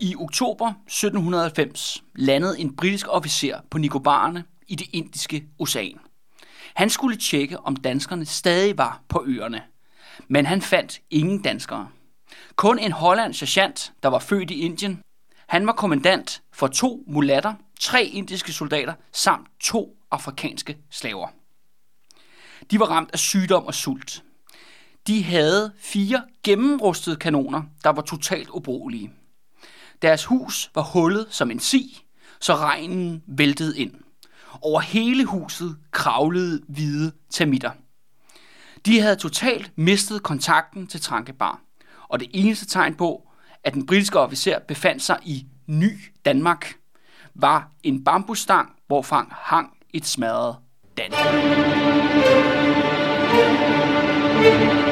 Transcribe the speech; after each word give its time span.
I 0.00 0.16
oktober 0.16 0.68
1790 0.86 2.04
landede 2.14 2.60
en 2.60 2.76
britisk 2.76 3.06
officer 3.08 3.58
på 3.70 3.78
Nicobarne 3.78 4.44
i 4.68 4.74
det 4.74 4.86
indiske 4.92 5.44
ocean. 5.58 5.98
Han 6.74 6.90
skulle 6.90 7.16
tjekke, 7.16 7.60
om 7.60 7.76
danskerne 7.76 8.26
stadig 8.26 8.78
var 8.78 9.02
på 9.08 9.24
øerne. 9.26 9.62
Men 10.28 10.46
han 10.46 10.62
fandt 10.62 11.00
ingen 11.10 11.42
danskere. 11.42 11.88
Kun 12.56 12.78
en 12.78 12.92
hollandsk 12.92 13.38
sergeant, 13.38 13.92
der 14.02 14.08
var 14.08 14.18
født 14.18 14.50
i 14.50 14.60
Indien. 14.60 15.00
Han 15.48 15.66
var 15.66 15.72
kommandant 15.72 16.42
for 16.52 16.66
to 16.66 17.04
mulatter, 17.06 17.54
tre 17.80 18.04
indiske 18.04 18.52
soldater 18.52 18.94
samt 19.12 19.48
to 19.60 19.96
afrikanske 20.10 20.78
slaver. 20.90 21.28
De 22.70 22.80
var 22.80 22.86
ramt 22.86 23.10
af 23.12 23.18
sygdom 23.18 23.66
og 23.66 23.74
sult. 23.74 24.22
De 25.06 25.24
havde 25.24 25.72
fire 25.78 26.22
gennemrustede 26.42 27.16
kanoner, 27.16 27.62
der 27.84 27.90
var 27.90 28.02
totalt 28.02 28.48
ubrugelige. 28.48 29.12
Deres 30.02 30.24
hus 30.24 30.70
var 30.74 30.82
hullet 30.82 31.26
som 31.30 31.50
en 31.50 31.60
si, 31.60 32.04
så 32.40 32.56
regnen 32.56 33.22
væltede 33.26 33.78
ind. 33.78 33.94
Over 34.62 34.80
hele 34.80 35.24
huset 35.24 35.76
kravlede 35.90 36.62
hvide 36.68 37.12
termitter. 37.30 37.70
De 38.86 39.00
havde 39.00 39.16
totalt 39.16 39.72
mistet 39.76 40.22
kontakten 40.22 40.86
til 40.86 41.00
Trankebar, 41.00 41.60
og 42.08 42.20
det 42.20 42.28
eneste 42.32 42.66
tegn 42.66 42.94
på, 42.94 43.28
at 43.64 43.74
den 43.74 43.86
britiske 43.86 44.18
officer 44.18 44.58
befandt 44.58 45.02
sig 45.02 45.18
i 45.24 45.46
Ny 45.66 45.98
Danmark, 46.24 46.74
var 47.34 47.70
en 47.82 48.04
bambusstang, 48.04 48.72
hvor 48.86 49.06
hang 49.30 49.70
et 49.94 50.06
smadret 50.06 50.56
Danmark. 50.96 51.24
thank 54.44 54.78
you 54.78 54.83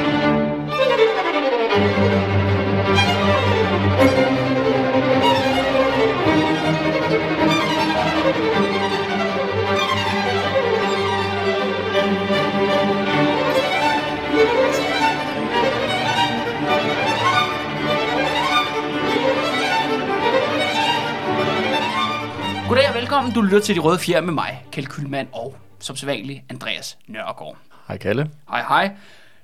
velkommen. 23.13 23.33
Du 23.33 23.41
lytter 23.41 23.59
til 23.59 23.75
De 23.75 23.79
Røde 23.79 23.99
Fjer 23.99 24.21
med 24.21 24.33
mig, 24.33 24.65
Kjeld 24.71 24.87
Kylmand 24.87 25.27
og 25.31 25.55
som 25.79 25.95
sædvanligt 25.95 26.41
Andreas 26.49 26.97
Nørgaard. 27.07 27.57
Hej 27.87 27.97
Kalle. 27.97 28.29
Hej 28.49 28.61
hej. 28.61 28.91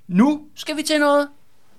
Nu 0.07 0.41
skal 0.55 0.77
vi 0.77 0.81
til 0.83 0.99
noget 0.99 1.27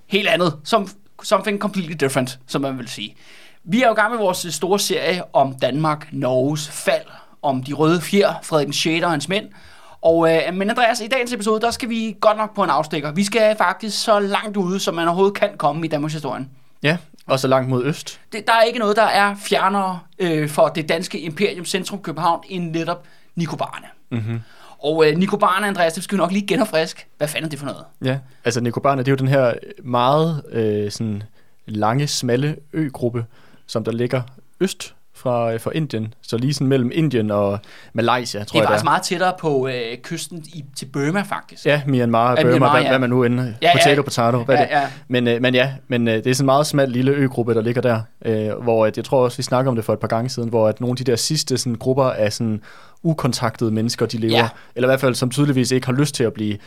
helt 0.07 0.27
andet, 0.27 0.59
som 0.63 0.87
something 1.23 1.59
completely 1.59 1.93
different, 1.93 2.39
som 2.47 2.61
man 2.61 2.77
vil 2.77 2.87
sige. 2.87 3.15
Vi 3.63 3.81
er 3.81 3.87
jo 3.87 3.93
i 3.93 3.95
gang 3.95 4.11
med 4.11 4.19
vores 4.19 4.47
store 4.49 4.79
serie 4.79 5.35
om 5.35 5.55
Danmark, 5.61 6.07
Norges 6.11 6.69
fald, 6.69 7.07
om 7.41 7.63
de 7.63 7.73
røde 7.73 8.01
fjer, 8.01 8.33
Frederik 8.43 8.65
den 8.65 8.73
6. 8.73 9.03
og 9.03 9.11
hans 9.11 9.29
mænd. 9.29 9.45
Og, 10.01 10.35
øh, 10.35 10.53
men 10.53 10.69
Andreas, 10.69 11.01
i 11.01 11.07
dagens 11.07 11.33
episode, 11.33 11.61
der 11.61 11.71
skal 11.71 11.89
vi 11.89 12.17
godt 12.21 12.37
nok 12.37 12.55
på 12.55 12.63
en 12.63 12.69
afstikker. 12.69 13.11
Vi 13.11 13.23
skal 13.23 13.55
faktisk 13.57 14.03
så 14.03 14.19
langt 14.19 14.57
ude, 14.57 14.79
som 14.79 14.95
man 14.95 15.07
overhovedet 15.07 15.37
kan 15.37 15.49
komme 15.57 15.85
i 15.85 15.89
Danmarks 15.89 16.13
historien. 16.13 16.49
Ja, 16.83 16.97
og 17.27 17.39
så 17.39 17.47
langt 17.47 17.69
mod 17.69 17.85
øst. 17.85 18.19
Det, 18.31 18.47
der 18.47 18.53
er 18.53 18.61
ikke 18.61 18.79
noget, 18.79 18.95
der 18.95 19.03
er 19.03 19.35
fjernere 19.35 19.99
øh, 20.19 20.49
for 20.49 20.67
det 20.67 20.89
danske 20.89 21.19
imperium 21.19 21.65
centrum 21.65 22.01
København 22.01 22.43
end 22.49 22.71
netop 22.71 23.05
Nikobarne. 23.35 23.87
Mm-hmm. 24.11 24.41
Og 24.83 25.07
øh, 25.07 25.17
Nikobarne, 25.17 25.67
Andreas, 25.67 25.93
det 25.93 26.03
skal 26.03 26.15
vi 26.15 26.17
nok 26.17 26.31
lige 26.31 26.47
genopfriske. 26.47 27.05
Hvad 27.17 27.27
fanden 27.27 27.45
er 27.45 27.49
det 27.49 27.59
for 27.59 27.65
noget? 27.65 27.83
Ja, 28.03 28.19
altså 28.45 28.61
Nikobarne, 28.61 28.99
det 29.03 29.07
er 29.07 29.11
jo 29.11 29.15
den 29.15 29.27
her 29.27 29.53
meget 29.83 30.43
øh, 30.51 30.91
sådan 30.91 31.23
lange, 31.65 32.07
smalle 32.07 32.55
øgruppe, 32.73 33.25
som 33.67 33.83
der 33.83 33.91
ligger 33.91 34.21
øst 34.59 34.95
fra, 35.21 35.53
øh, 35.53 35.59
fra 35.59 35.71
Indien. 35.75 36.13
Så 36.21 36.37
lige 36.37 36.53
sådan 36.53 36.67
mellem 36.67 36.91
Indien 36.93 37.31
og 37.31 37.59
Malaysia, 37.93 38.43
tror 38.43 38.45
det 38.45 38.55
er 38.55 38.61
jeg 38.61 38.67
faktisk 38.67 38.83
meget 38.83 39.01
tættere 39.03 39.33
på 39.39 39.67
øh, 39.67 39.97
kysten 40.03 40.43
i, 40.47 40.65
til 40.77 40.85
Burma, 40.85 41.21
faktisk. 41.21 41.65
Ja, 41.65 41.81
Myanmar, 41.87 42.29
Ja, 42.29 42.35
Burma, 42.35 42.49
Myanmar, 42.51 42.71
hvad, 42.71 42.81
ja. 42.81 42.89
hvad 42.89 42.99
man 42.99 43.09
nu 43.09 43.23
end... 43.23 43.39
Ja, 43.39 43.51
ja. 43.61 43.71
potato, 43.73 44.01
potato, 44.01 44.43
hvad 44.43 44.55
Ja, 44.55 44.61
det 44.61 44.69
ja. 44.71 44.87
Men, 45.07 45.27
øh, 45.27 45.41
men 45.41 45.55
ja, 45.55 45.73
men 45.87 46.07
øh, 46.07 46.13
det 46.13 46.27
er 46.27 46.33
sådan 46.33 46.43
en 46.43 46.45
meget 46.45 46.67
smal 46.67 46.89
lille 46.89 47.11
øgruppe, 47.11 47.53
der 47.53 47.61
ligger 47.61 47.81
der. 47.81 48.01
Øh, 48.25 48.63
hvor 48.63 48.85
at, 48.85 48.97
jeg 48.97 49.05
tror 49.05 49.23
også, 49.23 49.37
vi 49.37 49.43
snakker 49.43 49.71
om 49.71 49.75
det 49.75 49.85
for 49.85 49.93
et 49.93 49.99
par 49.99 50.07
gange 50.07 50.29
siden, 50.29 50.49
hvor 50.49 50.67
at 50.67 50.81
nogle 50.81 50.91
af 50.91 50.97
de 50.97 51.03
der 51.03 51.15
sidste 51.15 51.57
sådan, 51.57 51.75
grupper 51.75 52.05
af 52.05 52.33
sådan, 52.33 52.61
ukontaktede 53.03 53.71
mennesker, 53.71 54.05
de 54.05 54.17
lever. 54.17 54.37
Ja. 54.37 54.49
Eller 54.75 54.87
i 54.87 54.89
hvert 54.89 54.99
fald, 54.99 55.15
som 55.15 55.29
tydeligvis 55.29 55.71
ikke 55.71 55.87
har 55.87 55.93
lyst 55.93 56.15
til 56.15 56.23
at 56.23 56.33
blive 56.33 56.57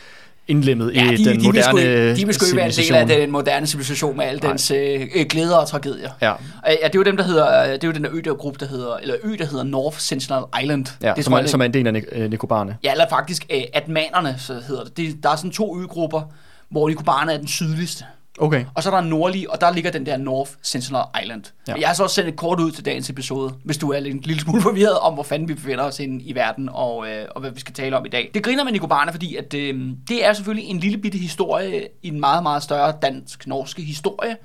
indlemmet 0.47 0.91
Ja, 0.95 1.11
i 1.11 1.15
de, 1.15 1.25
den 1.25 1.39
de, 1.39 1.45
moderne 1.45 1.81
ikke- 1.81 2.15
de 2.15 2.25
vil 2.25 2.33
sgu 2.33 2.45
ikke 2.45 2.55
være 2.57 2.65
en 2.65 2.71
del 2.71 2.79
af 2.79 2.85
civilisation. 2.85 3.21
den 3.21 3.31
moderne 3.31 3.67
civilisation 3.67 4.17
med 4.17 4.25
alle 4.25 4.39
Nej. 4.39 4.49
dens 4.51 4.71
øh, 4.71 5.01
øh, 5.15 5.25
glæder 5.29 5.55
og 5.57 5.67
tragedier. 5.67 6.09
Ja. 6.21 6.27
Ja, 6.29 6.71
det 6.71 6.83
er 6.83 6.89
jo 6.95 7.03
dem, 7.03 7.17
der 7.17 7.23
hedder, 7.23 7.61
øh, 7.63 7.69
det 7.73 7.83
er 7.83 7.87
jo 7.87 7.93
den 7.93 8.03
der 8.03 8.09
ø, 8.13 8.21
der 8.25 8.33
gruppe, 8.33 8.59
der 8.59 8.65
hedder, 8.71 8.95
eller 8.97 9.15
ø, 9.23 9.35
der 9.39 9.45
hedder 9.45 9.63
North 9.63 9.97
Sentinel 9.99 10.43
Island. 10.63 10.85
Ja, 11.01 11.13
det 11.15 11.23
som, 11.23 11.31
tror 11.31 11.37
er, 11.37 11.41
jeg, 11.41 11.49
som 11.49 11.61
er 11.61 11.65
en 11.65 11.73
del 11.73 11.87
af 11.87 12.03
øh, 12.11 12.29
Nikobarne. 12.29 12.77
Ja, 12.83 12.91
eller 12.91 13.05
faktisk 13.09 13.45
øh, 13.53 13.61
Atmanerne, 13.73 14.35
så 14.39 14.53
hedder 14.67 14.83
det. 14.83 14.97
det. 14.97 15.23
Der 15.23 15.29
er 15.29 15.35
sådan 15.35 15.51
to 15.51 15.79
øgrupper, 15.81 16.21
hvor 16.69 16.87
Nikobarne 16.89 17.33
er 17.33 17.37
den 17.37 17.47
sydligste. 17.47 18.03
Okay. 18.39 18.65
Og 18.73 18.83
så 18.83 18.89
er 18.89 18.93
der 18.93 19.01
en 19.01 19.09
nordlig, 19.09 19.51
og 19.51 19.61
der 19.61 19.71
ligger 19.73 19.91
den 19.91 20.05
der 20.05 20.17
North 20.17 20.51
Sentinel 20.61 21.01
Island. 21.21 21.43
Ja. 21.67 21.75
Jeg 21.79 21.87
har 21.87 21.95
så 21.95 22.03
også 22.03 22.15
sendt 22.15 22.29
et 22.29 22.35
kort 22.35 22.59
ud 22.59 22.71
til 22.71 22.85
dagens 22.85 23.09
episode, 23.09 23.53
hvis 23.63 23.77
du 23.77 23.91
er 23.91 23.99
lidt, 23.99 24.15
en 24.15 24.21
lille 24.21 24.41
smule 24.41 24.61
forvirret 24.69 24.99
om, 24.99 25.13
hvor 25.13 25.23
fanden 25.23 25.47
vi 25.47 25.53
befinder 25.53 25.83
os 25.83 25.99
inde 25.99 26.23
i 26.23 26.35
verden, 26.35 26.69
og, 26.71 27.09
øh, 27.09 27.27
og 27.31 27.41
hvad 27.41 27.51
vi 27.51 27.59
skal 27.59 27.73
tale 27.73 27.97
om 27.97 28.05
i 28.05 28.09
dag. 28.09 28.31
Det 28.33 28.43
griner 28.43 28.63
med 28.63 28.71
Nikobarne, 28.71 29.11
fordi 29.11 29.35
at, 29.35 29.53
øh, 29.53 29.89
det 30.07 30.25
er 30.25 30.33
selvfølgelig 30.33 30.69
en 30.69 30.79
lille 30.79 30.97
bitte 30.97 31.17
historie 31.17 31.87
i 32.03 32.07
en 32.07 32.19
meget, 32.19 32.43
meget 32.43 32.63
større 32.63 32.93
dansk-norske 33.01 33.81
historie. 33.81 34.37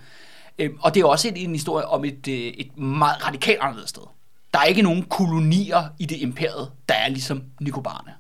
Øh, 0.59 0.71
og 0.81 0.95
det 0.95 1.01
er 1.01 1.07
også 1.07 1.29
en, 1.29 1.37
en 1.37 1.53
historie 1.53 1.87
om 1.87 2.05
et, 2.05 2.29
øh, 2.29 2.35
et 2.35 2.79
meget 2.79 3.27
radikalt 3.27 3.59
anderledes 3.61 3.91
sted. 3.91 4.03
Der 4.55 4.61
er 4.61 4.65
ikke 4.65 4.83
nogen 4.83 5.03
kolonier 5.03 5.85
i 5.99 6.07
det 6.07 6.17
imperiet, 6.17 6.71
der 6.89 6.95
er 6.95 7.09
ligesom 7.09 7.43
Nikobarne. 7.61 8.13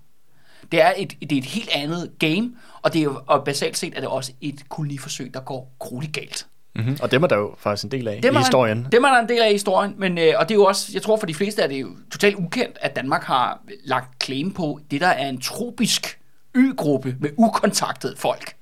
Det 0.72 0.82
er 0.82 0.92
et, 0.96 1.14
det 1.20 1.32
er 1.32 1.38
et 1.38 1.44
helt 1.44 1.70
andet 1.74 2.10
game, 2.18 2.52
og, 2.82 2.92
det 2.92 2.98
er 2.98 3.02
jo, 3.02 3.20
og 3.26 3.44
basalt 3.44 3.78
set 3.78 3.92
er 3.96 4.00
det 4.00 4.08
også 4.08 4.32
et 4.40 4.68
koloniforsøg, 4.68 5.34
der 5.34 5.40
går 5.40 5.72
grueligt 5.78 6.12
galt. 6.12 6.46
Mm-hmm. 6.76 6.96
Og 7.02 7.10
dem 7.10 7.22
er 7.22 7.26
der 7.26 7.36
jo 7.36 7.54
faktisk 7.58 7.84
en 7.84 7.90
del 7.90 8.08
af 8.08 8.22
Dem 8.22 8.34
i 8.34 8.38
historien. 8.38 8.82
Der, 8.84 8.90
dem 8.90 9.04
er 9.04 9.08
der 9.08 9.18
en 9.18 9.28
del 9.28 9.42
af 9.42 9.48
i 9.48 9.52
historien, 9.52 9.94
men, 9.98 10.18
øh, 10.18 10.34
og 10.38 10.48
det 10.48 10.54
er 10.54 10.58
jo 10.58 10.64
også, 10.64 10.90
jeg 10.94 11.02
tror 11.02 11.16
for 11.16 11.26
de 11.26 11.34
fleste 11.34 11.62
er 11.62 11.66
det 11.66 11.80
jo 11.80 11.88
totalt 12.12 12.36
ukendt, 12.36 12.78
at 12.80 12.96
Danmark 12.96 13.24
har 13.24 13.60
lagt 13.84 14.24
claim 14.24 14.52
på 14.52 14.80
det, 14.90 15.00
der 15.00 15.06
er 15.06 15.28
en 15.28 15.40
tropisk 15.40 16.20
øgruppe 16.54 17.16
med 17.20 17.30
ukontaktede 17.36 18.14
folk 18.16 18.54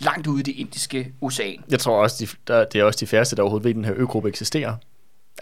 langt 0.00 0.26
ude 0.26 0.40
i 0.40 0.42
det 0.42 0.52
indiske 0.56 1.12
ocean. 1.20 1.64
Jeg 1.70 1.80
tror 1.80 2.02
også, 2.02 2.24
de, 2.24 2.52
der, 2.52 2.64
det 2.64 2.80
er 2.80 2.84
også 2.84 3.00
de 3.00 3.06
færreste, 3.06 3.36
der 3.36 3.42
overhovedet 3.42 3.64
ved, 3.64 3.70
at 3.70 3.76
den 3.76 3.84
her 3.84 3.94
øgruppe 3.96 4.28
eksisterer. 4.28 4.76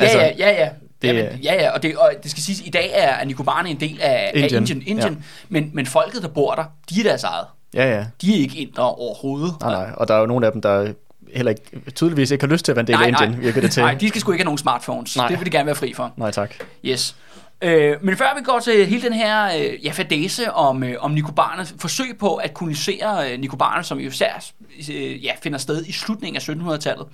Altså, 0.01 0.19
ja, 0.19 0.27
ja, 0.39 0.51
ja, 0.51 0.65
ja. 0.65 0.71
Det- 1.03 1.09
Jamen, 1.09 1.39
ja, 1.43 1.55
ja, 1.55 1.71
og 1.71 1.83
det, 1.83 1.97
og 1.97 2.13
det 2.23 2.31
skal 2.31 2.43
siges, 2.43 2.61
i 2.61 2.71
dag 2.71 2.91
er, 2.95 3.25
Nicobarne 3.25 3.69
en 3.71 3.81
del 3.81 3.99
af 4.03 4.31
Indien, 4.35 4.55
af 4.55 4.59
Indien, 4.61 4.83
Indien 4.87 5.13
ja. 5.15 5.21
men, 5.49 5.71
men 5.75 5.87
folket, 5.87 6.23
der 6.23 6.29
bor 6.29 6.55
der, 6.55 6.65
de 6.91 7.01
er 7.01 7.05
deres 7.05 7.25
eget. 7.25 7.47
Ja, 7.75 7.97
ja. 7.97 8.05
De 8.23 8.35
er 8.35 8.39
ikke 8.39 8.59
indre 8.59 8.95
overhovedet. 8.95 9.55
Nej, 9.61 9.73
nej. 9.73 9.91
Og 9.97 10.09
der 10.09 10.15
er 10.15 10.19
jo 10.21 10.27
nogle 10.27 10.47
af 10.47 10.53
dem, 10.53 10.63
der 10.63 10.93
heller 11.35 11.51
ikke, 11.51 11.91
tydeligvis 11.95 12.31
ikke 12.31 12.45
har 12.47 12.53
lyst 12.53 12.65
til 12.65 12.73
at 12.73 12.77
være 12.77 12.81
en 12.83 12.87
del 12.87 12.97
af 13.03 13.09
Indien, 13.09 13.43
virker 13.43 13.61
det 13.61 13.71
til. 13.73 13.83
nej, 13.89 13.95
de 13.95 14.09
skal 14.09 14.21
sgu 14.21 14.33
ikke 14.33 14.41
have 14.43 14.45
nogen 14.45 14.59
smartphones. 14.59 15.17
Nej. 15.17 15.29
Det 15.29 15.39
vil 15.39 15.47
de 15.47 15.51
gerne 15.51 15.67
være 15.67 15.75
fri 15.75 15.93
for. 15.93 16.13
nej 16.17 16.31
tak. 16.31 16.55
Yes. 16.85 17.17
Øh, 17.63 17.97
men 18.05 18.17
før 18.17 18.35
vi 18.39 18.45
går 18.45 18.59
til 18.65 18.87
hele 18.87 19.03
den 19.03 19.13
her 19.13 19.45
øh, 19.59 19.85
ja, 19.87 19.91
fadese 19.91 20.53
om, 20.53 20.83
øh, 20.83 20.95
om 21.01 21.11
Nikobarne, 21.11 21.67
forsøg 21.79 22.17
på 22.21 22.35
at 22.35 22.55
kolonisere 22.55 23.33
øh, 23.33 23.41
Nikobarne, 23.41 23.85
som 23.85 23.99
jo 23.99 24.09
især 24.09 24.45
øh, 24.93 25.25
ja, 25.25 25.31
finder 25.43 25.59
sted 25.59 25.85
i 25.87 25.93
slutningen 25.93 26.37
af 26.37 26.49
1700-tallet, 26.75 27.07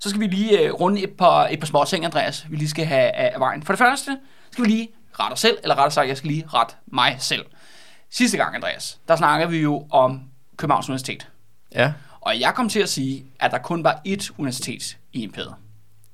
så 0.00 0.08
skal 0.08 0.20
vi 0.20 0.26
lige 0.26 0.58
øh, 0.60 0.72
runde 0.72 1.02
et 1.02 1.10
par, 1.10 1.46
et 1.46 1.60
par 1.60 1.66
små 1.66 1.84
ting, 1.84 2.04
Andreas, 2.04 2.46
vi 2.50 2.56
lige 2.56 2.68
skal 2.68 2.84
have 2.86 3.10
af, 3.10 3.34
vejen. 3.40 3.62
For 3.62 3.72
det 3.72 3.78
første 3.78 4.18
skal 4.50 4.64
vi 4.64 4.68
lige 4.70 4.88
rette 5.20 5.32
os 5.32 5.40
selv, 5.40 5.58
eller 5.62 5.74
rettere 5.74 5.90
sagt, 5.90 6.08
jeg 6.08 6.16
skal 6.16 6.30
lige 6.30 6.44
rette 6.54 6.74
mig 6.86 7.16
selv. 7.18 7.46
Sidste 8.10 8.36
gang, 8.36 8.54
Andreas, 8.54 8.98
der 9.08 9.16
snakker 9.16 9.46
vi 9.46 9.58
jo 9.58 9.86
om 9.90 10.20
Københavns 10.56 10.88
Universitet. 10.88 11.28
Ja, 11.74 11.92
Og 12.20 12.40
jeg 12.40 12.52
kom 12.54 12.68
til 12.68 12.80
at 12.80 12.88
sige, 12.88 13.24
at 13.40 13.50
der 13.50 13.58
kun 13.58 13.84
var 13.84 14.00
ét 14.08 14.30
universitet 14.38 14.96
i 15.12 15.22
imperiet. 15.22 15.54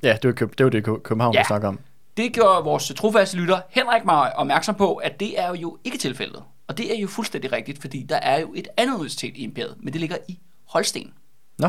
ja 0.02 0.16
det, 0.22 0.40
var, 0.40 0.46
det 0.46 0.64
var 0.64 0.70
det 0.70 0.84
Kø- 0.84 0.98
København, 1.04 1.34
Ja. 1.34 1.40
vi 1.40 1.44
snakker 1.44 1.68
om. 1.68 1.80
Det 2.16 2.32
gjorde 2.32 2.64
vores 2.64 2.92
trofaste 2.96 3.36
lytter 3.36 3.60
Henrik 3.70 4.04
mig 4.04 4.36
opmærksom 4.36 4.74
på, 4.74 4.94
at 4.94 5.20
det 5.20 5.40
er 5.40 5.54
jo 5.56 5.78
ikke 5.84 5.98
tilfældet. 5.98 6.42
Og 6.68 6.78
det 6.78 6.96
er 6.96 7.00
jo 7.00 7.08
fuldstændig 7.08 7.52
rigtigt, 7.52 7.80
fordi 7.80 8.02
der 8.02 8.16
er 8.16 8.38
jo 8.40 8.52
et 8.56 8.68
andet 8.76 8.94
universitet 8.94 9.36
i 9.36 9.42
imperiet, 9.42 9.74
men 9.78 9.92
det 9.92 10.00
ligger 10.00 10.16
i 10.28 10.38
Holsten. 10.68 11.12
Nå, 11.58 11.68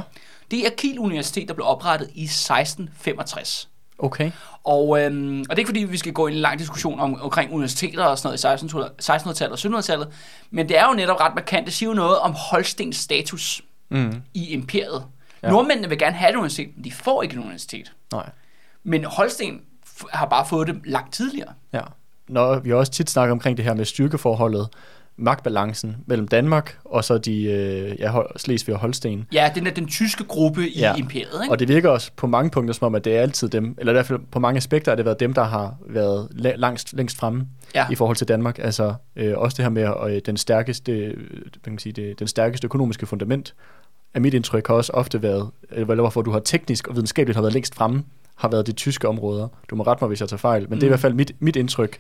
Det 0.52 0.66
er 0.66 0.70
Kiel 0.78 1.00
Universitet, 1.00 1.48
der 1.48 1.54
blev 1.54 1.68
oprettet 1.68 2.10
i 2.14 2.24
1665. 2.24 3.70
okay. 4.00 4.32
Og, 4.64 5.02
øhm, 5.02 5.40
og 5.40 5.46
det 5.50 5.54
er 5.54 5.58
ikke 5.58 5.68
fordi, 5.68 5.84
vi 5.84 5.98
skal 5.98 6.14
gå 6.14 6.28
i 6.28 6.32
en 6.32 6.38
lang 6.38 6.60
diskussion 6.60 7.00
om, 7.00 7.22
omkring 7.22 7.52
universiteter 7.54 8.04
og 8.04 8.18
sådan 8.18 8.28
noget 8.28 8.44
i 8.44 8.48
1600 8.48 8.92
1600-tallet 9.02 9.66
og 9.66 9.78
1700-tallet, 9.78 10.08
men 10.52 10.70
det 10.70 10.78
er 10.78 10.88
jo 10.88 10.94
netop 10.94 11.20
ret 11.20 11.36
markant. 11.36 11.66
Det 11.66 11.74
siger 11.74 11.90
jo 11.90 11.94
noget 11.96 12.20
om 12.20 12.34
Holstens 12.52 12.96
status 12.98 13.62
Mm. 13.90 14.22
i 14.34 14.50
imperiet. 14.54 15.04
Ja. 15.44 15.50
Nordmændene 15.50 15.90
vil 15.90 15.98
gerne 16.00 16.16
have 16.16 16.30
et 16.32 16.36
universitet, 16.36 16.70
men 16.76 16.84
de 16.84 16.92
får 16.92 17.24
ikke 17.24 17.34
et 17.36 17.40
universitet. 17.40 17.92
Nej. 18.12 18.30
Men 18.84 19.04
Holsten 19.06 19.62
har 20.14 20.26
bare 20.26 20.46
fået 20.46 20.68
det 20.68 20.82
langt 20.86 21.14
tidligere. 21.14 21.54
Ja. 21.74 21.82
Nå, 22.28 22.60
vi 22.60 22.74
også 22.74 22.92
tit 22.92 23.10
snakket 23.10 23.32
omkring 23.32 23.58
det 23.58 23.66
her 23.66 23.74
med 23.74 23.86
styrkeforholdet 23.86 24.70
magtbalancen 25.18 25.96
mellem 26.06 26.28
Danmark 26.28 26.78
og 26.86 27.04
så 27.04 27.18
de 27.18 27.44
øh, 27.44 28.00
ja, 28.00 28.14
Slesvig 28.36 28.76
og 28.76 28.82
Holsten. 28.82 29.28
Ja, 29.34 29.52
den 29.56 29.68
er 29.68 29.72
den 29.72 29.88
tyske 29.88 30.24
gruppe 30.24 30.70
i 30.70 30.80
Ja. 30.80 30.96
imperiet, 30.96 31.28
ikke? 31.44 31.52
Og 31.52 31.60
det 31.60 31.68
virker 31.68 31.90
også 31.90 32.12
på 32.16 32.28
mange 32.28 32.50
punkter 32.52 32.74
som 32.74 32.86
om, 32.86 32.96
at 32.96 33.06
det 33.06 33.18
er 33.18 33.22
altid 33.22 33.50
dem, 33.50 33.76
eller 33.78 33.92
i 33.92 33.96
hvert 33.96 34.06
fald 34.06 34.20
på 34.32 34.40
mange 34.40 34.58
aspekter 34.58 34.92
har 34.92 34.96
det 34.96 35.06
været 35.06 35.20
dem, 35.20 35.34
der 35.34 35.44
har 35.44 35.76
været 35.90 36.28
la- 36.32 36.56
langst, 36.56 36.94
længst 36.94 37.18
fremme 37.18 37.48
Ja. 37.76 37.86
i 37.92 37.96
forhold 37.96 38.18
til 38.18 38.28
Danmark. 38.28 38.60
Altså 38.60 38.94
øh, 39.16 39.34
også 39.38 39.56
det 39.56 39.66
her 39.66 39.70
med 39.70 40.14
øh, 40.16 40.22
den 40.26 40.38
stærkeste, 40.38 40.92
øh, 40.92 41.14
kan 41.64 41.74
man 41.74 41.80
sige, 41.80 41.94
det, 41.94 42.20
den 42.20 42.28
stærkeste 42.28 42.66
økonomiske 42.66 43.06
fundament, 43.06 43.56
af 44.14 44.22
mit 44.22 44.34
indtryk 44.34 44.68
har 44.68 44.74
også 44.74 44.92
ofte 44.94 45.22
været, 45.22 45.50
eller 45.72 45.96
hvorfor 45.96 46.22
du 46.22 46.32
har 46.32 46.40
teknisk 46.40 46.88
og 46.88 46.96
videnskabeligt 46.96 47.36
har 47.36 47.42
været 47.42 47.54
længst 47.54 47.76
fremme, 47.76 48.04
har 48.36 48.48
været 48.50 48.68
de 48.68 48.72
tyske 48.72 49.08
områder. 49.08 49.48
Du 49.70 49.76
må 49.76 49.84
rette 49.84 50.04
mig, 50.04 50.08
hvis 50.08 50.22
jeg 50.22 50.30
tager 50.30 50.38
fejl, 50.38 50.62
men 50.62 50.70
mm. 50.70 50.76
det 50.76 50.84
er 50.84 50.88
i 50.88 50.90
hvert 50.90 51.00
fald 51.00 51.14
mit, 51.14 51.32
mit 51.40 51.56
indtryk. 51.56 51.98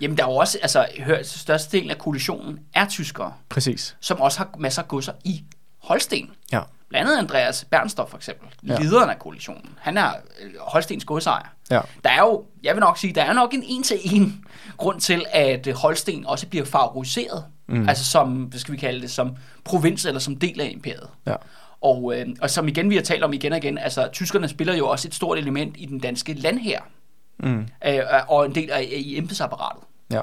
Jamen, 0.00 0.16
der 0.16 0.24
er 0.24 0.28
jo 0.28 0.36
også, 0.36 0.58
altså, 0.62 0.86
hør, 0.98 1.22
størstedelen 1.22 1.90
af 1.90 1.98
koalitionen 1.98 2.58
er 2.74 2.88
tyskere, 2.88 3.32
Præcis. 3.48 3.96
som 4.00 4.20
også 4.20 4.38
har 4.38 4.50
masser 4.58 4.82
af 4.82 4.88
godser 4.88 5.12
i 5.24 5.44
Holsten. 5.82 6.30
Ja. 6.52 6.60
Blandt 6.88 7.08
andet 7.10 7.18
Andreas 7.18 7.64
Bernstorff 7.70 8.10
for 8.10 8.16
eksempel, 8.16 8.48
Ja. 8.68 8.78
lederen 8.78 9.10
af 9.10 9.18
koalitionen. 9.18 9.74
Han 9.80 9.96
er 9.96 10.08
øh, 10.42 10.50
Holstens 10.60 11.04
godsejer. 11.04 11.46
Ja. 11.70 11.80
Der 12.04 12.10
er 12.10 12.18
jo, 12.20 12.44
jeg 12.62 12.74
vil 12.74 12.80
nok 12.80 12.98
sige, 12.98 13.12
der 13.14 13.22
er 13.22 13.32
nok 13.32 13.54
en 13.54 13.62
en-til-en 13.66 14.44
grund 14.76 15.00
til, 15.00 15.24
at 15.32 15.68
Holsten 15.74 16.26
også 16.26 16.46
bliver 16.46 16.64
favoriseret. 16.64 17.44
Mm. 17.68 17.88
Altså 17.88 18.04
som, 18.04 18.28
hvad 18.42 18.58
skal 18.60 18.72
vi 18.72 18.78
kalde 18.78 19.00
det, 19.00 19.10
som 19.10 19.36
provins 19.64 20.04
eller 20.04 20.20
som 20.20 20.36
del 20.36 20.60
af 20.60 20.70
imperiet. 20.72 21.08
Ja. 21.26 21.34
Og, 21.80 22.12
øh, 22.16 22.26
og 22.40 22.50
som 22.50 22.68
igen 22.68 22.90
vi 22.90 22.94
har 22.96 23.02
talt 23.02 23.24
om 23.24 23.32
igen 23.32 23.52
og 23.52 23.58
igen, 23.58 23.78
altså 23.78 24.08
tyskerne 24.12 24.48
spiller 24.48 24.74
jo 24.74 24.88
også 24.88 25.08
et 25.08 25.14
stort 25.14 25.38
element 25.38 25.74
i 25.78 25.86
den 25.86 25.98
danske 25.98 26.34
landhær. 26.34 26.78
Mm. 27.38 27.68
Øh, 27.86 28.00
og 28.28 28.46
en 28.46 28.54
del 28.54 28.70
af 28.70 28.88
i 28.92 29.18
embedsapparatet. 29.18 29.82
Ja. 30.10 30.22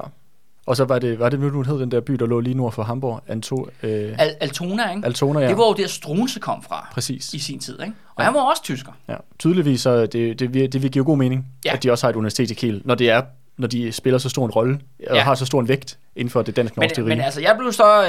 Og 0.66 0.76
så 0.76 0.84
var 0.84 0.98
det, 0.98 1.18
var 1.18 1.28
det 1.28 1.40
nu, 1.40 1.62
hed 1.62 1.78
den 1.80 1.90
der 1.90 2.00
by, 2.00 2.12
der 2.12 2.26
lå 2.26 2.40
lige 2.40 2.54
nord 2.54 2.72
for 2.72 2.82
Hamburg, 2.82 3.22
Anto, 3.28 3.68
øh, 3.82 4.14
Al- 4.18 4.34
Altona, 4.40 4.90
ikke? 4.90 5.02
Altona, 5.06 5.40
ja. 5.40 5.48
Det 5.48 5.58
var 5.58 5.66
jo 5.66 5.72
der 5.74 5.86
Struense 5.88 6.40
kom 6.40 6.62
fra 6.62 6.88
Præcis. 6.92 7.34
i 7.34 7.38
sin 7.38 7.58
tid, 7.60 7.80
ikke? 7.80 7.92
Og 8.14 8.24
han 8.24 8.34
var 8.34 8.40
også 8.40 8.62
tysker. 8.62 8.92
Ja. 9.08 9.16
Tydeligvis, 9.38 9.80
så 9.80 10.06
det, 10.06 10.38
det, 10.38 10.54
det, 10.54 10.72
det 10.72 10.92
giver 10.92 11.04
god 11.04 11.16
mening, 11.16 11.46
Ja. 11.64 11.70
ja. 11.70 11.76
at 11.76 11.82
de 11.82 11.90
også 11.90 12.06
har 12.06 12.10
et 12.10 12.16
universitet 12.16 12.50
i 12.50 12.54
Kiel, 12.54 12.82
når 12.84 12.94
det 12.94 13.10
er 13.10 13.22
når 13.58 13.68
de 13.68 13.92
spiller 13.92 14.18
så 14.18 14.28
stor 14.28 14.44
en 14.44 14.50
rolle, 14.50 14.80
og 15.10 15.16
Ja. 15.16 15.22
har 15.22 15.34
så 15.34 15.46
stor 15.46 15.60
en 15.60 15.68
vægt 15.68 15.98
inden 16.16 16.30
for 16.30 16.42
det 16.42 16.56
danske 16.56 16.80
norske 16.80 17.02
men 17.02 17.20
altså, 17.20 17.40
jeg 17.40 17.56
blev 17.58 17.72
så, 17.72 18.08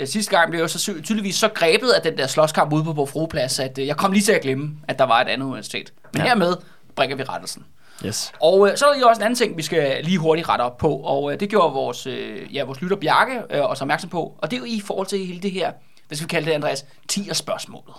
øh, 0.00 0.06
sidste 0.06 0.36
gang 0.36 0.50
blev 0.50 0.60
jeg 0.60 0.70
så 0.70 0.92
tydeligvis 1.02 1.34
så 1.36 1.48
grebet 1.48 1.88
af 1.88 2.02
den 2.02 2.18
der 2.18 2.26
slåskamp 2.26 2.72
ude 2.72 2.84
på 2.84 2.92
Bofroplads, 2.92 3.58
at 3.58 3.78
øh, 3.78 3.86
jeg 3.86 3.96
kom 3.96 4.12
lige 4.12 4.22
til 4.22 4.32
at 4.32 4.40
glemme, 4.42 4.70
at 4.88 4.98
der 4.98 5.04
var 5.04 5.20
et 5.20 5.28
andet 5.28 5.46
universitet. 5.46 5.92
Men 6.12 6.20
Ja. 6.20 6.24
ja. 6.24 6.28
hermed 6.28 6.54
bringer 6.96 7.16
vi 7.16 7.22
rettelsen. 7.22 7.64
Yes. 8.06 8.32
Og 8.40 8.68
øh, 8.70 8.76
så 8.76 8.84
er 8.86 8.92
der 8.92 9.00
jo 9.00 9.06
også 9.08 9.20
en 9.20 9.24
anden 9.24 9.36
ting, 9.36 9.56
vi 9.56 9.62
skal 9.62 10.04
lige 10.04 10.18
hurtigt 10.18 10.48
rette 10.48 10.62
op 10.62 10.76
på, 10.78 10.96
og 10.96 11.32
øh, 11.32 11.40
det 11.40 11.48
gjorde 11.48 11.72
vores, 11.74 12.06
øh, 12.06 12.54
ja, 12.54 12.64
vores 12.64 12.80
lytter 12.80 12.96
Bjarke 12.96 13.42
øh, 13.50 13.64
også 13.64 13.84
opmærksom 13.84 14.10
på, 14.10 14.34
og 14.38 14.50
det 14.50 14.56
er 14.56 14.60
jo 14.60 14.64
i 14.66 14.82
forhold 14.86 15.06
til 15.06 15.26
hele 15.26 15.40
det 15.40 15.50
her, 15.50 15.72
hvad 16.08 16.16
skal 16.16 16.24
vi 16.24 16.28
kalde 16.30 16.46
det, 16.46 16.52
Andreas, 16.52 16.84
10 17.08 17.28
spørgsmålet. 17.32 17.94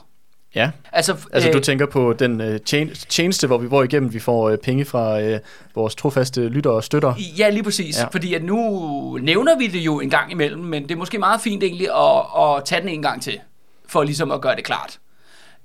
Ja, 0.56 0.70
Altså, 0.92 1.16
altså 1.34 1.50
øh, 1.50 1.54
du 1.56 1.60
tænker 1.60 1.86
på 1.86 2.14
den 2.14 2.42
øh, 2.42 2.60
tjen- 2.66 2.96
tjeneste, 3.10 3.48
hvor 3.48 3.58
vi 3.58 3.68
hvor 3.68 3.84
igennem 3.84 4.14
vi 4.14 4.20
får 4.20 4.50
øh, 4.50 4.58
penge 4.58 4.86
fra 4.86 5.22
øh, 5.22 5.40
vores 5.76 5.96
trofaste 5.96 6.50
lyttere 6.50 6.74
og 6.74 6.84
støtter. 6.84 7.14
Ja, 7.38 7.50
lige 7.50 7.64
præcis. 7.64 8.00
Ja. 8.00 8.06
Fordi 8.06 8.34
at 8.34 8.44
nu 8.44 9.18
nævner 9.22 9.58
vi 9.58 9.68
det 9.68 9.80
jo 9.80 10.00
en 10.00 10.10
gang 10.10 10.32
imellem, 10.32 10.64
men 10.64 10.84
det 10.84 10.92
er 10.92 10.96
måske 10.96 11.18
meget 11.18 11.42
fint 11.42 11.64
egentlig 11.64 11.88
at, 11.96 12.26
at 12.58 12.66
tage 12.66 12.82
den 12.82 12.90
en 12.90 13.02
gang 13.02 13.22
til, 13.22 13.40
for 13.88 14.04
ligesom 14.04 14.32
at 14.32 14.42
gøre 14.42 14.56
det 14.56 14.64
klart. 14.64 15.00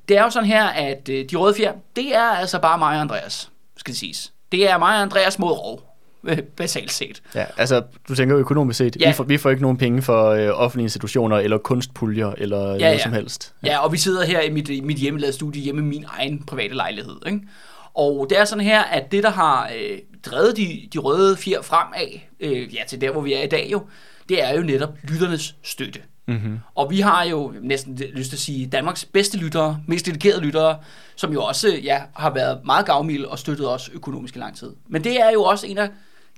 Det 0.09 0.17
er 0.19 0.23
jo 0.25 0.31
sådan 0.31 0.49
her, 0.49 0.65
at 0.67 1.09
øh, 1.09 1.25
de 1.31 1.37
røde 1.37 1.55
fjer, 1.55 1.73
det 1.97 2.17
er 2.17 2.23
altså 2.31 2.59
bare 2.59 2.79
mig 2.79 2.89
og 2.89 3.01
Andreas, 3.01 3.51
skal 3.83 3.93
det 3.93 3.99
siges. 3.99 4.33
Det 4.53 4.71
er 4.71 4.79
mig 4.79 4.89
og 4.97 5.03
Andreas 5.03 5.39
mod 5.39 5.51
rov, 5.51 5.83
øh, 6.25 6.39
basalt 6.57 6.93
set. 6.93 7.23
Ja, 7.35 7.45
altså 7.57 7.83
du 8.09 8.15
tænker 8.15 8.39
økonomisk 8.39 8.79
set, 8.79 8.97
Ja. 9.01 9.09
vi, 9.09 9.15
får, 9.15 9.25
vi 9.25 9.39
får 9.39 9.51
ikke 9.51 9.63
nogen 9.63 9.77
penge 9.77 10.03
for 10.03 10.29
øh, 10.31 10.49
offentlige 10.53 10.85
institutioner, 10.85 11.37
eller 11.37 11.59
kunstpuljer, 11.59 12.33
eller 12.39 12.59
ja, 12.59 12.65
noget 12.65 12.81
ja. 12.81 12.99
som 12.99 13.13
helst. 13.13 13.55
Ja, 13.67 13.79
og 13.79 13.93
vi 13.93 13.99
sidder 13.99 14.25
her 14.25 14.41
i 14.41 14.51
mit, 14.51 14.85
mit 14.85 14.97
hjemmelavede 14.97 15.35
studie 15.37 15.63
hjemme 15.63 15.81
i 15.81 15.85
min 15.85 16.05
egen 16.09 16.43
private 16.47 16.75
lejlighed. 16.75 17.17
Ikke? 17.27 17.41
Og 17.95 18.27
det 18.31 18.39
er 18.39 18.45
sådan 18.45 18.65
her, 18.65 18.83
at 18.83 19.13
det, 19.13 19.23
der 19.23 19.31
har 19.31 19.71
øh, 19.77 19.99
drevet 20.27 20.57
de, 20.57 20.89
de 20.93 20.99
røde 20.99 21.37
fjer 21.37 21.63
fremad, 21.63 22.21
øh, 22.41 22.75
ja, 22.75 22.81
til 22.89 23.01
der, 23.01 23.11
hvor 23.13 23.21
vi 23.21 23.33
er 23.35 23.43
i 23.43 23.47
dag 23.47 23.69
jo, 23.73 23.83
det 24.29 24.45
er 24.45 24.55
jo 24.57 24.63
netop 24.63 24.91
lytternes 25.05 25.55
støtte. 25.63 26.01
Mm-hmm. 26.33 26.59
Og 26.75 26.91
vi 26.91 27.01
har 27.01 27.25
jo 27.25 27.55
næsten 27.61 27.95
lyst 27.95 28.29
til 28.31 28.37
at 28.37 28.41
sige 28.41 28.67
Danmarks 28.67 29.05
bedste 29.05 29.39
lyttere, 29.39 29.81
mest 29.87 30.07
dedikerede 30.07 30.41
lyttere, 30.41 30.79
som 31.17 31.33
jo 31.33 31.43
også 31.43 31.81
ja, 31.83 32.03
har 32.15 32.31
været 32.31 32.61
meget 32.65 32.87
gavmilde 32.87 33.29
og 33.29 33.39
støttet 33.39 33.69
os 33.69 33.91
økonomisk 33.93 34.37
i 34.37 34.39
lang 34.39 34.57
tid. 34.57 34.73
Men 34.89 35.05
det 35.05 35.21
er 35.21 35.31
jo 35.31 35.43
også 35.43 35.67
en 35.67 35.79
af, 35.79 35.91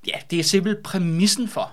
ja, 0.07 0.19
det 0.31 0.39
er 0.39 0.43
simpelthen 0.43 0.83
præmissen 0.83 1.49
for, 1.49 1.73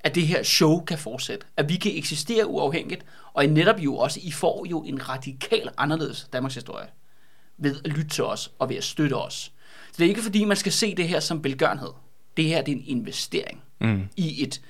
at 0.00 0.14
det 0.14 0.26
her 0.26 0.42
show 0.42 0.84
kan 0.84 0.98
fortsætte. 0.98 1.46
At 1.56 1.68
vi 1.68 1.76
kan 1.76 1.92
eksistere 1.96 2.46
uafhængigt, 2.46 3.04
og 3.32 3.46
netop 3.46 3.78
jo 3.78 3.96
også, 3.96 4.20
I 4.22 4.30
får 4.32 4.66
jo 4.70 4.82
en 4.82 5.08
radikal 5.08 5.68
anderledes 5.76 6.28
Danmarks 6.32 6.54
historie 6.54 6.86
ved 7.58 7.76
at 7.84 7.90
lytte 7.90 8.10
til 8.10 8.24
os 8.24 8.50
og 8.58 8.68
ved 8.68 8.76
at 8.76 8.84
støtte 8.84 9.14
os. 9.14 9.34
Så 9.92 9.94
det 9.98 10.04
er 10.04 10.08
ikke 10.08 10.22
fordi, 10.22 10.44
man 10.44 10.56
skal 10.56 10.72
se 10.72 10.94
det 10.94 11.08
her 11.08 11.20
som 11.20 11.44
velgørenhed. 11.44 11.90
Det 12.36 12.44
her 12.44 12.62
det 12.62 12.72
er 12.72 12.76
en 12.76 12.84
investering 12.86 13.62
Mm. 13.80 14.02
i 14.16 14.42
et, 14.42 14.60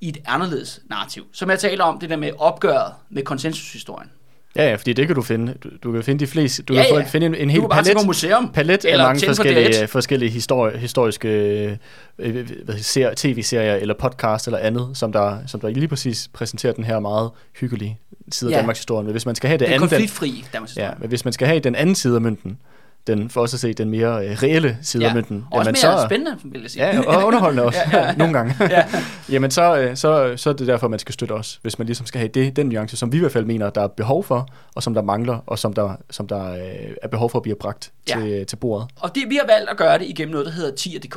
i 0.00 0.08
et 0.08 0.18
anderledes 0.26 0.80
narrativ. 0.90 1.26
Som 1.32 1.50
jeg 1.50 1.58
taler 1.58 1.84
om, 1.84 1.98
det 1.98 2.10
der 2.10 2.16
med 2.16 2.30
opgøret 2.38 2.92
med 3.10 3.22
konsensushistorien. 3.22 4.08
Ja, 4.56 4.68
ja, 4.68 4.74
fordi 4.74 4.92
det 4.92 5.06
kan 5.06 5.16
du 5.16 5.22
finde. 5.22 5.54
Du, 5.64 5.68
du 5.82 5.92
kan 5.92 6.02
finde 6.04 6.20
de 6.20 6.26
fleste. 6.26 6.62
Du 6.62 6.74
Ja, 6.74 6.82
kan 6.86 6.94
ja. 6.96 7.02
finde 7.02 7.26
en, 7.26 7.34
en 7.34 7.50
hel 7.50 7.62
palet, 7.72 8.06
museum. 8.06 8.50
palet 8.52 8.84
af 8.84 8.98
mange 8.98 9.26
forskellige, 9.26 9.68
DR1. 9.68 9.84
forskellige 9.86 10.30
histori- 10.30 10.76
historiske 10.76 11.28
øh, 11.28 11.76
øh, 12.18 12.48
ser, 12.78 13.12
tv-serier 13.16 13.74
eller 13.74 13.94
podcast 13.94 14.46
eller 14.46 14.58
andet, 14.58 14.90
som 14.94 15.12
der, 15.12 15.38
som 15.46 15.60
der 15.60 15.68
lige 15.68 15.88
præcis 15.88 16.30
præsenterer 16.32 16.72
den 16.72 16.84
her 16.84 17.00
meget 17.00 17.30
hyggelige 17.60 17.98
side 18.32 18.50
af 18.50 18.52
Ja. 18.52 18.58
Danmarks 18.58 18.78
historie. 18.78 19.04
Men 19.04 19.12
hvis 19.12 19.26
man 19.26 19.34
skal 19.34 19.48
have 19.48 19.58
det 19.58 19.66
Den 19.66 19.74
andet, 19.74 19.88
konfliktfri 19.90 20.44
Danmarks 20.52 20.76
ja, 20.76 20.80
historie. 20.82 20.96
men 21.00 21.08
hvis 21.08 21.24
man 21.24 21.32
skal 21.32 21.46
have 21.46 21.60
den 21.60 21.74
anden 21.74 21.94
side 21.94 22.14
af 22.14 22.20
mønten, 22.20 22.58
den 23.06 23.30
for 23.30 23.40
os 23.40 23.54
at 23.54 23.60
se 23.60 23.72
den 23.72 23.90
mere 23.90 24.26
øh, 24.26 24.32
reelle 24.42 24.78
side 24.82 25.02
Ja. 25.02 25.08
af 25.08 25.14
mønten, 25.14 25.44
Også 25.50 25.70
mere 25.70 25.76
så, 25.76 26.04
spændende, 26.08 26.38
vil 26.44 26.60
jeg 26.60 26.70
sige. 26.70 26.84
Ja, 26.86 27.00
og 27.00 27.24
underholdende 27.26 27.62
også, 27.66 27.78
Ja, 27.92 28.06
ja. 28.06 28.14
nogle 28.14 28.32
gange. 28.32 28.54
Ja. 28.60 28.84
Jamen, 29.32 29.50
så, 29.50 29.76
øh, 29.78 29.96
så, 29.96 30.32
så 30.36 30.50
er 30.50 30.54
det 30.54 30.66
derfor, 30.66 30.88
man 30.88 30.98
skal 30.98 31.12
støtte 31.12 31.32
os, 31.32 31.58
hvis 31.62 31.78
man 31.78 31.86
ligesom 31.86 32.06
skal 32.06 32.18
have 32.18 32.28
det, 32.28 32.56
den 32.56 32.66
nuance, 32.68 32.96
som 32.96 33.12
vi 33.12 33.16
i 33.16 33.20
hvert 33.20 33.32
fald 33.32 33.44
mener, 33.44 33.70
der 33.70 33.80
er 33.82 33.86
behov 33.88 34.24
for, 34.24 34.48
og 34.74 34.82
som 34.82 34.94
der 34.94 35.02
mangler, 35.02 35.38
og 35.46 35.58
som 35.58 35.72
der, 35.72 35.96
som 36.10 36.28
der 36.28 36.50
øh, 36.52 36.60
er 37.02 37.08
behov 37.08 37.30
for 37.30 37.38
at 37.38 37.42
blive 37.42 37.56
bragt 37.60 37.92
Ja. 38.08 38.20
til, 38.20 38.46
til 38.46 38.56
bordet. 38.56 38.88
Og 39.00 39.14
det, 39.14 39.22
vi 39.28 39.36
har 39.36 39.46
valgt 39.56 39.70
at 39.70 39.76
gøre 39.76 39.98
det 39.98 40.06
igennem 40.08 40.32
noget, 40.32 40.46
der 40.46 40.52
hedder 40.52 40.74
tier.dk. 40.74 41.16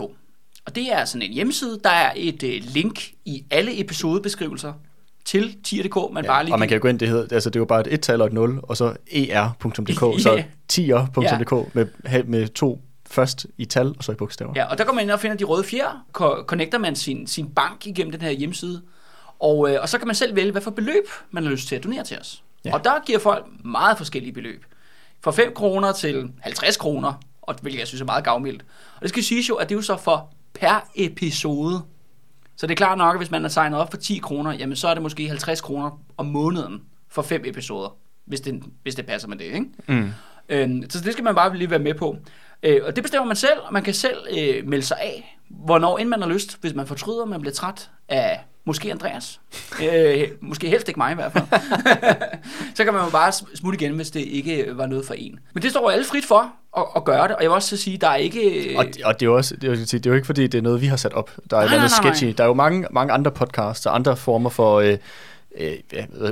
Og 0.65 0.75
det 0.75 0.93
er 0.93 1.05
sådan 1.05 1.21
en 1.21 1.33
hjemmeside, 1.33 1.79
der 1.83 1.89
er 1.89 2.11
et 2.15 2.43
øh, 2.43 2.61
link 2.63 3.03
i 3.25 3.43
alle 3.51 3.79
episodebeskrivelser 3.81 4.73
til 5.25 5.57
tier.dk, 5.63 6.13
man 6.13 6.23
Ja, 6.23 6.29
bare 6.29 6.43
lige 6.43 6.53
og 6.55 6.59
man 6.59 6.67
kan 6.67 6.77
jo 6.77 6.81
gå 6.81 6.87
ind, 6.87 6.99
det, 6.99 7.07
hedder, 7.07 7.35
altså 7.35 7.49
det 7.49 7.55
er 7.55 7.59
jo 7.59 7.65
bare 7.65 7.81
et 7.81 7.93
et-tal 7.93 8.21
og 8.21 8.27
et 8.27 8.33
0, 8.33 8.59
og 8.63 8.77
så 8.77 8.85
er.dk, 9.11 10.21
så 10.23 10.33
Ja. 10.35 10.43
tier.dk 10.67 11.75
med, 11.75 12.23
med 12.23 12.47
to 12.47 12.81
først 13.09 13.45
i 13.57 13.65
tal, 13.65 13.87
og 13.97 14.03
så 14.03 14.11
i 14.11 14.15
bogstaver. 14.15 14.53
Ja, 14.55 14.65
og 14.65 14.77
der 14.77 14.83
går 14.83 14.93
man 14.93 15.03
ind 15.03 15.11
og 15.11 15.19
finder 15.19 15.37
de 15.37 15.43
røde 15.43 15.63
fjer, 15.63 16.05
ko- 16.11 16.43
connecter 16.47 16.77
man 16.77 16.95
sin, 16.95 17.27
sin 17.27 17.49
bank 17.49 17.87
igennem 17.87 18.11
den 18.11 18.21
her 18.21 18.31
hjemmeside, 18.31 18.81
og, 19.39 19.71
øh, 19.71 19.81
og 19.81 19.89
så 19.89 19.97
kan 19.97 20.07
man 20.07 20.15
selv 20.15 20.35
vælge, 20.35 20.51
hvad 20.51 20.61
for 20.61 20.71
beløb 20.71 21.03
man 21.31 21.43
har 21.43 21.51
lyst 21.51 21.67
til 21.67 21.75
at 21.75 21.83
donere 21.83 22.03
til 22.03 22.17
os. 22.19 22.43
Ja. 22.65 22.69
Ja. 22.69 22.75
Og 22.75 22.83
der 22.83 22.91
giver 23.05 23.19
folk 23.19 23.45
meget 23.65 23.97
forskellige 23.97 24.33
beløb. 24.33 24.63
Fra 25.23 25.31
5 25.31 25.53
kroner 25.55 25.91
til 25.91 26.31
50 26.39 26.77
kroner, 26.77 27.13
og 27.41 27.55
hvilket 27.61 27.79
jeg 27.79 27.87
synes 27.87 28.01
er 28.01 28.05
meget 28.05 28.23
gavmildt. 28.23 28.65
Og 28.95 29.01
det 29.01 29.09
skal 29.09 29.23
siges 29.23 29.49
jo, 29.49 29.55
at 29.55 29.69
det 29.69 29.75
er 29.75 29.77
jo 29.77 29.81
så 29.81 29.97
for 29.97 30.29
per 30.53 30.89
episode. 30.95 31.81
Så 32.59 32.67
det 32.67 32.73
er 32.73 32.75
klart 32.75 32.97
nok, 32.97 33.15
at 33.15 33.19
hvis 33.19 33.31
man 33.31 33.45
er 33.45 33.49
signet 33.49 33.79
op 33.79 33.91
for 33.91 33.97
10 33.97 34.17
kroner, 34.17 34.53
jamen 34.53 34.75
så 34.75 34.87
er 34.87 34.93
det 34.93 35.03
måske 35.03 35.27
50 35.27 35.61
kroner 35.61 35.99
om 36.17 36.25
måneden 36.25 36.81
for 37.09 37.21
fem 37.21 37.43
episoder, 37.45 37.97
hvis 38.25 38.41
det, 38.41 38.63
hvis 38.83 38.95
det 38.95 39.05
passer 39.05 39.27
med 39.27 39.37
det, 39.37 39.45
ikke? 39.45 39.65
Mm. 39.87 40.09
Øhm, 40.49 40.89
så 40.89 41.01
det 41.01 41.13
skal 41.13 41.23
man 41.23 41.35
bare 41.35 41.57
lige 41.57 41.69
være 41.69 41.79
med 41.79 41.93
på. 41.93 42.17
Øh, 42.63 42.81
og 42.83 42.95
det 42.95 43.03
bestemmer 43.03 43.27
man 43.27 43.35
selv, 43.35 43.59
og 43.63 43.73
man 43.73 43.83
kan 43.83 43.93
selv 43.93 44.17
øh, 44.37 44.67
melde 44.67 44.85
sig 44.85 44.97
af, 45.01 45.39
hvornår 45.49 45.97
end 45.97 46.09
man 46.09 46.21
har 46.21 46.29
lyst, 46.29 46.61
hvis 46.61 46.73
man 46.73 46.87
fortryder, 46.87 47.25
man 47.25 47.41
bliver 47.41 47.53
træt 47.53 47.89
af 48.09 48.39
måske 48.69 48.91
Andreas. 48.91 49.39
øh, 49.83 50.27
måske 50.41 50.69
helst 50.69 50.87
ikke 50.87 50.99
mig 50.99 51.11
i 51.11 51.15
hvert 51.15 51.31
fald. 51.31 51.43
så 52.75 52.83
kan 52.83 52.93
man 52.93 53.03
jo 53.03 53.09
bare 53.09 53.31
smutte 53.55 53.79
igen, 53.79 53.95
hvis 53.95 54.11
det 54.11 54.19
ikke 54.19 54.65
var 54.73 54.85
noget 54.85 55.05
for 55.05 55.13
en. 55.13 55.39
Men 55.53 55.63
det 55.63 55.71
står 55.71 55.81
jo 55.81 55.87
alle 55.87 56.05
frit 56.05 56.25
for 56.25 56.51
at, 56.77 56.83
at 56.95 57.03
gøre 57.05 57.27
det, 57.27 57.35
og 57.35 57.41
jeg 57.43 57.49
vil 57.49 57.55
også 57.55 57.77
sige, 57.77 57.97
der 57.97 58.07
er 58.07 58.15
ikke... 58.15 58.73
Og, 58.77 58.85
og 59.03 59.19
det 59.19 59.25
er 59.25 59.29
også, 59.29 59.55
det 59.55 59.63
er, 59.63 59.67
jo- 59.71 59.75
det 59.81 60.05
er 60.05 60.09
jo 60.09 60.15
ikke 60.15 60.25
fordi, 60.25 60.47
det 60.47 60.57
er 60.57 60.61
noget, 60.61 60.81
vi 60.81 60.85
har 60.85 60.97
sat 60.97 61.13
op. 61.13 61.31
Der 61.49 61.57
er 61.57 61.61
et 61.61 61.65
andet 61.73 61.91
nej. 62.03 62.11
sketchy. 62.11 62.33
Der 62.37 62.43
er 62.43 62.47
jo 62.47 62.53
mange, 62.53 62.87
mange 62.91 63.13
andre 63.13 63.31
podcasts 63.31 63.85
og 63.85 63.95
andre 63.95 64.17
former 64.17 64.49
for 64.49 64.79
øh, 64.79 64.97
øh, 65.57 65.73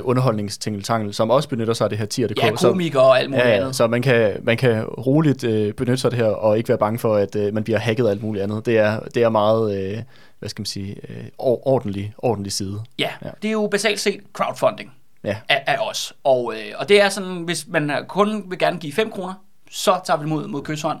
underholdningstingeltangel, 0.02 1.14
som 1.14 1.30
også 1.30 1.48
benytter 1.48 1.74
sig 1.74 1.84
af 1.84 1.88
det 1.90 1.98
her 1.98 2.06
tier.dk. 2.06 2.42
ja, 2.42 2.50
komikere 2.56 3.02
og 3.02 3.18
alt 3.18 3.30
muligt 3.30 3.46
Ja, 3.46 3.56
andet. 3.56 3.76
så 3.76 3.86
man 3.86 4.02
kan, 4.02 4.36
man 4.42 4.56
kan 4.56 4.84
roligt 4.84 5.44
øh, 5.44 5.74
benytte 5.74 5.96
sig 5.96 6.08
af 6.08 6.16
det 6.16 6.24
her, 6.26 6.32
og 6.32 6.58
ikke 6.58 6.68
være 6.68 6.78
bange 6.78 6.98
for, 6.98 7.14
at 7.16 7.36
øh, 7.36 7.54
man 7.54 7.64
bliver 7.64 7.78
hacket 7.78 8.06
og 8.06 8.12
alt 8.12 8.22
muligt 8.22 8.42
andet. 8.42 8.66
Det 8.66 8.78
er, 8.78 9.00
det 9.14 9.22
er 9.22 9.28
meget, 9.28 9.78
øh, 9.92 9.98
hvad 10.38 10.48
skal 10.48 10.60
man 10.60 10.66
sige, 10.66 10.96
øh, 11.08 11.24
or- 11.38 11.66
ordentlig, 11.68 12.14
ordentlig 12.18 12.52
side. 12.52 12.80
Ja, 12.98 13.10
Ja. 13.24 13.30
det 13.42 13.48
er 13.48 13.52
jo 13.52 13.68
basalt 13.70 14.00
set 14.00 14.20
crowdfunding. 14.32 14.92
Ja. 15.24 15.36
af, 15.48 15.64
af 15.66 15.76
os. 15.90 16.12
Og, 16.24 16.54
øh, 16.54 16.72
og 16.78 16.88
det 16.88 17.00
er 17.02 17.08
sådan, 17.08 17.36
hvis 17.42 17.66
man 17.68 17.90
kun 18.08 18.44
vil 18.48 18.58
gerne 18.58 18.78
give 18.78 18.92
5 18.92 19.10
kroner, 19.10 19.34
så 19.70 20.00
tager 20.06 20.16
vi 20.18 20.20
det 20.22 20.28
mod, 20.28 20.46
mod 20.46 20.62
kysshånd. 20.62 20.98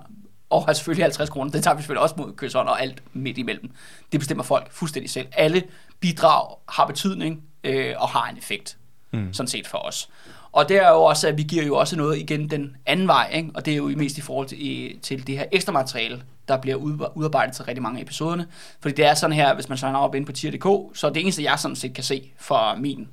Og 0.50 0.64
har 0.64 0.72
selvfølgelig 0.72 1.04
50 1.04 1.30
kroner, 1.30 1.50
det 1.50 1.62
tager 1.64 1.74
vi 1.74 1.82
selvfølgelig 1.82 2.02
også 2.02 2.14
mod 2.18 2.32
kysshånd 2.36 2.68
og 2.68 2.82
alt 2.82 3.02
midt 3.12 3.38
imellem. 3.38 3.70
Det 4.12 4.20
bestemmer 4.20 4.44
folk 4.44 4.72
fuldstændig 4.72 5.10
selv. 5.10 5.26
Alle 5.36 5.62
bidrag 6.00 6.56
har 6.68 6.86
betydning 6.86 7.42
øh, 7.64 7.94
og 7.98 8.08
har 8.08 8.30
en 8.30 8.38
effekt, 8.38 8.78
mm. 9.12 9.32
sådan 9.32 9.48
set 9.48 9.66
for 9.66 9.78
os. 9.78 10.08
Og 10.52 10.68
det 10.68 10.76
er 10.76 10.88
jo 10.88 11.02
også, 11.02 11.28
at 11.28 11.38
vi 11.38 11.42
giver 11.42 11.64
jo 11.64 11.76
også 11.76 11.96
noget 11.96 12.18
igen 12.18 12.50
den 12.50 12.76
anden 12.86 13.06
vej, 13.06 13.30
ikke? 13.34 13.50
og 13.54 13.64
det 13.64 13.72
er 13.72 13.76
jo 13.76 13.88
mest 13.96 14.18
i 14.18 14.20
forhold 14.20 14.46
til, 14.46 14.66
i, 14.66 14.98
til 15.02 15.26
det 15.26 15.38
her 15.38 15.44
ekstra 15.52 15.72
materiale, 15.72 16.22
der 16.48 16.56
bliver 16.56 16.76
udarbejdet 17.14 17.54
til 17.54 17.64
rigtig 17.64 17.82
mange 17.82 17.98
af 17.98 18.02
episoderne. 18.02 18.46
Fordi 18.80 18.94
det 18.94 19.04
er 19.04 19.14
sådan 19.14 19.36
her, 19.36 19.54
hvis 19.54 19.68
man 19.68 19.78
signer 19.78 19.98
op 19.98 20.14
ind 20.14 20.26
på 20.26 20.32
tier.dk, 20.32 20.96
så 20.98 21.10
det 21.10 21.22
eneste, 21.22 21.42
jeg 21.42 21.58
sådan 21.58 21.76
set 21.76 21.94
kan 21.94 22.04
se 22.04 22.32
fra 22.36 22.74
min 22.74 23.08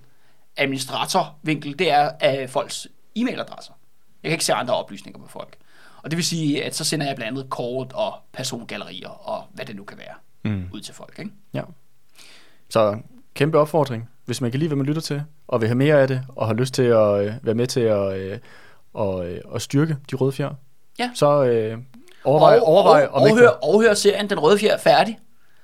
administratorvinkel, 0.57 1.79
det 1.79 1.91
er 1.91 2.11
af 2.19 2.49
folks 2.49 2.87
e-mailadresser. 3.19 3.73
Jeg 4.23 4.29
kan 4.29 4.31
ikke 4.31 4.45
se 4.45 4.53
andre 4.53 4.73
oplysninger 4.73 5.19
på 5.19 5.27
folk. 5.27 5.57
Og 6.03 6.11
det 6.11 6.17
vil 6.17 6.25
sige, 6.25 6.63
at 6.63 6.75
så 6.75 6.83
sender 6.83 7.05
jeg 7.05 7.15
blandt 7.15 7.37
andet 7.37 7.49
kort 7.49 7.93
og 7.93 8.13
persongallerier 8.31 9.09
og 9.09 9.43
hvad 9.53 9.65
det 9.65 9.75
nu 9.75 9.83
kan 9.83 9.97
være 9.97 10.15
mm. 10.43 10.69
ud 10.73 10.81
til 10.81 10.93
folk. 10.93 11.19
Ikke? 11.19 11.31
Ja. 11.53 11.61
Så 12.69 12.97
kæmpe 13.33 13.59
opfordring, 13.59 14.09
hvis 14.25 14.41
man 14.41 14.51
kan 14.51 14.59
lide, 14.59 14.67
hvad 14.67 14.77
man 14.77 14.85
lytter 14.85 15.01
til, 15.01 15.23
og 15.47 15.61
vil 15.61 15.67
have 15.67 15.77
mere 15.77 16.01
af 16.01 16.07
det, 16.07 16.21
og 16.35 16.47
har 16.47 16.53
lyst 16.53 16.73
til 16.73 16.83
at 16.83 17.25
øh, 17.25 17.33
være 17.41 17.55
med 17.55 17.67
til 17.67 17.79
at, 17.79 18.17
øh, 18.17 18.37
og, 18.93 19.27
øh, 19.29 19.41
at 19.55 19.61
styrke 19.61 19.97
de 20.11 20.15
røde 20.15 20.31
fjer, 20.31 20.49
ja. 20.99 21.09
så 21.13 21.43
øh, 21.43 21.77
overvej, 22.23 22.57
og, 22.57 22.67
overvej 22.67 23.03
og, 23.03 23.13
om 23.13 23.21
overhør, 23.21 23.41
ikke... 23.41 23.63
overhør 23.63 23.93
serien 23.93 24.29
Den 24.29 24.39
Røde 24.39 24.59
Fjer 24.59 24.73
er 24.73 24.77
færdig. 24.77 25.19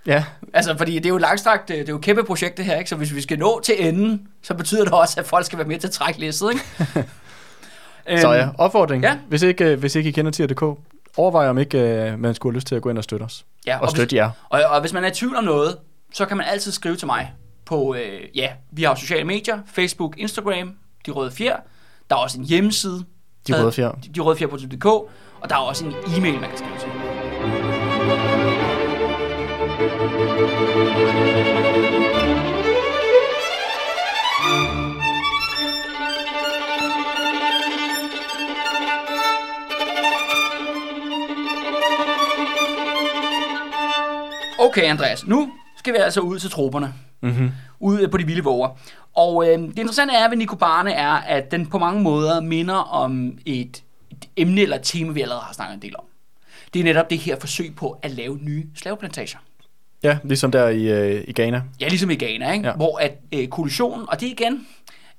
Ja. 0.06 0.24
Altså, 0.54 0.78
fordi 0.78 0.96
det 0.96 1.06
er 1.06 1.10
jo 1.10 1.18
langstrakt, 1.18 1.68
det 1.68 1.80
er 1.80 1.84
jo 1.90 1.96
et 1.96 2.02
kæmpe 2.02 2.24
projekt 2.24 2.58
det 2.58 2.66
her, 2.66 2.78
ikke? 2.78 2.90
Så 2.90 2.96
hvis 2.96 3.16
vi 3.16 3.22
skal 3.22 3.40
nå 3.40 3.62
til 3.64 3.88
enden, 3.88 4.28
så 4.42 4.54
betyder 4.54 4.84
det 4.84 4.94
også, 4.94 5.20
at 5.20 5.26
folk 5.26 5.46
skal 5.46 5.58
være 5.58 5.68
med 5.68 5.80
til 5.80 5.88
at 5.88 5.94
trække 5.94 6.20
læsset, 6.20 6.50
ikke? 6.52 6.64
så 8.22 8.32
ja, 8.32 8.50
opfordring. 8.58 9.04
Ja. 9.04 9.18
Hvis, 9.28 9.42
ikke, 9.42 9.76
hvis 9.76 9.96
ikke 9.96 10.10
I 10.10 10.12
kender 10.12 10.32
tier.dk, 10.32 10.62
overvej 11.18 11.48
om 11.48 11.58
ikke 11.58 12.16
man 12.18 12.36
skulle 12.36 12.54
have 12.54 12.58
lyst 12.58 12.68
til 12.68 12.76
at 12.76 12.82
gå 12.82 12.90
ind 12.90 12.98
og 12.98 13.04
støtte 13.04 13.24
os. 13.24 13.46
Ja, 13.68 13.76
og, 13.76 13.82
og 13.82 13.90
støtte 13.90 14.16
jer. 14.16 14.30
Og, 14.50 14.62
og 14.70 14.82
hvis 14.82 14.94
man 14.94 15.04
er 15.04 15.08
i 15.08 15.14
tvivl 15.14 15.36
om 15.36 15.44
noget, 15.44 15.78
så 16.14 16.26
kan 16.26 16.38
man 16.38 16.46
altid 16.50 16.72
skrive 16.72 16.96
til 16.96 17.06
mig 17.06 17.34
på, 17.72 17.96
øh, 17.96 18.22
ja, 18.36 18.50
vi 18.72 18.84
har 18.84 18.96
sociale 18.96 19.24
medier, 19.24 19.60
Facebook, 19.66 20.18
Instagram, 20.18 20.76
De 21.06 21.12
Røde 21.12 21.32
Fjer. 21.32 21.56
Der 22.10 22.16
er 22.16 22.20
også 22.20 22.40
en 22.40 22.46
hjemmeside. 22.46 23.06
De 23.48 23.62
Røde 23.62 23.72
Fjer. 23.72 23.92
De, 23.92 24.10
de 24.16 24.20
Røde 24.20 24.38
Fjer.dk. 24.38 24.86
Og 24.86 25.50
der 25.50 25.56
er 25.56 25.60
også 25.60 25.86
en 25.86 25.94
e-mail, 26.18 26.40
man 26.40 26.50
kan 26.50 26.58
skrive 26.58 26.78
til. 26.80 26.90
Okay, 44.60 44.84
Andreas, 44.84 45.28
nu 45.28 45.52
skal 45.78 45.94
vi 45.94 45.98
altså 45.98 46.22
ud 46.22 46.40
til 46.40 46.50
troberne. 46.50 46.94
Mm-hmm. 47.22 47.52
Ud 47.80 48.08
på 48.08 48.18
de 48.18 48.26
vilde 48.26 48.44
våger. 48.44 48.70
Og 49.16 49.48
øh, 49.48 49.60
det 49.60 49.78
interessante 49.78 50.14
er 50.14 50.30
ved 50.30 50.38
Nikobane 50.38 50.92
er, 50.92 51.12
at 51.12 51.52
den 51.52 51.68
på 51.68 51.78
mange 51.78 52.02
måder 52.02 52.42
minder 52.42 52.76
om 52.76 53.38
et, 53.46 53.84
et 54.12 54.30
emne 54.38 54.62
eller 54.62 54.76
et 54.76 54.82
tema, 54.84 55.12
vi 55.12 55.22
allerede 55.22 55.42
har 55.42 55.54
snakket 55.54 55.76
en 55.76 55.82
del 55.82 55.98
om. 55.98 56.04
Det 56.74 56.80
er 56.80 56.84
netop 56.84 57.10
det 57.10 57.18
her 57.18 57.40
forsøg 57.40 57.76
på 57.76 58.00
at 58.02 58.12
lave 58.12 58.40
nye 58.42 58.66
slaveplantager. 58.76 59.38
Ja, 60.04 60.18
ligesom 60.24 60.52
der 60.52 60.70
i, 60.70 60.84
øh, 60.84 61.24
i 61.28 61.34
Ghana. 61.34 61.62
Ja, 61.80 61.88
ligesom 61.88 62.10
i 62.10 62.16
Ghana, 62.16 62.52
ikke? 62.52 62.68
Ja. 62.68 62.74
hvor 62.74 62.98
at 62.98 63.18
øh, 63.32 63.48
koalitionen, 63.48 64.10
og 64.10 64.22
det 64.22 64.28
igen 64.28 64.68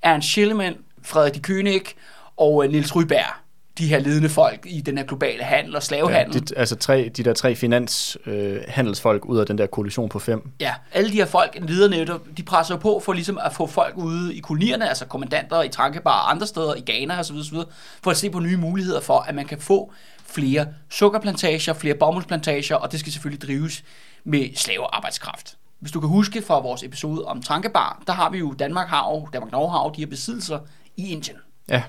er 0.02 0.14
en 0.14 0.22
Schillemann, 0.22 0.76
Frederik 1.02 1.34
de 1.34 1.52
König 1.52 1.94
og 2.36 2.64
øh, 2.64 2.70
Niels 2.70 2.96
Ryberg, 2.96 3.41
de 3.78 3.86
her 3.86 3.98
ledende 3.98 4.28
folk 4.28 4.60
i 4.64 4.80
den 4.80 4.98
her 4.98 5.04
globale 5.04 5.42
handel 5.42 5.76
og 5.76 5.82
slavehandel. 5.82 6.34
Ja, 6.34 6.40
de, 6.40 6.58
altså 6.58 6.76
tre, 6.76 7.10
de 7.16 7.22
der 7.22 7.32
tre 7.32 7.54
finanshandelsfolk 7.54 9.24
øh, 9.24 9.30
ud 9.30 9.38
af 9.38 9.46
den 9.46 9.58
der 9.58 9.66
koalition 9.66 10.08
på 10.08 10.18
fem. 10.18 10.50
Ja, 10.60 10.74
alle 10.92 11.10
de 11.10 11.14
her 11.14 11.26
folk, 11.26 11.58
lederne, 11.68 12.18
de 12.36 12.42
presser 12.42 12.76
på 12.76 13.02
for 13.04 13.12
ligesom 13.12 13.38
at 13.44 13.52
få 13.52 13.66
folk 13.66 13.96
ude 13.96 14.34
i 14.34 14.40
kolonierne, 14.40 14.88
altså 14.88 15.06
kommandanter 15.06 15.62
i 15.62 15.68
Trankebar 15.68 16.22
og 16.22 16.30
andre 16.30 16.46
steder, 16.46 16.74
i 16.74 16.80
Ghana 16.80 17.18
osv., 17.18 17.36
osv., 17.36 17.56
for 18.02 18.10
at 18.10 18.16
se 18.16 18.30
på 18.30 18.40
nye 18.40 18.56
muligheder 18.56 19.00
for, 19.00 19.18
at 19.18 19.34
man 19.34 19.46
kan 19.46 19.58
få 19.58 19.92
flere 20.26 20.66
sukkerplantager, 20.90 21.72
flere 21.72 21.94
bomuldsplantager, 21.94 22.76
og 22.76 22.92
det 22.92 23.00
skal 23.00 23.12
selvfølgelig 23.12 23.42
drives 23.42 23.84
med 24.24 24.48
slavearbejdskraft. 24.56 25.56
Hvis 25.78 25.92
du 25.92 26.00
kan 26.00 26.08
huske 26.08 26.42
fra 26.42 26.60
vores 26.60 26.82
episode 26.82 27.24
om 27.24 27.42
Trankebar, 27.42 28.02
der 28.06 28.12
har 28.12 28.30
vi 28.30 28.38
jo 28.38 28.54
Danmark 28.58 28.88
Hav, 28.88 29.28
Danmark 29.32 29.52
Norge 29.52 29.70
Hav, 29.70 29.92
de 29.96 30.00
her 30.00 30.06
besiddelser 30.06 30.58
i 30.96 31.08
Indien. 31.08 31.36
Ja. 31.68 31.82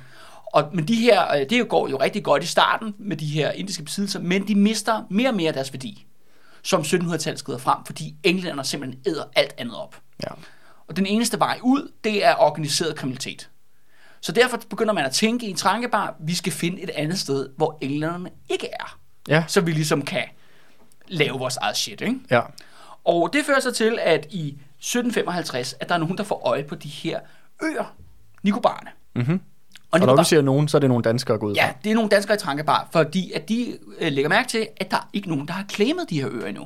Og, 0.54 0.70
men 0.74 0.88
de 0.88 0.96
her, 0.96 1.34
øh, 1.34 1.50
det 1.50 1.70
går 1.70 1.88
jo 1.88 1.98
rigtig 1.98 2.24
godt 2.24 2.44
i 2.44 2.48
starten 2.48 2.96
med 3.00 3.18
de 3.18 3.26
her 3.26 3.52
indiske 3.52 3.84
besiddelser, 3.84 4.20
men 4.20 4.48
de 4.48 4.56
mister 4.56 5.04
mere 5.10 5.30
og 5.30 5.36
mere 5.36 5.52
deres 5.52 5.74
værdi, 5.74 6.06
som 6.64 6.82
1700-tallet 6.82 7.40
skrider 7.40 7.60
frem, 7.60 7.86
fordi 7.86 8.16
englænder 8.24 8.64
simpelthen 8.64 9.02
æder 9.06 9.24
alt 9.36 9.54
andet 9.58 9.76
op. 9.76 9.96
Ja. 10.24 10.30
Og 10.88 10.98
den 10.98 11.06
eneste 11.06 11.40
vej 11.40 11.60
ud, 11.64 11.92
det 12.04 12.26
er 12.26 12.36
organiseret 12.36 12.96
kriminalitet. 12.96 13.50
Så 14.22 14.32
derfor 14.32 14.58
begynder 14.70 14.94
man 14.94 15.06
at 15.06 15.12
tænke 15.12 15.46
i 15.46 15.50
en 15.50 15.56
trankebar, 15.56 16.16
vi 16.20 16.36
skal 16.36 16.52
finde 16.52 16.82
et 16.82 16.90
andet 16.90 17.20
sted, 17.20 17.50
hvor 17.58 17.78
englænderne 17.82 18.30
ikke 18.50 18.68
er. 18.80 19.00
Ja. 19.28 19.44
Så 19.48 19.62
vi 19.62 19.72
ligesom 19.72 20.02
kan 20.02 20.24
lave 21.08 21.40
vores 21.40 21.58
eget 21.58 21.78
shit, 21.78 22.02
ikke? 22.02 22.20
Ja. 22.32 22.42
Og 23.04 23.30
det 23.34 23.46
fører 23.46 23.60
så 23.60 23.72
til, 23.72 24.00
at 24.02 24.28
i 24.30 24.48
1755, 24.48 25.76
at 25.80 25.90
der 25.90 25.96
er 25.96 26.00
nogen, 26.00 26.18
der 26.18 26.24
får 26.24 26.48
øje 26.48 26.64
på 26.64 26.76
de 26.76 26.90
her 26.90 27.20
øer, 27.64 27.96
Nikobarne. 28.44 28.90
Mm-hmm. 29.16 29.42
Og, 29.94 30.00
og 30.02 30.08
når 30.08 30.16
du 30.16 30.24
siger 30.24 30.42
nogen, 30.42 30.68
så 30.68 30.78
er 30.78 30.80
det 30.80 30.90
nogle 30.90 31.04
danskere 31.04 31.38
gået 31.38 31.58
Ja, 31.58 31.70
det 31.84 31.92
er 31.92 31.96
nogle 31.96 32.10
danskere 32.10 32.36
i 32.36 32.40
Trankebar, 32.40 32.88
fordi 32.92 33.32
at 33.32 33.50
de 33.50 33.78
øh, 34.00 34.12
lægger 34.12 34.30
mærke 34.30 34.50
til, 34.50 34.68
at 34.78 34.92
der 34.92 34.98
er 34.98 35.10
ikke 35.14 35.30
nogen, 35.30 35.48
der 35.48 35.54
har 35.54 35.64
klemmet 35.70 36.10
de 36.10 36.22
her 36.22 36.30
øer 36.32 36.48
endnu. 36.48 36.66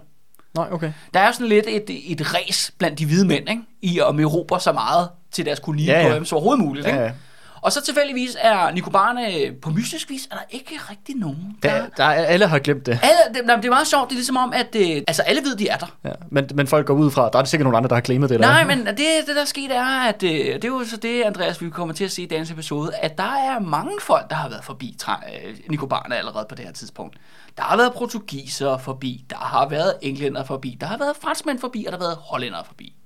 Nej, 0.56 0.68
okay. 0.72 0.92
Der 1.14 1.20
er 1.20 1.28
jo 1.28 1.34
sådan 1.34 1.48
lidt 1.48 1.66
et, 1.68 2.12
et 2.12 2.34
res 2.36 2.72
blandt 2.78 3.00
de 3.00 3.06
hvide 3.06 3.28
mænd, 3.28 3.50
ikke? 3.50 3.62
i 3.82 4.00
at 4.00 4.20
erobre 4.20 4.60
så 4.60 4.72
meget 4.72 5.10
til 5.32 5.46
deres 5.46 5.60
kolonier 5.60 6.00
ja, 6.00 6.14
ja. 6.14 6.24
som 6.24 6.36
overhovedet 6.36 6.66
muligt. 6.66 6.88
Ikke? 6.88 7.00
Ja, 7.00 7.06
ja. 7.06 7.12
Og 7.62 7.72
så 7.72 7.82
tilfældigvis 7.82 8.38
er 8.42 8.72
Nikobarne 8.72 9.52
på 9.62 9.70
mystisk 9.70 10.10
vis, 10.10 10.28
er 10.32 10.36
der 10.36 10.44
ikke 10.50 10.80
rigtig 10.90 11.16
nogen, 11.16 11.58
der... 11.64 11.76
der, 11.76 11.86
der 11.98 12.04
er, 12.04 12.26
alle 12.26 12.48
har 12.48 12.60
glemt 12.60 12.86
det. 12.86 13.00
Alle, 13.04 13.40
det, 13.40 13.58
det 13.58 13.66
er 13.66 13.70
meget 13.70 13.88
sjovt, 13.88 14.10
det 14.10 14.12
er 14.12 14.18
ligesom 14.18 14.38
om, 14.38 14.54
at 14.54 14.76
øh, 14.76 15.02
altså, 15.08 15.22
alle 15.22 15.42
ved, 15.42 15.56
de 15.56 15.68
er 15.68 15.78
der. 15.78 15.98
Ja, 16.04 16.12
men, 16.32 16.50
men 16.54 16.68
folk 16.68 16.88
går 16.88 16.94
ud 16.94 17.12
fra, 17.12 17.30
der 17.34 17.40
er 17.40 17.44
sikkert 17.44 17.66
nogle 17.66 17.78
andre, 17.78 17.88
der 17.90 17.96
har 17.96 18.02
glemt 18.02 18.30
det. 18.30 18.40
Nej, 18.40 18.64
men 18.66 18.86
det, 18.86 18.98
det 19.28 19.36
der 19.36 19.46
sket 19.46 19.72
er, 19.72 20.08
at 20.08 20.24
øh, 20.24 20.30
det 20.30 20.64
er 20.64 20.68
jo 20.68 20.86
så 20.86 20.98
det, 20.98 21.24
Andreas, 21.24 21.62
vi 21.62 21.70
kommer 21.70 21.94
til 21.94 22.04
at 22.04 22.12
se 22.12 22.24
i 22.24 22.26
dagens 22.26 22.52
episode, 22.52 22.96
at 22.96 23.18
der 23.18 23.24
er 23.24 23.60
mange 23.60 23.92
folk, 24.02 24.30
der 24.30 24.36
har 24.36 24.50
været 24.50 24.64
forbi 24.64 24.98
øh, 25.10 25.58
Nikobarne 25.70 26.18
allerede 26.18 26.46
på 26.50 26.56
det 26.56 26.66
her 26.66 26.72
tidspunkt. 26.72 27.18
Der 27.58 27.64
har 27.64 27.78
været 27.78 27.94
portugiser 27.98 28.78
forbi, 28.78 29.26
der 29.30 29.38
har 29.38 29.70
været 29.70 29.94
englænder 30.02 30.44
forbi, 30.44 30.78
der 30.80 30.88
har 30.88 30.98
været 30.98 31.14
franskmænd 31.22 31.60
forbi, 31.60 31.86
og 31.86 31.92
der 31.92 31.98
har 31.98 32.06
været 32.06 32.18
hollænder 32.22 32.64
forbi. 32.64 32.97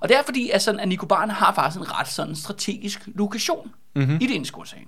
Og 0.00 0.08
det 0.08 0.16
er 0.16 0.22
fordi, 0.24 0.50
at, 0.50 0.62
sådan, 0.62 0.80
at 0.80 0.88
Nicobarne 0.88 1.32
har 1.32 1.54
faktisk 1.54 1.80
en 1.80 1.98
ret 2.00 2.08
sådan 2.08 2.36
strategisk 2.36 3.00
lokation 3.06 3.70
mm-hmm. 3.94 4.14
i 4.20 4.26
det 4.26 4.34
indiske 4.34 4.58
ocean. 4.58 4.86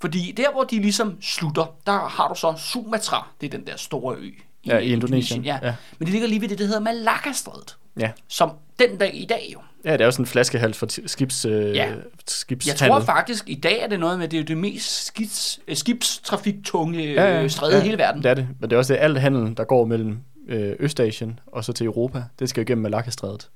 Fordi 0.00 0.32
der, 0.36 0.52
hvor 0.52 0.64
de 0.64 0.80
ligesom 0.80 1.22
slutter, 1.22 1.74
der 1.86 2.08
har 2.08 2.28
du 2.28 2.34
så 2.34 2.54
Sumatra, 2.56 3.28
det 3.40 3.46
er 3.46 3.50
den 3.58 3.66
der 3.66 3.76
store 3.76 4.16
ø. 4.16 4.30
I, 4.62 4.68
ja, 4.68 4.78
i 4.78 4.92
Indonesien. 4.92 4.92
Indonesien 4.92 5.44
ja. 5.44 5.58
ja. 5.62 5.74
Men 5.98 6.06
det 6.06 6.12
ligger 6.12 6.28
lige 6.28 6.40
ved 6.40 6.48
det, 6.48 6.58
der 6.58 6.64
hedder 6.64 6.80
Malaccastrædet. 6.80 7.76
Ja. 8.00 8.10
Som 8.28 8.50
den 8.78 8.96
dag 8.96 9.14
i 9.14 9.26
dag 9.26 9.50
jo. 9.52 9.58
Ja, 9.84 9.92
det 9.92 10.00
er 10.00 10.04
jo 10.04 10.10
sådan 10.10 10.22
en 10.22 10.26
flaskehals 10.26 10.78
for 10.78 11.06
skibs, 11.06 11.44
øh, 11.44 11.76
ja. 11.76 11.94
skibshandel. 12.26 12.82
Jeg 12.82 12.90
tror 12.90 13.00
faktisk, 13.00 13.44
i 13.48 13.54
dag 13.54 13.80
er 13.80 13.86
det 13.86 14.00
noget 14.00 14.18
med, 14.18 14.28
det 14.28 14.40
er 14.40 14.44
det 14.44 14.56
mest 14.56 15.06
skibs, 15.06 15.60
øh, 15.68 15.76
skibstrafiktunge 15.76 17.12
ja, 17.12 17.40
ja, 17.40 17.48
stræde 17.48 17.76
ja, 17.76 17.82
i 17.82 17.84
hele 17.84 17.98
verden. 17.98 18.22
det 18.22 18.30
er 18.30 18.34
det. 18.34 18.48
Men 18.60 18.70
det 18.70 18.76
er 18.76 18.78
også 18.78 18.92
det, 18.92 19.00
alt 19.00 19.20
handel, 19.20 19.56
der 19.56 19.64
går 19.64 19.84
mellem 19.84 20.18
øh, 20.48 20.76
Østasien 20.78 21.40
og 21.46 21.64
så 21.64 21.72
til 21.72 21.86
Europa, 21.86 22.24
det 22.38 22.48
skal 22.48 22.60
jo 22.60 22.64
gennem 22.66 22.82
Malaccastrædet. 22.82 23.48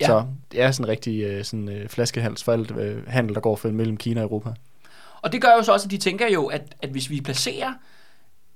Ja. 0.00 0.06
Så 0.06 0.24
det 0.52 0.62
er 0.62 0.70
sådan 0.70 0.84
en 0.84 0.88
rigtig 0.88 1.22
øh, 1.22 1.44
sådan, 1.44 1.68
øh, 1.68 1.88
flaskehals 1.88 2.44
for 2.44 2.52
alt 2.52 2.70
øh, 2.70 3.08
handel, 3.08 3.34
der 3.34 3.40
går 3.40 3.56
for 3.56 3.68
mellem 3.68 3.96
Kina 3.96 4.20
og 4.20 4.24
Europa. 4.24 4.50
Og 5.22 5.32
det 5.32 5.42
gør 5.42 5.48
jo 5.56 5.62
så 5.62 5.72
også, 5.72 5.86
at 5.86 5.90
de 5.90 5.98
tænker 5.98 6.28
jo, 6.28 6.46
at, 6.46 6.62
at 6.82 6.90
hvis 6.90 7.10
vi 7.10 7.20
placerer, 7.20 7.72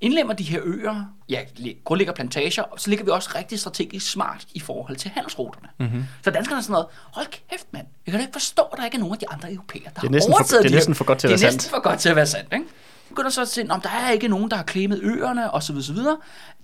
indlemmer 0.01 0.35
de 0.35 0.45
her 0.45 0.61
øer, 0.65 1.05
ja, 1.29 1.41
grundlægger 1.85 2.15
plantager, 2.15 2.65
så 2.77 2.91
ligger 2.91 3.05
vi 3.05 3.11
også 3.11 3.31
rigtig 3.35 3.61
strategisk 3.61 4.11
smart 4.11 4.47
i 4.53 4.61
forhold 4.61 4.97
til 4.97 5.11
handelsruterne. 5.11 5.69
Mm-hmm. 5.79 6.05
Så 6.25 6.31
danskerne 6.31 6.59
er 6.59 6.63
sådan 6.63 6.73
noget, 6.73 6.87
hold 7.13 7.27
kæft 7.27 7.67
mand, 7.73 7.87
jeg 8.07 8.13
kan 8.13 8.21
da 8.21 8.27
ikke 8.27 8.33
forstå, 8.33 8.63
at 8.63 8.79
der 8.79 8.85
ikke 8.85 8.95
er 8.95 9.01
nogen 9.01 9.13
af 9.13 9.19
de 9.19 9.29
andre 9.31 9.53
europæer, 9.53 9.91
der 9.91 10.01
det 10.01 10.07
er 10.07 10.11
næsten 10.11 10.33
har 10.33 10.45
for, 10.45 10.57
Det 10.63 10.71
er 10.71 10.75
næsten 10.75 10.95
for 10.95 11.05
godt 11.05 11.19
til 11.19 11.27
at 11.27 11.31
være 11.31 11.39
sandt. 11.39 11.41
Det 11.41 11.47
er 11.47 11.57
næsten 11.57 11.71
for 11.71 11.83
godt 11.83 12.01
til 12.01 12.09
at 12.09 12.17
være 12.17 12.27
sandt, 12.27 12.53
ikke? 12.53 12.65
begynder 13.09 13.31
så 13.31 13.43
at 13.43 13.49
sige, 13.49 13.71
om 13.71 13.81
der 13.81 13.89
er 13.89 14.11
ikke 14.11 14.29
nogen, 14.29 14.51
der 14.51 14.57
har 14.57 14.65
klemmet 14.65 15.01
øerne, 15.03 15.55
osv. 15.55 15.77
osv. 15.77 15.97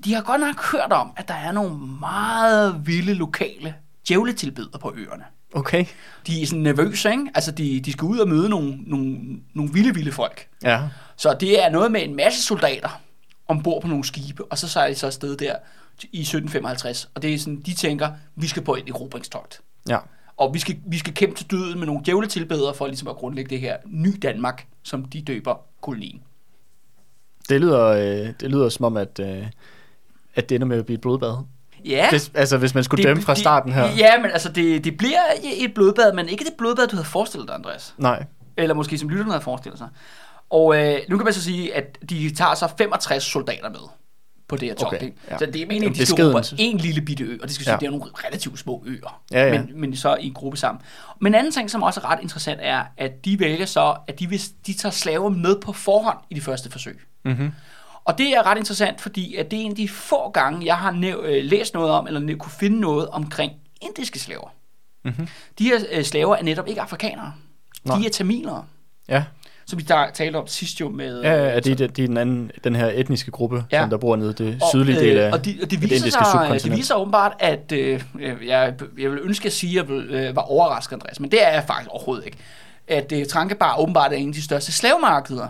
De 0.05 0.15
har 0.15 0.23
godt 0.23 0.41
nok 0.41 0.73
hørt 0.73 0.93
om, 0.93 1.13
at 1.17 1.29
der 1.29 1.35
er 1.35 1.53
nogle 1.53 1.77
meget 2.01 2.87
vilde 2.87 3.15
lokale 3.15 3.75
djævletilbeder 4.11 4.79
på 4.79 4.95
øerne. 4.97 5.25
Okay. 5.55 5.85
De 6.27 6.43
er 6.43 6.47
sådan 6.47 6.63
nervøse, 6.63 7.11
ikke? 7.11 7.31
Altså, 7.35 7.51
de, 7.53 7.81
de 7.81 7.93
skal 7.93 8.05
ud 8.05 8.19
og 8.19 8.29
møde 8.29 8.49
nogle, 8.49 8.79
nogle, 8.87 9.19
nogle 9.55 9.73
vilde, 9.73 9.95
vilde 9.95 10.13
folk. 10.13 10.49
Ja. 10.63 10.81
Så 11.17 11.37
det 11.41 11.65
er 11.65 11.71
noget 11.71 11.93
med 11.93 12.05
en 12.05 12.17
masse 12.17 12.43
soldater 12.43 13.01
ombord 13.49 13.83
på 13.83 13.89
nogle 13.89 14.05
skibe, 14.05 14.45
og 14.45 14.59
så 14.59 14.69
sejler 14.69 14.95
de 14.95 14.99
så 14.99 15.07
afsted 15.07 15.37
der 15.37 15.57
i 16.03 16.21
1755. 16.21 17.11
Og 17.15 17.23
det 17.23 17.35
er 17.35 17.39
sådan, 17.39 17.61
de 17.61 17.75
tænker, 17.75 18.11
vi 18.37 18.47
skal 18.47 18.63
på 18.63 18.75
et 18.75 18.89
erobringstogt. 18.89 19.61
Ja. 19.89 19.99
Og 20.37 20.55
vi 20.55 20.59
skal, 20.59 20.77
vi 20.87 20.99
skal 20.99 21.15
kæmpe 21.15 21.37
til 21.37 21.51
døden 21.51 21.79
med 21.79 21.87
nogle 21.87 22.03
djævletilbedere 22.07 22.75
for 22.75 22.87
ligesom 22.87 23.09
at 23.09 23.17
grundlægge 23.17 23.51
det 23.51 23.61
her 23.61 23.77
ny 23.87 24.19
Danmark, 24.23 24.67
som 24.83 25.05
de 25.05 25.23
døber 25.23 25.55
kolonien. 25.81 26.23
Det 27.49 27.61
lyder, 27.61 27.87
øh, 27.87 28.35
det 28.41 28.51
lyder 28.51 28.69
som 28.69 28.85
om, 28.85 28.97
at, 28.97 29.21
øh, 29.21 29.47
at 30.35 30.49
det 30.49 30.55
ender 30.55 30.67
med 30.67 30.79
at 30.79 30.87
blive 30.87 30.95
et 30.95 31.01
blodbad. 31.01 31.37
Ja, 31.85 32.09
Det, 32.11 32.31
altså, 32.35 32.57
hvis 32.59 32.75
man 32.75 32.85
skulle 32.85 33.05
dømme 33.05 33.23
fra 33.23 33.35
starten 33.35 33.73
her. 33.73 33.91
Det, 33.91 33.99
ja, 33.99 34.19
men 34.23 34.31
altså, 34.31 34.49
det, 34.53 34.85
det 34.85 34.97
bliver 34.97 35.21
et 35.43 35.75
blodbad, 35.75 36.13
men 36.13 36.29
ikke 36.29 36.45
det 36.45 36.53
blodbad, 36.59 36.87
du 36.87 36.97
havde 36.97 37.09
forestillet 37.09 37.49
dig, 37.49 37.55
Andreas. 37.55 37.95
Nej. 37.99 38.25
Eller 38.57 38.75
måske 38.75 38.99
som 38.99 39.09
lytterne 39.09 39.31
havde 39.31 39.45
forestillet 39.45 39.79
sig. 39.79 39.89
Og 40.51 40.77
øh, 40.77 40.99
nu 41.09 41.17
kan 41.17 41.25
man 41.25 41.35
så 41.35 41.43
sige, 41.43 41.75
at 41.75 41.99
de 42.11 42.35
tager 42.35 42.55
så 42.55 42.69
65 42.79 43.23
soldater 43.25 43.69
med 43.71 43.79
på 44.49 44.57
det 44.57 44.69
her 44.69 44.75
togt. 44.75 44.95
Okay, 44.95 45.11
ja. 45.31 45.39
Så 45.39 45.47
det 45.47 45.57
er 45.57 45.59
egentlig, 45.61 45.81
Jamen, 45.83 45.95
de 45.95 46.07
skal 46.07 46.25
råbe 46.25 46.45
en 46.59 46.77
lille 46.79 47.01
bitte 47.01 47.25
ø, 47.25 47.39
og 47.43 47.49
det 47.49 47.55
skal 47.55 47.65
sige, 47.65 47.73
Ja. 47.73 47.79
det 47.79 47.87
er 47.87 47.91
nogle 47.91 48.05
relativt 48.27 48.59
små 48.59 48.85
øer, 48.87 49.21
Ja, 49.33 49.47
ja. 49.47 49.63
Men, 49.63 49.81
men 49.81 49.97
så 49.97 50.17
i 50.21 50.27
en 50.27 50.35
gruppe 50.35 50.59
sammen. 50.59 50.83
Men 51.21 51.31
en 51.35 51.39
anden 51.39 51.53
ting, 51.53 51.71
som 51.71 51.83
også 51.83 52.01
er 52.01 52.11
ret 52.11 52.19
interessant, 52.23 52.61
er, 52.63 52.83
at 52.97 53.25
de 53.25 53.41
vælger 53.41 53.67
så, 53.67 53.95
at 54.09 54.19
de, 54.19 54.29
vil, 54.29 54.41
de 54.67 54.73
tager 54.73 54.93
slaver 54.93 55.29
med 55.29 55.57
på 55.61 55.73
forhånd 55.73 56.19
i 56.31 56.35
de 56.35 56.41
første 56.41 56.71
forsøg. 56.71 57.01
Mm-hmm. 57.25 57.51
Og 58.05 58.19
det 58.19 58.27
er 58.37 58.47
ret 58.47 58.59
interessant, 58.59 59.01
fordi 59.01 59.35
at 59.35 59.51
det 59.51 59.57
er 59.57 59.63
en 59.65 59.71
af 59.71 59.77
de 59.77 59.89
få 59.89 60.31
gange, 60.31 60.67
jeg 60.67 60.77
har 60.77 60.91
næv- 60.93 61.23
øh, 61.25 61.45
læst 61.45 61.75
noget 61.75 61.91
om, 61.91 62.07
eller 62.07 62.37
kunne 62.37 62.53
finde 62.53 62.81
noget 62.81 63.09
omkring 63.09 63.53
indiske 63.83 64.19
slaver. 64.19 64.49
Mhm. 65.05 65.29
De 65.59 65.65
her 65.65 65.79
øh, 65.93 66.05
slaver 66.05 66.37
er 66.37 66.43
netop 66.43 66.69
ikke 66.69 66.81
afrikanere. 66.81 67.33
Nej. 67.85 67.99
De 67.99 68.07
er 68.07 68.11
tamilere, 68.11 68.65
Ja, 69.09 69.25
som 69.67 69.79
vi 69.79 69.83
der 69.85 70.11
talte 70.11 70.37
om 70.37 70.47
sidst 70.47 70.81
jo 70.81 70.89
med... 70.89 71.23
ja, 71.23 71.33
ja 71.35 71.57
øh, 71.57 71.65
det, 71.65 71.81
er, 71.81 71.87
det 71.87 72.03
er 72.03 72.07
den, 72.07 72.17
anden, 72.17 72.51
den 72.65 72.77
her 72.77 72.87
etniske 72.95 73.31
gruppe, 73.31 73.65
Ja. 73.73 73.81
som 73.83 73.91
der 73.91 73.97
bor 73.97 74.17
nede 74.17 74.31
i 74.31 74.35
det 74.35 74.59
Og, 74.63 74.69
sydlige 74.71 75.01
del 75.01 75.19
af 75.19 75.27
øh, 75.27 75.33
og, 75.33 75.45
de, 75.45 75.59
og 75.63 75.71
det, 75.71 75.71
det 75.71 75.83
viser 75.83 75.97
indiske 75.97 76.25
sig, 76.25 76.61
det 76.63 76.77
viser 76.77 76.95
åbenbart, 76.95 77.33
at 77.39 77.73
øh, 77.73 78.03
jeg, 78.21 78.75
jeg 78.99 79.11
vil 79.11 79.19
ønske 79.23 79.47
at 79.47 79.53
sige, 79.53 79.81
at 79.81 79.89
jeg 79.89 79.95
vil, 79.95 80.11
øh, 80.11 80.37
var 80.37 80.43
overrasket, 80.43 80.93
Andreas, 80.93 81.21
men 81.21 81.31
det 81.31 81.47
er 81.47 81.51
jeg 81.53 81.65
faktisk 81.67 81.91
overhovedet 81.91 82.27
ikke. 82.27 82.39
At 82.89 83.13
øh, 83.13 83.27
Trankebar 83.27 83.77
åbenbart 83.81 84.13
er 84.13 84.17
en 84.17 84.29
af 84.29 84.35
de 84.35 84.43
største 84.43 84.73
slavemarkeder 84.73 85.49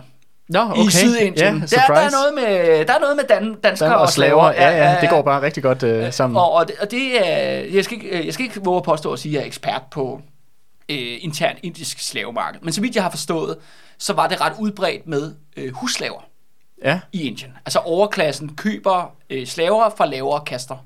Nå, 0.51 0.59
okay. 0.59 0.81
i 0.81 0.91
Sydindien. 0.91 1.35
Ja, 1.37 1.53
der, 1.53 1.85
der, 1.87 1.93
er 1.93 2.11
noget 2.11 2.33
med, 2.35 2.85
der 2.85 2.93
er 2.93 2.99
noget 2.99 3.15
med 3.15 3.23
dan, 3.29 3.55
danskere 3.63 3.89
Dan 3.89 3.97
og 3.97 4.09
slaver. 4.09 4.51
Ja, 4.51 4.69
ja, 4.69 4.97
det 5.01 5.09
går 5.09 5.21
bare 5.21 5.41
rigtig 5.41 5.63
godt 5.63 5.83
øh, 5.83 6.13
sammen. 6.13 6.37
Og, 6.37 6.51
og, 6.51 6.67
det, 6.67 6.75
og 6.81 6.91
det 6.91 7.29
er, 7.29 7.39
jeg 7.73 7.83
skal, 7.83 7.97
ikke, 7.97 8.25
jeg 8.25 8.33
skal 8.33 8.43
ikke 8.45 8.61
våge 8.63 8.77
at 8.77 8.83
påstå 8.83 9.13
at 9.13 9.19
sige, 9.19 9.31
at 9.31 9.35
jeg 9.35 9.41
er 9.41 9.47
ekspert 9.47 9.81
på 9.91 10.21
øh, 10.89 11.17
intern 11.19 11.55
indisk 11.63 11.99
slavemarked. 11.99 12.59
Men 12.61 12.73
så 12.73 12.81
vidt 12.81 12.95
jeg 12.95 13.03
har 13.03 13.09
forstået, 13.09 13.57
så 13.97 14.13
var 14.13 14.27
det 14.27 14.41
ret 14.41 14.53
udbredt 14.59 15.07
med 15.07 15.33
øh, 15.57 15.73
husslaver 15.73 16.21
Ja, 16.83 16.99
i 17.11 17.21
Indien. 17.27 17.51
Altså 17.65 17.79
overklassen 17.79 18.55
køber 18.55 19.15
øh, 19.29 19.47
slaver 19.47 19.89
fra 19.97 20.05
lavere 20.05 20.41
kaster. 20.45 20.85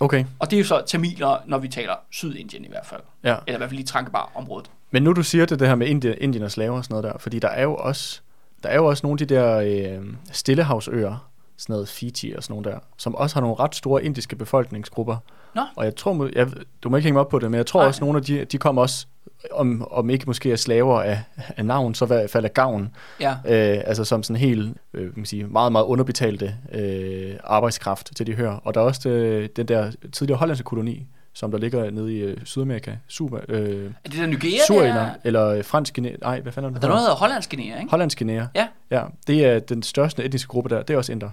okay. 0.00 0.24
Og 0.38 0.50
det 0.50 0.56
er 0.56 0.60
jo 0.60 0.66
så 0.66 0.82
tamiler, 0.86 1.36
når 1.46 1.58
vi 1.58 1.68
taler 1.68 1.94
Sydindien 2.10 2.64
i 2.64 2.68
hvert 2.68 2.86
fald. 2.86 3.00
Ja. 3.24 3.36
Eller 3.46 3.58
i 3.58 3.58
hvert 3.58 3.70
fald 3.70 3.76
lige 3.76 3.86
Trankebar-området. 3.86 4.70
Men 4.90 5.02
nu 5.02 5.12
du 5.12 5.22
siger 5.22 5.46
det, 5.46 5.60
det 5.60 5.68
her 5.68 5.74
med 5.74 5.86
Indien, 5.86 6.14
Indien 6.20 6.44
og 6.44 6.50
slaver 6.50 6.76
og 6.76 6.84
sådan 6.84 6.94
noget 6.94 7.12
der, 7.14 7.18
fordi 7.18 7.38
der 7.38 7.48
er 7.48 7.62
jo 7.62 7.74
også, 7.74 8.20
der 8.66 8.72
er 8.72 8.76
jo 8.76 8.86
også 8.86 9.06
nogle 9.06 9.20
af 9.20 9.28
de 9.28 9.34
der 9.34 9.56
øh, 9.56 10.04
stillehavsøer, 10.32 11.28
sådan 11.56 11.72
noget 11.72 11.88
Fiji 11.88 12.32
og 12.32 12.42
sådan 12.42 12.54
nogle 12.54 12.70
der, 12.70 12.78
som 12.96 13.14
også 13.14 13.36
har 13.36 13.40
nogle 13.40 13.56
ret 13.60 13.74
store 13.74 14.04
indiske 14.04 14.36
befolkningsgrupper. 14.36 15.16
Nå. 15.54 15.62
Og 15.76 15.84
jeg 15.84 15.96
tror, 15.96 16.28
jeg, 16.34 16.48
du 16.82 16.88
må 16.88 16.96
ikke 16.96 17.04
hænge 17.04 17.14
mig 17.14 17.20
op 17.20 17.28
på 17.28 17.38
det, 17.38 17.50
men 17.50 17.58
jeg 17.58 17.66
tror. 17.66 17.80
Nej. 17.80 17.88
også, 17.88 18.04
nogle 18.04 18.18
af 18.18 18.24
de, 18.24 18.44
de 18.44 18.58
kommer 18.58 18.82
også, 18.82 19.06
om, 19.52 19.88
om 19.90 20.10
ikke 20.10 20.24
måske 20.26 20.52
er 20.52 20.56
slaver 20.56 21.02
af, 21.02 21.22
af 21.56 21.64
navn, 21.64 21.94
så 21.94 22.04
i 22.04 22.06
hvert 22.06 22.30
fald 22.30 22.44
af 22.44 22.54
gavn. 22.54 22.94
Ja. 23.20 23.30
Øh, 23.30 23.82
altså 23.86 24.04
som 24.04 24.22
sådan 24.22 24.40
helt, 24.40 24.76
øh, 24.94 25.02
kan 25.02 25.12
man 25.16 25.26
sige, 25.26 25.46
meget, 25.46 25.72
meget 25.72 25.84
underbetalte 25.84 26.54
øh, 26.72 27.34
arbejdskraft 27.44 28.10
til 28.16 28.26
de 28.26 28.34
hører. 28.34 28.56
Og 28.64 28.74
der 28.74 28.80
er 28.80 28.84
også 28.84 29.08
det, 29.08 29.56
den 29.56 29.68
der 29.68 29.90
tidligere 30.12 30.38
hollandske 30.38 30.64
koloni, 30.64 31.06
som 31.36 31.50
der 31.50 31.58
ligger 31.58 31.90
nede 31.90 32.14
i 32.14 32.18
øh, 32.18 32.36
Sydamerika. 32.44 32.92
Super, 33.08 33.38
øh, 33.48 33.90
Er 34.04 34.08
det 34.10 34.18
der 34.18 34.26
Nigeria? 34.26 34.58
Surinam, 34.66 34.94
der? 34.94 35.10
eller 35.24 35.46
øh, 35.48 35.64
fransk 35.64 35.94
Guinea, 35.94 36.12
nej, 36.20 36.40
hvad 36.40 36.52
fanden 36.52 36.70
er 36.70 36.74
det? 36.74 36.82
Der 36.82 36.88
er 36.88 36.90
noget, 36.90 37.00
der 37.00 37.04
hedder 37.08 37.16
hollandsk 37.16 37.50
Guinea, 37.50 37.78
ikke? 37.78 37.90
Hollandsk 37.90 38.18
Guinea. 38.18 38.46
Ja. 38.54 38.66
Ja, 38.90 39.02
det 39.26 39.44
er 39.44 39.58
den 39.58 39.82
største 39.82 40.24
etniske 40.24 40.48
gruppe 40.48 40.70
der, 40.74 40.82
det 40.82 40.94
er 40.94 40.98
også 40.98 41.12
inder. 41.12 41.30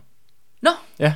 Nå. 0.62 0.70
Ja, 1.00 1.14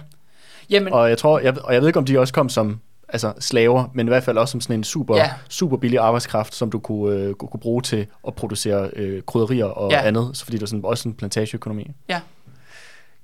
Jamen, 0.70 0.94
og 0.94 1.10
jeg 1.10 1.17
tror, 1.17 1.39
jeg, 1.39 1.62
og 1.63 1.74
jeg 1.74 1.82
ved 1.82 1.88
ikke, 1.89 2.00
om 2.00 2.06
de 2.06 2.20
også 2.20 2.34
kom 2.34 2.50
som 2.50 2.79
altså 3.10 3.34
slaver, 3.39 3.86
men 3.94 4.08
i 4.08 4.10
hvert 4.10 4.24
fald 4.24 4.38
også 4.38 4.51
som 4.51 4.62
sådan 4.62 4.75
en 4.79 4.84
super, 4.84 5.15
Ja. 5.17 5.32
super 5.50 5.77
billig 5.77 6.00
arbejdskraft, 6.00 6.56
som 6.56 6.72
du 6.72 6.79
kunne, 6.79 7.15
øh, 7.15 7.34
kunne 7.34 7.60
bruge 7.60 7.82
til 7.82 8.08
at 8.27 8.36
producere 8.36 8.89
øh, 8.96 9.22
krydderier 9.22 9.65
og 9.65 9.91
Ja. 9.91 10.01
andet, 10.08 10.29
så 10.34 10.44
fordi 10.46 10.58
det 10.58 10.63
er 10.63 10.67
sådan, 10.67 10.86
også 10.86 11.10
en 11.10 11.13
plantageøkonomi. 11.15 11.91
Ja. 12.10 12.20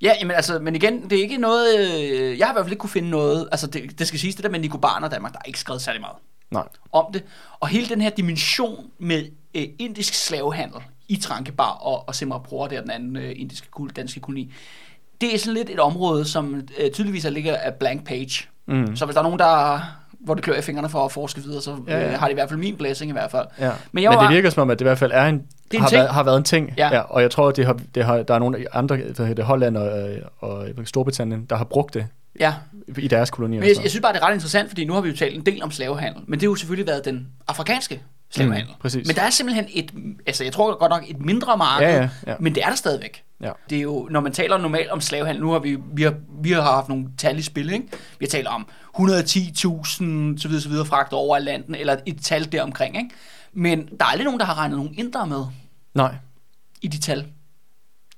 Ja, 0.04 0.14
jamen 0.20 0.36
altså, 0.36 0.60
men 0.60 0.76
igen, 0.76 1.10
det 1.10 1.18
er 1.18 1.22
ikke 1.22 1.38
noget, 1.38 1.80
øh, 1.80 2.40
jeg 2.40 2.48
har 2.48 2.54
i 2.54 2.56
hvert 2.56 2.66
fald 2.66 2.72
ikke 2.72 2.80
kunne 2.80 2.90
finde 2.90 3.10
noget, 3.10 3.50
altså 3.52 3.68
det, 3.68 4.00
det 4.00 4.08
skal 4.08 4.20
siges, 4.20 4.36
det 4.36 4.44
der 4.44 4.50
med 4.50 4.60
Nicobarn 4.60 5.04
og 5.04 5.12
Danmark, 5.12 5.34
der 5.34 5.40
er 5.40 5.48
ikke 5.48 5.60
skrevet 5.60 5.82
særlig 5.82 6.02
meget 6.02 6.16
Nej. 6.52 6.68
om 6.92 7.06
det. 7.14 7.24
Og 7.60 7.68
hele 7.68 7.90
den 7.90 8.02
her 8.02 8.10
dimension 8.10 8.86
med 9.00 9.26
øh, 9.56 9.68
indisk 9.80 10.14
slavehandel 10.14 10.82
i 11.08 11.16
Trankebar 11.16 11.72
og, 11.72 12.08
og 12.08 12.16
Simrapur, 12.16 12.68
der 12.68 12.78
er 12.78 12.82
den 12.82 12.92
anden 12.92 13.16
øh, 13.16 13.34
indiske 13.36 13.68
kol- 13.80 13.92
danske 13.96 14.20
koloni, 14.20 14.54
det 15.22 15.34
er 15.34 15.38
sådan 15.38 15.54
lidt 15.54 15.70
et 15.70 15.80
område, 15.80 16.26
som 16.26 16.62
øh, 16.80 16.92
tydeligvis 16.92 17.26
er 17.26 17.30
ligger 17.30 17.58
af 17.58 17.74
blank 17.74 18.08
page. 18.08 18.48
Mm. 18.66 18.96
Så 18.96 19.06
hvis 19.06 19.14
der 19.14 19.22
er 19.22 19.24
nogen, 19.24 19.40
der 19.40 19.80
hvor 20.24 20.34
det 20.34 20.44
klør 20.44 20.56
i 20.56 20.62
fingrene 20.62 20.90
for 20.90 21.06
at 21.06 21.12
forske 21.12 21.42
videre, 21.42 21.62
så 21.62 21.76
Ja, 21.88 21.94
ja, 21.94 22.00
ja. 22.06 22.14
Øh, 22.14 22.20
har 22.20 22.28
de 22.28 22.32
i 22.32 22.34
hvert 22.34 22.50
fald 22.50 22.60
min 22.60 22.76
blessing 22.78 23.10
i 23.10 23.12
hvert 23.12 23.32
fald. 23.32 23.46
Ja. 23.60 23.66
Men 23.66 23.74
Men, 23.92 24.04
jeg 24.04 24.10
men 24.12 24.18
var- 24.18 24.28
det 24.28 24.36
virker 24.36 24.50
som 24.50 24.62
om, 24.62 24.70
at 24.70 24.80
det 24.80 24.86
i 24.86 24.88
hvert 24.88 24.98
fald 24.98 25.12
er 25.14 25.26
en, 25.26 25.36
Det 25.36 25.44
er 25.72 25.76
en 25.78 25.82
har, 25.82 25.90
ting. 25.90 26.00
været, 26.00 26.10
har 26.14 26.24
været 26.24 26.38
en 26.38 26.44
ting. 26.44 26.74
Ja. 26.78 26.90
Ja. 26.94 27.00
og 27.00 27.22
jeg 27.22 27.32
tror, 27.32 27.48
at 27.50 27.56
det 27.56 27.66
har, 27.66 27.80
det 27.96 28.06
har, 28.06 28.24
der 28.24 28.34
er 28.34 28.40
nogle 28.40 28.76
andre, 28.76 28.96
hvad 28.96 29.06
hedder 29.18 29.34
det, 29.34 29.46
Holland 29.46 29.78
og, 29.78 30.10
øh, 30.12 30.18
og 30.40 30.68
Storbritannien, 30.86 31.46
der 31.46 31.56
har 31.56 31.64
brugt 31.64 31.94
det 31.94 32.08
Ja, 32.40 32.54
i 32.98 33.08
deres 33.08 33.30
kolonier. 33.32 33.60
Men 33.60 33.70
jeg, 33.70 33.76
jeg 33.84 33.90
synes 33.90 34.02
bare, 34.02 34.14
det 34.14 34.22
er 34.22 34.26
ret 34.28 34.34
interessant, 34.34 34.70
fordi 34.70 34.86
nu 34.86 34.94
har 34.94 35.02
vi 35.02 35.10
jo 35.10 35.16
talt 35.16 35.36
en 35.36 35.46
del 35.46 35.64
om 35.64 35.72
slavehandel, 35.72 36.22
men 36.28 36.34
det 36.40 36.42
har 36.42 36.52
jo 36.52 36.56
selvfølgelig 36.56 36.88
været 36.88 37.06
den 37.06 37.28
afrikanske 37.48 38.02
slavehandel. 38.32 38.68
Mm, 38.70 38.80
præcis. 38.82 39.08
Men 39.08 39.16
der 39.16 39.22
er 39.22 39.30
simpelthen 39.30 39.66
et, 39.74 39.92
altså 40.28 40.44
jeg 40.44 40.54
tror 40.54 40.78
godt 40.80 40.90
nok 40.90 41.04
et 41.10 41.20
mindre 41.26 41.58
marked, 41.58 41.88
Ja, 41.88 41.96
ja, 41.96 42.10
ja. 42.28 42.34
men 42.40 42.56
det 42.56 42.64
er 42.64 42.68
der 42.68 42.76
stadigvæk. 42.76 43.24
Ja. 43.42 43.52
Det 43.70 43.78
er 43.78 43.82
jo, 43.82 44.08
når 44.12 44.20
man 44.20 44.32
taler 44.32 44.58
normalt 44.58 44.90
om 44.90 45.02
slavehandel, 45.02 45.44
nu 45.44 45.52
har 45.52 45.60
vi, 45.60 45.78
vi 45.94 46.04
har, 46.04 46.14
vi 46.44 46.52
har 46.52 46.62
haft 46.62 46.90
nogle 46.90 47.06
tal 47.18 47.40
i 47.40 47.42
spil, 47.42 47.74
ikke? 47.74 47.86
Vi 48.20 48.26
har 48.26 48.30
talt 48.30 48.48
om 48.48 48.68
110.000, 48.98 49.04
så 50.38 50.48
videre, 50.48 50.62
så 50.62 50.70
videre, 50.70 50.86
fragter 50.86 51.18
over 51.18 51.38
Atlanten, 51.38 51.76
eller 51.76 51.98
et 52.06 52.22
tal 52.22 52.52
deromkring, 52.52 52.98
ikke? 52.98 53.10
Men 53.54 53.86
der 53.86 54.06
er 54.06 54.10
aldrig 54.10 54.26
nogen, 54.26 54.40
der 54.40 54.46
har 54.46 54.58
regnet 54.58 54.78
nogen 54.78 54.94
indre 54.98 55.28
med 55.28 55.46
Nej, 55.94 56.16
i 56.82 56.88
de 56.88 57.00
tal. 57.00 57.28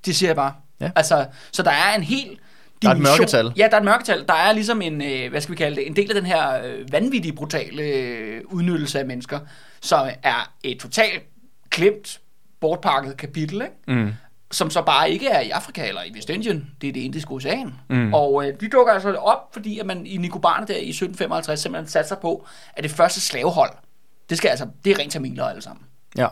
Det 0.05 0.15
siger 0.15 0.29
jeg 0.29 0.35
bare. 0.35 0.53
Ja. 0.81 0.91
Altså, 0.95 1.27
så 1.51 1.63
der 1.63 1.71
er 1.71 1.95
en 1.95 2.03
helt 2.03 2.39
Der 2.81 2.89
er 2.89 2.93
et 2.93 3.01
mørketal. 3.01 3.53
Ja, 3.57 3.67
der 3.71 3.75
er 3.75 3.79
et 3.79 3.85
mørketal. 3.85 4.25
Der 4.27 4.33
er 4.33 4.53
ligesom 4.53 4.81
en, 4.81 5.01
øh, 5.01 5.29
hvad 5.29 5.41
skal 5.41 5.51
vi 5.51 5.57
kalde 5.57 5.75
det, 5.75 5.87
en 5.87 5.95
del 5.95 6.09
af 6.09 6.15
den 6.15 6.25
her 6.25 6.65
øh, 6.65 6.91
vanvittige, 6.91 7.33
brutale 7.33 7.83
øh, 7.83 8.41
udnyttelse 8.45 8.99
af 8.99 9.05
mennesker, 9.05 9.39
som 9.81 10.07
er 10.23 10.53
et 10.63 10.79
totalt 10.79 11.23
klemt, 11.69 12.19
bortpakket 12.59 13.17
kapitel, 13.17 13.61
ikke? 13.61 14.01
mm. 14.01 14.13
Som 14.55 14.69
så 14.69 14.81
bare 14.81 15.11
ikke 15.11 15.27
er 15.27 15.39
i 15.39 15.49
Afrika 15.49 15.87
eller 15.87 16.03
i 16.03 16.11
Vestindien. 16.13 16.71
Det 16.81 16.89
er 16.89 16.93
det 16.93 16.99
indiske 17.01 17.31
ocean. 17.31 17.73
Mm. 17.89 18.13
Og 18.13 18.47
øh, 18.47 18.59
de 18.59 18.69
dukker 18.69 18.93
altså 18.93 19.13
op, 19.13 19.53
fordi 19.53 19.79
at 19.79 19.85
man 19.85 20.05
i 20.05 20.17
Nicobarne 20.17 20.67
der 20.67 20.73
i 20.73 20.89
1755 20.89 21.59
simpelthen 21.59 21.87
satte 21.87 22.07
sig 22.07 22.17
på, 22.17 22.47
at 22.73 22.83
det 22.83 22.91
første 22.91 23.21
slavehold, 23.21 23.71
det 24.29 24.37
skal 24.37 24.49
altså, 24.49 24.67
det 24.85 24.91
er 24.91 24.99
rent 24.99 25.11
tamiler 25.11 25.45
alle 25.45 25.61
sammen. 25.61 25.85
ja. 26.17 26.27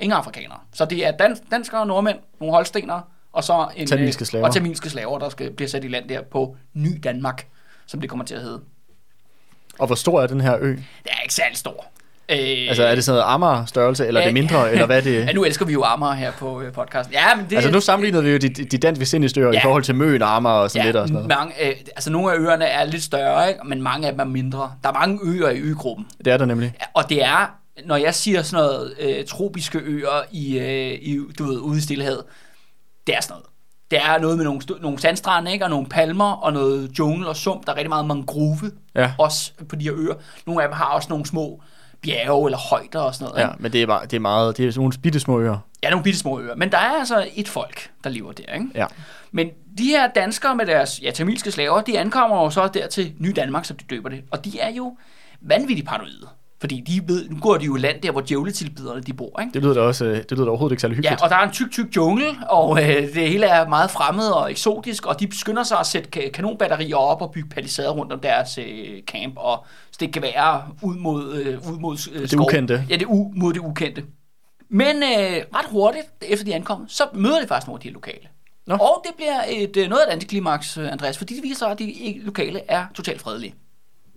Ingen 0.00 0.16
afrikanere. 0.16 0.58
Så 0.72 0.84
det 0.84 1.06
er 1.06 1.10
dans, 1.10 1.42
danskere, 1.50 1.86
nordmænd, 1.86 2.18
nogle 2.40 2.54
holstenere, 2.54 3.02
og 3.32 3.44
så 3.44 3.68
en, 3.76 3.86
Tamilske 3.86 4.22
øh, 4.22 4.26
slaver. 4.26 4.46
Og 4.46 4.54
tamilske 4.54 4.90
slaver, 4.90 5.18
der 5.18 5.28
skal 5.28 5.50
blive 5.52 5.68
sat 5.68 5.84
i 5.84 5.88
land 5.88 6.08
der 6.08 6.22
på 6.22 6.56
Ny 6.74 7.00
Danmark, 7.02 7.46
som 7.86 8.00
det 8.00 8.10
kommer 8.10 8.24
til 8.24 8.34
at 8.34 8.40
hedde. 8.42 8.60
Og 9.78 9.86
hvor 9.86 9.96
stor 9.96 10.22
er 10.22 10.26
den 10.26 10.40
her 10.40 10.56
ø? 10.60 10.70
Det 10.70 10.82
er 11.06 11.22
ikke 11.22 11.34
særlig 11.34 11.56
stor. 11.56 11.86
Øh, 12.30 12.38
Altså 12.68 12.84
er 12.84 12.94
det 12.94 13.04
sådan 13.04 13.18
noget 13.20 13.34
Amager-størrelse, 13.34 14.06
eller 14.06 14.20
er 14.20 14.24
det 14.24 14.34
mindre, 14.34 14.72
eller 14.72 14.86
hvad 14.86 14.96
er 14.96 15.00
det? 15.00 15.14
Ja, 15.26 15.32
nu 15.32 15.44
elsker 15.44 15.66
vi 15.66 15.72
jo 15.72 15.82
Amager 15.84 16.12
her 16.12 16.32
på 16.32 16.60
øh, 16.60 16.72
podcasten. 16.72 17.14
Ja, 17.14 17.34
men 17.36 17.46
det, 17.50 17.56
Altså 17.56 17.70
nu 17.70 17.80
sammenligner 17.80 18.20
vi 18.20 18.30
jo 18.30 18.38
de, 18.38 18.48
de 18.48 18.78
danske 18.78 19.00
vestindiske 19.00 19.40
øer 19.40 19.52
Ja. 19.52 19.58
i 19.58 19.60
forhold 19.62 19.82
til 19.82 19.94
Møn, 19.94 20.22
Amager 20.22 20.54
og 20.54 20.70
sådan 20.70 20.82
ja, 20.82 20.86
lidt 20.88 20.96
og 20.96 21.08
sådan 21.08 21.12
noget. 21.14 21.28
mange, 21.28 21.52
øh, 21.68 21.74
altså 21.96 22.10
nogle 22.10 22.32
af 22.32 22.36
øerne 22.38 22.64
er 22.64 22.84
lidt 22.84 23.02
større, 23.02 23.48
ikke? 23.48 23.60
men 23.66 23.82
mange 23.82 24.06
af 24.06 24.12
dem 24.12 24.20
er 24.20 24.24
mindre. 24.24 24.72
Der 24.82 24.88
er 24.88 24.92
mange 24.92 25.18
øer 25.24 25.50
i 25.50 25.58
øgruppen. 25.58 26.06
Det 26.24 26.32
er 26.32 26.36
der 26.36 26.44
nemlig. 26.44 26.72
Ja, 26.80 26.84
Og 26.94 27.08
det 27.08 27.24
er, 27.24 27.50
når 27.86 27.96
jeg 27.96 28.14
siger 28.14 28.42
sådan 28.42 28.64
noget 28.64 28.92
øh, 29.00 29.24
tropiske 29.26 29.78
øer 29.78 30.22
i, 30.32 30.58
øh, 30.58 30.92
i, 31.02 31.18
du 31.38 31.44
ved, 31.44 31.58
ude 31.58 31.78
i 31.78 31.80
stillehavet, 31.80 32.22
det 33.06 33.16
er 33.16 33.20
sådan 33.20 33.32
noget. 33.34 33.44
Det 33.90 33.98
er 33.98 34.18
noget 34.18 34.36
med 34.36 34.44
nogle, 34.44 34.60
nogle 34.80 34.98
sandstrande, 34.98 35.52
ikke? 35.52 35.64
og 35.64 35.70
nogle 35.70 35.86
palmer, 35.86 36.32
og 36.32 36.52
noget 36.52 36.90
jungle 36.98 37.28
og 37.28 37.36
sump. 37.36 37.66
Der 37.66 37.72
er 37.72 37.76
rigtig 37.76 37.88
meget 37.88 38.06
mangrove, 38.06 38.70
Ja. 38.94 39.12
også 39.18 39.52
på 39.68 39.76
de 39.76 39.84
her 39.84 39.92
øer. 39.96 40.14
Nogle 40.46 40.62
af 40.62 40.68
dem 40.68 40.76
har 40.76 40.84
også 40.84 41.08
nogle 41.10 41.26
små 41.26 41.62
bjerge 42.02 42.46
eller 42.46 42.58
højder 42.58 43.00
og 43.00 43.14
sådan 43.14 43.24
noget. 43.24 43.42
Ja, 43.42 43.48
ikke? 43.50 43.62
men 43.62 43.72
det 43.72 43.82
er, 43.82 43.86
bare, 43.86 44.06
det 44.06 44.14
er 44.14 44.20
meget, 44.20 44.56
det 44.56 44.66
er 44.66 44.70
sådan 44.70 44.80
nogle 44.80 44.92
bitte 45.02 45.20
små 45.20 45.40
øer. 45.40 45.58
Ja, 45.82 45.90
nogle 45.90 46.04
bitte 46.04 46.18
små 46.18 46.40
øer. 46.40 46.54
Men 46.54 46.72
der 46.72 46.78
er 46.78 46.98
altså 46.98 47.28
et 47.34 47.48
folk, 47.48 47.90
der 48.04 48.10
lever 48.10 48.32
der. 48.32 48.54
Ikke? 48.54 48.66
Ja. 48.74 48.86
Men 49.30 49.50
de 49.78 49.84
her 49.84 50.08
danskere 50.08 50.56
med 50.56 50.66
deres 50.66 51.02
ja, 51.02 51.10
tamilske 51.10 51.50
slaver, 51.50 51.80
de 51.80 51.98
ankommer 51.98 52.42
jo 52.42 52.50
så 52.50 52.68
der 52.68 52.86
til 52.86 53.14
Ny 53.18 53.32
Danmark, 53.36 53.64
som 53.64 53.76
de 53.76 53.84
døber 53.90 54.08
det. 54.08 54.22
Og 54.30 54.44
de 54.44 54.60
er 54.60 54.70
jo 54.70 54.96
vanvittigt 55.40 55.88
paranoide. 55.88 56.28
Fordi 56.60 56.80
de 56.80 57.00
ved, 57.12 57.28
nu 57.28 57.36
går 57.40 57.56
de 57.56 57.64
jo 57.64 57.74
land 57.74 58.00
der, 58.00 58.10
hvor 58.12 58.20
djævletilbyderne 58.20 59.00
de 59.00 59.12
bor. 59.12 59.40
Ikke? 59.40 59.52
Det 59.54 59.62
lyder 59.62 59.74
da 59.74 59.80
også, 59.80 60.04
øh, 60.04 60.16
det 60.16 60.30
lyder 60.32 60.44
da 60.44 60.48
overhovedet 60.50 60.72
ikke 60.72 60.80
særlig 60.80 60.94
Ja, 60.94 60.96
hyggeligt. 60.96 61.22
og 61.22 61.30
der 61.30 61.36
er 61.36 61.42
en 61.46 61.50
tyk, 61.52 61.70
tyk 61.70 61.96
jungle, 61.96 62.26
og 62.48 62.82
øh, 62.82 62.88
det 63.14 63.28
hele 63.28 63.46
er 63.46 63.68
meget 63.68 63.90
fremmed 63.90 64.26
og 64.28 64.50
eksotisk, 64.50 65.06
og 65.06 65.20
de 65.20 65.28
skynder 65.38 65.62
sig 65.62 65.78
at 65.78 65.86
sætte 65.86 66.08
ka- 66.16 66.30
kanonbatterier 66.30 66.96
op 66.96 67.22
og 67.22 67.30
bygge 67.32 67.48
palisader 67.48 67.90
rundt 67.90 68.12
om 68.12 68.20
deres 68.20 68.58
øh, 68.58 69.02
camp, 69.02 69.34
og 69.36 69.64
stikke 69.92 70.12
geværer 70.12 70.74
ud 70.82 70.96
mod, 70.96 71.34
øh, 71.34 71.72
ud 71.72 71.78
mod 71.78 71.98
øh, 72.12 72.20
Det 72.22 72.30
skov. 72.30 72.46
ukendte. 72.46 72.84
Ja, 72.90 72.96
det 72.96 73.04
u- 73.06 73.32
mod 73.38 73.52
det 73.52 73.60
ukendte. 73.60 74.04
Men 74.70 74.96
øh, 74.96 75.36
ret 75.54 75.66
hurtigt, 75.70 76.06
efter 76.22 76.44
de 76.44 76.54
ankommer, 76.54 76.86
så 76.88 77.02
møder 77.14 77.40
de 77.40 77.46
faktisk 77.48 77.66
nogle 77.66 77.78
af 77.78 77.82
de 77.82 77.90
lokale. 77.90 78.28
Nå. 78.66 78.74
Og 78.74 79.04
det 79.06 79.14
bliver 79.16 79.40
et, 79.48 79.76
øh, 79.76 79.88
noget 79.88 80.02
af 80.02 80.06
et 80.10 80.12
antiklimaks, 80.12 80.76
øh, 80.78 80.92
Andreas, 80.92 81.18
fordi 81.18 81.34
det 81.34 81.42
viser 81.42 81.56
sig, 81.58 81.70
at 81.70 81.78
de 81.78 82.20
lokale 82.22 82.60
er 82.68 82.84
totalt 82.94 83.20
fredelige. 83.20 83.54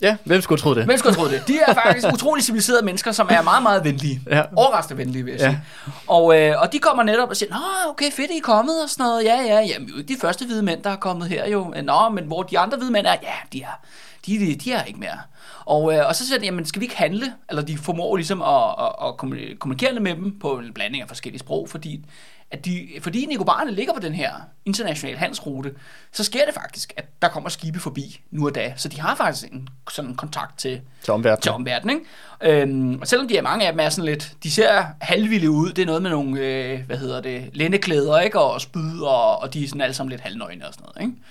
Ja, 0.01 0.15
hvem 0.23 0.41
skulle 0.41 0.61
tro 0.61 0.73
det? 0.75 0.85
Hvem 0.85 0.97
skulle 0.97 1.15
troet 1.15 1.31
det? 1.31 1.43
De 1.47 1.59
er 1.67 1.73
faktisk 1.73 2.07
utrolig 2.13 2.43
civiliserede 2.43 2.85
mennesker, 2.85 3.11
som 3.11 3.27
er 3.31 3.41
meget, 3.41 3.63
meget 3.63 3.83
venlige. 3.83 4.21
Ja. 4.29 4.41
Overraskende 4.55 4.97
venlige, 4.97 5.23
vil 5.25 5.31
jeg 5.31 5.39
Ja. 5.41 5.49
sige. 5.49 5.61
Og, 6.07 6.39
øh, 6.41 6.55
og 6.61 6.73
de 6.73 6.79
kommer 6.79 7.03
netop 7.03 7.29
og 7.29 7.37
siger, 7.37 7.49
Nå, 7.53 7.89
okay, 7.89 8.11
fedt, 8.11 8.31
I 8.31 8.37
er 8.37 8.41
kommet 8.43 8.83
og 8.83 8.89
sådan 8.89 9.03
noget. 9.03 9.23
Ja, 9.23 9.35
ja, 9.41 9.55
er 9.55 9.59
ikke 9.59 10.03
de 10.07 10.17
første 10.21 10.45
hvide 10.45 10.63
mænd, 10.63 10.83
der 10.83 10.89
er 10.89 10.95
kommet 10.95 11.29
her 11.29 11.47
jo. 11.49 11.73
Nå, 11.83 12.09
men 12.09 12.23
hvor 12.23 12.43
de 12.43 12.59
andre 12.59 12.77
hvide 12.77 12.91
mænd 12.91 13.05
er, 13.05 13.15
ja, 13.23 13.33
de 13.53 13.61
er, 13.61 13.79
de, 14.25 14.39
de, 14.39 14.55
de 14.55 14.71
er 14.71 14.83
ikke 14.83 14.99
mere. 14.99 15.19
Og, 15.65 15.93
øh, 15.93 16.07
og 16.07 16.15
så 16.15 16.27
siger 16.27 16.39
de, 16.39 16.45
jamen, 16.45 16.65
skal 16.65 16.79
vi 16.79 16.85
ikke 16.85 16.97
handle? 16.97 17.33
Eller 17.49 17.61
de 17.63 17.77
formår 17.77 18.15
ligesom 18.15 18.41
at, 18.41 18.75
at, 18.79 19.07
at 19.07 19.13
kommuni- 19.23 19.57
kommunikere 19.57 19.99
med 19.99 20.15
dem 20.15 20.39
på 20.39 20.57
en 20.57 20.73
blanding 20.73 21.01
af 21.01 21.07
forskellige 21.07 21.39
sprog, 21.39 21.69
fordi 21.69 22.05
at 22.51 22.65
de, 22.65 22.87
fordi 23.01 23.25
Nicobarerne 23.25 23.71
ligger 23.71 23.93
på 23.93 23.99
den 23.99 24.13
her 24.13 24.31
internationale 24.65 25.17
handelsrute, 25.17 25.73
så 26.11 26.23
sker 26.23 26.45
det 26.45 26.53
faktisk, 26.53 26.93
at 26.97 27.05
der 27.21 27.27
kommer 27.27 27.49
skibe 27.49 27.79
forbi 27.79 28.21
nu 28.31 28.45
og 28.47 28.55
da. 28.55 28.73
Så 28.77 28.89
de 28.89 29.01
har 29.01 29.15
faktisk 29.15 29.51
en 29.51 29.67
sådan 29.91 30.15
kontakt 30.15 30.57
til, 30.59 30.81
Til 31.03 31.13
omverdenen. 31.13 31.41
til 31.41 31.51
omverdenen. 31.51 32.01
Ikke? 32.41 32.61
Øhm, 32.61 32.99
og 33.01 33.07
selvom 33.07 33.27
de 33.27 33.37
er 33.37 33.41
mange 33.41 33.65
af 33.67 33.73
dem 33.73 33.79
er 33.79 33.89
sådan 33.89 34.05
lidt, 34.05 34.33
de 34.43 34.51
ser 34.51 34.85
halvvilde 35.01 35.51
ud, 35.51 35.69
det 35.71 35.81
er 35.81 35.85
noget 35.85 36.01
med 36.01 36.09
nogle, 36.09 36.39
øh, 36.39 36.79
hvad 36.85 36.97
hedder 36.97 37.21
det, 37.21 37.49
lændeklæder, 37.53 38.19
ikke? 38.19 38.39
Og 38.39 38.61
spyd, 38.61 38.99
og, 39.01 39.41
og 39.41 39.53
de 39.53 39.63
er 39.63 39.67
sådan 39.67 39.81
alle 39.81 39.93
sammen 39.93 40.09
lidt 40.09 40.21
halvnøgne 40.21 40.67
og 40.67 40.73
sådan 40.73 40.85
noget, 40.95 41.09
ikke? 41.09 41.21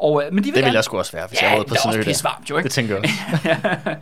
Og, 0.00 0.22
øh, 0.24 0.32
men 0.32 0.44
de 0.44 0.44
vil 0.44 0.44
Det 0.44 0.54
vil 0.54 0.62
gerne- 0.64 0.74
jeg 0.76 0.84
sgu 0.84 0.98
også 0.98 1.12
være, 1.12 1.26
hvis 1.26 1.42
Ja, 1.42 1.48
jeg 1.48 1.58
var 1.58 1.64
på 1.64 1.74
sådan 1.74 1.98
der. 1.98 2.04
pissevarmt 2.04 2.50
jo, 2.50 2.56
ikke? 2.56 2.64
Det 2.64 2.72
tænker 2.72 2.94
jeg 2.96 3.04
også. 3.04 3.96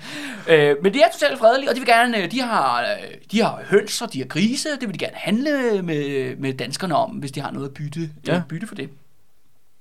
øh, 0.53 0.77
men 0.83 0.95
de 0.95 1.01
er 1.03 1.09
totalt 1.13 1.39
fredelige, 1.39 1.71
og 1.71 1.75
de 1.77 1.81
vil 1.81 1.89
gerne, 1.89 2.19
øh, 2.19 2.31
de 2.31 2.41
har, 2.41 2.81
øh, 2.81 2.87
de 3.33 3.43
har 3.43 3.61
høns 3.67 4.03
og 4.03 4.13
de 4.13 4.19
har 4.19 4.27
grise, 4.27 4.69
det 4.81 4.81
vil 4.89 4.95
de 4.95 4.99
gerne 4.99 5.17
handle 5.17 5.83
med, 5.83 6.37
med 6.37 6.53
danskerne 6.55 6.97
om, 6.97 7.11
hvis 7.11 7.33
de 7.33 7.41
har 7.41 7.51
noget 7.51 7.67
at 7.69 7.75
bytte, 7.75 8.11
Ja. 8.27 8.43
bytte 8.49 8.67
for 8.67 8.75
det. 8.75 8.89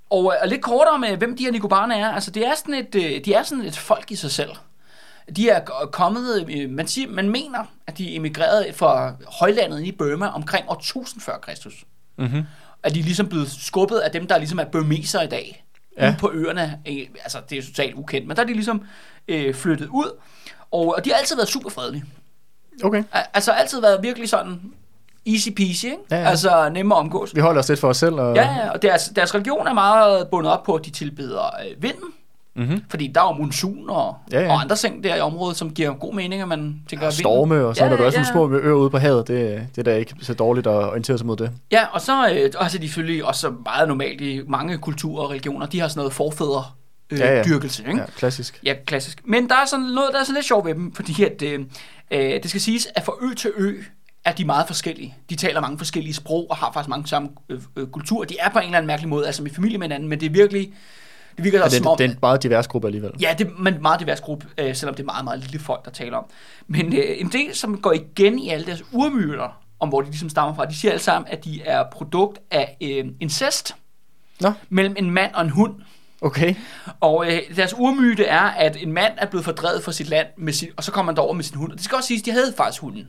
Og, 0.10 0.36
og 0.42 0.48
lidt 0.48 0.62
kortere 0.62 1.00
med, 1.00 1.18
hvem 1.18 1.38
de 1.38 1.44
her 1.44 1.52
Nicobarerne 1.52 1.96
er, 1.96 2.08
altså 2.12 2.32
det 2.32 2.46
er 2.48 2.56
sådan 2.56 2.74
et, 2.74 2.94
de 3.26 3.34
er 3.34 3.44
sådan 3.44 3.66
et 3.66 3.78
folk 3.78 4.12
i 4.12 4.16
sig 4.16 4.32
selv. 4.32 4.50
De 5.36 5.50
er 5.50 5.60
kommet, 5.92 6.48
man, 6.70 6.88
siger, 6.88 7.10
man 7.10 7.30
mener, 7.30 7.60
at 7.88 7.98
de 7.98 8.16
emigrerede 8.16 8.74
fra 8.74 9.14
højlandet 9.40 9.84
i 9.84 9.92
Burma 9.92 10.28
omkring 10.28 10.66
år 10.70 10.76
1000 10.76 11.22
før 11.22 11.38
Kristus. 11.38 11.74
Mm-hmm. 12.18 12.44
At 12.84 12.94
de 12.94 13.00
er 13.00 13.04
ligesom 13.04 13.28
blevet 13.30 13.52
skubbet 13.52 13.98
af 13.98 14.12
dem, 14.12 14.28
der 14.28 14.38
ligesom 14.38 14.60
er 14.60 14.64
burmeser 14.66 15.22
i 15.22 15.28
dag. 15.28 15.64
Ja. 15.98 16.08
Ude 16.10 16.16
på 16.20 16.32
øerne, 16.34 16.80
altså 17.24 17.38
det 17.50 17.58
er 17.58 17.62
totalt 17.62 17.96
ukendt, 17.96 18.28
men 18.28 18.36
der 18.38 18.44
er 18.44 18.48
de 18.48 18.54
ligesom 18.54 18.82
øh, 19.28 19.54
flyttet 19.54 19.88
ud. 19.88 20.12
Og, 20.72 20.96
og 20.98 21.06
de 21.06 21.10
har 21.10 21.18
altid 21.18 21.36
været 21.36 21.50
super 21.50 21.70
fredelige. 21.70 22.04
Okay. 22.84 23.04
Al- 23.12 23.24
Altså 23.34 23.52
altid 23.52 23.82
været 23.82 24.04
virkelig 24.04 24.30
sådan 24.30 24.62
easy 25.28 25.50
peasy, 25.50 25.86
ikke? 25.86 25.98
Ja, 26.12 26.18
ja. 26.22 26.30
Altså 26.30 26.70
nemme 26.70 26.96
at 26.96 27.00
omgås. 27.00 27.36
Vi 27.36 27.42
holder 27.42 27.60
os 27.60 27.70
lidt 27.70 27.80
for 27.80 27.88
os 27.90 27.98
selv. 27.98 28.16
Og... 28.16 28.36
Ja, 28.36 28.42
ja, 28.56 28.70
og 28.70 28.82
deres, 28.82 29.12
deres 29.16 29.36
religion 29.36 29.68
er 29.68 29.74
meget 29.74 30.28
bundet 30.28 30.52
op 30.52 30.64
på, 30.64 30.76
at 30.76 30.86
de 30.86 30.90
tilbeder 30.90 31.46
øh, 31.46 31.84
vinden. 31.84 32.10
Mm-hmm. 32.58 32.82
Fordi 32.90 33.08
der 33.16 33.22
er 33.22 33.26
jo 33.28 33.32
monsun 33.44 33.90
og, 33.90 34.16
Ja, 34.32 34.38
ja, 34.38 34.42
ja. 34.42 34.48
ja. 34.48 34.54
og 34.54 34.62
andre 34.62 34.76
ting 34.76 35.04
der 35.04 35.16
i 35.16 35.20
området, 35.20 35.58
som 35.58 35.74
giver 35.74 35.94
god 35.94 36.14
mening, 36.14 36.42
at 36.42 36.48
man 36.48 36.76
tænker... 36.90 37.06
Vinden- 37.06 37.20
storme, 37.20 37.66
og 37.66 37.76
så 37.76 37.84
ja, 37.84 37.90
når 37.90 37.98
du 37.98 38.04
er 38.04 38.10
sådan 38.10 38.26
ja. 38.26 38.32
små 38.32 38.52
øer 38.52 38.74
ude 38.74 38.90
på 38.90 38.98
havet, 38.98 39.28
det, 39.28 39.68
det 39.76 39.78
er 39.78 39.84
da 39.84 39.96
ikke 39.96 40.16
så 40.22 40.34
dårligt 40.34 40.68
at 40.68 40.74
orientere 40.74 41.18
sig 41.18 41.28
mod 41.28 41.38
det. 41.38 41.52
Ja, 41.72 41.86
og 41.92 42.02
så 42.02 42.30
øh, 42.30 42.52
og 42.58 42.72
så 42.72 42.78
er 42.78 42.82
de 42.82 42.88
selvfølgelig 42.88 43.26
også 43.26 43.54
meget 43.66 43.88
normalt 43.88 44.22
i 44.22 44.42
mange 44.48 44.78
kulturer 44.78 45.24
og 45.24 45.30
religioner, 45.30 45.66
de 45.66 45.80
har 45.80 45.88
sådan 45.88 46.00
noget 46.00 46.14
forfædre 46.14 46.64
øh, 47.12 47.20
Ja, 47.20 47.26
ja, 47.26 47.32
ja. 47.32 47.38
ja. 47.38 47.44
dyrkelse, 47.44 47.84
ikke? 47.88 48.00
Ja, 48.00 48.06
klassisk. 48.18 48.60
Ja, 48.64 48.74
klassisk. 48.86 49.22
Men 49.26 49.50
der 49.50 49.56
er 49.56 49.66
sådan 49.66 49.86
noget, 49.86 50.10
der 50.14 50.20
er 50.20 50.24
sådan 50.24 50.36
lidt 50.36 50.46
sjovt 50.46 50.66
ved 50.66 50.76
dem, 50.76 50.94
fordi 50.96 51.24
at, 51.24 51.42
øh, 51.42 51.60
øh, 52.12 52.20
det 52.20 52.50
skal 52.50 52.62
siges, 52.62 52.88
at 52.96 53.04
fra 53.06 53.14
ø 53.22 53.34
til 53.34 53.52
ø 53.58 53.74
er 54.26 54.32
de 54.32 54.46
meget 54.46 54.68
forskellige. 54.68 55.16
De 55.30 55.36
taler 55.36 55.62
mange 55.62 55.78
forskellige 55.78 56.14
sprog 56.14 56.48
og 56.50 56.58
har 56.58 56.72
faktisk 56.74 56.90
mange 56.90 57.08
samme 57.08 57.30
øh, 57.50 57.60
øh, 57.76 57.88
kulturer. 57.88 58.26
De 58.26 58.36
er 58.40 58.50
på 58.50 58.60
en 58.60 58.66
eller 58.66 58.78
anden 58.78 58.88
mærkelig 58.88 59.10
måde, 59.10 59.26
altså 59.26 59.44
i 59.44 59.50
familie 59.50 59.78
med 59.78 59.88
hinanden, 59.88 60.10
men 60.10 60.20
det 60.20 60.26
er 60.26 60.30
virkelig, 60.30 60.74
det 61.38 61.44
virker 61.44 61.58
Ja, 61.60 61.64
det, 61.66 61.74
som 61.74 61.88
om, 61.88 61.98
det 61.98 62.06
er 62.06 62.10
en 62.10 62.18
meget 62.22 62.44
divers 62.44 62.68
gruppe 62.68 62.88
alligevel. 62.88 63.12
Ja, 63.22 63.36
det 63.38 63.48
er 63.48 63.52
en 63.68 63.82
meget 63.82 64.00
divers 64.00 64.22
gruppe, 64.22 64.48
øh, 64.58 64.76
selvom 64.76 64.96
det 64.96 65.04
er 65.04 65.06
meget, 65.06 65.24
meget 65.24 65.40
lille 65.40 65.60
folk, 65.60 65.86
der 65.86 65.92
taler 65.92 66.18
om. 66.18 66.26
Men 66.68 66.94
øh, 66.94 67.04
en 67.18 67.28
del, 67.32 67.56
som 67.56 67.78
går 67.82 67.92
igen 67.94 68.40
i 68.40 68.50
alle 68.50 68.66
deres 68.66 68.84
urmyter, 68.92 69.62
om 69.80 69.90
hvor 69.90 70.02
de 70.02 70.08
ligesom 70.10 70.30
stammer 70.30 70.56
fra, 70.56 70.66
de 70.66 70.76
siger 70.76 70.92
alle 70.92 71.04
sammen, 71.04 71.32
at 71.32 71.46
de 71.46 71.62
er 71.62 71.84
produkt 71.92 72.40
af 72.52 72.78
øh, 72.82 73.06
incest 73.20 73.76
Nå, 74.42 74.52
mellem 74.70 74.96
en 74.98 75.12
mand 75.12 75.34
og 75.34 75.42
en 75.42 75.50
hund. 75.50 75.74
okay. 76.22 76.56
Og 77.00 77.26
øh, 77.32 77.40
deres 77.56 77.74
urmyte 77.78 78.26
er, 78.26 78.42
at 78.42 78.78
en 78.84 78.92
mand 78.94 79.14
er 79.18 79.26
blevet 79.26 79.46
fordrevet 79.46 79.84
fra 79.84 79.92
sit 79.92 80.10
land, 80.10 80.28
med 80.38 80.54
sin, 80.54 80.70
og 80.78 80.84
så 80.84 80.92
kommer 80.92 81.12
han 81.12 81.16
derover 81.16 81.34
med 81.34 81.44
sin 81.44 81.58
hund. 81.58 81.72
Og 81.72 81.78
det 81.78 81.86
skal 81.86 81.96
også 81.96 82.08
siges, 82.08 82.22
at 82.22 82.26
de 82.26 82.32
havde 82.32 82.54
faktisk 82.58 82.82
hunden. 82.82 83.08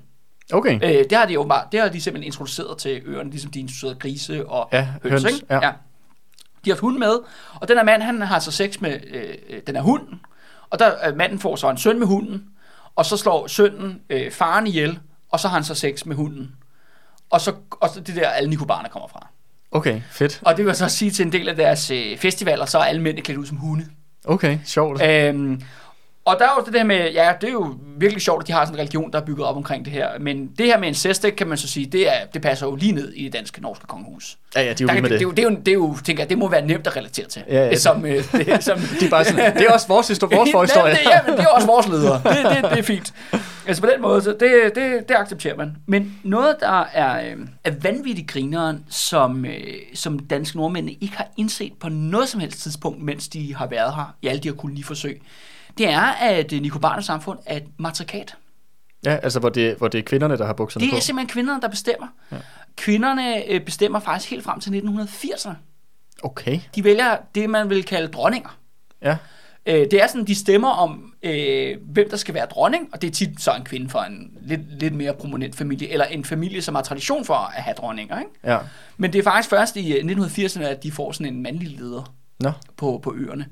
Okay. 0.53 0.75
Øh, 0.75 1.05
det 1.11 1.19
har 1.19 1.27
de 1.27 1.33
jo 1.33 1.45
bare, 1.45 1.65
det 1.73 1.81
har 1.81 1.89
de 1.89 2.01
simpelthen 2.01 2.27
introduceret 2.27 2.79
til 2.79 3.03
øerne, 3.05 3.31
ligesom 3.31 3.51
de 3.51 3.61
introducerede 3.61 3.95
grise 3.99 4.49
og 4.49 4.69
Ja, 4.73 4.89
høns, 5.03 5.25
ikke? 5.25 5.47
ja. 5.51 5.71
De 6.69 6.71
har 6.71 6.75
haft 6.77 6.81
hund 6.81 6.99
med, 6.99 7.19
og 7.55 7.69
den 7.69 7.77
her 7.77 7.85
mand, 7.85 8.03
han 8.03 8.23
har 8.23 8.39
så 8.39 8.51
sex 8.51 8.81
med 8.81 8.99
øh, 9.11 9.35
øh, 9.49 9.61
den 9.67 9.77
her 9.77 9.83
hund, 9.83 10.03
og 10.71 10.79
der 10.79 11.09
øh, 11.09 11.17
manden 11.17 11.39
får 11.39 11.57
så 11.57 11.71
en 11.71 11.79
søn 11.79 11.99
med 11.99 12.07
hunden, 12.07 12.45
og 12.97 13.07
så 13.07 13.17
slår 13.17 13.47
sønnen 13.47 14.01
øh, 14.11 14.33
faren 14.33 14.67
ihjel, 14.67 14.99
og 15.31 15.41
så 15.41 15.49
har 15.49 15.55
han 15.55 15.65
så 15.65 15.75
sex 15.75 16.05
med 16.05 16.17
hunden. 16.17 16.57
Og 17.31 17.41
så, 17.41 17.55
og 17.71 17.89
så 17.89 18.01
det 18.01 18.17
der, 18.17 18.29
alle 18.29 18.51
nikobarerne 18.51 18.89
kommer 18.89 19.09
fra. 19.09 19.27
Okay, 19.71 20.01
fedt. 20.11 20.41
Og 20.45 20.57
det 20.57 20.67
vil 20.67 20.75
så 20.75 20.89
sige 20.89 21.11
til 21.11 21.27
en 21.27 21.33
del 21.33 21.49
af 21.49 21.57
deres 21.57 21.91
øh, 21.91 22.19
festivaler, 22.19 22.67
så 22.67 22.79
er 22.79 22.85
alle 22.85 23.03
mænd 23.03 23.19
klædt 23.19 23.39
ud 23.39 23.47
som 23.47 23.57
hunde. 23.57 23.87
Okay, 24.25 24.59
sjovt. 24.65 25.03
Øhm, 25.03 25.63
og 26.29 26.37
der 26.39 26.45
er 26.45 26.51
jo 26.59 26.65
det 26.65 26.75
der 26.75 26.85
med, 26.85 26.97
ja, 27.13 27.33
det 27.41 27.49
er 27.49 27.53
jo 27.53 27.75
virkelig 27.99 28.23
sjovt, 28.23 28.43
at 28.43 28.47
de 28.47 28.53
har 28.53 28.65
sådan 28.65 28.75
en 28.75 28.81
religion, 28.81 29.13
der 29.13 29.21
er 29.21 29.25
bygget 29.25 29.47
op 29.47 29.57
omkring 29.57 29.85
det 29.85 29.93
her. 29.93 30.09
Men 30.21 30.47
det 30.59 30.67
her 30.67 30.79
med 30.79 30.89
incest, 30.89 31.23
det 31.23 31.37
kan 31.37 31.47
man 31.47 31.59
så 31.59 31.69
sige, 31.69 31.87
det, 31.87 32.09
er, 32.09 32.27
det 32.35 32.43
passer 32.43 32.67
jo 32.67 32.75
lige 32.75 32.93
ned 32.93 33.13
i 33.13 33.25
det 33.25 33.33
danske 33.33 33.61
norske 33.63 33.87
kongehus. 33.87 34.39
Ja, 34.55 34.61
ja, 34.63 34.67
de 34.67 34.71
er 34.71 34.75
jo 34.81 34.87
Der, 34.89 34.95
med 34.95 35.03
det, 35.03 35.11
det, 35.11 35.19
det. 35.21 35.21
er 35.21 35.23
jo, 35.23 35.31
det, 35.31 35.39
er 35.39 35.43
jo, 35.43 35.51
det 35.57 35.69
er 35.69 35.73
jo, 35.75 35.97
tænker 36.05 36.23
jeg, 36.23 36.31
det 36.31 36.39
må 36.39 36.49
være 36.49 36.67
nemt 36.67 36.87
at 36.87 36.97
relatere 36.97 37.27
til. 37.27 37.43
Ja, 37.49 37.65
ja, 37.65 37.71
det- 37.71 37.81
som, 37.81 38.07
øh, 38.07 38.33
det, 38.33 38.65
som, 38.65 38.79
De 39.01 39.07
er 39.07 39.11
bare 39.11 39.25
sådan, 39.25 39.57
det 39.57 39.67
er 39.67 39.73
også 39.73 39.89
vores, 39.89 40.09
histor- 40.11 40.37
vores 40.37 40.51
forhistorie. 40.57 40.93
det, 40.93 41.01
ja, 41.11 41.21
men 41.27 41.33
det 41.37 41.41
er 41.45 41.49
også 41.49 41.67
vores 41.67 41.89
ledere. 41.89 42.15
Det, 42.25 42.63
det, 42.63 42.71
det 42.71 42.79
er 42.79 42.83
fint. 42.83 43.15
Altså 43.67 43.83
på 43.83 43.89
den 43.95 44.03
måde, 44.03 44.23
så 44.23 44.31
det, 44.41 44.73
det, 44.75 45.09
det 45.09 45.15
accepterer 45.15 45.57
man. 45.57 45.77
Men 45.87 46.15
noget, 46.25 46.57
der 46.61 46.85
er, 46.93 47.21
øh, 47.31 47.37
er 47.65 47.71
vanvittigt 47.83 48.29
grineren, 48.29 48.85
som, 48.91 49.45
øh, 49.45 49.53
som 49.95 50.19
danske 50.19 50.57
nordmænd 50.57 50.91
ikke 51.01 51.17
har 51.17 51.27
indset 51.37 51.73
på 51.81 51.89
noget 51.89 52.29
som 52.29 52.41
helst 52.41 52.63
tidspunkt, 52.63 53.03
mens 53.03 53.29
de 53.29 53.55
har 53.55 53.67
været 53.67 53.95
her 53.95 54.15
i 54.23 54.27
alle 54.27 54.41
de 54.41 54.49
her 54.49 54.55
koloniforsøg, 54.57 55.23
det 55.79 55.89
er, 55.89 56.01
at 56.01 56.53
øh, 56.53 56.61
Nikobarnes 56.63 57.07
samfund 57.07 57.39
er 57.47 57.57
et 57.57 57.65
matrikat. 57.79 58.37
Ja, 59.05 59.17
altså 59.17 59.41
hvor 59.41 59.49
det, 59.49 59.75
hvor 59.77 59.89
det 59.89 59.99
er 59.99 60.03
kvinderne, 60.03 60.37
der 60.39 60.47
har 60.47 60.53
bukserne 60.53 60.85
Det 60.85 60.91
på. 60.93 60.97
er 60.97 61.01
simpelthen 61.01 61.29
kvinderne, 61.29 61.61
der 61.63 61.69
bestemmer. 61.69 62.07
Ja. 62.33 62.37
Kvinderne 62.77 63.47
øh, 63.51 63.61
bestemmer 63.61 64.01
faktisk 64.01 64.31
helt 64.31 64.45
frem 64.45 64.61
til 64.61 64.71
1980'erne. 64.71 65.53
Okay, 66.23 66.61
De 66.75 66.85
vælger 66.85 67.17
det, 67.35 67.51
man 67.51 67.71
vil 67.71 67.85
kalde 67.85 68.09
dronninger. 68.09 68.59
ja. 69.03 69.17
Øh, 69.67 69.75
det 69.91 70.03
er 70.03 70.07
sådan, 70.07 70.25
de 70.27 70.35
stemmer 70.35 70.69
om, 70.69 71.13
øh, 71.23 71.77
hvem 71.83 72.11
der 72.11 72.17
skal 72.17 72.35
være 72.35 72.47
dronning, 72.47 72.89
og 72.93 73.03
det 73.03 73.09
er 73.09 73.13
tit 73.13 73.41
så 73.43 73.55
en 73.55 73.65
kvinde 73.65 73.89
fra 73.91 74.07
en 74.07 74.31
lidt, 74.41 74.61
lidt 74.81 74.95
mere 74.95 75.15
prominent 75.15 75.57
familie, 75.57 75.89
eller 75.89 76.05
en 76.05 76.25
familie, 76.25 76.63
som 76.63 76.75
har 76.75 76.83
tradition 76.83 77.25
for 77.25 77.35
at 77.35 77.63
have 77.63 77.75
dronninger. 77.75 78.19
Ikke? 78.19 78.31
Ja. 78.45 78.59
Men 78.97 79.13
det 79.13 79.19
er 79.19 79.23
faktisk 79.23 79.51
først 79.51 79.77
i 79.77 79.93
øh, 79.99 80.11
1980'erne, 80.11 80.63
at 80.63 80.83
de 80.83 80.93
får 80.93 81.13
sådan 81.13 81.35
en 81.35 81.43
mandlig 81.43 81.79
leder 81.79 82.15
Nå, 82.41 82.53
på, 82.77 83.01
på 83.03 83.15
øerne. 83.17 83.47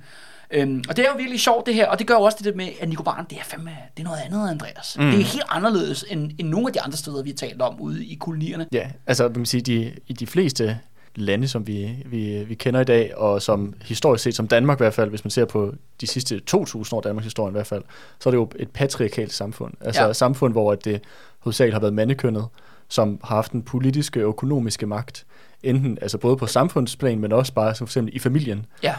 Øhm, 0.51 0.83
og 0.89 0.97
det 0.97 1.05
er 1.05 1.11
jo 1.11 1.17
virkelig 1.17 1.41
sjovt 1.41 1.67
det 1.67 1.75
her, 1.75 1.87
og 1.89 1.99
det 1.99 2.07
gør 2.07 2.15
jo 2.15 2.21
også 2.21 2.37
det 2.39 2.45
der 2.47 2.55
med, 2.57 2.69
at 2.81 2.89
Nikobaren, 2.89 3.27
det 3.31 3.39
er 3.39 3.45
fandme, 3.45 3.71
det 3.97 4.03
er 4.03 4.05
noget 4.05 4.19
andet, 4.27 4.51
Andreas. 4.51 4.97
Mm. 4.99 5.05
Det 5.05 5.21
er 5.21 5.25
helt 5.25 5.45
anderledes 5.49 6.05
end, 6.11 6.31
end 6.39 6.49
nogle 6.49 6.67
af 6.67 6.73
de 6.73 6.81
andre 6.81 6.97
steder, 6.97 7.23
vi 7.23 7.31
har 7.31 7.37
talt 7.37 7.63
om 7.63 7.81
ude 7.81 8.07
i 8.07 8.15
kolonierne. 8.15 8.67
ja. 8.73 8.91
Altså, 9.07 9.23
man 9.25 9.35
kan 9.35 9.47
sige, 9.47 9.61
de, 9.61 9.93
i 10.07 10.13
de 10.13 10.27
fleste 10.27 10.79
lande, 11.15 11.49
som 11.49 11.67
vi, 11.67 11.91
vi, 12.07 12.45
vi 12.49 12.55
kender 12.55 12.81
i 12.81 12.85
dag, 12.85 13.17
og 13.17 13.43
som 13.43 13.75
historisk 13.85 14.25
set, 14.25 14.35
som 14.35 14.49
Danmark 14.49 14.79
i 14.79 14.83
hvert 14.83 14.95
fald, 14.95 15.11
hvis 15.11 15.25
man 15.25 15.31
ser 15.31 15.45
på 15.45 15.75
de 16.01 16.07
sidste 16.07 16.41
2.000 16.51 16.93
år 16.93 17.01
Danmarks 17.01 17.25
historie 17.27 17.51
i 17.51 17.53
hvert 17.53 17.67
fald, 17.67 17.83
så 18.21 18.29
er 18.29 18.31
det 18.31 18.39
jo 18.39 18.51
et 18.57 18.71
patriarkalt 18.71 19.33
samfund. 19.33 19.75
Altså 19.81 20.01
Ja. 20.03 20.07
ja. 20.07 20.13
samfund, 20.13 20.53
hvor 20.55 20.75
det 20.75 21.01
hovedsageligt 21.39 21.75
har 21.75 21.81
været 21.81 21.95
mandekønnet, 21.95 22.47
som 22.89 23.21
har 23.25 23.35
haft 23.37 23.53
den 23.53 23.63
politiske 23.63 24.25
og 24.25 24.29
økonomiske 24.29 24.87
magt, 24.87 25.27
enten 25.63 25.99
altså 26.03 26.19
både 26.19 26.37
på 26.37 26.47
samfundsplan, 26.47 27.19
men 27.19 27.33
også 27.33 27.53
bare 27.53 27.75
som 27.75 27.87
for 27.87 27.91
eksempel 27.91 28.17
i 28.17 28.19
familien. 28.19 28.67
Ja, 28.83 28.95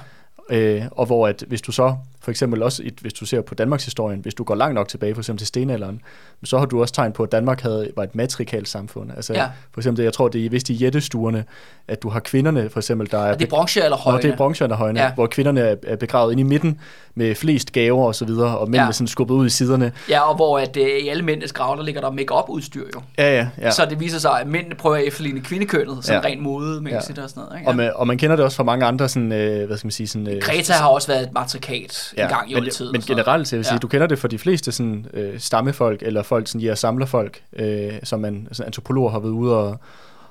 Øh, 0.50 0.84
og 0.92 1.06
hvor 1.06 1.28
at 1.28 1.44
hvis 1.48 1.62
du 1.62 1.72
så, 1.72 1.96
for 2.22 2.32
eksempel 2.32 2.64
også, 2.64 2.82
et, 2.86 2.94
hvis 3.02 3.14
du 3.14 3.26
ser 3.26 3.42
på 3.42 3.56
Danmarks 3.56 3.86
historien, 3.86 4.20
hvis 4.20 4.34
du 4.34 4.44
går 4.44 4.56
langt 4.56 4.76
nok 4.76 4.88
tilbage, 4.88 5.14
for 5.16 5.22
eksempel 5.22 5.40
til 5.40 5.48
stenalderen, 5.48 6.02
så 6.44 6.58
har 6.58 6.66
du 6.66 6.82
også 6.82 6.94
tegn 6.94 7.12
på, 7.12 7.24
at 7.24 7.32
Danmark 7.32 7.62
havde, 7.62 7.92
var 7.96 8.04
et 8.04 8.16
matrikalt 8.16 8.68
samfund. 8.70 9.12
Altså, 9.16 9.34
Ja. 9.34 9.46
For 9.74 9.80
eksempel, 9.82 10.04
jeg 10.04 10.14
tror, 10.14 10.28
det 10.28 10.46
er 10.46 10.50
vist 10.50 10.70
i 10.70 10.74
jættestuerne, 10.74 11.46
at 11.88 12.04
du 12.04 12.10
har 12.10 12.20
kvinderne, 12.20 12.70
for 12.70 12.80
eksempel, 12.80 13.12
der 13.12 13.18
er... 13.18 13.32
og 13.34 13.40
det 13.40 13.46
er 13.46 13.50
bronze 13.50 13.84
eller 13.84 13.98
højne. 13.98 14.18
Nå, 14.18 14.22
det 14.22 14.32
er 14.32 14.38
bronzealderhøjne, 14.38 15.00
Ja. 15.00 15.06
ja. 15.06 15.14
hvor 15.14 15.28
kvinderne 15.28 15.62
er, 15.88 15.96
begravet 15.96 16.32
inde 16.32 16.42
i 16.42 16.44
midten 16.44 16.80
med 17.16 17.36
flest 17.36 17.72
gaver 17.72 18.06
og 18.06 18.16
så 18.16 18.26
videre, 18.26 18.58
og 18.58 18.68
mændene 18.68 18.82
Ja. 18.82 18.86
ja. 18.86 18.92
sådan 18.92 19.08
skubbet 19.08 19.36
ud 19.36 19.46
i 19.46 19.50
siderne. 19.50 19.92
Ja, 20.10 20.30
og 20.30 20.36
hvor 20.36 20.60
at, 20.60 20.78
øh, 20.78 20.84
i 20.88 21.08
alle 21.08 21.24
mændenes 21.24 21.54
grave, 21.54 21.78
der 21.78 21.84
ligger 21.84 22.02
der 22.02 22.12
make-up 22.12 22.50
udstyr 22.50 22.84
jo. 22.96 23.02
Ja, 23.18 23.36
ja, 23.38 23.48
ja. 23.62 23.72
Så 23.72 23.86
det 23.90 24.00
viser 24.00 24.20
sig, 24.20 24.42
at 24.42 24.48
mændene 24.48 24.76
prøver 24.76 24.96
at 24.96 25.04
efterligne 25.04 25.42
kvindekønnet, 25.42 26.06
som 26.06 26.14
ja. 26.14 26.20
Ja. 26.20 26.26
rent 26.28 26.42
modemæssigt 26.42 27.18
ja. 27.18 27.22
Ja. 27.22 27.24
og 27.24 27.30
sådan 27.30 27.44
noget. 27.44 27.60
Ikke? 27.60 27.70
Og, 27.70 27.76
man, 27.76 27.92
og 27.96 28.08
man 28.08 28.18
kender 28.18 28.36
det 28.36 28.46
også 28.46 28.58
fra 28.58 28.64
mange 28.64 28.86
andre 28.86 29.10
sådan, 29.10 29.32
øh, 29.32 29.68
hvad 29.68 29.78
skal 29.78 29.86
man 29.88 29.92
sige, 29.92 30.08
sådan, 30.08 30.28
øh, 30.28 30.42
Greta 30.42 30.74
har 30.74 30.88
også 30.88 31.08
været 31.08 31.24
et 31.24 31.34
matrikat 31.34 32.07
ja, 32.18 32.24
en 32.24 32.30
gang 32.30 32.52
i 32.52 32.54
men, 32.54 32.64
oldtiden. 32.64 32.92
men 32.92 33.02
generelt, 33.02 33.48
så 33.48 33.56
jeg 33.56 33.58
vil 33.58 33.66
sige, 33.66 33.74
Ja. 33.74 33.80
du 33.80 33.88
kender 33.88 34.08
det 34.08 34.20
for 34.20 34.28
de 34.28 34.38
fleste 34.38 34.72
sådan, 34.72 35.06
øh, 35.14 35.40
stammefolk, 35.40 36.02
eller 36.04 36.24
folk, 36.24 36.48
sådan, 36.48 36.62
ja, 36.62 36.76
samlerfolk, 36.76 37.42
øh, 37.54 37.94
som 38.04 38.20
man, 38.20 38.48
sådan, 38.52 38.68
antropologer 38.68 39.10
har 39.12 39.20
været 39.20 39.32
ude 39.32 39.56
og, 39.58 39.78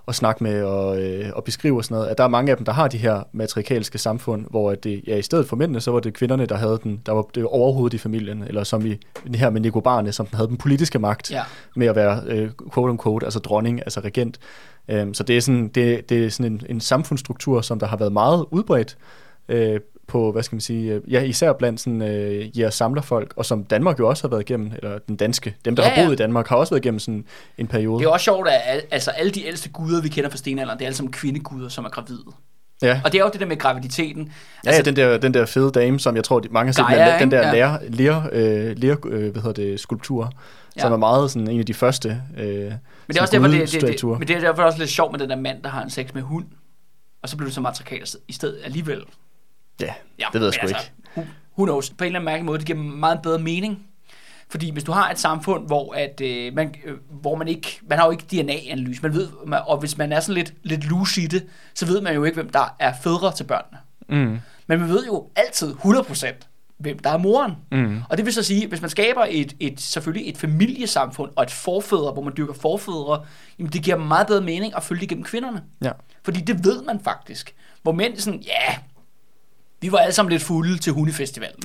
at 0.08 0.14
snakke 0.14 0.44
med 0.44 0.62
og, 0.62 1.02
øh, 1.02 1.30
og 1.34 1.44
beskrive 1.44 1.76
og 1.76 1.84
sådan 1.84 1.94
noget, 1.94 2.08
at 2.08 2.18
der 2.18 2.24
er 2.24 2.28
mange 2.28 2.50
af 2.50 2.56
dem, 2.56 2.64
der 2.66 2.72
har 2.72 2.88
de 2.88 2.98
her 2.98 3.22
matriarkalske 3.32 3.98
samfund, 3.98 4.46
hvor 4.50 4.70
at 4.70 4.84
det, 4.84 5.02
ja, 5.06 5.16
i 5.16 5.22
stedet 5.22 5.48
for 5.48 5.56
mændene, 5.56 5.80
så 5.80 5.90
var 5.90 6.00
det 6.00 6.14
kvinderne, 6.14 6.46
der 6.46 6.56
havde 6.56 6.80
den, 6.82 7.00
der 7.06 7.12
var 7.12 7.22
det 7.34 7.44
overhovedet 7.44 7.94
i 7.94 7.98
familien, 7.98 8.44
eller 8.46 8.64
som 8.64 8.86
i 8.86 8.96
det 9.26 9.36
her 9.36 9.50
med 9.50 9.60
Nicobarne, 9.60 10.12
som 10.12 10.26
havde 10.32 10.48
den 10.48 10.56
politiske 10.56 10.98
magt 10.98 11.30
Ja. 11.30 11.42
med 11.76 11.86
at 11.86 11.96
være 11.96 12.22
øh, 12.26 12.50
quote 12.74 12.90
unquote, 12.90 13.26
altså 13.26 13.38
dronning, 13.38 13.80
altså 13.80 14.00
regent. 14.00 14.38
Øhm, 14.88 15.14
så 15.14 15.22
det 15.22 15.36
er 15.36 15.40
sådan, 15.40 15.68
det, 15.68 16.08
det 16.08 16.24
er 16.24 16.30
sådan 16.30 16.52
en, 16.52 16.62
en 16.68 16.80
samfundsstruktur, 16.80 17.60
som 17.60 17.78
der 17.78 17.86
har 17.86 17.96
været 17.96 18.12
meget 18.12 18.44
udbredt 18.50 18.96
øh, 19.48 19.80
på, 20.06 20.32
hvad 20.32 20.42
skal 20.42 20.56
man 20.56 20.60
sige, 20.60 20.92
øh, 20.92 21.12
ja, 21.12 21.22
især 21.22 21.52
blandt 21.52 21.80
sådan, 21.80 22.02
øh, 22.02 22.58
jæger 22.58 22.70
samlerfolk, 22.70 23.34
og 23.36 23.46
som 23.46 23.64
Danmark 23.64 23.98
jo 23.98 24.08
også 24.08 24.22
har 24.22 24.28
været 24.28 24.40
igennem, 24.50 24.72
eller 24.76 24.98
den 24.98 25.16
danske, 25.16 25.54
dem 25.64 25.76
der 25.76 25.82
Ja, 25.82 25.88
ja, 25.88 25.94
har 25.94 26.02
boet 26.02 26.08
ja. 26.10 26.12
i 26.12 26.16
Danmark, 26.16 26.48
har 26.48 26.56
også 26.56 26.74
været 26.74 26.84
igennem 26.84 26.98
sådan 26.98 27.24
en 27.58 27.66
periode. 27.66 27.98
Det 28.00 28.06
er 28.06 28.10
også 28.10 28.24
sjovt, 28.24 28.48
at 28.48 28.60
al- 28.66 28.82
altså, 28.90 29.10
alle 29.10 29.32
de 29.32 29.46
ældste 29.46 29.68
guder, 29.68 30.02
vi 30.02 30.08
kender 30.08 30.30
fra 30.30 30.36
stenalderen, 30.36 30.78
det 30.78 30.84
er 30.84 30.86
alle 30.86 30.96
sammen 30.96 31.12
kvindeguder, 31.12 31.68
som 31.68 31.84
er 31.84 31.88
gravide. 31.88 32.22
Ja, 32.82 33.00
Og 33.04 33.12
det 33.12 33.18
er 33.20 33.24
jo 33.24 33.30
det 33.32 33.40
der 33.40 33.46
med 33.46 33.56
graviditeten. 33.56 34.32
ja, 34.66 34.74
ja 34.74 34.80
den, 34.82 34.96
der, 34.96 35.18
den 35.18 35.34
der 35.34 35.46
fede 35.46 35.70
dame, 35.70 36.00
som 36.00 36.16
jeg 36.16 36.24
tror, 36.24 36.40
de, 36.40 36.48
mange 36.50 36.68
har 36.68 36.72
set, 36.72 36.82
Altså- 36.88 36.96
Gaia, 36.96 37.18
den 37.18 37.30
der 37.30 37.40
ikke? 37.40 37.52
lærer, 37.56 37.78
lærer, 37.88 38.22
øh, 38.32 38.78
lærer 38.78 38.96
øh, 39.06 39.32
hvad 39.32 39.42
hedder 39.42 39.52
det, 39.62 39.80
skulptur, 39.80 40.32
ja. 40.76 40.80
som 40.80 40.90
Ja. 40.90 40.94
er 40.94 40.98
meget 40.98 41.30
sådan 41.30 41.48
en 41.48 41.60
af 41.60 41.66
de 41.66 41.74
første 41.74 42.22
øh, 42.38 42.46
Men 42.46 42.70
det 43.08 43.16
er 43.16 43.22
også 43.22 43.32
derfor, 43.32 43.48
det, 43.48 43.72
det, 43.72 43.82
det, 44.00 44.04
men 44.04 44.28
det 44.28 44.36
er 44.36 44.40
derfor 44.40 44.62
også 44.62 44.78
lidt 44.78 44.90
sjovt 44.90 45.12
med 45.12 45.20
den 45.20 45.30
der 45.30 45.36
mand, 45.36 45.62
der 45.62 45.68
har 45.68 45.82
en 45.82 45.90
sex 45.90 46.14
med 46.14 46.22
hund. 46.22 46.44
Og 47.22 47.28
så 47.28 47.36
bliver 47.36 47.48
du 47.48 47.54
så 47.54 47.60
matriarkat 47.60 48.16
i 48.28 48.32
stedet 48.32 48.58
alligevel. 48.64 49.02
Ja, 49.80 49.94
Ja, 50.18 50.24
det 50.32 50.40
ved 50.40 50.46
jeg 50.46 50.54
sgu 50.54 50.66
altså, 50.66 50.90
Who, 51.16 51.26
who 51.58 51.64
knows? 51.64 51.90
På 51.90 52.04
en 52.04 52.06
eller 52.06 52.18
anden 52.18 52.24
mærkelig 52.24 52.44
måde, 52.44 52.58
det 52.58 52.66
giver 52.66 52.78
meget 52.78 53.22
bedre 53.22 53.38
mening. 53.38 53.86
Fordi 54.48 54.70
hvis 54.70 54.84
du 54.84 54.92
har 54.92 55.10
et 55.10 55.18
samfund, 55.18 55.66
hvor, 55.66 55.94
at, 55.94 56.20
øh, 56.20 56.54
man, 56.54 56.74
øh, 56.84 56.96
hvor 57.10 57.34
man 57.36 57.48
ikke, 57.48 57.80
man 57.88 57.98
har 57.98 58.04
jo 58.04 58.10
ikke 58.10 58.24
DNA-analyse, 58.30 59.02
man 59.02 59.14
ved, 59.14 59.28
man, 59.46 59.60
og 59.66 59.78
hvis 59.78 59.98
man 59.98 60.12
er 60.12 60.20
sådan 60.20 60.34
lidt, 60.34 60.54
lidt 60.62 60.88
loose 60.88 61.22
i 61.22 61.26
det, 61.26 61.46
så 61.74 61.86
ved 61.86 62.00
man 62.00 62.14
jo 62.14 62.24
ikke, 62.24 62.34
hvem 62.34 62.50
der 62.50 62.74
er 62.78 62.92
fædre 63.02 63.32
til 63.32 63.44
børnene. 63.44 63.78
Mm. 64.08 64.38
Men 64.66 64.80
man 64.80 64.88
ved 64.88 65.06
jo 65.06 65.28
altid 65.36 65.74
100% 65.74 66.26
hvem 66.78 66.98
der 66.98 67.10
er 67.10 67.18
moren. 67.18 67.52
Mm. 67.72 68.02
Og 68.08 68.16
det 68.16 68.26
vil 68.26 68.34
så 68.34 68.42
sige, 68.42 68.66
hvis 68.66 68.80
man 68.80 68.90
skaber 68.90 69.26
et, 69.28 69.56
et, 69.60 69.80
selvfølgelig 69.80 70.28
et 70.28 70.36
familiesamfund 70.38 71.30
og 71.36 71.42
et 71.42 71.50
forfædre, 71.50 72.12
hvor 72.12 72.22
man 72.22 72.32
dyrker 72.36 72.54
forfædre, 72.54 73.24
jamen 73.58 73.72
det 73.72 73.82
giver 73.82 73.96
meget 73.96 74.26
bedre 74.26 74.40
mening 74.40 74.76
at 74.76 74.82
følge 74.82 75.00
det 75.00 75.08
gennem 75.08 75.24
kvinderne. 75.24 75.62
Ja. 75.82 75.90
Fordi 76.22 76.40
det 76.40 76.64
ved 76.64 76.82
man 76.82 77.00
faktisk. 77.00 77.54
Hvor 77.82 77.92
mænd 77.92 78.16
sådan, 78.16 78.40
ja, 78.40 78.76
vi 79.80 79.92
var 79.92 79.98
alle 79.98 80.12
sammen 80.12 80.32
lidt 80.32 80.42
fulde 80.42 80.78
til 80.78 80.92
hundefestivalen. 80.92 81.62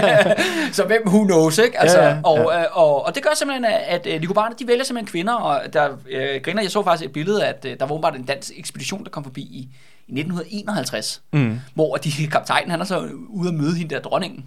Så 0.72 0.84
hvem 0.86 1.02
who 1.06 1.24
knows, 1.24 1.58
ikke? 1.58 1.80
Altså, 1.80 1.98
Ja, 1.98 2.04
ja, 2.08 2.14
ja. 2.14 2.20
Og, 2.24 2.38
øh, 2.60 2.64
og, 2.72 3.06
og 3.06 3.14
det 3.14 3.22
gør 3.22 3.30
simpelthen, 3.36 3.64
at, 3.64 3.80
at 3.86 4.06
øh, 4.06 4.20
Nicobarne, 4.20 4.54
de 4.58 4.66
vælger 4.66 4.84
simpelthen 4.84 5.10
kvinder, 5.10 5.34
og 5.34 5.72
der 5.72 5.88
øh, 6.10 6.40
griner, 6.42 6.62
jeg 6.62 6.70
så 6.70 6.82
faktisk 6.84 7.06
et 7.06 7.12
billede, 7.12 7.44
at 7.46 7.64
øh, 7.68 7.76
der 7.80 7.86
var 7.86 7.92
åbenbart 7.92 8.16
en 8.16 8.24
dansk 8.24 8.50
ekspedition, 8.56 9.04
der 9.04 9.10
kom 9.10 9.24
forbi 9.24 9.40
i, 9.42 9.68
i 10.08 10.12
1951, 10.20 11.22
Mm. 11.32 11.60
hvor 11.74 11.96
de, 11.96 12.10
kaptajnen, 12.32 12.70
han 12.70 12.80
er 12.80 12.84
så 12.84 13.08
ude 13.28 13.48
at 13.48 13.54
møde 13.54 13.74
hende 13.76 13.94
der 13.94 14.00
dronningen 14.00 14.44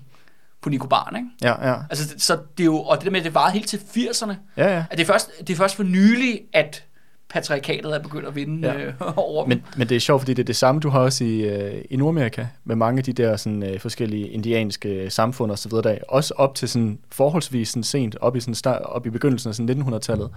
på 0.62 0.70
Nicobarne, 0.70 1.18
ikke? 1.18 1.30
Ja, 1.42 1.70
ja. 1.70 1.76
Altså, 1.90 2.14
så 2.18 2.34
det 2.58 2.64
er 2.64 2.66
jo, 2.66 2.78
og 2.82 2.98
det 2.98 3.06
der 3.06 3.12
med, 3.12 3.20
at 3.20 3.26
det 3.26 3.34
varede 3.34 3.54
helt 3.54 3.68
til 3.68 3.78
80'erne, 3.78 4.34
Ja, 4.58 4.74
ja. 4.76 4.84
at 4.92 4.98
det 4.98 5.04
er 5.04 5.08
først, 5.08 5.32
det 5.40 5.50
er 5.50 5.58
først 5.58 5.76
for 5.76 5.84
nylig, 5.84 6.42
at 6.54 6.84
patriarkatet 7.30 7.96
er 7.96 8.00
begyndt 8.00 8.28
at 8.28 8.36
vinde 8.36 8.68
Ja. 8.68 8.86
øh, 8.86 8.94
over. 9.16 9.46
Men, 9.48 9.64
men 9.78 9.90
det 9.90 9.96
er 9.96 10.00
sjovt, 10.00 10.22
fordi 10.22 10.34
det 10.34 10.42
er 10.44 10.46
det 10.46 10.56
samme, 10.56 10.82
du 10.82 10.90
har 10.90 11.00
også 11.00 11.24
i, 11.24 11.40
øh, 11.42 11.84
i 11.90 11.96
Nordamerika, 11.96 12.46
med 12.66 12.76
mange 12.76 12.98
af 12.98 13.04
de 13.04 13.14
der 13.14 13.36
sådan, 13.38 13.64
øh, 13.64 13.80
forskellige 13.80 14.28
indianske 14.28 15.10
samfund 15.10 15.52
og 15.52 15.60
så 15.60 15.70
videre, 15.70 15.84
der, 15.84 15.98
også 16.08 16.34
op 16.38 16.56
til 16.56 16.70
sådan, 16.70 17.00
forholdsvis 17.12 17.70
sådan, 17.70 17.84
sent, 17.84 18.16
op 18.22 18.36
i, 18.36 18.40
sådan, 18.40 18.56
start, 18.56 18.82
op 18.82 19.06
i 19.06 19.10
begyndelsen 19.10 19.50
af 19.50 19.56
sådan 19.56 19.82
1900-tallet, 19.82 20.30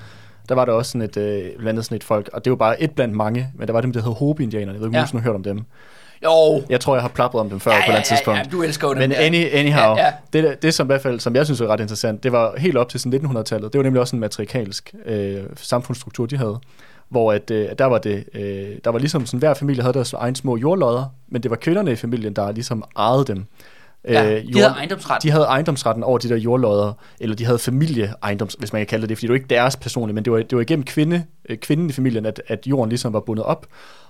der 0.48 0.54
var 0.54 0.64
der 0.64 0.72
også 0.72 0.90
sådan 0.90 1.02
et, 1.08 1.16
øh, 1.16 1.42
blandt 1.42 1.68
andet 1.68 1.84
sådan 1.84 1.96
et 1.96 2.04
folk, 2.04 2.30
og 2.32 2.44
det 2.44 2.50
var 2.50 2.56
bare 2.56 2.82
et 2.82 2.90
blandt 2.90 3.14
mange, 3.14 3.48
men 3.54 3.66
der 3.66 3.72
var 3.72 3.80
dem, 3.80 3.92
der 3.92 4.02
hed 4.02 4.12
Hopi-indianerne, 4.12 4.72
jeg 4.72 4.80
ved 4.80 4.88
ikke, 4.88 4.98
om 4.98 5.04
Ja. 5.04 5.08
du 5.12 5.16
har 5.18 5.24
hørt 5.24 5.34
om 5.34 5.42
dem. 5.42 5.60
Jo, 6.24 6.62
Jeg 6.68 6.80
tror, 6.80 6.94
jeg 6.94 7.02
har 7.02 7.08
plapret 7.08 7.40
om 7.40 7.50
dem 7.50 7.60
før 7.60 7.70
ja, 7.70 7.76
på 7.76 7.82
et 7.82 7.86
ja, 7.88 7.92
andet 7.92 8.08
tidspunkt. 8.08 8.38
ja, 8.38 8.42
ja, 8.44 8.50
du 8.50 8.62
elsker 8.62 8.88
dem 8.88 8.98
Men 8.98 9.12
any, 9.12 9.46
anyhow, 9.52 9.96
Ja, 9.96 10.04
ja. 10.04 10.12
Det, 10.32 10.62
det 10.62 10.74
som 10.74 10.86
i 10.86 10.88
hvert 10.88 11.02
fald, 11.02 11.20
som 11.20 11.34
jeg 11.36 11.44
synes 11.44 11.60
er 11.60 11.66
ret 11.66 11.80
interessant, 11.80 12.22
det 12.22 12.32
var 12.32 12.54
helt 12.58 12.76
op 12.76 12.88
til 12.88 13.00
sådan 13.00 13.20
1900-tallet. 13.24 13.72
Det 13.72 13.78
var 13.78 13.82
nemlig 13.82 14.00
også 14.00 14.16
en 14.16 14.20
matriarkalsk 14.20 14.94
øh, 15.06 15.42
samfundsstruktur, 15.56 16.26
de 16.26 16.36
havde. 16.36 16.58
Hvor 17.08 17.32
at, 17.32 17.50
øh, 17.50 17.68
der 17.78 17.84
var 17.84 17.98
det, 17.98 18.24
øh, 18.34 18.68
der 18.84 18.90
var 18.90 18.98
ligesom 18.98 19.26
sådan, 19.26 19.38
hver 19.38 19.54
familie 19.54 19.82
havde 19.82 19.94
deres 19.94 20.12
egen 20.12 20.34
små 20.34 20.56
jordlodder, 20.56 21.04
men 21.28 21.42
det 21.42 21.50
var 21.50 21.56
kvinderne 21.56 21.92
i 21.92 21.96
familien, 21.96 22.36
der 22.36 22.52
ligesom 22.52 22.84
ejede 22.96 23.24
dem. 23.24 23.44
Ja, 24.08 24.34
Øh, 24.34 24.46
de 24.46 24.60
havde 24.60 24.74
ejendomsret. 24.74 25.22
De 25.22 25.30
havde 25.30 25.44
ejendomsretten 25.44 26.04
over 26.04 26.18
de 26.18 26.28
der 26.28 26.36
jordlodder, 26.36 26.92
eller 27.20 27.36
de 27.36 27.44
havde 27.44 27.58
familieejendoms, 27.58 28.54
hvis 28.54 28.72
man 28.72 28.80
kan 28.80 28.86
kalde 28.86 29.02
det 29.02 29.08
det, 29.08 29.18
fordi 29.18 29.26
det 29.26 29.30
var 29.30 29.36
ikke 29.36 29.48
deres 29.50 29.76
personlige, 29.76 30.14
men 30.14 30.24
det 30.24 30.32
var, 30.32 30.38
det 30.38 30.52
var 30.56 30.60
igennem 30.60 30.84
kvinde, 30.84 31.24
øh, 31.48 31.58
kvinden 31.58 31.90
i 31.90 31.92
familien, 31.92 32.26
at, 32.26 32.42
at 32.46 32.66
jorden 32.66 32.88
ligesom 32.88 33.12
var 33.12 33.20
bundet 33.20 33.44
op. 33.44 33.66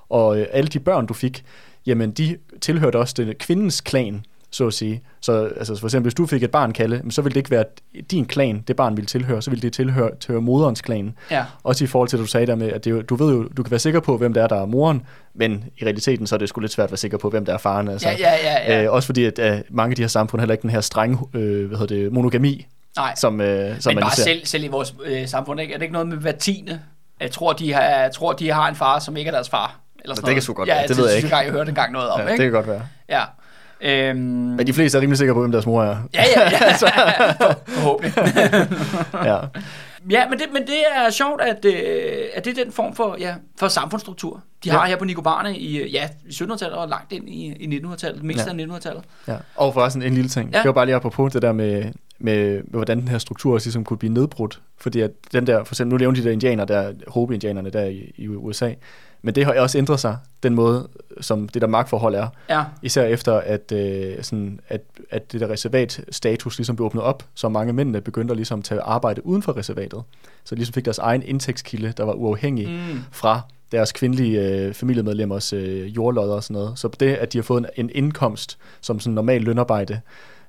Og 0.08 0.40
øh, 0.40 0.46
alle 0.52 0.68
de 0.68 0.78
børn, 0.80 1.06
du 1.06 1.14
fik, 1.14 1.44
jamen 1.86 2.10
de 2.10 2.36
tilhørte 2.60 2.96
også 2.96 3.14
den, 3.16 3.34
kvindens 3.34 3.80
klan, 3.80 4.24
så 4.50 4.66
at 4.66 4.74
sige. 4.74 5.02
Så 5.20 5.50
altså, 5.56 5.76
for 5.76 5.86
eksempel, 5.86 6.04
hvis 6.04 6.14
du 6.14 6.26
fik 6.26 6.42
et 6.42 6.50
barn, 6.50 6.72
Kalle, 6.72 7.02
så 7.10 7.22
ville 7.22 7.34
det 7.34 7.40
ikke 7.40 7.50
være 7.50 7.64
din 8.10 8.24
klan, 8.26 8.64
det 8.68 8.76
barn 8.76 8.96
ville 8.96 9.06
tilhøre, 9.06 9.42
så 9.42 9.50
ville 9.50 9.62
det 9.62 9.72
tilhøre, 9.72 10.10
tilhøre 10.20 10.42
moderens 10.42 10.80
klan. 10.80 11.14
Ja. 11.30 11.44
Også 11.62 11.84
i 11.84 11.86
forhold 11.86 12.08
til, 12.08 12.16
at 12.16 12.20
du 12.20 12.26
sagde 12.26 12.46
der 12.46 12.54
med, 12.54 12.72
at 12.72 12.84
det, 12.84 13.08
du 13.08 13.16
ved 13.16 13.34
jo, 13.34 13.48
du 13.56 13.62
kan 13.62 13.70
være 13.70 13.80
sikker 13.80 14.00
på, 14.00 14.16
hvem 14.16 14.34
det 14.34 14.42
er, 14.42 14.46
der 14.46 14.62
er 14.62 14.66
moren, 14.66 15.02
men 15.34 15.64
i 15.78 15.84
realiteten, 15.84 16.26
så 16.26 16.34
er 16.34 16.38
det 16.38 16.48
sgu 16.48 16.60
lidt 16.60 16.72
svært 16.72 16.84
at 16.84 16.90
være 16.90 16.98
sikker 16.98 17.18
på, 17.18 17.30
hvem 17.30 17.44
der 17.44 17.54
er 17.54 17.58
faren. 17.58 17.88
Altså. 17.88 18.08
Ja, 18.08 18.16
ja, 18.18 18.32
ja, 18.42 18.74
ja. 18.74 18.84
Øh, 18.84 18.92
også 18.92 19.06
fordi, 19.06 19.24
at 19.24 19.38
øh, 19.38 19.60
mange 19.70 19.92
af 19.92 19.96
de 19.96 20.02
her 20.02 20.08
samfund 20.08 20.40
heller 20.40 20.52
ikke 20.52 20.62
den 20.62 20.70
her 20.70 20.80
strenge 20.80 21.18
øh, 21.34 21.68
hvad 21.68 21.78
hedder 21.78 21.96
det, 21.96 22.12
monogami, 22.12 22.66
Nej, 22.96 23.14
som, 23.16 23.40
øh, 23.40 23.80
som 23.80 23.90
men 23.90 23.94
man 23.94 24.02
bare 24.02 24.16
ser. 24.16 24.22
selv, 24.22 24.46
selv 24.46 24.64
i 24.64 24.68
vores 24.68 24.94
øh, 25.04 25.28
samfund, 25.28 25.60
ikke? 25.60 25.74
er 25.74 25.78
det 25.78 25.82
ikke 25.82 25.92
noget 25.92 26.08
med 26.08 26.16
hver 26.16 26.32
tiende? 26.32 26.80
Jeg 27.20 27.30
tror, 27.30 27.52
de 27.52 27.72
har, 27.72 27.82
jeg 27.82 28.10
tror, 28.14 28.32
de 28.32 28.50
har 28.50 28.68
en 28.68 28.74
far, 28.74 28.98
som 28.98 29.16
ikke 29.16 29.28
er 29.28 29.32
deres 29.32 29.48
far. 29.48 29.80
Eller 30.04 30.14
sådan 30.14 30.26
det 30.26 30.34
kan 30.34 30.42
sgu 30.42 30.52
godt 30.52 30.68
ja, 30.68 30.74
være. 30.74 30.88
Det 30.88 30.96
ved 30.96 31.08
jeg 31.08 31.16
ikke. 31.16 31.36
Jeg, 31.36 31.44
jeg 31.44 31.52
hørte 31.52 31.68
engang 31.68 31.92
noget 31.92 32.08
om, 32.08 32.20
Ja, 32.20 32.26
ikke? 32.28 32.42
det 32.42 32.52
kan 32.52 32.52
godt 32.52 32.68
være. 32.68 32.82
Ja. 33.08 33.22
Øhm, 33.82 34.18
Men 34.20 34.66
de 34.66 34.72
fleste 34.72 34.98
er 34.98 35.02
rimelig 35.02 35.18
sikre 35.18 35.34
på, 35.34 35.40
hvem 35.40 35.52
deres 35.52 35.66
mor 35.66 35.82
er. 35.82 35.96
Ja, 36.14 36.22
ja, 36.36 36.50
ja. 36.50 36.74
Forhåbentlig. 37.74 38.12
ja. 39.30 39.36
ja, 40.10 40.28
men 40.28 40.38
det, 40.38 40.46
men 40.52 40.62
det 40.62 40.76
er 40.96 41.10
sjovt, 41.10 41.40
at, 41.42 41.64
øh, 41.64 41.72
at 42.34 42.44
det 42.44 42.58
er 42.58 42.64
den 42.64 42.72
form 42.72 42.94
for, 42.94 43.16
ja, 43.18 43.34
for 43.58 43.68
samfundsstruktur, 43.68 44.42
de 44.64 44.68
Ja. 44.68 44.72
har 44.78 44.86
her 44.86 44.96
på 44.96 45.04
Nicobarne 45.04 45.58
i, 45.58 45.78
øh, 45.78 45.94
ja, 45.94 46.08
i 46.26 46.30
1700-tallet 46.30 46.78
og 46.78 46.88
langt 46.88 47.12
ind 47.12 47.28
i, 47.28 47.46
i 47.60 47.78
1900-tallet, 47.84 48.22
mest 48.22 48.46
Ja. 48.46 48.50
af 48.52 48.54
1900-tallet. 48.66 49.04
Ja. 49.28 49.36
Og 49.56 49.74
forresten 49.74 50.02
en 50.02 50.14
lille 50.14 50.28
ting. 50.28 50.50
Ja. 50.52 50.58
Det 50.58 50.66
var 50.66 50.72
bare 50.72 50.86
lige 50.86 50.96
apropos 50.96 51.32
det 51.32 51.42
der 51.42 51.52
med, 51.52 51.84
med, 52.18 52.52
med 52.54 52.62
hvordan 52.70 53.00
den 53.00 53.08
her 53.08 53.18
struktur 53.18 53.54
også 53.54 53.66
ligesom 53.66 53.84
kunne 53.84 53.98
blive 53.98 54.12
nedbrudt. 54.12 54.60
Fordi 54.78 55.00
at 55.00 55.10
den 55.32 55.46
der, 55.46 55.64
for 55.64 55.74
eksempel, 55.74 55.92
nu 55.94 55.98
nævnte 55.98 56.20
de 56.20 56.26
der 56.26 56.32
indianer, 56.32 56.64
der, 56.64 56.92
Hopi-indianerne 57.08 57.70
der 57.70 57.84
i, 57.84 58.12
i 58.16 58.28
USA. 58.28 58.72
Men 59.22 59.34
det 59.34 59.44
har 59.44 59.60
også 59.60 59.78
ændret 59.78 60.00
sig, 60.00 60.16
den 60.42 60.54
måde, 60.54 60.88
som 61.20 61.48
det 61.48 61.62
der 61.62 61.68
magtforhold 61.68 62.14
er. 62.14 62.28
Ja, 62.48 62.64
Især 62.82 63.04
efter, 63.04 63.34
at, 63.34 63.72
øh, 63.72 64.22
sådan, 64.22 64.60
at, 64.68 64.80
at 65.10 65.32
det 65.32 65.40
der 65.40 65.50
reservatstatus 65.50 66.58
ligesom 66.58 66.76
blev 66.76 66.86
åbnet 66.86 67.04
op, 67.04 67.24
så 67.34 67.48
mange 67.48 67.72
mændene 67.72 68.00
begyndte 68.00 68.32
at 68.32 68.36
ligesom 68.36 68.62
tage 68.62 68.80
arbejde 68.80 69.26
uden 69.26 69.42
for 69.42 69.56
reservatet. 69.56 70.02
Så 70.44 70.54
de 70.54 70.58
ligesom 70.58 70.72
fik 70.74 70.84
deres 70.84 70.98
egen 70.98 71.22
indtægtskilde, 71.22 71.92
der 71.96 72.04
var 72.04 72.12
uafhængig 72.12 72.68
mm, 72.68 73.00
fra 73.10 73.40
deres 73.72 73.92
kvindelige 73.92 74.40
øh, 74.40 74.74
familiemedlemmers 74.74 75.52
øh, 75.52 75.96
jordlodder 75.96 76.34
og 76.34 76.42
sådan 76.42 76.54
noget. 76.54 76.78
Så 76.78 76.88
det, 77.00 77.14
at 77.14 77.32
de 77.32 77.38
har 77.38 77.42
fået 77.42 77.66
en, 77.76 77.84
en 77.84 77.90
indkomst 77.94 78.58
som 78.80 79.00
sådan 79.00 79.14
normal 79.14 79.42
lønarbejde, 79.42 80.00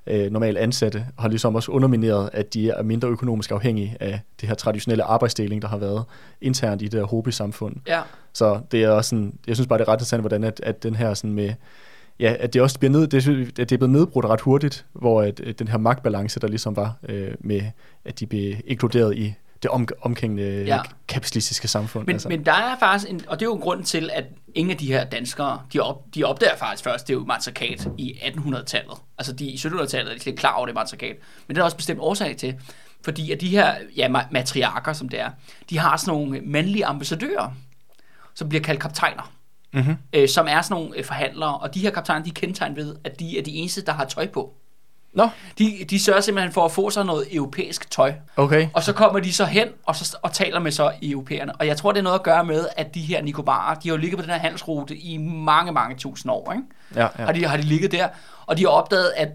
øh, 0.06 0.30
normal 0.30 0.56
ansatte, 0.56 1.06
har 1.18 1.28
ligesom 1.28 1.54
også 1.54 1.72
undermineret, 1.72 2.30
at 2.32 2.54
de 2.54 2.70
er 2.70 2.82
mindre 2.82 3.08
økonomisk 3.08 3.50
afhængige 3.50 3.96
af 4.00 4.20
det 4.40 4.48
her 4.48 4.56
traditionelle 4.56 5.04
arbejdsdeling, 5.04 5.62
der 5.62 5.68
har 5.68 5.76
været 5.76 6.04
internt 6.40 6.82
i 6.82 6.84
det 6.88 7.00
her 7.00 7.06
hobby-samfund. 7.06 7.76
ja. 7.86 8.00
Så 8.32 8.60
det 8.70 8.82
er 8.84 8.88
også 8.88 9.08
sådan, 9.08 9.38
jeg 9.46 9.56
synes 9.56 9.66
bare, 9.68 9.78
det 9.78 9.84
er 9.84 9.88
ret 9.88 9.96
interessant, 9.96 10.22
hvordan 10.22 10.44
at, 10.44 10.60
at 10.62 10.82
den 10.82 10.94
her 10.94 11.14
sådan 11.14 11.32
med, 11.32 11.54
ja, 12.20 12.34
at 12.40 12.52
det 12.54 12.62
også 12.62 12.78
bliver 12.78 12.92
ned, 12.92 13.06
det, 13.06 13.28
at 13.48 13.56
det 13.56 13.72
er 13.72 13.78
blevet 13.78 13.90
nedbrudt 13.90 14.26
ret 14.26 14.40
hurtigt, 14.40 14.86
hvor 14.92 15.22
at, 15.22 15.40
at 15.40 15.58
den 15.58 15.68
her 15.68 15.78
magtbalance, 15.78 16.40
der 16.40 16.48
ligesom 16.48 16.76
var 16.76 16.94
øh, 17.08 17.34
med, 17.40 17.62
at 18.04 18.20
de 18.20 18.26
blev 18.26 18.54
inkluderet 18.66 19.16
i 19.16 19.34
det 19.62 19.70
om, 19.70 19.88
omkringende 20.00 20.42
Ja. 20.42 20.74
ja. 20.76 20.80
kapitalistiske 21.08 21.68
samfund. 21.68 22.06
Men, 22.06 22.14
altså. 22.14 22.28
men 22.28 22.46
der 22.46 22.52
er 22.52 22.78
faktisk, 22.78 23.10
en, 23.10 23.20
og 23.28 23.40
det 23.40 23.46
er 23.46 23.50
jo 23.50 23.54
grunden 23.54 23.84
til, 23.84 24.10
at 24.12 24.24
ingen 24.54 24.70
af 24.70 24.76
de 24.76 24.86
her 24.86 25.04
danskere, 25.04 25.60
de, 25.72 25.80
op, 25.80 26.02
de 26.14 26.24
opdager 26.24 26.56
faktisk 26.56 26.84
først, 26.84 27.08
det 27.08 27.14
er 27.14 27.18
jo 27.18 27.24
matriarkat 27.24 27.88
i 27.98 28.12
1800-tallet. 28.22 28.94
Altså 29.18 29.32
de, 29.32 29.44
i 29.44 29.54
1700-tallet 29.54 30.10
er 30.10 30.14
de 30.14 30.20
slet 30.22 30.38
klar 30.38 30.52
over, 30.54 30.66
det 30.66 30.74
matriarkat. 30.74 31.16
Men 31.46 31.54
det 31.54 31.60
er 31.60 31.64
også 31.64 31.76
bestemt 31.76 32.00
årsag 32.00 32.36
til. 32.36 32.54
Fordi 33.04 33.32
at 33.32 33.40
de 33.40 33.48
her 33.48 33.74
ja, 33.96 34.08
ma- 34.08 34.26
matriarker, 34.32 34.92
som 34.92 35.08
det 35.08 35.20
er, 35.20 35.30
de 35.70 35.78
har 35.78 35.96
sådan 35.96 36.14
nogle 36.18 36.40
mandlige 36.40 36.86
ambassadører, 36.86 37.54
som 38.34 38.48
bliver 38.48 38.62
kaldt 38.62 38.80
kaptajner. 38.80 39.32
mm-hmm. 39.72 39.96
Øh, 40.12 40.28
som 40.28 40.46
er 40.50 40.62
sådan 40.62 40.74
nogle 40.82 40.96
øh, 40.98 41.04
forhandlere, 41.04 41.58
og 41.58 41.74
de 41.74 41.80
her 41.80 41.90
kaptajner, 41.90 42.24
de 42.24 42.30
er 42.30 42.34
kendetegnet 42.34 42.76
ved, 42.76 42.96
at 43.04 43.20
de 43.20 43.38
er 43.38 43.42
de 43.42 43.50
eneste, 43.50 43.84
der 43.84 43.92
har 43.92 44.04
tøj 44.04 44.26
på. 44.28 44.54
Nå, 45.14 45.28
De, 45.58 45.84
de 45.90 46.00
sørger 46.00 46.20
simpelthen 46.20 46.52
for 46.52 46.64
at 46.64 46.72
få 46.72 46.90
sig 46.90 47.04
noget 47.04 47.26
europæisk 47.36 47.90
tøj. 47.90 48.12
okay. 48.36 48.68
Og 48.74 48.82
så 48.82 48.92
kommer 48.92 49.20
de 49.20 49.32
så 49.32 49.44
hen 49.44 49.68
og, 49.86 49.96
så, 49.96 50.16
og 50.22 50.32
taler 50.32 50.58
med 50.60 50.72
så 50.72 50.92
europæerne. 51.02 51.52
Og 51.56 51.66
jeg 51.66 51.76
tror, 51.76 51.92
det 51.92 51.98
er 51.98 52.02
noget 52.02 52.18
at 52.18 52.22
gøre 52.22 52.44
med, 52.44 52.66
at 52.76 52.94
de 52.94 53.00
her 53.00 53.22
Nicobarer, 53.22 53.74
de 53.74 53.88
har 53.88 53.96
jo 53.96 54.00
ligget 54.00 54.18
på 54.18 54.22
den 54.22 54.30
her 54.30 54.38
handelsrute 54.38 54.96
i 54.96 55.16
mange, 55.18 55.72
mange 55.72 55.96
tusind 55.96 56.32
år. 56.32 56.52
Ikke? 56.52 56.64
Ja, 56.94 57.08
Ja. 57.18 57.24
Har, 57.24 57.32
de, 57.32 57.44
har 57.46 57.56
de 57.56 57.62
ligget 57.62 57.92
der, 57.92 58.08
og 58.46 58.56
de 58.56 58.62
har 58.62 58.68
opdaget, 58.68 59.12
at, 59.16 59.28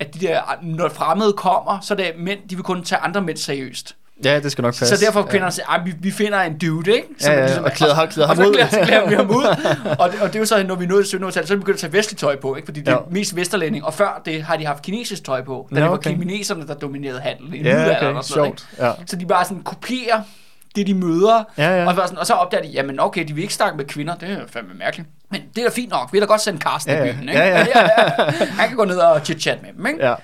at 0.00 0.14
de 0.14 0.18
der, 0.18 0.40
når 0.62 0.88
fremmede 0.88 1.32
kommer, 1.32 1.80
så 1.80 1.94
er 1.94 1.98
det 1.98 2.12
mænd, 2.16 2.48
de 2.48 2.54
vil 2.54 2.64
kun 2.64 2.84
tage 2.84 2.98
andre 2.98 3.20
mænd 3.22 3.36
seriøst. 3.36 3.96
Ja, 4.24 4.40
det 4.40 4.52
skal 4.52 4.62
nok 4.62 4.74
passe. 4.78 4.96
Så 4.96 5.04
derfor 5.04 5.22
kvinderne 5.22 5.52
sige, 5.52 5.64
at 5.74 5.80
vi, 5.84 5.92
vi 6.00 6.10
finder 6.10 6.40
en 6.40 6.58
dude, 6.58 6.94
ikke? 6.94 7.08
Ja, 7.22 7.32
ja, 7.32 7.60
og 7.60 7.72
klæder 7.72 7.94
ham- 7.94 8.08
klæder 8.08 8.26
ham 8.28 8.38
og 8.38 8.44
så 8.44 8.50
ud. 8.50 8.54
klæder, 8.54 8.84
klæder 8.84 9.08
vi 9.08 9.14
ham 9.14 9.30
ud. 9.30 9.44
og, 10.00 10.12
det, 10.12 10.20
og 10.20 10.28
det 10.28 10.34
er 10.34 10.38
jo 10.38 10.44
så, 10.44 10.62
når 10.62 10.74
vi 10.74 10.86
nåede 10.86 11.04
til 11.04 11.16
1700-tallet, 11.16 11.48
så 11.48 11.54
er 11.54 11.56
vi 11.56 11.60
begyndt 11.60 11.76
at 11.76 11.80
tage 11.80 11.92
vestligt 11.92 12.20
tøj 12.20 12.36
på, 12.36 12.56
ikke? 12.56 12.66
Fordi 12.66 12.80
det 12.80 12.88
er 12.88 12.92
Ja. 12.92 12.98
mest 13.10 13.36
vesterlænding. 13.36 13.84
Og 13.84 13.94
før 13.94 14.22
det 14.24 14.42
har 14.42 14.56
de 14.56 14.66
haft 14.66 14.82
kinesisk 14.82 15.24
tøj 15.24 15.42
på, 15.44 15.66
da 15.70 15.74
Nå, 15.74 15.80
det 15.80 15.90
var 15.90 15.96
okay. 15.96 16.18
kineserne, 16.18 16.66
der 16.66 16.74
dominerede 16.74 17.20
handel 17.20 17.54
i 17.54 17.62
Ja, 17.62 17.72
okay, 17.84 17.90
og 17.90 17.94
sådan 17.96 18.12
noget, 18.12 18.24
sjovt. 18.26 18.66
Ja. 18.78 18.92
ikke? 19.00 19.10
Så 19.10 19.16
de 19.16 19.26
bare 19.26 19.44
sådan 19.44 19.62
kopierer 19.62 20.20
det, 20.76 20.86
de 20.86 20.94
møder. 20.94 21.44
Ja, 21.58 21.82
ja. 21.82 21.86
Og, 21.88 21.94
så 21.94 22.02
sådan, 22.04 22.18
og 22.18 22.26
så 22.26 22.32
opdager 22.32 22.62
de, 22.62 22.68
jamen 22.68 23.00
okay, 23.00 23.24
de 23.28 23.32
vil 23.34 23.42
ikke 23.42 23.54
snakke 23.54 23.76
med 23.76 23.84
kvinder, 23.84 24.14
det 24.14 24.30
er 24.30 24.38
fandme 24.52 24.74
mærkeligt. 24.74 25.08
Men 25.30 25.40
det 25.56 25.64
er 25.64 25.68
da 25.68 25.74
fint 25.74 25.90
nok, 25.90 26.12
vi 26.12 26.18
kan 26.18 26.26
da 26.26 26.32
godt 26.32 26.40
sende 26.40 26.60
Carsten 26.60 26.92
Ja, 26.94 27.02
i 27.04 27.06
ja. 27.06 27.12
byen, 27.12 27.28
ikke? 27.28 27.40
Ja, 27.40 27.48
ja. 27.48 27.66
ja, 27.74 27.80
ja. 28.40 28.46
Han 28.46 28.68
kan 28.68 28.76
gå 28.76 28.84
ned 28.84 28.96
og 28.96 29.16
chit-chat 29.16 29.62
med 29.62 29.72
dem, 29.76 29.86
ikke? 29.86 30.06
Ja. 30.06 30.14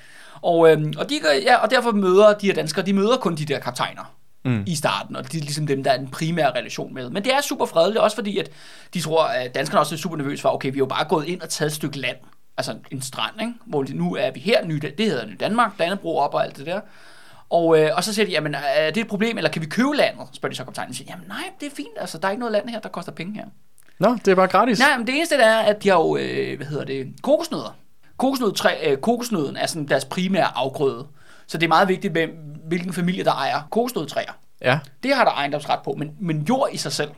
Og, 0.43 0.73
øhm, 0.73 0.93
og, 0.99 1.11
de, 1.11 1.21
ja, 1.47 1.57
og 1.57 1.71
derfor 1.71 1.93
møder 1.93 2.35
de 2.35 2.47
her 2.47 2.55
danskere, 2.55 2.87
de 2.87 2.93
møder 2.93 3.17
kun 3.17 3.35
de 3.35 3.45
der 3.45 3.59
kaptajner 3.59 4.15
Mm. 4.45 4.63
i 4.67 4.75
starten, 4.75 5.17
og 5.17 5.33
de 5.33 5.39
er 5.39 5.43
ligesom 5.43 5.67
dem, 5.67 5.85
der 5.85 5.91
er 5.91 5.97
den 5.97 6.09
primære 6.09 6.51
relation 6.51 6.95
med. 6.95 7.11
Men 7.11 7.25
det 7.25 7.35
er 7.35 7.41
super 7.41 7.67
fredeligt, 7.67 8.01
også 8.01 8.15
fordi, 8.17 8.39
at 8.39 8.51
de 8.95 9.01
tror, 9.01 9.25
at 9.25 9.55
danskerne 9.55 9.81
også 9.81 9.95
er 9.95 9.99
super 9.99 10.17
nervøse 10.17 10.43
for, 10.43 10.49
okay, 10.49 10.69
vi 10.69 10.75
er 10.77 10.79
jo 10.79 10.87
bare 10.87 11.05
gået 11.05 11.27
ind 11.27 11.41
og 11.41 11.49
taget 11.49 11.69
et 11.71 11.75
stykke 11.75 11.99
land, 11.99 12.17
altså 12.57 12.75
en 12.91 13.03
strand, 13.03 13.41
ikke? 13.41 13.53
hvor 13.67 13.87
nu 13.95 14.15
er 14.17 14.31
vi 14.31 14.41
her, 14.41 14.65
ny, 14.65 14.75
det 14.75 15.07
hedder 15.07 15.27
Ny 15.27 15.37
Danmark, 15.41 15.79
Dannebro 15.79 16.17
op 16.19 16.35
og 16.35 16.45
alt 16.45 16.57
det 16.57 16.67
der. 16.67 16.81
Og, 17.51 17.79
øh, 17.81 17.91
og 17.97 18.05
så 18.05 18.15
siger 18.15 18.27
de, 18.27 18.33
jamen 18.33 18.55
er 18.77 18.91
det 18.91 19.01
et 19.01 19.09
problem, 19.09 19.37
eller 19.37 19.51
kan 19.51 19.63
vi 19.63 19.67
købe 19.67 19.97
landet? 19.97 20.27
Spørger 20.33 20.51
de 20.51 20.57
så 20.57 20.65
kaptajnen, 20.65 20.91
og 20.91 20.95
siger, 20.97 21.11
jamen 21.13 21.29
nej, 21.29 21.45
det 21.61 21.67
er 21.67 21.71
fint, 21.77 21.89
altså 21.97 22.19
der 22.19 22.27
er 22.29 22.31
ikke 22.33 22.41
noget 22.41 22.53
land 22.53 22.69
her, 22.69 22.79
der 22.81 22.89
koster 22.89 23.13
penge 23.13 23.35
her. 23.35 23.45
Nå, 23.99 24.17
det 24.25 24.29
er 24.29 24.35
bare 24.35 24.49
gratis. 24.49 24.79
Nej, 24.79 24.97
men 24.99 25.07
det 25.07 25.15
eneste 25.17 25.37
der 25.37 25.47
er, 25.47 25.59
at 25.61 25.83
de 25.83 25.89
har 25.89 25.97
jo, 25.97 26.17
øh, 26.17 26.57
hvad 26.57 26.67
hedder 26.67 26.85
det, 26.85 27.15
kokosnødder. 27.23 27.77
Kokosnød, 28.21 28.53
træ, 28.53 28.91
øh, 28.91 28.99
kokosnøden 28.99 29.57
er 29.57 29.67
sådan 29.67 29.89
deres 29.89 30.05
primære 30.05 30.57
afgrøde. 30.57 31.07
Så 31.47 31.59
det 31.59 31.65
er 31.65 31.69
meget 31.69 31.89
vigtigt, 31.89 32.15
med, 32.15 32.29
hvilken 32.69 32.93
familie, 32.93 33.25
der 33.25 33.33
ejer 33.33 33.63
kokosnødtræer. 33.71 34.33
Ja. 34.63 34.79
Det 35.03 35.15
har 35.15 35.25
der 35.25 35.31
ejendomsret 35.31 35.81
på, 35.85 35.95
men, 35.99 36.11
men 36.21 36.47
jord 36.49 36.69
i 36.73 36.77
sig 36.77 36.93
selv. 36.93 37.11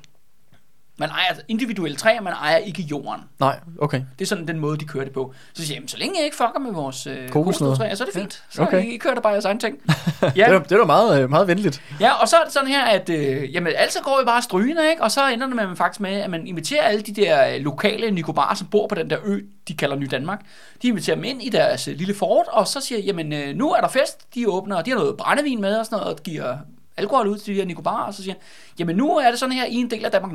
Man 1.03 1.11
ejer 1.11 1.35
individuelle 1.49 1.97
træer, 1.97 2.21
man 2.21 2.33
ejer 2.33 2.57
ikke 2.57 2.83
jorden. 2.83 3.21
Nej, 3.41 3.59
okay. 3.79 4.03
Det 4.19 4.25
er 4.25 4.27
sådan 4.29 4.49
den 4.49 4.59
måde, 4.59 4.79
de 4.79 4.85
kører 4.85 5.05
det 5.05 5.13
på. 5.13 5.35
Så 5.55 5.67
siger 5.67 5.81
jeg, 5.81 5.91
så 5.91 5.97
længe 5.97 6.15
jeg 6.17 6.25
ikke 6.25 6.37
fucker 6.37 6.59
med 6.61 6.73
vores 6.73 7.07
øh, 7.07 7.29
kokosnødtræer, 7.29 7.95
så 7.95 8.05
er 8.05 8.07
det 8.07 8.15
fint. 8.15 8.43
Så 8.51 8.63
Okay. 8.63 8.79
okay. 8.79 8.89
I 8.93 8.97
kører 8.97 9.15
der 9.15 9.21
bare 9.21 9.33
jeres 9.33 9.45
egen 9.45 9.59
ting. 9.61 9.79
Ja. 10.23 10.29
Det, 10.29 10.41
er, 10.41 10.59
det 10.63 10.73
er 10.73 10.79
da 10.79 10.85
meget, 10.85 11.23
øh, 11.23 11.31
meget 11.31 11.49
venligt. 11.49 11.83
Ja, 12.01 12.13
og 12.13 12.29
så 12.29 12.37
er 12.37 12.45
det 12.45 12.53
sådan 12.53 12.69
her, 12.69 12.85
at 12.85 13.09
øh, 13.11 13.55
jamen, 13.55 13.73
alt 13.77 13.93
så 13.93 13.99
går 14.03 14.17
jo 14.21 14.27
bare 14.27 14.43
strygende, 14.43 14.91
ikke? 14.91 15.03
Og 15.03 15.11
så 15.11 15.29
ender 15.29 15.47
det 15.47 15.57
med, 15.57 15.77
faktisk 15.77 16.01
med, 16.01 16.11
at 16.11 16.31
man 16.31 16.47
inviterer 16.47 16.83
alle 16.83 17.03
de 17.03 17.13
der 17.13 17.55
øh, 17.55 17.61
lokale 17.61 18.11
nikobarer, 18.11 18.55
som 18.55 18.67
bor 18.67 18.87
på 18.87 18.95
den 18.95 19.11
der 19.11 19.19
ø, 19.25 19.41
de 19.69 19.75
kalder 19.75 19.97
Ny 19.97 20.07
Danmark. 20.11 20.41
De 20.83 20.89
inviterer 20.89 21.17
dem 21.17 21.25
ind 21.25 21.43
i 21.43 21.49
deres 21.49 21.89
øh, 21.89 21.97
lille 21.97 22.15
fort, 22.15 22.47
og 22.49 22.69
så 22.69 22.81
siger, 22.81 23.01
jamen 23.01 23.33
øh, 23.33 23.57
nu 23.57 23.71
er 23.73 23.81
der 23.81 23.89
fest, 23.89 24.35
de 24.35 24.49
åbner, 24.49 24.77
og 24.77 24.87
de 24.87 24.91
har 24.91 24.99
noget 24.99 25.17
brændevin 25.17 25.61
med 25.61 25.77
og 25.77 25.85
sådan 25.87 25.99
noget, 25.99 26.15
og 26.15 26.23
giver 26.23 26.57
alkohol 26.97 27.29
ud 27.29 27.39
til 27.39 27.55
de 27.55 27.59
her 27.61 27.67
nikobarer, 27.67 28.05
og 28.05 28.15
så 28.15 28.23
siger 28.23 28.35
jamen 28.79 28.97
nu 28.97 29.17
er 29.17 29.31
det 29.31 29.39
sådan 29.39 29.53
her, 29.53 29.65
I 29.65 29.75
en 29.75 29.91
del 29.91 30.05
af 30.05 30.11
Danmark 30.11 30.33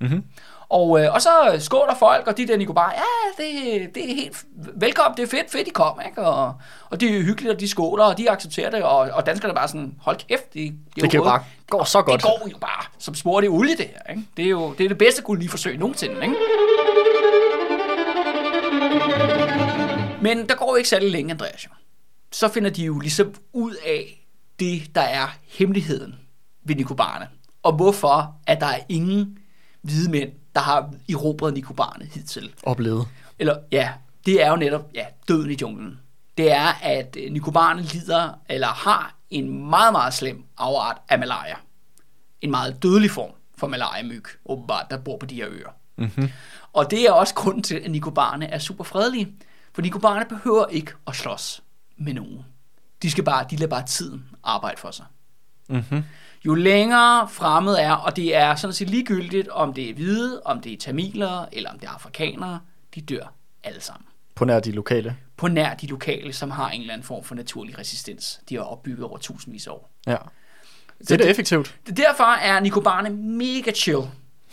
Mhm. 0.00 0.24
Og, 0.70 1.00
øh, 1.00 1.14
og 1.14 1.22
så 1.22 1.56
skåler 1.58 1.94
folk, 1.98 2.26
og 2.26 2.36
de 2.36 2.48
der 2.48 2.56
nikobarer, 2.56 2.92
ja, 2.92 3.44
det, 3.44 3.94
det 3.94 4.10
er 4.10 4.14
helt 4.14 4.44
velkommen, 4.74 5.16
det 5.16 5.22
er 5.22 5.26
fedt, 5.26 5.50
fedt, 5.50 5.68
I 5.68 5.70
kom, 5.70 6.00
ikke? 6.06 6.22
Og, 6.22 6.54
og 6.90 7.00
det 7.00 7.16
er 7.16 7.22
hyggeligt, 7.22 7.54
og 7.54 7.60
de 7.60 7.68
skåler, 7.68 8.04
og 8.04 8.18
de 8.18 8.30
accepterer 8.30 8.70
det, 8.70 8.82
og, 8.82 8.96
og 8.98 9.26
danskerne 9.26 9.50
er 9.52 9.54
bare 9.56 9.68
sådan, 9.68 9.94
hold 10.00 10.16
kæft, 10.28 10.54
det, 10.54 10.74
det, 10.94 11.02
Det 11.02 11.10
kan 11.10 11.22
bare 11.22 11.44
gå 11.70 11.84
så 11.84 12.02
godt. 12.02 12.22
det 12.22 12.22
går 12.22 12.48
jo 12.52 12.58
bare 12.58 12.84
som 12.98 13.14
sport 13.14 13.44
i 13.44 13.48
olie, 13.48 13.76
det 13.76 13.86
her. 13.86 14.10
Ikke? 14.10 14.22
Det 14.36 14.44
er 14.44 14.48
jo 14.48 14.74
det, 14.78 14.84
er 14.84 14.88
det 14.88 14.98
bedste 14.98 15.22
koloniforsøg 15.22 15.78
nogensinde. 15.78 16.14
Ikke? 16.22 16.34
Men 20.22 20.48
der 20.48 20.54
går 20.54 20.70
jo 20.72 20.74
ikke 20.74 20.88
særlig 20.88 21.10
længe, 21.10 21.30
Andreas. 21.30 21.64
jo. 21.64 21.70
Så 22.32 22.48
finder 22.48 22.70
de 22.70 22.84
jo 22.84 22.98
ligesom 22.98 23.34
ud 23.52 23.74
af 23.86 24.26
det, 24.60 24.94
der 24.94 25.00
er 25.00 25.26
hemmeligheden 25.48 26.14
ved 26.64 26.76
nikobarerne. 26.76 27.28
Og 27.62 27.72
hvorfor, 27.72 28.34
at 28.46 28.60
der 28.60 28.66
er 28.66 28.78
ingen 28.88 29.38
hvide 29.88 30.10
mænd, 30.10 30.32
der 30.54 30.60
har 30.60 30.94
erobret 31.10 31.54
nikobarerne 31.54 32.04
hidtil. 32.04 32.54
Oplevet. 32.62 33.08
Eller 33.38 33.56
ja, 33.72 33.92
det 34.26 34.42
er 34.42 34.50
jo 34.50 34.56
netop 34.56 34.90
ja, 34.94 35.04
døden 35.28 35.50
i 35.50 35.56
junglen. 35.60 36.00
Det 36.38 36.52
er, 36.52 36.72
at 36.82 37.16
øh, 37.20 37.32
nikobarerne 37.32 37.82
lider, 37.82 38.30
eller 38.48 38.66
har 38.66 39.14
en 39.30 39.68
meget, 39.70 39.92
meget 39.92 40.14
slem 40.14 40.44
afart 40.58 40.96
af 41.08 41.18
malaria. 41.18 41.56
En 42.40 42.50
meget 42.50 42.82
dødelig 42.82 43.10
form 43.10 43.30
for 43.56 43.66
malaria-myg, 43.66 44.24
åbenbart, 44.44 44.90
der 44.90 44.96
bor 44.98 45.16
på 45.16 45.26
de 45.26 45.34
her 45.34 45.48
øer. 45.48 45.70
Mm-hmm. 45.96 46.30
Og 46.72 46.90
det 46.90 47.02
er 47.02 47.12
også 47.12 47.34
grunden 47.34 47.62
til, 47.62 47.74
at 47.74 47.90
nikobarerne 47.90 48.46
er 48.46 48.58
super 48.58 48.84
fredelige. 48.84 49.32
For 49.72 49.82
nikobarerne 49.82 50.24
behøver 50.28 50.66
ikke 50.66 50.92
at 51.06 51.16
slås 51.16 51.62
med 51.96 52.14
nogen. 52.14 52.44
De 53.02 53.10
skal 53.10 53.24
bare, 53.24 53.46
de 53.50 53.56
lader 53.56 53.70
bare 53.70 53.86
tiden 53.86 54.28
arbejde 54.44 54.80
for 54.80 54.90
sig. 54.90 55.06
Mm-hmm. 55.68 56.02
Jo 56.46 56.54
længere 56.54 57.28
fremmed 57.28 57.74
er, 57.74 57.92
og 57.92 58.16
det 58.16 58.36
er 58.36 58.54
sådan 58.54 58.74
set 58.74 58.90
ligegyldigt, 58.90 59.48
om 59.48 59.74
det 59.74 59.90
er 59.90 59.94
hvide, 59.94 60.42
om 60.44 60.60
det 60.60 60.72
er 60.72 60.76
tamiler, 60.76 61.46
eller 61.52 61.70
om 61.70 61.78
det 61.78 61.86
er 61.86 61.92
afrikanere, 61.92 62.60
de 62.94 63.00
dør 63.00 63.32
alle 63.64 63.80
sammen. 63.80 64.06
På 64.34 64.44
nær 64.44 64.60
de 64.60 64.72
lokale. 64.72 65.16
På 65.36 65.48
nær 65.48 65.74
de 65.74 65.86
lokale, 65.86 66.32
som 66.32 66.50
har 66.50 66.70
en 66.70 66.80
eller 66.80 66.92
anden 66.92 67.06
form 67.06 67.24
for 67.24 67.34
naturlig 67.34 67.78
resistens. 67.78 68.40
De 68.48 68.54
har 68.54 68.62
opbygget 68.62 69.04
over 69.04 69.18
tusindvis 69.18 69.66
af 69.66 69.70
år. 69.70 69.90
Ja. 70.06 70.16
Det 70.98 71.10
er 71.10 71.16
da 71.16 71.24
effektivt. 71.24 71.76
Derfor 71.96 72.24
er 72.24 72.60
nikobarerne 72.60 73.10
mega 73.10 73.70
chill. 73.70 74.02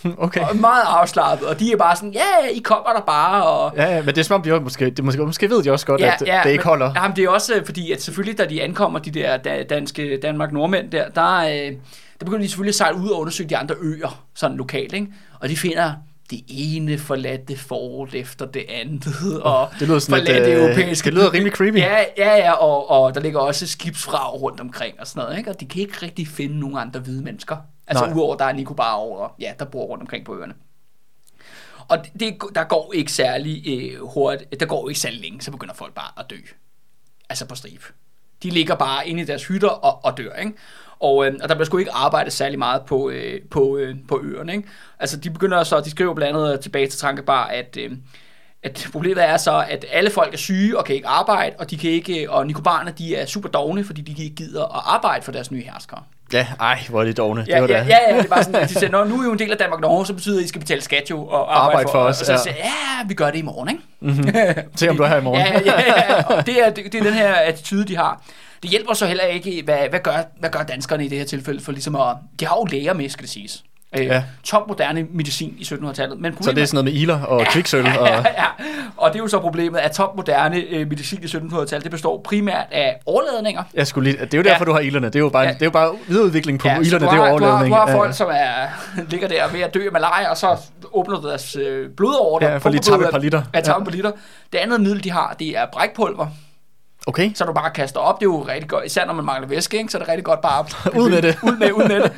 Okay. 0.26 0.42
Og 0.50 0.56
meget 0.56 0.84
afslappet. 0.88 1.48
Og 1.48 1.60
de 1.60 1.72
er 1.72 1.78
bare 1.78 1.96
sådan, 1.96 2.12
ja, 2.14 2.20
ja, 2.44 2.50
I 2.50 2.60
kommer 2.60 2.90
der 2.94 3.02
bare. 3.02 3.44
Og, 3.44 3.74
Ja, 3.76 3.96
ja, 3.96 4.02
men 4.02 4.08
det 4.08 4.18
er 4.18 4.24
som 4.24 4.34
om, 4.36 4.42
de 4.42 4.52
også, 4.54 4.64
måske, 4.64 4.90
det, 4.90 5.06
måske, 5.06 5.22
måske 5.26 5.50
ved 5.50 5.64
de 5.64 5.72
også 5.72 5.86
godt, 5.86 6.02
at 6.02 6.20
det 6.44 6.52
ikke 6.52 6.64
holder. 6.64 6.88
Men, 6.88 6.96
jamen, 6.96 7.16
det 7.16 7.24
er 7.24 7.30
også 7.30 7.54
øh, 7.56 7.66
fordi, 7.66 7.92
at 7.92 8.02
selvfølgelig, 8.02 8.38
da 8.38 8.46
de 8.46 8.62
ankommer, 8.64 9.00
de 9.00 9.12
der 9.12 9.38
da- 9.38 9.64
danske 9.64 10.20
Danmark-nordmænd 10.22 10.92
der, 10.92 11.10
der, 11.10 11.38
øh, 11.38 11.72
der 12.20 12.26
begynder 12.26 12.42
de 12.42 12.48
selvfølgelig 12.48 12.72
at 12.72 12.76
sejle 12.76 12.98
ud 12.98 13.10
og 13.10 13.20
undersøge 13.20 13.50
de 13.50 13.58
andre 13.58 13.76
øer, 13.82 14.24
sådan 14.36 14.58
lokalt, 14.58 14.94
ikke? 14.94 15.08
Og 15.40 15.50
de 15.50 15.58
finder 15.58 15.94
det 16.30 16.44
ene 16.48 16.98
forladte 16.98 17.58
fort 17.58 18.14
efter 18.14 18.46
det 18.46 18.66
andet, 18.70 19.42
og 19.42 19.70
det 19.80 19.88
lyder 19.88 20.00
sådan 20.00 20.24
lidt, 20.24 20.30
forladte 20.30 20.52
øh, 20.52 20.64
europæiske 20.64 21.06
det 21.06 21.14
lyder 21.14 21.34
rimelig 21.34 21.54
creepy. 21.54 21.78
Ja, 21.78 21.98
ja, 22.18 22.36
ja, 22.36 22.52
og, 22.52 22.90
og 22.90 23.16
der 23.16 23.22
ligger 23.22 23.40
også 23.40 23.68
skibsfrag 23.68 24.42
rundt 24.42 24.60
omkring 24.60 25.00
og 25.00 25.08
sådan 25.08 25.24
noget, 25.24 25.38
ikke? 25.38 25.50
Og 25.50 25.60
de 25.60 25.66
kan 25.66 25.82
ikke 25.82 25.98
rigtig 26.02 26.28
finde 26.28 26.60
nogen 26.60 26.78
andre 26.78 27.00
hvide 27.00 27.24
mennesker. 27.24 27.58
Altså 27.88 28.06
Nej. 28.06 28.14
udover, 28.14 28.36
der 28.36 28.46
er 28.46 28.54
Nicobar 28.54 28.94
over, 28.94 29.36
ja, 29.40 29.54
der 29.60 29.66
bor 29.66 29.86
rundt 29.86 30.02
omkring 30.02 30.26
på 30.26 30.38
øerne. 30.38 30.54
Og 31.88 31.98
det, 32.20 32.38
der 32.56 32.64
går 32.64 32.94
ikke 32.94 33.12
særlig 33.12 33.64
øh, 33.68 34.02
hurtigt, 34.02 34.60
der 34.60 34.66
går 34.66 34.90
ikke 34.90 35.02
særlig 35.02 35.22
længe, 35.22 35.42
så 35.42 35.52
begynder 35.52 35.74
folk 35.74 35.94
bare 35.94 36.12
at 36.18 36.26
dø. 36.30 36.36
Altså 37.30 37.46
på 37.46 37.56
stribe. 37.56 37.84
De 38.44 38.50
ligger 38.50 38.76
bare 38.76 39.08
inde 39.08 39.22
i 39.22 39.26
deres 39.26 39.48
hytter 39.48 39.70
og, 39.70 40.06
og 40.06 40.18
dør, 40.18 40.34
ikke? 40.34 40.54
Og, 41.06 41.26
øh, 41.28 41.34
og 41.44 41.50
der 41.50 41.56
bliver 41.56 41.66
sgu 41.66 41.78
ikke 41.78 41.92
arbejdet 41.94 42.34
særlig 42.34 42.60
meget 42.60 42.82
på, 42.82 43.10
øh, 43.10 43.42
på, 43.52 43.78
øh, 43.78 43.96
på 44.08 44.22
øerne, 44.24 44.54
ikke? 44.54 44.68
Altså 45.00 45.18
de 45.18 45.30
begynder 45.30 45.64
så, 45.64 45.80
de 45.80 45.92
skriver 45.92 46.14
blandt 46.14 46.38
andet 46.38 46.60
tilbage 46.60 46.88
til 46.88 47.00
Trankebar, 47.00 47.46
at, 47.46 47.78
øh, 47.80 47.92
at 48.64 48.88
problemet 48.92 49.24
er 49.24 49.38
så, 49.38 49.66
at 49.70 49.86
alle 49.92 50.10
folk 50.10 50.34
er 50.34 50.38
syge 50.38 50.78
og 50.78 50.86
kan 50.86 50.96
ikke 50.96 51.08
arbejde, 51.08 51.56
og 51.60 51.72
de 51.72 51.78
kan 51.78 51.90
ikke, 51.90 52.32
og 52.32 52.48
nikobarerne, 52.48 52.94
de 52.98 53.16
er 53.16 53.26
super 53.26 53.50
dogne, 53.50 53.84
fordi 53.84 54.02
de 54.02 54.24
ikke 54.24 54.36
gider 54.36 54.64
at 54.64 54.82
arbejde 54.86 55.26
for 55.26 55.32
deres 55.32 55.52
nye 55.52 55.64
herskere. 55.64 56.00
Ja, 56.34 56.48
ej, 56.60 56.80
hvor 56.90 57.02
er 57.02 57.06
det 57.06 57.18
dogne. 57.18 57.46
Ja, 57.48 57.54
det 57.54 57.62
var 57.62 57.68
ja, 57.68 57.74
da. 57.74 57.86
ja, 57.88 58.16
ja, 58.16 58.22
det 58.22 58.30
var 58.30 58.42
sådan, 58.42 58.56
at 58.56 58.70
de 58.70 58.74
siger, 58.74 58.90
Nå, 58.90 59.04
nu 59.04 59.18
er 59.18 59.24
I 59.24 59.26
jo 59.26 59.32
en 59.32 59.40
del 59.40 59.52
af 59.52 59.58
Danmark 59.58 59.82
Norge, 59.82 60.06
så 60.06 60.14
betyder 60.14 60.36
det, 60.36 60.42
at 60.42 60.46
I 60.46 60.48
skal 60.48 60.62
betale 60.62 60.82
skat 60.82 61.10
jo 61.10 61.26
og 61.26 61.58
arbejde, 61.58 61.78
Arbejde 61.78 61.90
for 61.92 62.00
os, 62.00 62.22
Og 62.22 62.26
så 62.26 62.32
ja. 62.32 62.40
jeg, 62.46 62.56
ja, 62.64 63.08
vi 63.08 63.14
gør 63.14 63.32
det 63.32 63.40
i 63.40 63.42
morgen, 63.42 63.70
ikke? 63.70 63.82
Mm-hmm. 64.00 64.76
Se 64.76 64.90
om 64.90 64.98
du 64.98 65.04
er 65.04 65.08
her 65.08 65.18
i 65.18 65.22
morgen. 65.22 65.42
Ja, 65.46 65.60
ja, 65.66 66.14
ja, 66.16 66.24
og 66.24 66.46
det 66.46 66.66
er, 66.66 66.70
det, 66.70 66.92
det 66.92 67.00
er 67.00 67.04
den 67.04 67.14
her 67.14 67.34
attitude, 67.34 67.86
de 67.86 67.96
har. 67.96 68.22
Det 68.66 68.72
hjælper 68.72 68.94
så 68.94 69.06
heller 69.06 69.24
ikke, 69.24 69.62
hvad, 69.66 69.78
hvad, 69.90 70.00
gør, 70.00 70.14
hvad 70.40 70.50
gør 70.50 70.64
danskerne 70.64 71.06
i 71.06 71.08
det 71.08 71.18
her 71.18 71.26
tilfælde, 71.26 71.64
for 71.64 71.72
ligesom 71.72 71.96
at, 71.96 72.16
de 72.40 72.46
har 72.46 72.56
jo 72.58 72.66
læger 72.66 72.94
med, 72.94 73.10
skal 73.10 73.24
det 73.24 73.32
siges. 73.32 73.64
Øh, 73.98 74.06
Ja. 74.06 74.24
Top 74.44 74.68
moderne 74.68 75.08
medicin 75.14 75.56
i 75.60 75.64
1700-tallet. 75.64 76.20
Men 76.20 76.44
Så 76.44 76.52
det 76.52 76.62
er 76.62 76.66
sådan 76.66 76.76
noget 76.76 76.94
med 76.94 77.02
iler 77.02 77.22
og 77.22 77.46
kviksøl. 77.52 77.86
Og, 77.86 77.92
ja, 78.08 78.18
ja, 78.18 78.46
og 78.98 79.10
det 79.14 79.20
er 79.20 79.24
jo 79.24 79.28
så 79.28 79.40
problemet, 79.40 79.80
at 79.80 79.92
top 79.92 80.16
moderne 80.16 80.58
øh, 80.58 80.90
medicin 80.90 81.20
i 81.24 81.26
1700-tallet, 81.26 81.84
det 81.84 81.92
består 81.92 82.22
primært 82.26 82.66
af 82.72 82.96
overladninger. 83.06 83.64
jeg 83.74 83.88
skulle 83.88 84.12
lige, 84.12 84.26
det 84.26 84.34
er 84.34 84.38
jo 84.38 84.44
derfor, 84.44 84.60
Ja. 84.60 84.66
du 84.66 84.72
har 84.74 84.80
ilerne. 84.80 85.08
Det 85.08 85.16
er 85.16 85.20
jo 85.20 85.30
bare, 85.30 85.44
Ja. 85.44 85.54
det 85.54 85.62
er 85.62 85.66
jo 85.66 85.72
bare 85.72 85.96
videreudvikling 86.08 86.60
på 86.60 86.68
Ja, 86.68 86.80
ilerne, 86.80 87.06
du 87.06 87.12
det 87.12 87.12
er 87.12 87.16
jo 87.18 87.24
har, 87.24 87.38
du 87.38 87.44
har, 87.44 87.52
overladning. 87.52 87.76
du 87.76 87.80
har 87.80 87.90
Ja, 87.90 87.96
folk, 87.98 88.08
ja. 88.08 88.14
som 88.14 88.28
er, 88.32 88.68
ligger 89.12 89.28
der 89.28 89.48
ved 89.52 89.60
at 89.62 89.74
dø 89.74 89.86
af 89.86 89.92
malaria, 89.92 90.30
og 90.30 90.38
så 90.38 90.58
åbner 90.94 91.20
du 91.22 91.28
deres 91.30 91.56
øh, 91.56 91.90
blodårer. 91.98 92.52
Ja, 92.52 92.58
for 92.58 92.70
lige 92.70 92.82
tappe 92.82 93.06
et 93.06 93.12
par 93.12 93.20
liter. 93.20 93.42
Ja, 93.54 93.62
tappe 93.62 93.72
Ja. 93.72 93.82
et 93.82 93.86
par 93.86 93.92
liter. 94.10 94.12
Det 94.54 94.58
andet 94.58 94.82
middel, 94.82 95.04
de 95.04 95.12
har, 95.12 95.36
det 95.40 95.58
er 95.58 95.66
brækpulver, 95.74 96.28
Okay, 97.08 97.32
så 97.34 97.46
du 97.46 97.54
bare 97.54 97.70
kaster 97.72 98.00
op. 98.00 98.20
Det 98.20 98.26
er 98.26 98.30
jo 98.30 98.42
rigtig 98.48 98.70
godt, 98.70 98.86
især 98.86 99.06
når 99.06 99.14
man 99.14 99.26
mangler 99.26 99.48
væske, 99.48 99.78
ikke? 99.78 99.90
så 99.92 99.98
er 99.98 100.00
det 100.00 100.08
rigtig 100.10 100.24
godt 100.26 100.42
bare 100.42 100.60
at 100.86 100.94
Ud 101.02 101.10
med 101.10 101.22
det. 101.22 101.38
ud 101.44 101.58
med, 101.58 101.72
ud 101.72 101.88
med 101.88 102.00
det. 102.04 102.12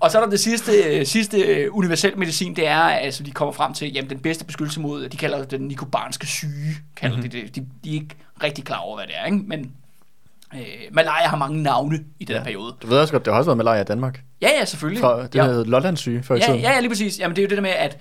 Og 0.00 0.10
så 0.10 0.18
er 0.18 0.22
der 0.22 0.30
det 0.30 0.40
sidste, 0.40 0.72
øh, 0.72 1.06
sidste 1.06 1.38
øh, 1.40 1.68
universel 1.76 2.18
medicin, 2.18 2.56
det 2.56 2.66
er, 2.66 2.78
altså 2.78 3.22
de 3.22 3.30
kommer 3.30 3.52
frem 3.52 3.74
til, 3.74 3.92
jamen 3.92 4.10
den 4.10 4.18
bedste 4.18 4.44
beskyttelse 4.44 4.80
mod, 4.80 5.08
de 5.08 5.16
kalder 5.16 5.38
det 5.38 5.50
den 5.50 5.60
nikobarnske 5.60 6.26
syge, 6.26 6.50
kalder 6.96 7.16
Mhm. 7.16 7.24
mm-hmm. 7.26 7.40
de 7.40 7.46
det. 7.46 7.56
De, 7.56 7.66
de 7.84 7.90
er 7.90 7.94
ikke 7.94 8.16
rigtig 8.42 8.64
klar 8.64 8.78
over, 8.78 8.96
hvad 8.96 9.06
det 9.06 9.14
er, 9.20 9.24
ikke? 9.26 9.38
men 9.46 9.72
øh, 10.54 10.60
malaria 10.92 11.28
har 11.28 11.36
mange 11.36 11.62
navne 11.62 11.98
i 12.20 12.24
den 12.24 12.32
Ja. 12.32 12.38
her 12.38 12.44
periode. 12.44 12.74
du 12.82 12.86
ved 12.86 12.98
også 12.98 13.12
godt, 13.12 13.24
det 13.24 13.32
har 13.32 13.38
også 13.38 13.48
været 13.48 13.56
malaria 13.58 13.80
i 13.80 13.84
Danmark. 13.84 14.20
Ja, 14.42 14.48
ja, 14.58 14.64
selvfølgelig. 14.64 15.00
Fra, 15.00 15.22
det 15.22 15.34
ja. 15.34 15.44
hed 15.44 15.64
Lollandssyge 15.64 16.22
før 16.22 16.34
i 16.34 16.38
Ja, 16.38 16.44
tiden. 16.46 16.60
ja, 16.60 16.70
ja, 16.72 16.80
lige 16.80 16.90
præcis. 16.90 17.18
Jamen, 17.18 17.36
det 17.36 17.42
er 17.42 17.46
jo 17.46 17.48
det 17.48 17.56
der 17.56 17.62
med, 17.62 17.70
at, 17.70 17.98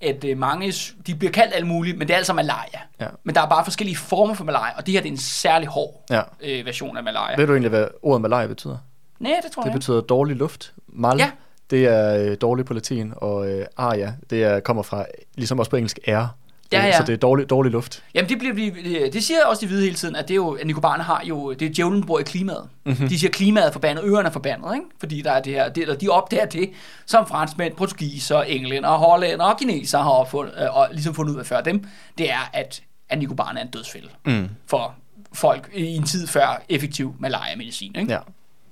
at 0.00 0.24
øh, 0.24 0.38
mange, 0.38 0.72
de 1.06 1.14
bliver 1.14 1.32
kaldt 1.32 1.54
alt 1.54 1.66
muligt, 1.66 1.98
men 1.98 2.08
det 2.08 2.14
er 2.14 2.18
altså 2.18 2.32
malaria. 2.32 2.80
Ja. 3.00 3.06
Men 3.24 3.34
der 3.34 3.40
er 3.40 3.48
bare 3.48 3.64
forskellige 3.64 3.96
former 3.96 4.34
for 4.34 4.44
malaria, 4.44 4.76
og 4.76 4.86
det 4.86 4.92
her 4.94 5.00
det 5.00 5.08
er 5.08 5.12
en 5.12 5.18
særlig 5.18 5.68
hård 5.68 6.04
Ja. 6.10 6.22
øh, 6.42 6.66
version 6.66 6.96
af 6.96 7.02
malaria. 7.04 7.36
Ved 7.36 7.46
du 7.46 7.52
egentlig, 7.52 7.68
hvad 7.70 7.86
ordet 8.02 8.22
malaria 8.22 8.46
betyder? 8.46 8.76
Nej, 9.20 9.32
det 9.44 9.52
tror 9.52 9.62
Det 9.62 9.66
jeg 9.66 9.70
ikke. 9.74 9.78
betyder 9.78 10.00
dårlig 10.00 10.36
luft. 10.36 10.72
Mal, 10.88 11.18
Ja. 11.18 11.30
det 11.70 11.84
er 11.86 12.30
øh, 12.30 12.36
dårlig 12.40 12.64
på 12.64 12.74
latin, 12.74 13.12
og 13.16 13.48
øh, 13.50 13.66
aria, 13.76 14.14
det 14.30 14.44
er, 14.44 14.60
kommer 14.60 14.82
fra, 14.82 15.04
ligesom 15.34 15.58
også 15.58 15.70
på 15.70 15.76
engelsk, 15.76 15.98
air. 16.06 16.26
Ja, 16.72 16.86
ja. 16.86 16.96
Så 16.96 17.02
det 17.02 17.12
er 17.12 17.16
dårlig, 17.16 17.50
dårlig 17.50 17.72
luft. 17.72 18.04
Jamen, 18.14 18.28
det, 18.28 18.38
bliver, 18.38 18.54
vi- 18.54 19.08
det 19.12 19.24
siger 19.24 19.44
også 19.46 19.60
de 19.60 19.66
hvide 19.66 19.82
hele 19.82 19.94
tiden, 19.94 20.16
at 20.16 20.28
det 20.28 20.34
er 20.34 20.36
jo, 20.36 20.50
at 20.52 20.66
Nicobarerne 20.66 21.02
har 21.02 21.22
jo, 21.24 21.52
det 21.52 21.68
er 21.70 21.72
djævlen, 21.74 22.06
bor 22.06 22.18
i 22.18 22.22
klimaet. 22.22 22.68
Mm-hmm. 22.86 23.08
De 23.08 23.18
siger, 23.18 23.30
klimaet 23.30 23.66
er 23.66 23.70
forbandet, 23.72 24.04
øerne 24.04 24.28
er 24.28 24.32
forbandet, 24.32 24.74
ikke? 24.74 24.86
Fordi 24.98 25.20
der 25.22 25.32
er 25.32 25.42
det 25.42 25.52
her, 25.52 25.68
det, 25.68 25.80
eller 25.82 25.94
de 25.94 26.08
opdager 26.08 26.46
det, 26.46 26.70
som 27.06 27.26
franskmænd, 27.26 27.74
portugiser, 27.74 28.42
englænder, 28.42 28.88
hollænder 28.90 29.44
og 29.44 29.58
kineser 29.58 29.98
har 29.98 30.10
opfundet, 30.10 30.54
øh, 30.62 30.76
og 30.76 30.88
ligesom 30.92 31.14
fundet 31.14 31.34
ud 31.34 31.38
af 31.38 31.46
før 31.46 31.60
dem, 31.60 31.84
det 32.18 32.30
er, 32.30 32.50
at, 32.52 32.82
at 33.08 33.18
Nicobarerne 33.18 33.60
er 33.60 33.64
en 33.64 33.70
dødsfælde 33.70 34.08
Mm. 34.26 34.48
for 34.66 34.94
folk 35.32 35.70
i 35.74 35.84
en 35.86 36.02
tid 36.02 36.26
før 36.26 36.62
effektiv 36.68 37.14
malaria-medicin, 37.18 37.94
ikke? 37.98 38.12
Ja. 38.12 38.18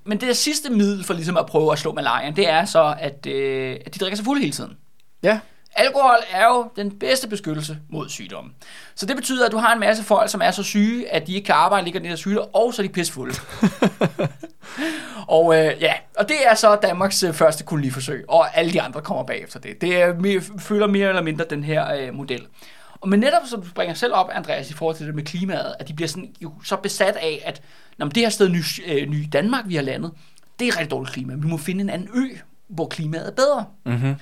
Men 0.04 0.20
det 0.20 0.36
sidste 0.36 0.70
middel 0.70 1.04
for 1.04 1.14
ligesom 1.14 1.36
at 1.36 1.46
prøve 1.46 1.72
at 1.72 1.78
slå 1.78 1.92
malariaen, 1.92 2.36
det 2.36 2.48
er 2.50 2.64
så, 2.64 2.94
at, 3.00 3.26
øh, 3.26 3.76
at 3.86 3.94
de 3.94 3.98
drikker 3.98 4.16
sig 4.16 4.24
fuld 4.24 4.40
hele 4.40 4.52
tiden. 4.52 4.72
Ja, 5.22 5.38
Alkohol 5.76 6.16
er 6.30 6.46
jo 6.46 6.70
den 6.76 6.98
bedste 6.98 7.28
beskyttelse 7.28 7.78
mod 7.88 8.08
sygdomme. 8.08 8.50
Så 8.94 9.06
det 9.06 9.16
betyder, 9.16 9.46
at 9.46 9.52
du 9.52 9.56
har 9.56 9.72
en 9.72 9.80
masse 9.80 10.04
folk, 10.04 10.30
som 10.30 10.40
er 10.40 10.50
så 10.50 10.62
syge, 10.62 11.12
at 11.12 11.26
de 11.26 11.34
ikke 11.34 11.46
kan 11.46 11.54
arbejde, 11.54 11.84
ligger 11.84 12.00
i 12.00 12.06
her 12.06 12.16
sygdom, 12.16 12.48
og 12.52 12.74
så 12.74 12.82
er 12.82 12.86
de 12.86 12.92
pissfulde. 12.92 13.34
og 15.28 15.56
øh, 15.56 15.72
ja, 15.80 15.92
og 16.18 16.28
det 16.28 16.36
er 16.46 16.54
så 16.54 16.76
Danmarks 16.82 17.22
øh, 17.22 17.32
første 17.32 17.64
koloniforsøg, 17.64 18.24
og 18.28 18.58
alle 18.58 18.72
de 18.72 18.82
andre 18.82 19.00
kommer 19.00 19.24
bagefter 19.24 19.60
det. 19.60 19.80
Det 19.80 20.02
er, 20.02 20.14
mere, 20.14 20.40
følger 20.58 20.86
mere 20.86 21.08
eller 21.08 21.22
mindre 21.22 21.44
den 21.50 21.64
her 21.64 21.94
øh, 21.94 22.14
model. 22.14 22.46
Og 23.00 23.08
men 23.08 23.20
netop 23.20 23.42
som 23.46 23.62
du 23.62 23.68
springer 23.68 23.94
selv 23.94 24.14
op, 24.14 24.30
Andreas, 24.32 24.70
i 24.70 24.74
forhold 24.74 24.96
til 24.96 25.06
det 25.06 25.14
med 25.14 25.22
klimaet, 25.22 25.74
at 25.78 25.88
de 25.88 25.94
bliver 25.94 26.08
sådan, 26.08 26.34
jo 26.42 26.52
så 26.64 26.76
besat 26.76 27.16
af, 27.16 27.42
at 27.44 27.62
når 27.98 28.08
det 28.08 28.22
her 28.22 28.28
sted, 28.30 28.48
ny, 28.48 28.62
øh, 28.86 29.08
ny 29.08 29.28
Danmark, 29.32 29.64
vi 29.66 29.74
har 29.74 29.82
landet, 29.82 30.12
det 30.58 30.68
er 30.68 30.76
rigtig 30.76 30.90
dårligt 30.90 31.12
klima. 31.12 31.34
Vi 31.34 31.46
må 31.46 31.56
finde 31.56 31.80
en 31.80 31.90
anden 31.90 32.08
ø, 32.14 32.36
hvor 32.68 32.86
klimaet 32.86 33.26
er 33.26 33.32
bedre. 33.32 33.64
mm-hmm. 33.84 34.14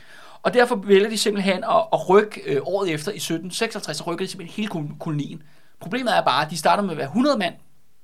Og 0.43 0.55
derfor 0.55 0.77
vælger 0.77 1.09
de 1.09 1.19
simpelthen 1.19 1.65
at, 1.65 1.83
at 1.93 2.09
rykke 2.09 2.41
øh, 2.47 2.61
året 2.65 2.91
efter 2.93 3.13
i 3.13 3.17
1756, 3.17 3.97
så 3.97 4.05
rykker 4.05 4.25
de 4.25 4.31
simpelthen 4.31 4.57
hele 4.57 4.69
kol- 4.75 4.99
kolonien. 4.99 5.43
Problemet 5.81 6.17
er 6.17 6.23
bare, 6.23 6.45
at 6.45 6.51
de 6.51 6.57
starter 6.59 6.83
med 6.83 6.91
at 6.91 6.97
være 6.97 7.07
100 7.07 7.39
mand, 7.39 7.55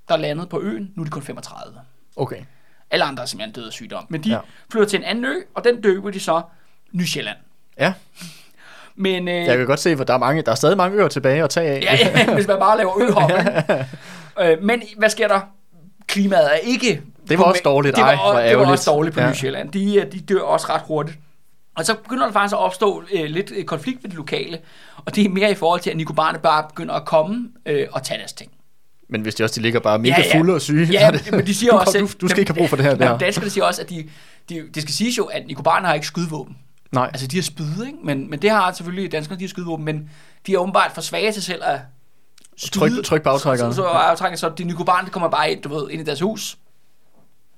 der 0.09 0.17
landede 0.17 0.47
på 0.47 0.61
øen. 0.61 0.91
Nu 0.97 1.03
er 1.03 1.05
de 1.05 1.11
kun 1.11 1.23
35. 1.23 1.81
okay. 2.17 2.37
Alle 2.91 3.05
andre 3.05 3.23
er 3.23 3.27
simpelthen 3.27 3.55
døde 3.55 3.67
af 3.67 3.73
sygdom. 3.73 4.05
Men 4.09 4.25
de 4.25 4.29
Ja. 4.31 4.39
flytter 4.73 4.89
til 4.89 4.99
en 4.99 5.05
anden 5.05 5.25
ø, 5.25 5.35
og 5.55 5.65
den 5.65 5.81
døber 5.81 6.11
de 6.11 6.21
så 6.21 6.43
Ny 6.93 7.05
Sjælland. 7.05 7.37
Ja, 7.79 7.93
Men 8.95 9.29
øh, 9.29 9.35
jeg 9.35 9.57
kan 9.57 9.67
godt 9.67 9.81
se, 9.81 9.97
for 9.97 10.05
der 10.05 10.15
er, 10.15 10.19
mange, 10.19 10.43
der 10.43 10.51
er 10.51 10.55
stadig 10.55 10.77
mange 10.77 10.97
øer 10.99 11.09
tilbage 11.09 11.43
at 11.45 11.51
tage 11.51 11.71
af. 11.71 11.81
ja, 11.83 12.09
ja, 12.27 12.35
hvis 12.35 12.47
man 12.47 12.59
bare 12.59 12.77
laver 12.77 13.03
øhop. 13.03 13.31
øh, 14.43 14.63
men 14.63 14.83
hvad 14.99 15.11
sker 15.11 15.29
der? 15.29 15.41
Klimaet 16.07 16.45
er 16.53 16.57
ikke... 16.57 17.03
Det 17.29 17.39
var 17.39 17.45
også 17.45 17.63
dårligt. 17.65 17.97
Det 17.97 18.03
var, 18.05 18.33
Ej, 18.33 18.49
det 18.49 18.59
var 18.59 18.67
også 18.71 18.91
dårligt 18.91 19.15
på 19.15 19.21
Ja. 19.21 19.31
Ny 19.31 19.35
Sjælland. 19.35 19.73
De, 19.73 19.97
øh, 19.97 20.13
de 20.13 20.21
dør 20.21 20.41
også 20.41 20.67
ret 20.71 20.83
hurtigt. 20.85 21.19
Og 21.79 21.87
så 21.87 21.95
begynder 21.95 22.25
der 22.25 22.33
faktisk 22.33 22.53
at 22.53 22.59
opstå 22.59 23.03
øh, 23.13 23.25
lidt 23.25 23.53
øh, 23.57 23.65
konflikt 23.65 24.03
ved 24.03 24.11
de 24.11 24.17
lokale. 24.17 24.59
Og 25.05 25.15
det 25.15 25.25
er 25.25 25.29
mere 25.29 25.51
i 25.51 25.55
forhold 25.55 25.81
til, 25.81 25.91
at 25.91 25.97
Nikobarne 25.97 26.39
bare 26.39 26.65
begynder 26.69 26.95
at 26.95 27.05
komme 27.05 27.49
øh, 27.67 27.87
og 27.93 28.03
tage 28.03 28.19
deres 28.19 28.33
ting. 28.33 28.51
Men 29.11 29.21
hvis 29.21 29.35
de 29.35 29.45
også 29.45 29.55
de 29.55 29.63
ligger 29.63 29.81
bare 29.81 29.99
mega 29.99 30.15
Ja, 30.21 30.27
ja. 30.35 30.39
fulde 30.39 30.55
og 30.55 30.61
syge, 30.61 30.87
Ja, 30.93 31.07
er 31.07 31.11
det, 31.11 31.33
men 31.33 31.47
de 31.47 31.55
siger 31.55 31.73
du, 31.73 31.79
også... 31.79 31.99
du, 31.99 32.09
du 32.21 32.29
skal 32.29 32.41
ikke 32.41 32.53
have 32.53 32.59
brug 32.59 32.69
for 32.69 32.77
det 32.77 32.85
her 32.85 32.95
der. 32.95 33.19
danskerne 33.19 33.51
siger 33.51 33.65
også, 33.65 33.83
at 33.83 33.91
de, 33.91 34.09
de, 34.49 34.63
det 34.75 34.83
skal 34.83 34.95
siges 34.95 35.19
jo, 35.19 35.25
at 35.25 35.47
Nikobarne 35.47 35.87
har 35.87 35.95
ikke 35.95 36.07
skydevåben. 36.07 36.57
Nej, 36.93 37.07
Altså, 37.07 37.27
de 37.27 37.37
har 37.37 37.43
spyd, 37.43 37.85
ikke? 37.87 37.99
Men, 38.05 38.31
men 38.31 38.43
det 38.43 38.51
har 38.51 38.73
selvfølgelig 38.73 39.13
danskerne, 39.13 39.39
de 39.39 39.45
har 39.45 39.49
skydevåben, 39.49 39.85
men 39.85 40.11
de 40.47 40.55
er 40.55 40.59
åbenbart 40.59 40.91
for 40.95 41.01
svage 41.01 41.33
til 41.33 41.43
selv 41.43 41.63
at 41.65 41.81
tryk, 42.73 42.91
tryk 43.05 43.23
på 43.23 43.29
aftrækkeren. 43.29 43.73
Så, 43.73 43.77
så, 43.77 43.85
aftrækker, 43.85 44.39
så 44.39 44.49
de 44.59 44.65
Nikobarne, 44.65 45.07
de 45.07 45.11
kommer 45.11 45.29
bare 45.29 45.53
ind, 45.53 45.63
du 45.63 45.69
ved, 45.69 45.91
ind 45.91 46.01
i 46.03 46.05
deres 46.05 46.21
hus, 46.21 46.57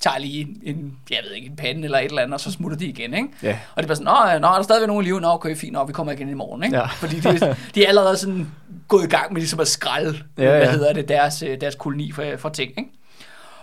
tager 0.00 0.18
lige 0.18 0.56
en, 0.62 0.98
jeg 1.10 1.18
ved 1.24 1.32
ikke, 1.32 1.46
en 1.46 1.56
pande 1.56 1.84
eller 1.84 1.98
et 1.98 2.04
eller 2.04 2.22
andet, 2.22 2.34
og 2.34 2.40
så 2.40 2.50
smutter 2.50 2.78
de 2.78 2.86
igen, 2.86 3.14
ikke? 3.14 3.28
Ja. 3.42 3.58
Og 3.74 3.76
det 3.76 3.82
er 3.82 3.86
bare 3.86 3.96
sådan, 3.96 4.38
nå, 4.38 4.48
nå 4.48 4.52
er 4.52 4.56
der 4.56 4.62
stadigvæk 4.62 4.86
nogen 4.86 5.04
i 5.04 5.08
live? 5.08 5.20
Nå, 5.20 5.28
okay, 5.28 5.56
fint, 5.56 5.72
nå, 5.72 5.84
vi 5.84 5.92
kommer 5.92 6.12
igen 6.12 6.28
i 6.28 6.34
morgen, 6.34 6.62
ikke? 6.62 6.76
Ja. 6.76 6.86
Fordi 7.02 7.20
de, 7.20 7.56
de 7.74 7.84
er 7.84 7.88
allerede 7.88 8.16
sådan 8.16 8.50
gået 8.88 9.04
i 9.04 9.08
gang 9.08 9.32
med 9.32 9.40
ligesom 9.40 9.60
at 9.60 9.68
skralde, 9.68 10.18
Ja, 10.38 10.44
ja, 10.44 10.58
hvad 10.58 10.68
hedder 10.68 10.92
det, 10.92 11.08
deres, 11.08 11.42
øh, 11.42 11.60
deres 11.60 11.74
koloni 11.74 12.12
for, 12.12 12.24
for 12.38 12.48
ting, 12.48 12.70
ikke? 12.78 12.90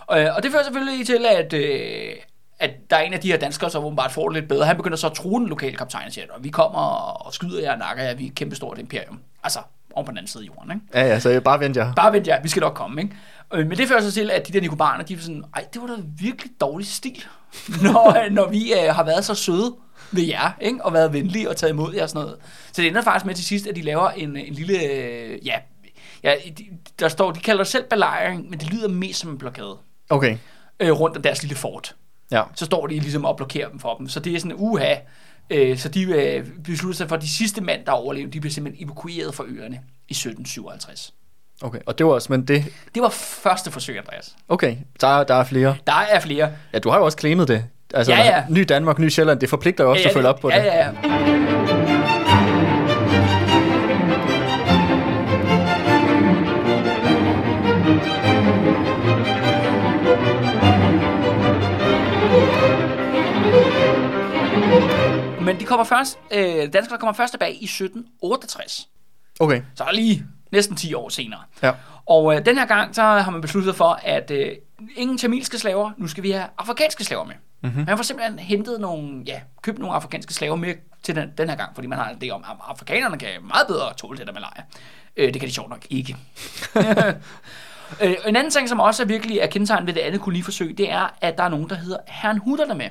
Og, 0.06 0.18
og 0.36 0.42
det 0.42 0.52
fører 0.52 0.62
selvfølgelig 0.62 1.06
til, 1.06 1.26
at, 1.36 1.52
øh, 1.52 2.12
at 2.58 2.70
der 2.90 2.96
er 2.96 3.00
en 3.00 3.12
af 3.12 3.20
de 3.20 3.30
her 3.30 3.38
danskere, 3.38 3.70
som 3.70 3.84
åbenbart 3.84 4.12
får 4.12 4.28
det 4.28 4.34
lidt 4.40 4.48
bedre. 4.48 4.66
Han 4.66 4.76
begynder 4.76 4.96
så 4.96 5.06
at 5.06 5.12
true 5.12 5.40
den 5.40 5.48
lokale 5.48 5.76
kaptajn 5.76 6.06
og 6.06 6.12
siger, 6.12 6.26
vi 6.40 6.48
kommer 6.48 6.80
og 7.26 7.34
skyder 7.34 7.60
jer 7.60 7.72
og 7.72 7.78
nakker 7.78 8.04
jer, 8.04 8.14
vi 8.14 8.24
er 8.24 8.28
et 8.28 8.34
kæmpe 8.34 8.56
stort 8.56 8.78
imperium. 8.78 9.20
Altså, 9.44 9.58
om 9.96 10.04
på 10.04 10.10
den 10.10 10.18
anden 10.18 10.28
side 10.28 10.42
af 10.42 10.46
jorden, 10.46 10.70
ikke? 10.70 10.86
Ja, 10.94 11.06
ja, 11.06 11.20
så 11.20 11.30
jeg 11.30 11.42
bare 11.44 11.60
vent 11.60 11.76
jer. 11.76 11.94
Bare 11.94 12.12
vent 12.12 12.26
jer, 12.26 12.42
vi 12.42 12.48
skal 12.48 12.60
nok 12.60 12.74
komme, 12.74 13.02
ikke? 13.02 13.16
Øh, 13.54 13.66
Men 13.66 13.78
det 13.78 13.88
fører 13.88 14.00
så 14.00 14.12
til, 14.12 14.30
at 14.30 14.48
de 14.48 14.52
der 14.52 14.60
nikobaner, 14.60 15.04
de 15.04 15.14
er 15.14 15.18
sådan, 15.18 15.44
ej, 15.54 15.64
det 15.74 15.82
var 15.82 15.88
da 15.88 15.94
virkelig 16.18 16.52
dårlig 16.60 16.86
stil, 16.86 17.24
når, 17.82 18.30
når 18.30 18.48
vi 18.48 18.72
øh, 18.72 18.94
har 18.94 19.04
været 19.04 19.24
så 19.24 19.34
søde 19.34 19.74
ved 20.12 20.22
jer, 20.22 20.50
ikke? 20.60 20.84
Og 20.84 20.92
været 20.92 21.12
venlige 21.12 21.48
og 21.50 21.56
taget 21.56 21.72
imod 21.72 21.94
jer 21.94 22.02
og 22.02 22.08
sådan 22.08 22.22
noget. 22.22 22.38
Så 22.72 22.82
det 22.82 22.88
ender 22.88 23.02
faktisk 23.02 23.26
med 23.26 23.34
til 23.34 23.44
sidst, 23.44 23.66
at 23.66 23.76
de 23.76 23.82
laver 23.82 24.10
en, 24.10 24.36
en 24.36 24.54
lille, 24.54 24.82
øh, 24.92 25.46
ja, 25.46 25.54
ja, 26.22 26.34
de, 26.58 26.64
der 27.00 27.08
står, 27.08 27.32
de 27.32 27.40
kalder 27.40 27.62
det 27.64 27.70
selv 27.72 27.84
belejring, 27.90 28.50
men 28.50 28.58
det 28.58 28.70
lyder 28.72 28.88
mest 28.88 29.20
som 29.20 29.30
en 29.30 29.38
blokade 29.38 29.76
Okay, 30.10 30.36
øh, 30.80 30.90
rundt 30.92 31.16
om 31.16 31.22
deres 31.22 31.42
lille 31.42 31.56
fort. 31.56 31.94
ja. 32.30 32.42
Så 32.54 32.64
står 32.64 32.86
de 32.86 32.98
ligesom 32.98 33.24
og 33.24 33.36
blokerer 33.36 33.68
dem 33.68 33.80
for 33.80 33.94
dem. 33.96 34.08
Så 34.08 34.20
det 34.20 34.34
er 34.34 34.38
sådan, 34.40 34.56
uha. 34.56 34.94
Øh, 35.50 35.78
så 35.78 35.88
de 35.88 36.02
øh, 36.02 36.46
beslutter 36.64 36.96
sig 36.96 37.08
for, 37.08 37.16
at 37.16 37.22
de 37.22 37.28
sidste 37.28 37.60
mand, 37.60 37.84
der 37.86 37.92
overlevede, 37.92 38.32
de 38.32 38.40
bliver 38.40 38.52
simpelthen 38.52 38.86
evakueret 38.86 39.34
fra 39.34 39.44
øerne 39.48 39.80
i 40.08 40.12
1757. 40.12 41.14
Okay, 41.62 41.78
og 41.86 41.98
det 41.98 42.06
var 42.06 42.12
også, 42.12 42.32
men 42.32 42.48
det... 42.48 42.64
Det 42.94 43.02
var 43.02 43.08
første 43.08 43.70
forsøg, 43.70 43.98
Andreas. 43.98 44.36
Okay, 44.48 44.76
der, 45.00 45.24
der 45.24 45.34
er 45.34 45.44
flere. 45.44 45.76
Der 45.86 45.92
er 46.10 46.20
flere. 46.20 46.50
Ja, 46.72 46.78
du 46.78 46.90
har 46.90 46.98
jo 46.98 47.04
også 47.04 47.18
claimet 47.18 47.48
det. 47.48 47.64
Altså, 47.94 48.12
Ja, 48.12 48.24
ja. 48.24 48.44
ny 48.50 48.64
Danmark, 48.68 48.98
ny 48.98 49.08
Sjælland, 49.08 49.40
det 49.40 49.48
forpligter 49.48 49.84
jo 49.84 49.90
også 49.90 50.02
til 50.02 50.08
at 50.08 50.14
følge 50.14 50.28
op 50.28 50.40
på 50.40 50.50
ja, 50.50 50.58
det. 50.58 50.64
Ja, 50.64 50.86
ja, 50.86 51.57
Men 65.58 65.62
de 65.62 65.66
kommer 65.66 65.84
først, 65.84 66.18
øh, 66.30 66.72
danskerne 66.72 66.98
kommer 66.98 67.12
først 67.12 67.32
tilbage 67.32 67.54
i 67.54 67.64
1768. 67.64 68.88
Okay, 69.40 69.62
Så 69.74 69.84
lige 69.92 70.24
næsten 70.52 70.76
10 70.76 70.94
år 70.94 71.08
senere. 71.08 71.40
ja. 71.62 71.72
Og 72.06 72.34
øh, 72.34 72.46
den 72.46 72.58
her 72.58 72.66
gang, 72.66 72.94
så 72.94 73.02
har 73.02 73.30
man 73.30 73.40
besluttet 73.40 73.76
for, 73.76 74.00
at 74.02 74.30
øh, 74.30 74.52
ingen 74.96 75.18
tamilske 75.18 75.58
slaver, 75.58 75.90
nu 75.96 76.08
skal 76.08 76.22
vi 76.22 76.30
have 76.30 76.46
afrikanske 76.58 77.04
slaver 77.04 77.24
med. 77.24 77.34
Mm-hmm. 77.62 77.84
Man 77.86 77.96
får 77.96 78.02
simpelthen 78.02 78.38
hentet 78.38 78.80
nogle, 78.80 79.22
ja, 79.26 79.40
købt 79.62 79.78
nogle 79.78 79.94
afrikanske 79.94 80.34
slaver 80.34 80.56
med 80.56 80.74
til 81.02 81.16
den, 81.16 81.32
den 81.38 81.48
her 81.48 81.56
gang, 81.56 81.74
fordi 81.74 81.86
man 81.86 81.98
har 81.98 82.12
det 82.20 82.32
om, 82.32 82.44
at 82.48 82.56
afrikanerne 82.68 83.18
kan 83.18 83.28
meget 83.42 83.66
bedre 83.66 83.94
tåle 83.94 84.18
det 84.18 84.26
der 84.26 84.32
malaria. 84.32 84.62
Øh, 85.16 85.32
det 85.32 85.40
kan 85.40 85.48
de 85.48 85.54
sjovt 85.54 85.70
nok 85.70 85.86
ikke. 85.90 86.16
øh, 88.02 88.14
en 88.26 88.36
anden 88.36 88.50
ting, 88.50 88.68
som 88.68 88.80
også 88.80 89.02
er 89.02 89.06
virkelig 89.06 89.38
er 89.38 89.46
kendetegnet 89.46 89.86
ved 89.86 89.94
det 89.94 90.00
andet 90.00 90.20
koloniforsøg, 90.20 90.78
det 90.78 90.90
er, 90.90 91.14
at 91.20 91.38
der 91.38 91.44
er 91.44 91.48
nogen, 91.48 91.68
der 91.68 91.74
hedder 91.76 91.98
herrnhutterne 92.06 92.74
med. 92.74 92.88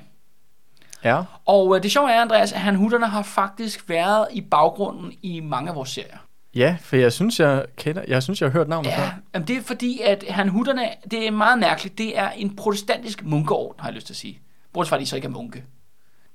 Ja, 1.04 1.22
Og 1.46 1.76
øh, 1.78 1.84
det 1.84 1.92
sjove 1.92 2.12
er, 2.12 2.22
Andreas, 2.22 2.52
at 2.54 2.62
herrnhutterne 2.62 3.08
har 3.08 3.22
faktisk 3.22 3.90
været 3.90 4.28
i 4.32 4.42
baggrunden 4.42 5.14
i 5.22 5.40
mange 5.40 5.70
af 5.70 5.76
vores 5.76 5.90
serier. 5.90 6.18
ja, 6.56 6.78
for 6.82 6.96
jeg 6.96 7.14
synes, 7.14 7.40
jeg 7.40 7.66
kender, 7.76 8.04
jeg 8.08 8.24
synes, 8.24 8.42
jeg 8.42 8.50
har 8.50 8.54
hørt 8.54 8.68
navnet 8.68 8.90
Ja, 8.90 9.00
før. 9.06 9.10
jamen 9.34 9.48
det 9.48 9.58
er 9.58 9.62
fordi, 9.62 10.02
at 10.02 10.24
herrnhutterne, 10.28 10.90
det 11.12 11.28
er 11.28 11.32
meget 11.32 11.60
mærkeligt, 11.60 11.98
det 11.98 12.18
er 12.18 12.30
en 12.30 12.56
protestantisk 12.56 13.24
munkeorden, 13.24 13.80
har 13.80 13.88
jeg 13.90 13.96
lyst 13.96 14.06
til 14.08 14.14
at 14.14 14.18
sige. 14.18 14.40
Bortset 14.74 14.90
fra, 14.90 14.96
at 14.96 15.02
de 15.02 15.06
så 15.06 15.16
ikke 15.16 15.26
er 15.26 15.30
munke. 15.32 15.64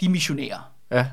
De 0.00 0.06
er 0.06 0.10
missionærer. 0.10 0.72
Ja, 0.90 1.06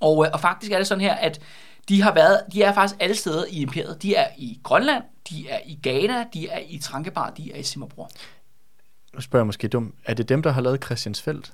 Og, 0.00 0.24
øh, 0.26 0.30
og 0.32 0.40
faktisk 0.40 0.72
er 0.72 0.76
det 0.78 0.86
sådan 0.86 1.00
her, 1.02 1.14
at 1.14 1.40
de 1.88 2.02
har 2.02 2.14
været, 2.14 2.40
de 2.52 2.62
er 2.62 2.72
faktisk 2.72 2.96
alle 3.00 3.16
steder 3.16 3.44
i 3.50 3.60
imperiet. 3.62 4.02
De 4.02 4.14
er 4.14 4.26
i 4.38 4.60
Grønland, 4.62 5.02
de 5.30 5.48
er 5.48 5.58
i 5.66 5.78
Ghana, 5.82 6.24
de 6.34 6.48
er 6.48 6.58
i 6.68 6.78
Trankebar, 6.78 7.30
de 7.30 7.52
er 7.52 7.56
i 7.56 7.62
Simmerbror. 7.62 8.10
nu 9.14 9.20
spørger 9.20 9.42
jeg 9.42 9.46
måske 9.46 9.68
dumt. 9.68 9.94
Er 10.04 10.14
det 10.14 10.28
dem, 10.28 10.42
der 10.42 10.52
har 10.52 10.60
lavet 10.60 10.84
Christiansfeldt? 10.84 11.52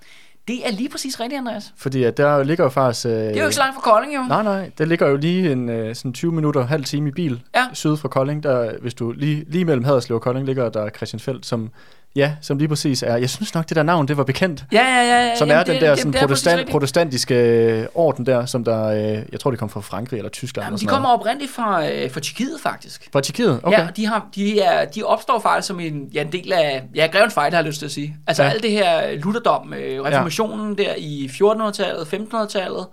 Det 0.49 0.67
er 0.67 0.71
lige 0.73 0.89
præcis 0.89 1.21
rigtigt, 1.21 1.39
Andreas. 1.39 1.73
Fordi 1.77 2.05
at 2.05 2.17
der 2.17 2.43
ligger 2.43 2.65
jo 2.65 2.71
faktisk... 2.71 3.07
Øh, 3.07 3.13
Det 3.13 3.21
er 3.37 3.39
jo 3.41 3.45
ikke 3.45 3.53
så 3.55 3.61
langt 3.61 3.75
fra 3.75 3.83
Kolding, 3.93 4.15
jo. 4.15 4.21
Nej, 4.29 4.43
nej, 4.43 4.71
det 4.79 4.89
ligger 4.89 5.09
jo 5.09 5.17
lige 5.17 5.53
en 5.53 5.69
øh, 5.69 5.95
sådan 5.95 6.13
20 6.13 6.33
minutter, 6.33 6.67
halv 6.67 6.85
time 6.85 7.09
i 7.09 7.13
bil 7.13 7.43
Ja. 7.55 7.67
syd 7.73 7.97
fra 7.97 8.09
Kolding. 8.09 8.43
Der, 8.43 8.73
hvis 8.81 8.95
du 8.95 9.13
lige, 9.13 9.45
lige 9.49 9.65
mellem 9.65 9.85
Haderslev 9.85 10.17
og 10.17 10.23
Kolding 10.23 10.47
ligger 10.47 10.69
der 10.69 10.89
Christiansfeldt, 10.91 11.47
som, 11.47 11.71
ja, 12.17 12.33
som 12.41 12.59
lige 12.59 12.69
præcis 12.69 13.03
er... 13.03 13.17
Jeg 13.17 13.31
synes 13.31 13.55
nok, 13.55 13.69
det 13.69 13.77
der 13.77 13.83
navn, 13.83 14.09
det 14.09 14.17
var 14.17 14.25
bekendt. 14.25 14.65
Ja, 14.73 14.79
ja, 14.83 15.03
ja. 15.03 15.27
ja. 15.29 15.37
Som 15.37 15.49
Jamen, 15.49 15.61
er 15.61 15.65
den 15.65 15.75
det- 15.75 15.83
der 15.83 15.95
sådan 15.95 16.13
præcis 16.13 16.27
protestant, 16.27 16.71
protestantiske 16.71 17.35
øh, 17.35 17.87
orden 17.95 18.27
der, 18.27 18.47
som 18.47 18.65
der... 18.65 18.87
Øh, 18.87 19.23
jeg 19.33 19.41
tror, 19.41 19.51
det 19.51 19.61
kom 19.61 19.69
fra 19.69 19.81
Frankrig 19.81 20.19
eller 20.19 20.31
Tyskland. 20.31 20.65
Jamen, 20.65 20.75
eller 20.75 20.79
de 20.79 20.87
kommer 20.87 21.09
noget. 21.09 21.21
oprindeligt 21.21 21.53
fra, 21.53 21.89
øh, 21.91 22.11
fra 22.11 22.21
Tjekkiet, 22.21 22.61
faktisk. 22.63 23.09
Fra 23.13 23.21
Tjekkiet? 23.21 23.61
Okay. 23.63 23.79
Ja, 23.79 23.87
de, 23.97 24.07
har, 24.07 24.27
de, 24.35 24.61
er, 24.61 24.85
de 24.85 25.03
opstår 25.03 25.39
faktisk 25.39 25.67
som 25.67 25.81
en, 25.81 26.09
ja, 26.15 26.21
en 26.23 26.33
del 26.33 26.53
af, 26.53 26.83
ja, 26.95 27.07
Grevens 27.13 27.35
Fight, 27.35 27.55
har 27.55 27.61
jeg 27.61 27.67
lyst 27.67 27.79
til 27.79 27.87
at 27.87 27.93
sige. 27.93 28.17
Altså 28.27 28.43
ja. 28.43 28.49
alt 28.51 28.63
det 28.63 28.71
her 28.71 29.17
lutherdom, 29.17 29.75
øh, 29.75 30.03
reformationen 30.03 30.77
ja. 30.79 30.85
der 30.85 30.95
i 30.99 31.31
1400-tallet, 31.33 32.03
1500-tallet, 32.15 32.87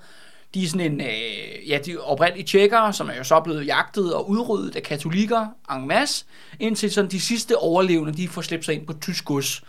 de 0.53 0.63
er 0.63 0.67
sådan 0.67 0.91
en, 0.91 1.01
øh, 1.01 1.69
ja, 1.69 1.79
de 1.85 1.91
er 1.91 1.99
oprindelige 1.99 2.45
tjekkere, 2.45 2.93
som 2.93 3.09
er 3.09 3.15
jo 3.17 3.23
så 3.23 3.39
blevet 3.39 3.67
jagtet 3.67 4.13
og 4.13 4.29
udryddet 4.29 4.75
af 4.75 4.83
katolikker 4.83 5.47
en 5.71 5.87
masse, 5.87 6.25
indtil 6.59 6.91
sådan 6.91 7.11
de 7.11 7.21
sidste 7.21 7.57
overlevende, 7.57 8.13
de 8.13 8.27
får 8.27 8.41
slæbt 8.41 8.65
sig 8.65 8.75
ind 8.75 8.87
på 8.87 8.93
tysk 8.93 9.25
gods 9.25 9.63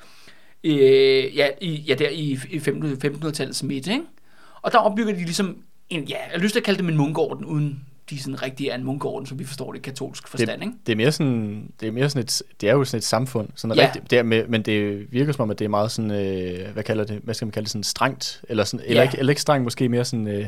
øh, 0.64 1.36
ja, 1.36 1.48
i, 1.60 1.74
ja, 1.74 1.94
der 1.94 2.08
i, 2.08 2.38
i 2.50 2.56
1500-tallets 2.56 3.62
midt, 3.62 3.86
ikke? 3.86 4.04
Og 4.62 4.72
der 4.72 4.78
opbygger 4.78 5.12
de 5.14 5.24
ligesom 5.24 5.56
en, 5.90 6.04
ja, 6.04 6.16
jeg 6.16 6.30
har 6.30 6.38
lyst 6.38 6.52
til 6.52 6.60
at 6.60 6.64
kalde 6.64 6.78
dem 6.78 6.88
en 6.88 6.96
munkorden 6.96 7.44
uden 7.44 7.84
de 8.11 8.18
sådan 8.22 8.42
rigtig 8.42 8.66
er 8.68 8.74
en 8.74 8.84
munkeorden, 8.84 9.26
som 9.26 9.38
vi 9.38 9.44
forstår 9.44 9.72
det 9.72 9.78
i 9.78 9.82
katolsk 9.82 10.28
forstand, 10.28 10.62
ikke? 10.62 10.72
Det, 10.72 10.86
det 10.86 10.92
er 10.92 10.96
mere 10.96 11.12
sådan, 11.12 11.70
det 11.80 11.88
er 11.88 11.92
mere 11.92 12.11
sådan 12.11 12.22
et, 12.22 12.42
det 12.61 12.68
er 12.68 12.72
jo 12.72 12.84
sådan 12.84 12.98
et 12.98 13.04
samfund, 13.04 13.48
sådan 13.54 13.76
Ja. 13.76 13.86
rigtig, 13.86 14.11
det 14.11 14.18
er 14.18 14.22
med, 14.22 14.46
men 14.48 14.62
det 14.62 15.06
virker 15.12 15.32
som 15.32 15.42
om, 15.42 15.50
at 15.50 15.59
det 15.59 15.64
er 15.64 15.68
meget 15.68 15.90
sådan, 15.90 16.11
øh, 16.11 16.72
hvad 16.72 16.82
kalder 16.82 17.04
det, 17.04 17.20
hvad 17.24 17.34
skal 17.34 17.46
man 17.46 17.52
kalde 17.52 17.64
det, 17.64 17.70
sådan 17.72 17.82
strengt, 17.84 18.42
eller, 18.48 18.64
sådan, 18.64 18.86
eller, 18.86 19.02
Ja. 19.02 19.09
ikke, 19.09 19.18
eller 19.18 19.30
ikke 19.30 19.42
strengt, 19.42 19.64
måske 19.64 19.88
mere 19.88 20.04
sådan, 20.04 20.28
øh, 20.28 20.46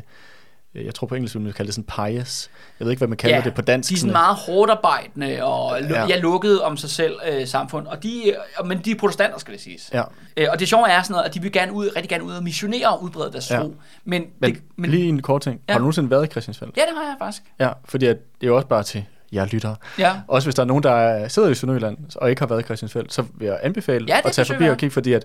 jeg 0.75 0.95
tror 0.95 1.07
på 1.07 1.15
engelsk, 1.15 1.35
vil 1.35 1.43
man 1.43 1.53
kalde 1.53 1.67
det 1.67 1.75
sådan 1.75 2.13
pious. 2.13 2.51
Jeg 2.81 2.85
ved 2.85 2.93
ikke, 2.93 2.99
hvad 3.01 3.09
man 3.09 3.17
kalder 3.17 3.37
Ja, 3.37 3.43
det 3.43 3.55
på 3.55 3.63
dansk. 3.63 3.89
De 3.91 3.95
er 3.95 3.99
sådan 3.99 4.13
meget 4.13 4.37
hårdt 4.37 4.71
arbejdende 4.71 5.45
og 5.45 5.81
ja. 5.83 6.07
Ja, 6.07 6.19
lukket 6.19 6.61
om 6.63 6.77
sig 6.77 6.91
selv 6.91 7.15
øh, 7.33 7.47
samfund. 7.47 7.87
Og 7.87 8.03
de, 8.03 8.23
øh, 8.61 8.67
men 8.67 8.79
de 8.79 8.91
er 8.91 8.95
protestanter, 8.99 9.39
skal 9.39 9.55
det 9.55 9.63
siges. 9.63 9.91
Ja, 9.95 10.03
Øh, 10.37 10.47
og 10.53 10.59
det 10.61 10.69
sjove 10.69 10.89
er 10.89 11.03
sådan 11.03 11.13
noget, 11.13 11.25
at 11.29 11.35
de 11.35 11.43
vil 11.43 11.53
gerne 11.53 11.73
ud, 11.73 11.91
rigtig 11.97 12.09
gerne 12.11 12.25
ud 12.25 12.33
og 12.33 12.43
missionere 12.45 12.89
og 12.89 13.03
udbrede 13.03 13.33
deres 13.33 13.51
Ja. 13.51 13.59
tro. 13.59 13.75
Men, 14.05 14.25
men, 14.41 14.55
det, 14.55 14.63
men 14.77 14.91
lige 14.91 15.09
en 15.09 15.23
kort 15.23 15.41
ting. 15.43 15.61
Ja. 15.69 15.73
Har 15.73 15.79
du 15.79 15.83
nogensinde 15.83 16.11
været 16.11 16.27
i 16.27 16.31
Christiansfeld? 16.31 16.71
Ja, 16.77 16.81
det 16.83 16.91
har 16.97 17.03
jeg 17.03 17.15
faktisk. 17.19 17.43
Ja, 17.61 17.71
fordi 17.85 18.07
at 18.07 18.17
det 18.41 18.47
er 18.47 18.51
jo 18.51 18.57
også 18.57 18.69
bare 18.69 18.83
til 18.83 19.05
jer 19.33 19.47
lyttere. 19.47 19.77
Ja. 19.99 20.13
Også 20.29 20.47
hvis 20.47 20.55
der 20.55 20.63
er 20.63 20.67
nogen, 20.67 20.83
der 20.83 20.91
er- 20.93 21.29
sidder 21.29 21.49
i 21.49 21.55
Sønderjylland 21.55 21.97
og 22.17 22.31
ikke 22.31 22.41
har 22.41 22.47
været 22.47 22.61
i 22.61 22.65
Christiansfeld, 22.65 23.07
så 23.11 23.25
vil 23.35 23.47
jeg 23.47 23.59
anbefale 23.63 24.05
Ja, 24.09 24.21
at 24.25 24.33
tage 24.33 24.45
forbi 24.47 24.65
jeg. 24.65 24.71
og 24.73 24.77
kigge, 24.79 24.93
fordi 24.93 25.13
at 25.13 25.25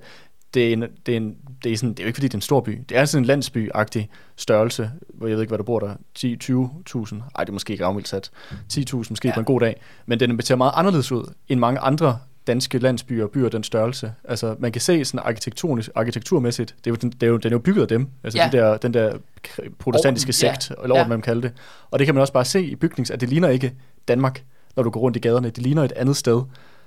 det 0.56 0.68
er, 0.70 0.74
en, 0.74 0.82
det, 1.06 1.12
er 1.14 1.18
en, 1.18 1.36
det, 1.64 1.72
er 1.74 1.78
sådan, 1.78 1.90
det 1.94 2.00
er 2.00 2.04
jo 2.04 2.08
ikke, 2.08 2.18
fordi 2.18 2.28
det 2.28 2.34
er 2.34 2.38
en 2.38 2.42
stor 2.42 2.62
by. 2.62 2.80
Det 2.90 2.98
er 2.98 3.06
sådan 3.06 3.24
en 3.24 3.26
landsby-agtig 3.26 4.08
størrelse, 4.36 4.92
hvor 5.14 5.28
jeg 5.28 5.36
ved 5.36 5.42
ikke, 5.44 5.50
hvad 5.52 5.58
der 5.58 5.64
bor 5.64 5.80
der. 5.80 5.96
10 6.16 6.38
20.000. 6.44 7.16
Ej, 7.36 7.44
det 7.44 7.50
er 7.50 7.54
måske 7.54 7.74
ikke 7.74 7.86
afmildt 7.86 8.08
sat. 8.08 8.32
10.000 8.74 8.96
måske 9.10 9.28
Ja. 9.28 9.34
på 9.34 9.40
en 9.40 9.46
god 9.46 9.60
dag. 9.60 9.82
Men 10.06 10.20
den 10.20 10.42
ser 10.42 10.56
meget 10.56 10.72
anderledes 10.76 11.12
ud 11.12 11.34
end 11.50 11.60
mange 11.60 11.80
andre 11.80 12.18
danske 12.48 12.78
landsbyer 12.78 13.24
og 13.24 13.30
byer 13.32 13.50
den 13.50 13.64
størrelse. 13.64 14.14
Altså, 14.24 14.56
man 14.60 14.72
kan 14.72 14.82
se 14.82 15.06
sådan 15.06 15.28
arkitektonisk, 15.28 15.90
arkitekturmæssigt, 15.96 16.76
det 16.78 16.88
er 16.88 16.92
jo, 16.92 16.96
den, 16.96 17.10
det 17.10 17.24
er 17.24 17.28
jo, 17.28 17.38
den 17.38 17.48
er 17.52 17.56
jo 17.56 17.60
bygget 17.60 17.82
af 17.82 17.88
dem. 17.88 18.08
Altså, 18.24 18.38
Ja. 18.40 18.46
ja. 18.46 18.52
de 18.52 18.58
der, 18.58 18.78
den 18.78 18.94
der 18.94 19.18
protestantiske 19.80 20.30
Orden, 20.30 20.48
ja. 20.48 20.54
sekt, 20.60 20.72
eller 20.84 20.96
Ja. 20.98 21.04
hvad 21.04 21.10
man 21.18 21.22
kalder 21.22 21.42
det. 21.42 21.52
Og 21.92 22.00
det 22.00 22.08
kan 22.08 22.16
man 22.16 22.22
også 22.22 22.34
bare 22.34 22.46
se 22.46 22.66
i 22.66 22.76
bygnings, 22.76 23.12
at 23.12 23.22
det 23.22 23.30
ligner 23.30 23.50
ikke 23.50 23.74
Danmark, 24.08 24.44
når 24.76 24.84
du 24.84 24.90
går 24.90 25.00
rundt 25.00 25.18
i 25.18 25.20
gaderne. 25.20 25.50
Det 25.50 25.58
ligner 25.64 25.84
et 25.84 25.92
andet 25.92 26.16
sted. 26.18 26.42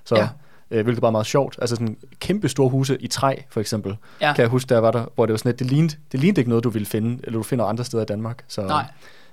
Så, 0.05 0.17
Ja. 0.17 0.29
Øh, 0.71 0.83
hvilket 0.85 1.01
bare 1.01 1.09
er 1.09 1.13
meget 1.13 1.27
sjovt. 1.27 1.59
Altså 1.61 1.77
sådan 1.77 1.97
kæmpe 2.21 2.49
store 2.49 2.69
huse 2.69 2.97
i 3.01 3.07
træ, 3.07 3.37
for 3.51 3.61
eksempel. 3.61 3.97
Ja. 4.21 4.33
Kan 4.33 4.43
jeg 4.43 4.49
huske, 4.49 4.69
der 4.69 4.79
var 4.79 4.91
der, 4.91 5.05
hvor 5.15 5.27
det 5.27 5.33
var 5.33 5.39
sådan, 5.39 5.53
at 5.53 5.59
det 5.59 5.67
lignede, 5.67 5.97
det 6.13 6.21
lignede 6.21 6.41
ikke 6.41 6.49
noget, 6.49 6.65
du 6.65 6.71
ville 6.71 6.87
finde, 6.87 7.21
eller 7.25 7.39
du 7.39 7.43
finder 7.43 7.65
andre 7.65 7.85
steder 7.85 8.03
i 8.03 8.07
Danmark. 8.07 8.45
Så 8.49 8.63
Nej. 8.63 8.85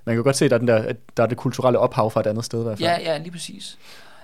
man 0.06 0.16
kan 0.16 0.24
godt 0.24 0.36
se, 0.36 0.46
at 0.46 0.52
der 0.52 0.56
er, 0.56 0.60
den 0.60 0.68
der, 0.68 0.76
at 0.76 0.98
der 1.18 1.24
er 1.24 1.28
det 1.28 1.38
kulturelle 1.38 1.80
ophav 1.80 2.12
fra 2.12 2.20
et 2.20 2.28
andet 2.28 2.46
sted 2.46 2.60
i 2.60 2.64
hvert 2.64 2.78
fald. 2.78 2.90
Ja, 2.90 3.12
ja, 3.12 3.18
lige 3.18 3.32
præcis. 3.32 3.78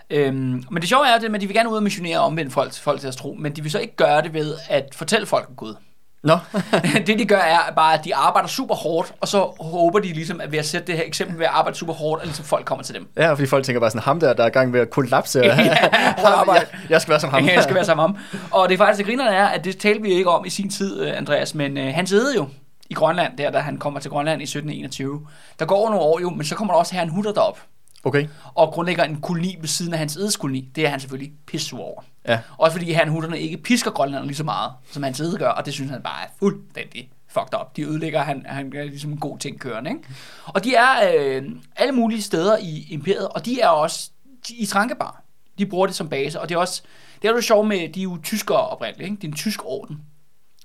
Øhm, 0.10 0.64
men 0.72 0.82
det 0.82 0.90
sjove 0.90 1.08
er, 1.08 1.20
det, 1.20 1.36
at 1.36 1.42
de 1.42 1.48
vil 1.48 1.56
gerne 1.56 1.70
ud 1.70 1.76
og 1.76 1.84
missionere 1.84 2.20
og 2.20 2.26
omvende 2.26 2.52
folk, 2.52 2.74
folk 2.74 3.00
til 3.00 3.04
deres 3.04 3.16
tro, 3.16 3.36
men 3.40 3.56
de 3.56 3.62
vil 3.62 3.72
så 3.72 3.80
ikke 3.80 3.96
gøre 3.96 4.22
det 4.22 4.34
ved 4.34 4.56
at 4.70 4.96
fortælle 4.96 5.26
folk 5.26 5.50
om 5.50 5.56
Gud. 5.56 5.76
Nå, 6.24 6.38
det 7.08 7.20
de 7.20 7.26
gør 7.26 7.38
er 7.38 7.60
bare, 7.76 7.94
at 7.94 8.06
de 8.06 8.16
arbejder 8.16 8.48
super 8.48 8.76
hårdt, 8.76 9.14
og 9.22 9.28
så 9.28 9.38
håber 9.60 10.00
de 10.00 10.08
ligesom, 10.08 10.42
at 10.42 10.52
ved 10.52 10.60
at 10.60 10.66
sætte 10.66 10.88
det 10.88 10.96
her 10.96 11.04
eksempel 11.06 11.40
ved 11.40 11.46
at 11.46 11.52
arbejde 11.54 11.78
super 11.78 11.94
hårdt, 11.94 12.22
at 12.22 12.28
ligesom 12.28 12.46
folk 12.46 12.66
kommer 12.66 12.84
til 12.84 12.96
dem. 12.96 13.08
ja, 13.18 13.34
fordi 13.34 13.46
folk 13.46 13.66
tænker 13.66 13.80
bare 13.80 13.90
sådan, 13.90 14.02
ham 14.02 14.20
der, 14.20 14.34
der 14.34 14.44
er 14.44 14.48
i 14.48 14.52
gang 14.52 14.72
med 14.72 14.80
at 14.80 14.90
kollapse. 14.90 15.42
Ja, 15.46 15.56
jeg, 15.56 16.66
jeg 16.90 17.02
skal 17.02 17.12
være 17.12 17.20
som 17.20 17.30
ham. 17.30 17.46
Jeg 17.56 17.64
skal 17.64 17.76
være 17.76 17.86
sammen 17.86 18.04
om. 18.04 18.18
Og 18.52 18.70
det 18.70 18.74
er 18.74 18.78
faktisk, 18.78 18.98
det 18.98 19.06
grinerne 19.06 19.36
er, 19.36 19.46
at 19.46 19.64
det 19.64 19.78
talte 19.78 20.02
vi 20.02 20.10
ikke 20.10 20.30
om 20.30 20.46
i 20.46 20.50
sin 20.50 20.70
tid, 20.70 21.02
øh, 21.02 21.18
Andreas, 21.18 21.56
men 21.56 21.78
øh, 21.78 21.94
han 21.94 22.08
sidder 22.08 22.36
jo 22.36 22.48
i 22.90 22.94
Grønland, 22.94 23.38
der 23.38 23.52
da 23.52 23.60
han 23.60 23.78
kommer 23.78 24.00
til 24.00 24.12
Grønland 24.12 24.42
i 24.42 24.44
1721. 24.44 25.28
Der 25.60 25.66
går 25.66 25.90
nogle 25.90 26.02
år 26.02 26.20
jo, 26.22 26.30
men 26.30 26.46
så 26.46 26.56
kommer 26.56 26.74
der 26.74 26.80
også 26.80 26.96
her 26.96 27.02
en 27.02 27.10
hutter 27.10 27.32
derop, 27.32 27.60
Okay, 28.04 28.28
og 28.56 28.72
grundlægger 28.74 29.04
en 29.04 29.22
koloni 29.22 29.58
ved 29.60 29.68
siden 29.68 29.94
af 29.94 30.00
hans 30.00 30.16
edeskoloni. 30.16 30.70
Det 30.76 30.86
er 30.86 30.90
han 30.90 31.00
selvfølgelig 31.00 31.32
pisse 31.48 31.76
over. 31.76 32.02
ja. 32.28 32.40
Også 32.58 32.78
fordi 32.78 32.92
han 32.92 33.08
hutterne 33.08 33.40
ikke 33.40 33.58
pisker 33.58 33.92
Grønland 33.92 34.26
lige 34.26 34.36
så 34.36 34.44
meget, 34.44 34.72
som 34.92 35.04
hans 35.04 35.20
ede 35.20 35.38
gør, 35.38 35.50
og 35.50 35.66
det 35.66 35.74
synes 35.74 35.92
han 35.92 36.02
bare 36.04 36.24
er 36.24 36.28
fuldstændig 36.40 37.10
fucked 37.28 37.60
up. 37.60 37.76
De 37.76 37.84
ødelægger, 37.84 38.22
han, 38.24 38.46
han 38.46 38.74
er 38.76 38.84
ligesom 38.84 39.12
en 39.12 39.18
god 39.18 39.38
ting 39.38 39.60
kørende, 39.60 39.90
ikke? 39.92 40.04
Og 40.46 40.64
de 40.64 40.76
er 40.76 41.14
øh, 41.16 41.44
alle 41.76 41.92
mulige 41.92 42.22
steder 42.22 42.58
i 42.58 42.88
imperiet, 42.90 43.28
og 43.28 43.46
de 43.46 43.62
er 43.62 43.68
også 43.68 44.10
de, 44.48 44.54
i 44.56 44.66
Trankebar. 44.66 45.24
De 45.58 45.66
bruger 45.66 45.88
det 45.88 45.96
som 45.96 46.10
base, 46.10 46.42
og 46.42 46.50
det 46.50 46.56
er 46.56 46.60
også, 46.60 46.82
det 47.22 47.28
er 47.30 47.34
jo 47.34 47.42
sjovt 47.42 47.68
med, 47.68 47.90
de 47.94 48.00
er 48.00 48.04
jo 48.04 48.18
tyskere 48.24 48.68
oprindeligt, 48.68 49.10
ikke? 49.10 49.22
Det 49.22 49.24
er 49.24 49.28
en 49.32 49.38
tysk 49.38 49.60
orden. 49.66 50.02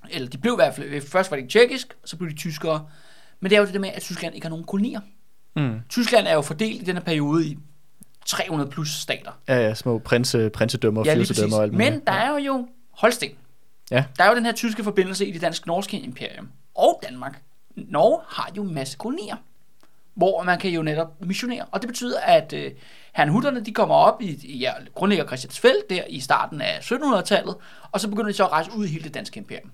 Eller 0.09 0.29
de 0.29 0.37
blev 0.37 0.53
i 0.53 0.55
hvert 0.55 0.75
fald, 0.75 1.01
først 1.01 1.31
var 1.31 1.37
det 1.37 1.49
tjekkisk, 1.49 1.93
så 2.05 2.17
blev 2.17 2.29
de 2.29 2.35
tyskere. 2.35 2.85
Men 3.39 3.49
det 3.49 3.55
er 3.55 3.59
jo 3.59 3.65
det 3.65 3.73
der 3.73 3.79
med, 3.79 3.89
at 3.93 4.01
Tyskland 4.01 4.35
ikke 4.35 4.45
har 4.45 4.49
nogen 4.49 4.65
kolonier. 4.65 5.01
Mm. 5.57 5.79
Tyskland 5.89 6.27
er 6.27 6.33
jo 6.33 6.41
fordelt 6.41 6.81
i 6.81 6.85
den 6.85 6.95
her 6.95 7.03
periode 7.03 7.45
i 7.45 7.57
300 8.25 8.69
plus 8.69 8.89
stater. 8.89 9.31
Ja, 9.47 9.67
ja, 9.67 9.73
små 9.73 9.97
prinse, 9.99 10.49
prinsedømmer, 10.49 11.03
Ja, 11.05 11.15
fyrstedømmer 11.15 11.57
og 11.57 11.63
alt 11.63 11.73
muligt. 11.73 11.91
Men 11.91 12.01
der 12.07 12.13
er 12.13 12.39
jo 12.39 12.67
Holsten. 12.91 13.29
Ja. 13.91 14.05
Der 14.17 14.23
er 14.23 14.29
jo 14.29 14.35
den 14.35 14.45
her 14.45 14.51
tyske 14.51 14.83
forbindelse 14.83 15.25
i 15.25 15.31
det 15.31 15.41
dansk-norske 15.41 15.99
imperium. 15.99 16.49
Og 16.75 16.99
Danmark. 17.09 17.41
Norge 17.75 18.19
har 18.27 18.51
jo 18.57 18.63
en 18.63 18.73
masse 18.73 18.97
kolonier, 18.97 19.35
hvor 20.13 20.43
man 20.43 20.59
kan 20.59 20.71
jo 20.71 20.81
netop 20.81 21.25
missionere. 21.25 21.65
Og 21.71 21.81
det 21.81 21.87
betyder, 21.87 22.19
at 22.19 22.53
øh, 22.53 22.71
herrenhutterne, 23.13 23.65
de 23.65 23.73
kommer 23.73 23.95
op 23.95 24.21
i, 24.21 24.39
i 24.43 24.57
ja, 24.57 24.71
grundlægger 24.95 25.25
Christiansfeld 25.25 25.89
der 25.89 26.03
i 26.09 26.19
starten 26.19 26.61
af 26.61 26.79
1700-tallet, 26.79 27.55
og 27.91 27.99
så 27.99 28.07
begynder 28.07 28.29
de 28.31 28.37
så 28.37 28.45
at 28.45 28.51
rejse 28.51 28.71
ud 28.75 28.85
i 28.85 28.89
hele 28.89 29.03
det 29.03 29.13
danske 29.13 29.37
imperium. 29.37 29.71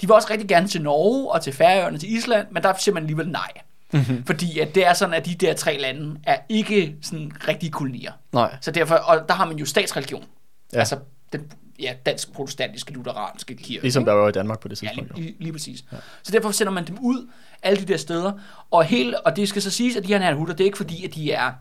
De 0.00 0.06
vil 0.06 0.12
også 0.12 0.28
rigtig 0.30 0.48
gerne 0.48 0.68
til 0.68 0.82
Norge 0.82 1.32
og 1.32 1.42
til 1.42 1.52
Færøerne 1.52 1.98
til 1.98 2.12
Island, 2.12 2.46
men 2.50 2.62
der 2.62 2.74
siger 2.78 2.94
man 2.94 3.02
alligevel 3.02 3.28
nej. 3.28 3.52
Mm-hmm. 3.92 4.24
Fordi 4.26 4.58
at 4.58 4.74
det 4.74 4.86
er 4.86 4.92
sådan, 4.94 5.14
at 5.14 5.26
de 5.26 5.34
der 5.34 5.54
tre 5.54 5.78
lande 5.78 6.20
er 6.24 6.36
ikke 6.48 6.96
sådan 7.02 7.32
rigtige 7.48 7.70
kolonier. 7.70 8.12
Nej, 8.32 8.56
Så 8.60 8.70
derfor, 8.70 8.94
og 8.94 9.28
der 9.28 9.34
har 9.34 9.44
man 9.46 9.56
jo 9.58 9.64
statsreligion. 9.66 10.20
Ja. 10.22 10.26
Ja. 10.72 10.78
Altså 10.78 10.98
den 11.32 11.52
ja, 11.80 11.94
dansk-protestantiske 12.06 12.92
lutheranske 12.92 13.54
kirke. 13.56 13.82
ligesom 13.82 14.04
der 14.04 14.12
var 14.12 14.28
i 14.28 14.32
Danmark 14.32 14.60
på 14.60 14.68
det 14.68 14.82
Ja, 14.82 14.88
tidspunkt. 14.88 15.14
lige, 15.16 15.26
jo. 15.26 15.30
lige, 15.30 15.42
lige 15.42 15.52
præcis. 15.52 15.84
Ja. 15.92 15.96
Så 16.22 16.32
derfor 16.32 16.50
sender 16.50 16.72
man 16.72 16.86
dem 16.86 16.98
ud, 17.00 17.28
alle 17.62 17.82
de 17.82 17.92
der 17.92 17.96
steder. 17.96 18.32
Og, 18.70 18.84
hele, 18.84 19.20
og 19.26 19.36
det 19.36 19.48
skal 19.48 19.62
så 19.62 19.70
siges, 19.70 19.96
at 19.96 20.02
de 20.02 20.08
her 20.08 20.34
hutter, 20.34 20.54
det 20.54 20.64
er 20.64 20.66
ikke 20.66 20.76
fordi, 20.76 21.04
at 21.04 21.14
de 21.14 21.32
er, 21.32 21.52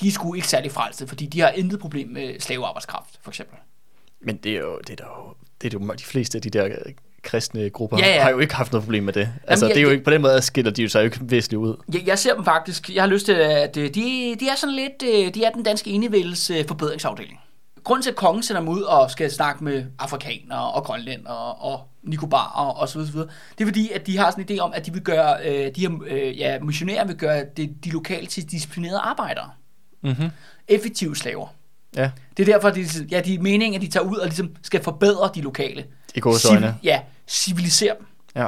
de 0.00 0.08
er 0.08 0.12
sgu 0.12 0.34
ikke 0.34 0.48
særlig 0.48 0.72
frelste, 0.72 1.06
fordi 1.06 1.26
de 1.26 1.40
har 1.40 1.48
intet 1.48 1.80
problem 1.80 2.08
med 2.08 2.40
slavearbejdskraft, 2.40 3.18
for 3.22 3.30
eksempel. 3.30 3.56
Men 4.20 4.36
det 4.36 4.52
er 4.54 4.58
jo, 4.60 4.78
det 4.86 5.00
er 5.00 5.04
jo, 5.04 5.34
det 5.62 5.74
er 5.74 5.78
jo 5.80 5.92
de 5.94 6.04
fleste 6.04 6.38
af 6.38 6.42
de 6.42 6.50
der 6.50 6.68
kristne 7.22 7.70
grupper 7.70 7.98
Ja, 7.98 8.14
ja. 8.14 8.22
har 8.22 8.30
jo 8.30 8.38
ikke 8.38 8.54
haft 8.54 8.72
noget 8.72 8.84
problem 8.84 9.04
med 9.04 9.12
det. 9.12 9.28
Altså, 9.46 9.66
jeg- 9.66 9.74
det 9.74 9.80
er 9.80 9.84
jo 9.84 9.90
ikke, 9.90 10.04
på 10.04 10.10
den 10.10 10.22
måde 10.22 10.42
skiller 10.42 10.70
de 10.70 10.82
jo 10.82 10.88
sig 10.88 10.98
jo 11.00 11.04
ikke 11.04 11.18
væsentligt 11.22 11.58
ud. 11.60 11.76
Jeg, 11.94 12.06
jeg 12.06 12.18
ser 12.18 12.34
dem 12.34 12.44
faktisk, 12.44 12.90
jeg 12.94 13.02
har 13.02 13.08
lyst 13.08 13.26
til, 13.26 13.32
at 13.32 13.76
øh, 13.76 13.84
de, 13.94 14.36
de 14.40 14.48
er 14.48 14.56
sådan 14.56 14.74
lidt, 14.74 15.02
øh, 15.02 15.34
de 15.34 15.44
er 15.44 15.50
den 15.50 15.62
danske 15.62 15.90
enevældes 15.90 16.50
forbedringsafdeling. 16.68 17.40
Grunden 17.84 18.02
til, 18.02 18.10
at 18.10 18.16
kongen 18.16 18.42
sender 18.42 18.60
dem 18.60 18.68
ud 18.68 18.82
og 18.82 19.10
skal 19.10 19.30
snakke 19.30 19.64
med 19.64 19.84
afrikanere 19.98 20.70
og 20.70 20.84
grønlændere 20.84 21.52
og 21.54 21.80
nikobarer 22.02 22.70
og 22.70 22.88
så 22.88 22.94
videre, 22.94 23.06
så 23.06 23.12
videre, 23.12 23.28
det 23.58 23.64
er 23.64 23.68
fordi, 23.68 23.90
at 23.90 24.06
de 24.06 24.18
har 24.18 24.30
sådan 24.30 24.44
en 24.48 24.56
idé 24.58 24.60
om, 24.60 24.72
at 24.74 24.86
de 24.86 24.92
vil 24.92 25.02
gøre, 25.02 25.36
øh, 25.48 25.74
de 25.76 25.80
her 25.80 26.30
ja, 26.38 26.58
missionærer 26.60 27.06
vil 27.06 27.16
gøre 27.16 27.44
det, 27.56 27.84
de 27.84 27.90
lokale 27.90 28.26
til 28.26 28.50
disciplinerede 28.50 28.98
arbejdere. 28.98 29.50
Mm-hmm. 30.02 30.28
Effektive 30.68 31.16
slaver. 31.16 31.46
Ja, 31.96 32.10
Det 32.36 32.48
er 32.48 32.52
derfor, 32.52 32.70
de, 32.70 32.84
ja, 33.10 33.20
de 33.20 33.34
er 33.34 33.38
meningen, 33.40 33.74
at 33.74 33.86
de 33.86 33.90
tager 33.92 34.04
ud 34.04 34.16
og 34.16 34.26
ligesom 34.26 34.50
skal 34.62 34.82
forbedre 34.82 35.30
de 35.34 35.40
lokale. 35.40 35.84
I 36.14 36.20
gåsøjne. 36.20 36.66
Civ- 36.68 36.84
Ja, 36.84 37.00
civilisere 37.28 37.94
dem 37.98 38.06
Ja. 38.36 38.46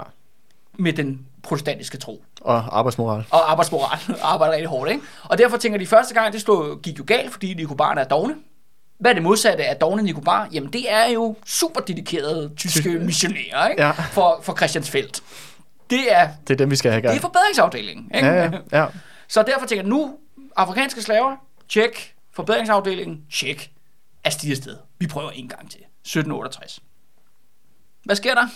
med 0.78 0.92
den 0.92 1.26
protestantiske 1.42 1.98
tro. 1.98 2.24
Og 2.40 2.78
arbejdsmoral. 2.78 3.24
Og 3.30 3.50
arbejdsmoral. 3.50 3.98
arbejder 4.22 4.52
rigtig 4.54 4.68
hårdt, 4.68 4.90
ikke? 4.90 5.02
Og 5.24 5.38
derfor 5.38 5.56
tænker 5.56 5.78
de 5.78 5.86
første 5.86 6.14
gang, 6.14 6.32
det 6.32 6.40
stod, 6.40 6.82
gik 6.82 6.98
jo 6.98 7.04
galt, 7.06 7.32
fordi 7.32 7.54
nikobarerne 7.54 8.00
er 8.00 8.04
dogne. 8.04 8.34
Hvad 8.98 9.10
er 9.10 9.14
det 9.14 9.22
modsatte 9.22 9.64
af 9.64 9.76
dogne 9.76 10.02
nikobar? 10.02 10.48
Jamen, 10.52 10.72
det 10.72 10.92
er 10.92 11.06
jo 11.10 11.36
super 11.46 11.80
dedikerede 11.80 12.50
tyske 12.56 12.88
missionærer, 12.98 13.68
ikke? 13.68 13.82
Ja. 13.82 13.90
For, 13.90 14.40
for 14.42 14.54
Christiansfeldt. 14.56 15.20
Det 15.90 16.12
er, 16.14 16.28
Det 16.48 16.54
er 16.54 16.56
dem, 16.58 16.70
vi 16.70 16.76
skal 16.76 16.90
have 16.90 16.98
i 16.98 17.02
det 17.02 17.08
er 17.08 17.12
gang. 17.12 17.20
forbedringsafdelingen, 17.22 18.10
ikke? 18.14 18.26
Ja, 18.28 18.44
ja, 18.44 18.50
ja. 18.72 18.86
Så 19.28 19.42
derfor 19.42 19.66
tænker 19.66 19.82
jeg, 19.82 19.88
nu, 19.90 20.14
afrikanske 20.56 21.02
slaver, 21.02 21.36
tjek. 21.68 22.14
Forbedringsafdelingen, 22.32 23.20
tjek. 23.32 23.70
Er 24.24 24.30
stiger 24.30 24.56
sted. 24.56 24.76
Vi 24.98 25.06
prøver 25.06 25.30
en 25.30 25.48
gang 25.48 25.70
til. 25.70 25.80
1768. 25.80 26.80
Hvad 28.04 28.16
sker 28.16 28.34
der? 28.34 28.46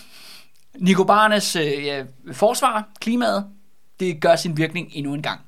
Nikobarernes 0.79 1.57
øh, 1.57 1.85
ja, 1.85 2.03
forsvar, 2.33 2.89
klimaet, 3.01 3.47
det 4.01 4.21
gør 4.21 4.37
sin 4.37 4.57
virkning 4.57 4.89
endnu 4.93 5.15
en 5.15 5.23
gang. 5.23 5.41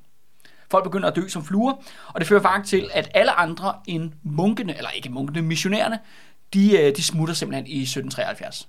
Folk 0.71 0.83
begynder 0.83 1.07
at 1.09 1.15
dø 1.15 1.27
som 1.27 1.45
fluer, 1.45 1.73
og 2.07 2.19
det 2.19 2.27
fører 2.27 2.41
faktisk 2.41 2.69
til, 2.69 2.89
at 2.93 3.11
alle 3.13 3.31
andre 3.31 3.73
end 3.87 4.11
munkene, 4.23 4.77
eller 4.77 4.89
ikke 4.89 5.09
munkene, 5.09 5.41
missionærerne, 5.41 5.99
de, 6.53 6.77
øh, 6.81 6.95
de 6.95 7.03
smutter 7.03 7.33
simpelthen 7.35 7.67
i 7.67 7.81
1773. 7.81 8.67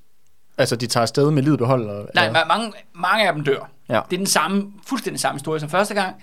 Altså, 0.59 0.77
de 0.77 0.87
tager 0.87 1.03
afsted 1.03 1.31
med 1.31 1.43
livet 1.43 1.59
behold. 1.59 1.89
Og, 1.91 2.09
Nej, 2.15 2.27
eller- 2.27 2.41
ma- 2.41 2.47
mange, 2.49 2.73
mange 2.95 3.27
af 3.29 3.35
dem 3.35 3.45
dør. 3.45 3.71
Ja. 3.89 4.01
Det 4.11 4.17
er 4.17 4.19
den 4.19 4.27
samme, 4.27 4.73
fuldstændig 4.87 5.21
samme 5.21 5.39
historie 5.39 5.61
som 5.61 5.69
første 5.69 5.95
gang. 5.95 6.17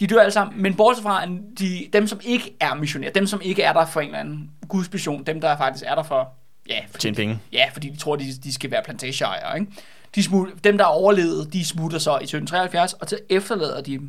De 0.00 0.06
dør 0.06 0.20
alle 0.20 0.32
sammen, 0.32 0.62
men 0.62 0.74
bortset 0.74 1.02
fra 1.02 1.26
de, 1.58 1.88
dem, 1.92 2.06
som 2.06 2.20
ikke 2.24 2.56
er 2.60 2.74
missionærer, 2.74 3.12
dem, 3.12 3.26
som 3.26 3.40
ikke 3.44 3.62
er 3.62 3.72
der 3.72 3.86
for 3.86 4.00
en 4.00 4.06
eller 4.06 4.18
anden 4.18 4.50
gudsmission, 4.68 5.24
dem, 5.24 5.40
der 5.40 5.56
faktisk 5.56 5.84
er 5.86 5.94
der 5.94 6.02
for, 6.02 6.32
ja, 6.70 6.80
fordi, 6.90 7.00
Tjene 7.02 7.14
penge. 7.16 7.38
ja, 7.52 7.64
fordi 7.72 7.88
de 7.88 7.96
tror, 7.96 8.16
de, 8.16 8.24
de 8.44 8.54
skal 8.54 8.70
være 8.70 8.82
plantageejere, 8.84 9.60
ikke? 9.60 9.72
De 10.14 10.22
smut, 10.22 10.48
dem, 10.64 10.78
der 10.78 10.84
er 10.84 10.88
overlevet, 10.88 11.52
de 11.52 11.64
smutter 11.64 11.98
så 11.98 12.10
i 12.10 12.22
1773, 12.24 12.92
og 12.92 13.08
så 13.08 13.18
efterlader 13.28 13.80
de 13.80 14.00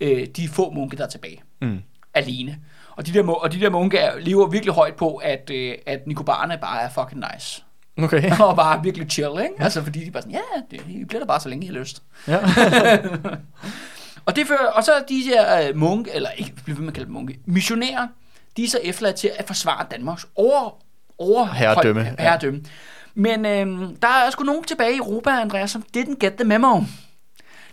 øh, 0.00 0.26
de 0.26 0.48
få 0.48 0.70
munke, 0.70 0.96
der 0.96 1.04
er 1.04 1.08
tilbage 1.08 1.42
Mm. 1.60 1.78
alene. 2.14 2.58
Og 2.96 3.06
de 3.06 3.14
der, 3.14 3.28
og 3.28 3.52
de 3.52 3.60
der 3.60 3.70
munke 3.70 3.98
er, 3.98 4.18
lever 4.18 4.46
virkelig 4.46 4.74
højt 4.74 4.94
på, 4.94 5.14
at, 5.16 5.50
øh, 5.50 5.74
at 5.86 6.06
nikobarerne 6.06 6.58
bare 6.60 6.80
er 6.82 6.88
fucking 6.88 7.24
nice. 7.34 7.62
Okay. 7.98 8.30
og 8.44 8.56
bare 8.56 8.82
virkelig 8.82 9.10
chill, 9.10 9.30
ikke? 9.42 9.54
Altså, 9.58 9.82
fordi 9.82 10.04
de 10.04 10.10
bare 10.10 10.22
sådan, 10.22 10.38
ja, 10.38 10.60
det, 10.70 10.84
I 10.88 11.04
bliver 11.04 11.20
der 11.20 11.26
bare 11.26 11.40
så 11.40 11.48
længe, 11.48 11.64
I 11.64 11.66
har 11.68 11.74
lyst. 11.74 12.02
Ja. 12.28 12.38
Og, 14.26 14.36
det 14.36 14.46
fører, 14.46 14.66
og 14.70 14.84
så 14.84 14.92
er 14.92 15.02
de 15.08 15.20
her 15.22 15.68
øh, 15.68 15.76
munke, 15.76 16.10
eller 16.14 16.30
ikke, 16.30 16.52
med 16.66 16.88
at 16.88 16.94
kalde 16.94 17.06
dem 17.06 17.14
munke, 17.14 17.38
missionærer, 17.44 18.06
de 18.56 18.64
er 18.64 18.68
så 18.68 18.78
efterladt 18.82 19.16
til 19.16 19.30
at 19.38 19.46
forsvare 19.46 19.86
Danmarks 19.90 20.26
over, 20.34 20.70
over 21.18 21.44
Herredømme, 21.44 22.14
ja. 22.18 22.38
Men 23.14 23.46
øh, 23.46 23.88
der 24.02 24.08
er 24.08 24.30
sgu 24.30 24.44
nogen 24.44 24.64
tilbage 24.64 24.94
i 24.94 24.98
Europa, 24.98 25.30
Andreas, 25.30 25.70
som 25.70 25.84
didn't 25.96 26.18
get 26.20 26.32
the 26.32 26.44
memo. 26.44 26.80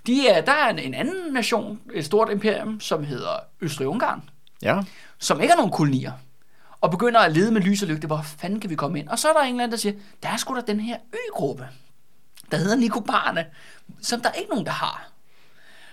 De 0.08 0.28
er, 0.28 0.42
der 0.42 0.52
er 0.52 0.70
en, 0.70 0.80
en 0.80 0.94
anden 0.94 1.34
nation, 1.34 1.80
et 1.94 2.06
stort 2.06 2.32
imperium, 2.32 2.80
som 2.80 3.04
hedder 3.04 3.40
Østrig-Ungarn, 3.62 4.22
ja. 4.62 4.80
som 5.20 5.42
ikke 5.42 5.52
har 5.52 5.58
nogen 5.58 5.72
kolonier, 5.72 6.12
og 6.82 6.92
begynder 6.92 7.20
at 7.20 7.32
lede 7.32 7.52
med 7.52 7.62
lys 7.62 7.82
og 7.82 7.88
lygte, 7.88 8.08
hvor 8.08 8.22
fanden 8.22 8.60
kan 8.60 8.70
vi 8.70 8.76
komme 8.76 9.00
ind? 9.00 9.08
Og 9.08 9.20
så 9.20 9.30
er 9.30 9.34
der 9.34 9.42
en 9.42 9.48
eller 9.48 9.64
anden, 9.64 9.72
der 9.72 9.78
siger, 9.78 9.96
der 10.24 10.30
er 10.30 10.38
sgu 10.38 10.56
da 10.56 10.62
den 10.68 10.80
her 10.80 10.98
øgruppe, 11.28 11.68
der 12.52 12.58
hedder 12.58 12.76
Nikobarne, 12.76 13.46
som 14.02 14.22
der 14.22 14.30
er 14.30 14.34
ikke 14.34 14.50
nogen, 14.50 14.66
der 14.66 14.72
har. 14.72 15.10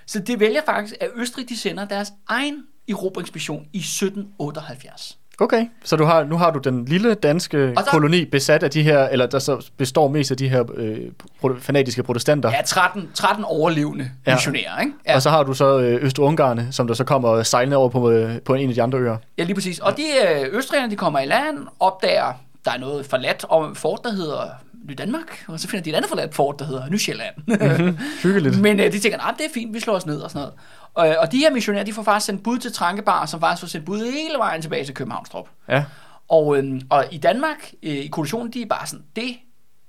Så 0.06 0.20
det 0.20 0.40
vælger 0.40 0.62
faktisk, 0.64 0.94
at 1.00 1.10
Østrig 1.14 1.48
de 1.48 1.56
sender 1.56 1.84
deres 1.84 2.12
egen 2.28 2.66
erobringsmission 2.88 3.68
i 3.72 3.78
1778. 3.78 5.18
Okay, 5.40 5.66
så 5.84 5.96
du 5.96 6.04
har, 6.04 6.24
nu 6.24 6.36
har 6.36 6.50
du 6.50 6.58
den 6.58 6.84
lille 6.84 7.14
danske 7.14 7.58
der- 7.74 7.82
koloni 7.82 8.24
besat 8.24 8.62
af 8.62 8.70
de 8.70 8.82
her, 8.82 9.08
eller 9.08 9.26
der 9.26 9.38
så 9.38 9.66
består 9.76 10.08
mest 10.08 10.30
af 10.30 10.36
de 10.36 10.48
her 10.48 10.64
øh, 10.74 10.98
pro- 11.44 11.58
fanatiske 11.60 12.02
protestanter. 12.02 12.50
Ja, 12.50 12.62
13, 12.66 13.08
13 13.14 13.44
overlevende 13.44 14.10
Ja. 14.26 14.34
missionærer, 14.34 14.80
ikke? 14.80 14.92
Ja. 15.06 15.14
Og 15.14 15.22
så 15.22 15.30
har 15.30 15.42
du 15.42 15.54
så 15.54 15.78
øh, 15.78 16.04
Øst-Ungarne, 16.04 16.68
som 16.70 16.86
der 16.86 16.94
så 16.94 17.04
kommer 17.04 17.42
sejlende 17.42 17.76
over 17.76 17.88
på, 17.88 18.10
øh, 18.10 18.40
på 18.40 18.54
en 18.54 18.68
af 18.68 18.74
de 18.74 18.82
andre 18.82 18.98
øer. 18.98 19.16
Ja, 19.38 19.42
lige 19.44 19.54
præcis. 19.54 19.78
Og 19.78 19.96
de 19.96 20.02
øh, 20.28 20.58
østrigerne, 20.58 20.90
de 20.90 20.96
kommer 20.96 21.18
i 21.20 21.26
land, 21.26 21.58
opdager, 21.80 22.32
der 22.64 22.70
er 22.70 22.78
noget 22.78 23.06
forladt 23.06 23.44
om 23.48 23.74
fort, 23.74 24.00
der 24.04 24.12
hedder 24.12 24.42
Ny 24.88 24.94
Danmark, 24.98 25.44
og 25.48 25.60
så 25.60 25.68
finder 25.68 25.84
de 25.84 25.90
et 25.90 25.94
andet 25.96 26.08
forladt 26.08 26.34
fort, 26.34 26.58
der 26.58 26.64
hedder 26.64 26.82
Nysjælland. 26.90 27.34
Mm-hmm. 27.46 27.98
Hyggeligt. 28.22 28.60
Men 28.60 28.80
øh, 28.80 28.92
de 28.92 28.98
tænker, 28.98 29.18
nej, 29.18 29.34
det 29.38 29.44
er 29.46 29.50
fint, 29.54 29.74
vi 29.74 29.80
slår 29.80 29.94
os 29.94 30.06
ned 30.06 30.20
og 30.20 30.30
sådan 30.30 30.40
noget. 30.40 30.54
Og, 30.94 31.08
øh, 31.08 31.14
og 31.18 31.32
de 31.32 31.38
her 31.38 31.50
missionærer, 31.50 31.84
de 31.84 31.92
får 31.92 32.02
faktisk 32.02 32.26
sendt 32.26 32.42
bud 32.42 32.58
til 32.58 32.72
Trankebar, 32.72 33.26
som 33.26 33.40
faktisk 33.40 33.60
får 33.60 33.68
sendt 33.68 33.86
bud 33.86 33.98
hele 34.12 34.38
vejen 34.38 34.62
tilbage 34.62 34.84
til 34.84 34.94
Københavnstrup. 34.94 35.48
Ja. 35.68 35.84
Og, 36.28 36.56
øh, 36.58 36.80
og 36.90 37.04
i 37.10 37.18
Danmark, 37.18 37.72
øh, 37.82 37.94
i 37.94 38.08
koalitionen, 38.08 38.52
de 38.52 38.62
er 38.62 38.66
bare 38.66 38.86
sådan, 38.86 39.04
det 39.16 39.36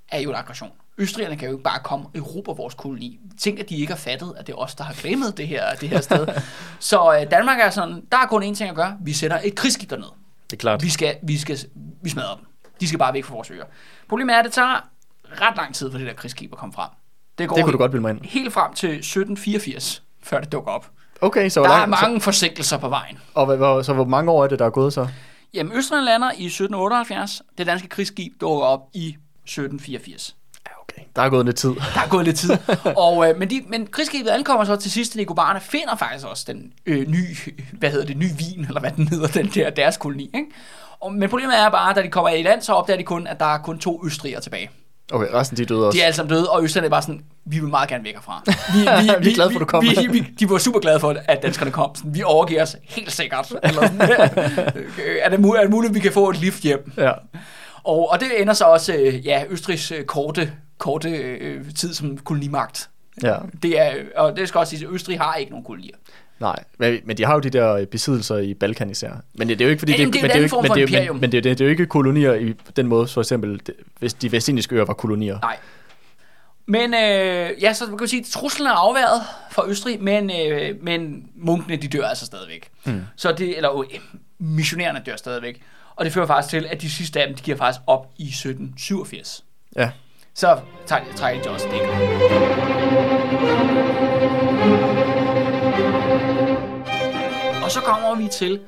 er 0.08 0.20
jo 0.20 0.30
en 0.30 0.36
aggression. 0.36 0.70
Østrigerne 0.98 1.36
kan 1.36 1.48
jo 1.48 1.54
ikke 1.54 1.62
bare 1.64 1.80
komme 1.84 2.06
og 2.06 2.12
erobre 2.16 2.56
vores 2.56 2.74
koloni. 2.74 3.20
Tænk, 3.40 3.58
at 3.58 3.68
de 3.68 3.76
ikke 3.76 3.92
har 3.92 3.98
fattet, 3.98 4.34
at 4.38 4.46
det 4.46 4.52
er 4.52 4.56
os, 4.56 4.74
der 4.74 4.84
har 4.84 4.94
glemt 4.94 5.36
det 5.36 5.48
her, 5.48 5.74
det 5.74 5.88
her 5.88 6.00
sted. 6.00 6.26
Så 6.78 7.18
øh, 7.20 7.30
Danmark 7.30 7.58
er 7.60 7.70
sådan, 7.70 8.02
der 8.12 8.18
er 8.18 8.26
kun 8.26 8.42
én 8.42 8.54
ting 8.54 8.70
at 8.70 8.76
gøre. 8.76 8.96
Vi 9.00 9.12
sætter 9.12 9.40
et 9.44 9.54
krigsskib 9.54 9.90
derned. 9.90 10.06
Det 10.50 10.56
er 10.56 10.60
klart. 10.60 10.82
Vi 10.82 10.90
skal, 10.90 11.16
vi 11.22 11.38
skal, 11.38 11.58
vi 12.02 12.10
smadrer 12.10 12.36
dem. 12.36 12.46
De 12.80 12.88
skal 12.88 12.98
bare 12.98 13.14
væk 13.14 13.24
fra 13.24 13.34
vores 13.34 13.50
øer. 13.50 13.64
Problemet 14.08 14.34
er, 14.34 14.38
at 14.38 14.44
det 14.44 14.52
tager 14.52 14.88
ret 15.40 15.56
lang 15.56 15.74
tid 15.74 15.90
for 15.90 15.98
det 15.98 16.06
der 16.06 16.12
krigsskib 16.12 16.52
at 16.52 16.58
komme 16.58 16.72
frem. 16.72 16.88
Det, 17.38 17.48
går 17.48 17.56
Det 17.56 17.64
kunne 17.64 17.72
du 17.72 17.78
godt 17.78 17.90
bilde 17.90 18.02
mig 18.02 18.10
ind. 18.10 18.20
helt 18.24 18.52
frem 18.52 18.74
til 18.74 18.88
1784, 18.88 20.02
før 20.22 20.40
det 20.40 20.52
dukker 20.52 20.70
op. 20.72 20.86
Okay, 21.20 21.48
så 21.48 21.62
Der 21.62 21.68
er 21.68 21.76
langt, 21.76 21.90
mange 22.02 22.20
forsinkelser 22.20 22.78
på 22.78 22.88
vejen. 22.88 23.16
så, 23.16 23.22
og, 23.34 23.46
hvad- 23.46 23.56
hvor, 23.56 23.82
så 23.82 23.92
hvor 23.92 24.04
mange 24.04 24.30
år 24.30 24.44
er 24.44 24.48
det, 24.48 24.58
der 24.58 24.66
er 24.66 24.70
gået 24.70 24.92
så? 24.92 25.08
Jamen, 25.54 25.72
Østrig 25.76 26.02
lander 26.02 26.30
i 26.36 26.44
1778. 26.46 27.42
Det 27.58 27.66
danske 27.66 27.88
krigsskib 27.88 28.32
dukker 28.40 28.64
op 28.66 28.80
i 28.94 29.16
1784. 29.44 30.36
Ja, 30.66 30.70
okay. 30.82 31.02
Der 31.16 31.22
er 31.22 31.28
gået 31.28 31.46
lidt 31.46 31.56
tid. 31.56 31.68
Der 31.70 32.00
er 32.04 32.08
gået 32.08 32.24
lidt 32.24 32.36
tid. 32.36 32.50
og, 32.96 33.28
øh, 33.30 33.38
men, 33.38 33.50
de, 33.50 33.62
men 33.68 33.86
krigsskibet 33.86 34.30
ankommer 34.30 34.64
så 34.64 34.76
til 34.76 34.90
sidst 34.90 35.16
Nicobarne, 35.16 35.60
finder 35.60 35.96
faktisk 35.96 36.26
også 36.26 36.44
den 36.46 36.72
øh, 36.86 37.08
nye, 37.08 37.36
hvad 37.72 37.90
hedder 37.90 38.06
det, 38.06 38.16
ny 38.16 38.26
vin, 38.38 38.64
eller 38.66 38.80
hvad 38.80 38.90
den 38.90 39.08
hedder, 39.08 39.26
den 39.28 39.46
der, 39.46 39.70
deres 39.70 39.96
koloni. 39.96 40.24
Ikke? 40.34 40.46
Og, 41.00 41.12
men 41.12 41.28
problemet 41.30 41.58
er 41.58 41.68
bare, 41.70 41.90
at 41.90 41.96
da 41.96 42.02
de 42.02 42.08
kommer 42.08 42.30
i 42.30 42.42
land, 42.42 42.62
så 42.62 42.72
opdager 42.72 42.96
de 42.96 43.04
kun, 43.04 43.26
at 43.26 43.40
der 43.40 43.46
er 43.54 43.58
kun 43.58 43.78
to 43.78 44.02
østrigere 44.06 44.40
tilbage. 44.40 44.70
Okay, 45.12 45.26
resten 45.34 45.56
de 45.56 45.62
er 45.62 45.66
døde 45.66 45.86
også. 45.86 45.96
De 45.96 46.00
er 46.00 46.06
alle 46.06 46.16
sammen 46.16 46.30
døde, 46.36 46.50
og 46.50 46.64
østrigerne 46.64 46.86
er 46.86 46.90
bare 46.90 47.02
sådan, 47.02 47.20
vi 47.44 47.58
vil 47.58 47.68
meget 47.68 47.88
gerne 47.88 48.04
væk 48.04 48.14
herfra. 48.14 48.42
Vi, 48.46 48.80
Vi 49.24 49.30
er 49.30 49.34
glade 49.34 49.50
for, 49.52 49.58
du 49.58 49.64
kom. 49.64 49.82
Vi, 49.84 50.06
vi, 50.10 50.20
de 50.38 50.50
var 50.50 50.58
super 50.58 50.80
glade 50.80 51.00
for, 51.00 51.16
at 51.24 51.42
danskerne 51.42 51.70
kom. 51.70 51.94
Sådan, 51.94 52.14
vi 52.14 52.22
overgiver 52.22 52.62
os 52.62 52.76
helt 52.82 53.12
sikkert. 53.12 53.52
Eller 53.62 53.86
sådan, 53.86 54.00
er, 55.22 55.28
det 55.30 55.40
muligt, 55.40 55.58
er 55.58 55.62
det 55.62 55.70
muligt, 55.70 55.90
at 55.90 55.94
vi 55.94 56.00
kan 56.00 56.12
få 56.12 56.30
et 56.30 56.40
lift 56.40 56.62
hjem? 56.62 56.92
Ja. 56.96 57.12
Og, 57.84 58.10
og 58.10 58.20
det 58.20 58.28
ender 58.40 58.52
så 58.52 58.64
også, 58.64 58.94
øh, 58.94 59.26
ja, 59.26 59.44
Østrigs 59.50 59.90
øh, 59.92 60.04
korte, 60.04 60.52
korte 60.78 61.08
øh, 61.10 61.64
tid 61.74 61.94
som 61.94 62.18
kolonimagt. 62.18 62.90
ja. 63.22 63.36
Det 63.62 63.80
er, 63.80 63.92
og 64.16 64.36
det 64.36 64.48
skal 64.48 64.58
også 64.58 64.76
sige, 64.76 64.86
at 64.86 64.92
Østrig 64.94 65.20
har 65.20 65.34
ikke 65.34 65.50
nogen 65.50 65.64
kolonier. 65.64 65.96
Nej, 66.42 66.64
men, 66.78 66.98
men 67.04 67.16
de 67.16 67.24
har 67.24 67.34
jo 67.34 67.40
de 67.40 67.50
der 67.50 67.72
øh, 67.74 67.86
besiddelser 67.86 68.36
i 68.36 68.54
Balkan 68.54 68.90
især. 68.90 69.10
Men 69.34 69.48
det, 69.48 69.58
det 69.58 69.64
er 69.64 69.68
jo 69.68 69.70
ikke 69.70 69.80
fordi... 69.80 69.92
Jamen, 69.92 70.12
det 70.12 70.18
jo 70.22 70.22
men 70.22 70.36
jo 70.36 70.42
ikke, 70.42 70.56
men 70.56 70.66
for 70.66 70.74
det 70.74 70.76
er 70.76 70.80
jo- 70.80 70.86
imperium. 70.86 71.16
Men, 71.16 71.20
men 71.20 71.32
det, 71.32 71.38
jo- 71.38 71.50
det, 71.50 71.58
det 71.58 71.64
er 71.64 71.68
jo 71.68 71.70
ikke 71.70 71.86
kolonier 71.86 72.32
i 72.34 72.54
den 72.76 72.86
måde, 72.86 73.06
for 73.06 73.20
eksempel, 73.20 73.60
det, 73.66 73.74
hvis 73.98 74.14
de 74.14 74.32
vestindiske 74.32 74.74
øer 74.76 74.84
var 74.84 74.94
kolonier. 74.94 75.38
Nej. 75.42 75.56
Men 76.66 76.94
øh, 76.94 77.50
ja, 77.62 77.72
så 77.72 77.86
kan 77.86 77.96
man 78.00 78.08
sige, 78.08 78.20
at 78.20 78.26
truslen 78.26 78.66
er 78.66 78.72
afværet 78.72 79.22
fra 79.50 79.68
Østrig, 79.68 80.02
men, 80.02 80.30
øh, 80.50 80.74
men 80.82 81.26
munkene, 81.36 81.76
de 81.76 81.88
dør 81.88 82.06
altså 82.06 82.26
stadigvæk. 82.26 82.68
Mm. 82.84 83.00
Så 83.16 83.32
det, 83.38 83.56
eller 83.56 83.78
øh, 83.80 83.86
missionærerne 84.38 85.02
dør 85.06 85.16
stadigvæk. 85.16 85.62
Og 85.96 86.04
det 86.04 86.12
fører 86.12 86.26
faktisk 86.26 86.50
til, 86.50 86.66
at 86.70 86.82
de 86.82 86.90
sidste 86.90 87.20
af 87.20 87.26
dem, 87.26 87.36
de 87.36 87.42
giver 87.42 87.56
faktisk 87.56 87.80
op 87.86 88.06
i 88.18 88.26
1787. 88.28 89.44
Ja. 89.76 89.90
Så 90.34 90.58
tager 90.86 91.02
trækker 91.16 91.42
de 91.42 91.50
også 91.50 91.66
det. 91.72 91.82
Så 97.72 97.80
kommer 97.80 98.14
vi 98.14 98.28
til 98.28 98.60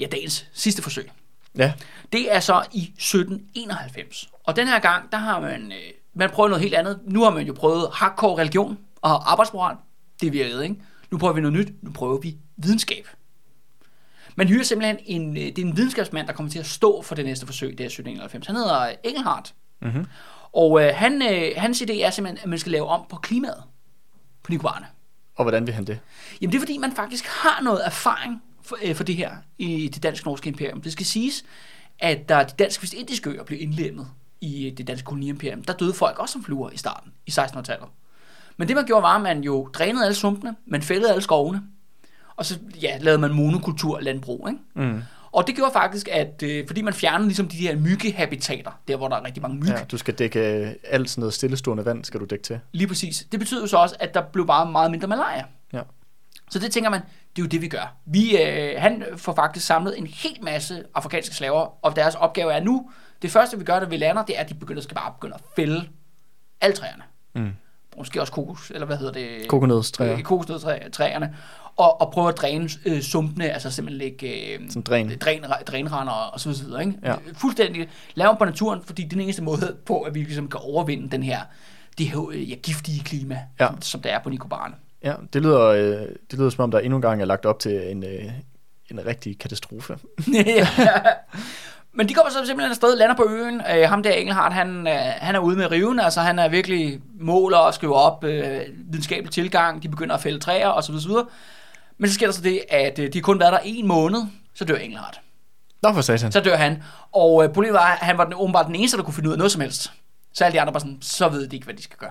ja, 0.00 0.06
dagens 0.06 0.46
sidste 0.52 0.82
forsøg. 0.82 1.10
Ja. 1.58 1.72
Det 2.12 2.34
er 2.34 2.40
så 2.40 2.64
i 2.72 2.82
1791. 2.82 4.28
Og 4.44 4.56
den 4.56 4.68
her 4.68 4.78
gang, 4.78 5.12
der 5.12 5.18
har 5.18 5.40
man, 5.40 5.72
øh, 5.72 5.78
man 6.14 6.30
prøvet 6.30 6.50
noget 6.50 6.62
helt 6.62 6.74
andet. 6.74 7.00
Nu 7.04 7.22
har 7.22 7.30
man 7.30 7.46
jo 7.46 7.52
prøvet 7.52 7.88
hardcore 7.92 8.38
religion 8.38 8.78
og 9.02 9.32
arbejdsmoral. 9.32 9.76
Det 10.20 10.32
virkede, 10.32 10.62
ikke? 10.62 10.76
Nu 11.10 11.18
prøver 11.18 11.34
vi 11.34 11.40
noget 11.40 11.58
nyt. 11.58 11.82
Nu 11.82 11.90
prøver 11.90 12.18
vi 12.18 12.36
videnskab. 12.56 13.08
Man 14.36 14.48
hyrer 14.48 14.64
simpelthen 14.64 14.98
en, 15.06 15.36
øh, 15.36 15.42
det 15.42 15.58
er 15.58 15.62
en 15.62 15.76
videnskabsmand, 15.76 16.26
der 16.26 16.32
kommer 16.32 16.52
til 16.52 16.58
at 16.58 16.66
stå 16.66 17.02
for 17.02 17.14
det 17.14 17.24
næste 17.24 17.46
forsøg, 17.46 17.70
det 17.70 17.80
er 17.80 17.84
1791. 17.84 18.46
Han 18.46 18.56
hedder 18.56 18.92
Engelhardt. 19.04 19.54
Mm-hmm. 19.82 20.06
Og 20.52 20.82
øh, 20.82 20.94
han, 20.94 21.22
øh, 21.22 21.52
hans 21.56 21.82
idé 21.82 21.92
er 22.02 22.10
simpelthen, 22.10 22.38
at 22.42 22.48
man 22.48 22.58
skal 22.58 22.72
lave 22.72 22.86
om 22.86 23.06
på 23.08 23.16
klimaet 23.16 23.62
på 24.42 24.52
Nicobarne. 24.52 24.86
Og 25.36 25.44
hvordan 25.44 25.66
vil 25.66 25.74
han 25.74 25.84
det? 25.84 25.98
Jamen 26.40 26.52
det 26.52 26.58
er 26.58 26.60
fordi, 26.60 26.78
man 26.78 26.92
faktisk 26.92 27.26
har 27.26 27.62
noget 27.62 27.86
erfaring 27.86 28.42
for, 28.68 28.76
øh, 28.82 28.94
for 28.94 29.04
det 29.04 29.16
her 29.16 29.30
i 29.58 29.88
det 29.88 30.02
dansk-norske 30.02 30.48
imperium. 30.48 30.80
Det 30.80 30.92
skal 30.92 31.06
siges, 31.06 31.44
at 31.98 32.28
da 32.28 32.38
de 32.38 32.52
dansk-vestindiske 32.58 33.30
øer 33.30 33.44
blev 33.44 33.62
indlemmet 33.62 34.06
i 34.40 34.66
øh, 34.66 34.76
det 34.76 34.86
danske 34.86 35.04
koloniimperium, 35.04 35.62
der 35.64 35.72
døde 35.72 35.94
folk 35.94 36.18
også 36.18 36.32
som 36.32 36.44
fluer 36.44 36.70
i 36.70 36.76
starten, 36.76 37.12
i 37.26 37.30
1600-tallet. 37.30 37.88
Men 38.56 38.68
det 38.68 38.76
man 38.76 38.86
gjorde 38.86 39.02
var, 39.02 39.16
at 39.16 39.22
man 39.22 39.40
jo 39.40 39.68
drænede 39.72 40.04
alle 40.04 40.14
sumpene, 40.14 40.56
man 40.66 40.82
fældede 40.82 41.10
alle 41.10 41.22
skovene, 41.22 41.62
og 42.36 42.46
så 42.46 42.58
ja, 42.82 42.98
lavede 43.00 43.20
man 43.20 43.34
monokultur 43.34 44.00
landbrug. 44.00 44.48
Ikke? 44.48 44.90
Mm. 44.90 45.02
Og 45.32 45.46
det 45.46 45.54
gjorde 45.54 45.72
faktisk, 45.72 46.08
at 46.12 46.42
øh, 46.42 46.66
fordi 46.66 46.82
man 46.82 46.94
fjernede 46.94 47.28
ligesom 47.28 47.48
de 47.48 47.56
her 47.56 47.76
myggehabitater, 47.76 48.70
der 48.88 48.96
hvor 48.96 49.08
der 49.08 49.16
er 49.16 49.24
rigtig 49.24 49.42
mange 49.42 49.56
myg, 49.56 49.68
Ja, 49.68 49.84
du 49.90 49.98
skal 49.98 50.14
dække 50.14 50.40
alt 50.84 51.10
sådan 51.10 51.20
noget 51.20 51.34
stillestående 51.34 51.84
vand, 51.84 52.04
skal 52.04 52.20
du 52.20 52.24
dække 52.24 52.42
til. 52.42 52.60
Lige 52.72 52.88
præcis. 52.88 53.26
Det 53.32 53.40
betyder 53.40 53.60
jo 53.60 53.66
så 53.66 53.76
også, 53.76 53.96
at 54.00 54.14
der 54.14 54.22
blev 54.22 54.46
bare 54.46 54.72
meget 54.72 54.90
mindre 54.90 55.08
malaria. 55.08 55.44
Ja. 55.72 55.80
Så 56.50 56.58
det 56.58 56.72
tænker 56.72 56.90
man, 56.90 57.00
det 57.38 57.42
er 57.42 57.46
jo 57.46 57.48
det, 57.48 57.60
vi 57.62 57.68
gør. 57.68 57.96
Vi, 58.06 58.42
øh, 58.42 58.74
han 58.80 59.04
får 59.16 59.34
faktisk 59.34 59.66
samlet 59.66 59.98
en 59.98 60.06
hel 60.06 60.38
masse 60.42 60.84
afrikanske 60.94 61.34
slaver, 61.34 61.84
og 61.84 61.96
deres 61.96 62.14
opgave 62.14 62.52
er 62.52 62.60
nu, 62.60 62.90
det 63.22 63.30
første 63.30 63.58
vi 63.58 63.64
gør, 63.64 63.80
da 63.80 63.86
vi 63.86 63.96
lander, 63.96 64.24
det 64.24 64.36
er, 64.38 64.40
at 64.40 64.48
de 64.48 64.54
begynder, 64.54 64.82
skal 64.82 64.94
bare 64.94 65.12
begynde 65.12 65.34
at 65.34 65.40
fælde 65.56 65.88
alle 66.60 66.76
træerne. 66.76 67.02
Mm. 67.34 67.50
Måske 67.98 68.20
også 68.20 68.32
kokos, 68.32 68.70
eller 68.70 68.86
hvad 68.86 68.96
hedder 68.96 69.12
det? 69.12 69.48
Kokosnødstræer. 69.48 70.12
Øh, 70.16 70.22
Kokosnødtræerne. 70.22 71.36
Og, 71.76 72.00
og 72.00 72.12
prøve 72.12 72.28
at 72.28 72.36
dræne 72.36 72.68
øh, 72.84 73.00
sumpene, 73.02 73.50
altså 73.50 73.70
simpelthen 73.70 73.98
lægge 73.98 74.54
øh, 74.54 74.60
Sådan 74.68 74.82
dræn. 74.82 75.18
dræn, 75.20 75.44
drænrender 75.66 76.12
og 76.12 76.40
så 76.40 76.48
videre. 76.64 76.80
Ikke? 76.86 76.98
Ja. 77.04 77.14
Fuldstændig 77.34 77.88
lave 78.14 78.36
på 78.38 78.44
naturen, 78.44 78.82
fordi 78.84 79.02
det 79.02 79.08
er 79.08 79.14
den 79.16 79.20
eneste 79.20 79.42
måde 79.42 79.76
på, 79.86 80.00
at 80.00 80.14
vi 80.14 80.20
ligesom 80.22 80.48
kan 80.48 80.60
overvinde 80.62 81.10
den 81.10 81.22
her, 81.22 81.40
det 81.98 82.06
her 82.06 82.28
øh, 82.30 82.50
ja, 82.50 82.54
giftige 82.54 83.00
klima, 83.04 83.38
Ja. 83.60 83.66
som, 83.66 83.82
som 83.82 84.00
der 84.02 84.10
er 84.10 84.18
på 84.18 84.30
Nicobarne. 84.30 84.74
Ja, 85.02 85.14
det 85.32 85.42
lyder, 85.42 85.60
øh, 85.60 86.08
det 86.30 86.38
lyder 86.38 86.50
som 86.50 86.64
om, 86.64 86.70
der 86.70 86.78
endnu 86.78 86.96
en 86.96 87.02
gang 87.02 87.20
er 87.22 87.26
lagt 87.26 87.46
op 87.46 87.58
til 87.58 87.90
en, 87.90 88.04
øh, 88.04 88.24
en 88.90 89.06
rigtig 89.06 89.38
katastrofe. 89.38 89.98
Men 91.92 92.08
de 92.08 92.14
kommer 92.14 92.30
så 92.30 92.46
simpelthen 92.46 92.70
afsted, 92.70 92.96
lander 92.96 93.16
på 93.16 93.26
øen. 93.28 93.62
Øh, 93.74 93.88
ham 93.88 94.02
der 94.02 94.10
Engelhardt, 94.10 94.54
han, 94.54 94.86
øh, 94.86 94.94
han 95.16 95.34
er 95.34 95.38
ude 95.38 95.56
med 95.56 95.70
riven, 95.70 96.00
altså 96.00 96.20
han 96.20 96.38
er 96.38 96.48
virkelig 96.48 97.00
måler 97.20 97.58
og 97.58 97.74
skriver 97.74 97.94
op 97.94 98.24
øh, 98.24 98.60
videnskabelig 98.90 99.32
tilgang. 99.32 99.82
De 99.82 99.88
begynder 99.88 100.14
at 100.14 100.20
fælde 100.20 100.38
træer 100.38 100.68
osv. 100.68 100.94
osv. 100.94 101.12
Men 101.98 102.08
så 102.08 102.14
sker 102.14 102.26
der 102.26 102.32
så 102.32 102.42
det, 102.42 102.60
at 102.70 102.98
øh, 102.98 103.12
de 103.12 103.18
har 103.18 103.22
kun 103.22 103.40
været 103.40 103.52
der 103.52 103.58
en 103.64 103.86
måned, 103.86 104.22
så 104.54 104.64
dør 104.64 104.76
Engelhardt. 104.76 105.20
Nå 105.82 105.92
for 105.92 106.00
satan. 106.00 106.32
Så 106.32 106.40
dør 106.40 106.56
han. 106.56 106.82
Og 107.12 107.44
øh, 107.44 107.50
problemet 107.50 107.74
var, 107.74 107.92
at 107.92 108.06
han 108.06 108.18
var 108.18 108.24
den, 108.24 108.34
åbenbart 108.36 108.66
den 108.66 108.74
eneste, 108.74 108.96
der 108.96 109.02
kunne 109.02 109.14
finde 109.14 109.28
ud 109.28 109.34
af 109.34 109.38
noget 109.38 109.52
som 109.52 109.60
helst. 109.60 109.92
Så 110.32 110.44
alle 110.44 110.56
de 110.56 110.60
andre 110.60 110.74
var 110.74 110.80
sådan, 110.80 110.98
så 111.00 111.28
ved 111.28 111.48
de 111.48 111.56
ikke, 111.56 111.64
hvad 111.64 111.74
de 111.74 111.82
skal 111.82 111.98
gøre. 111.98 112.10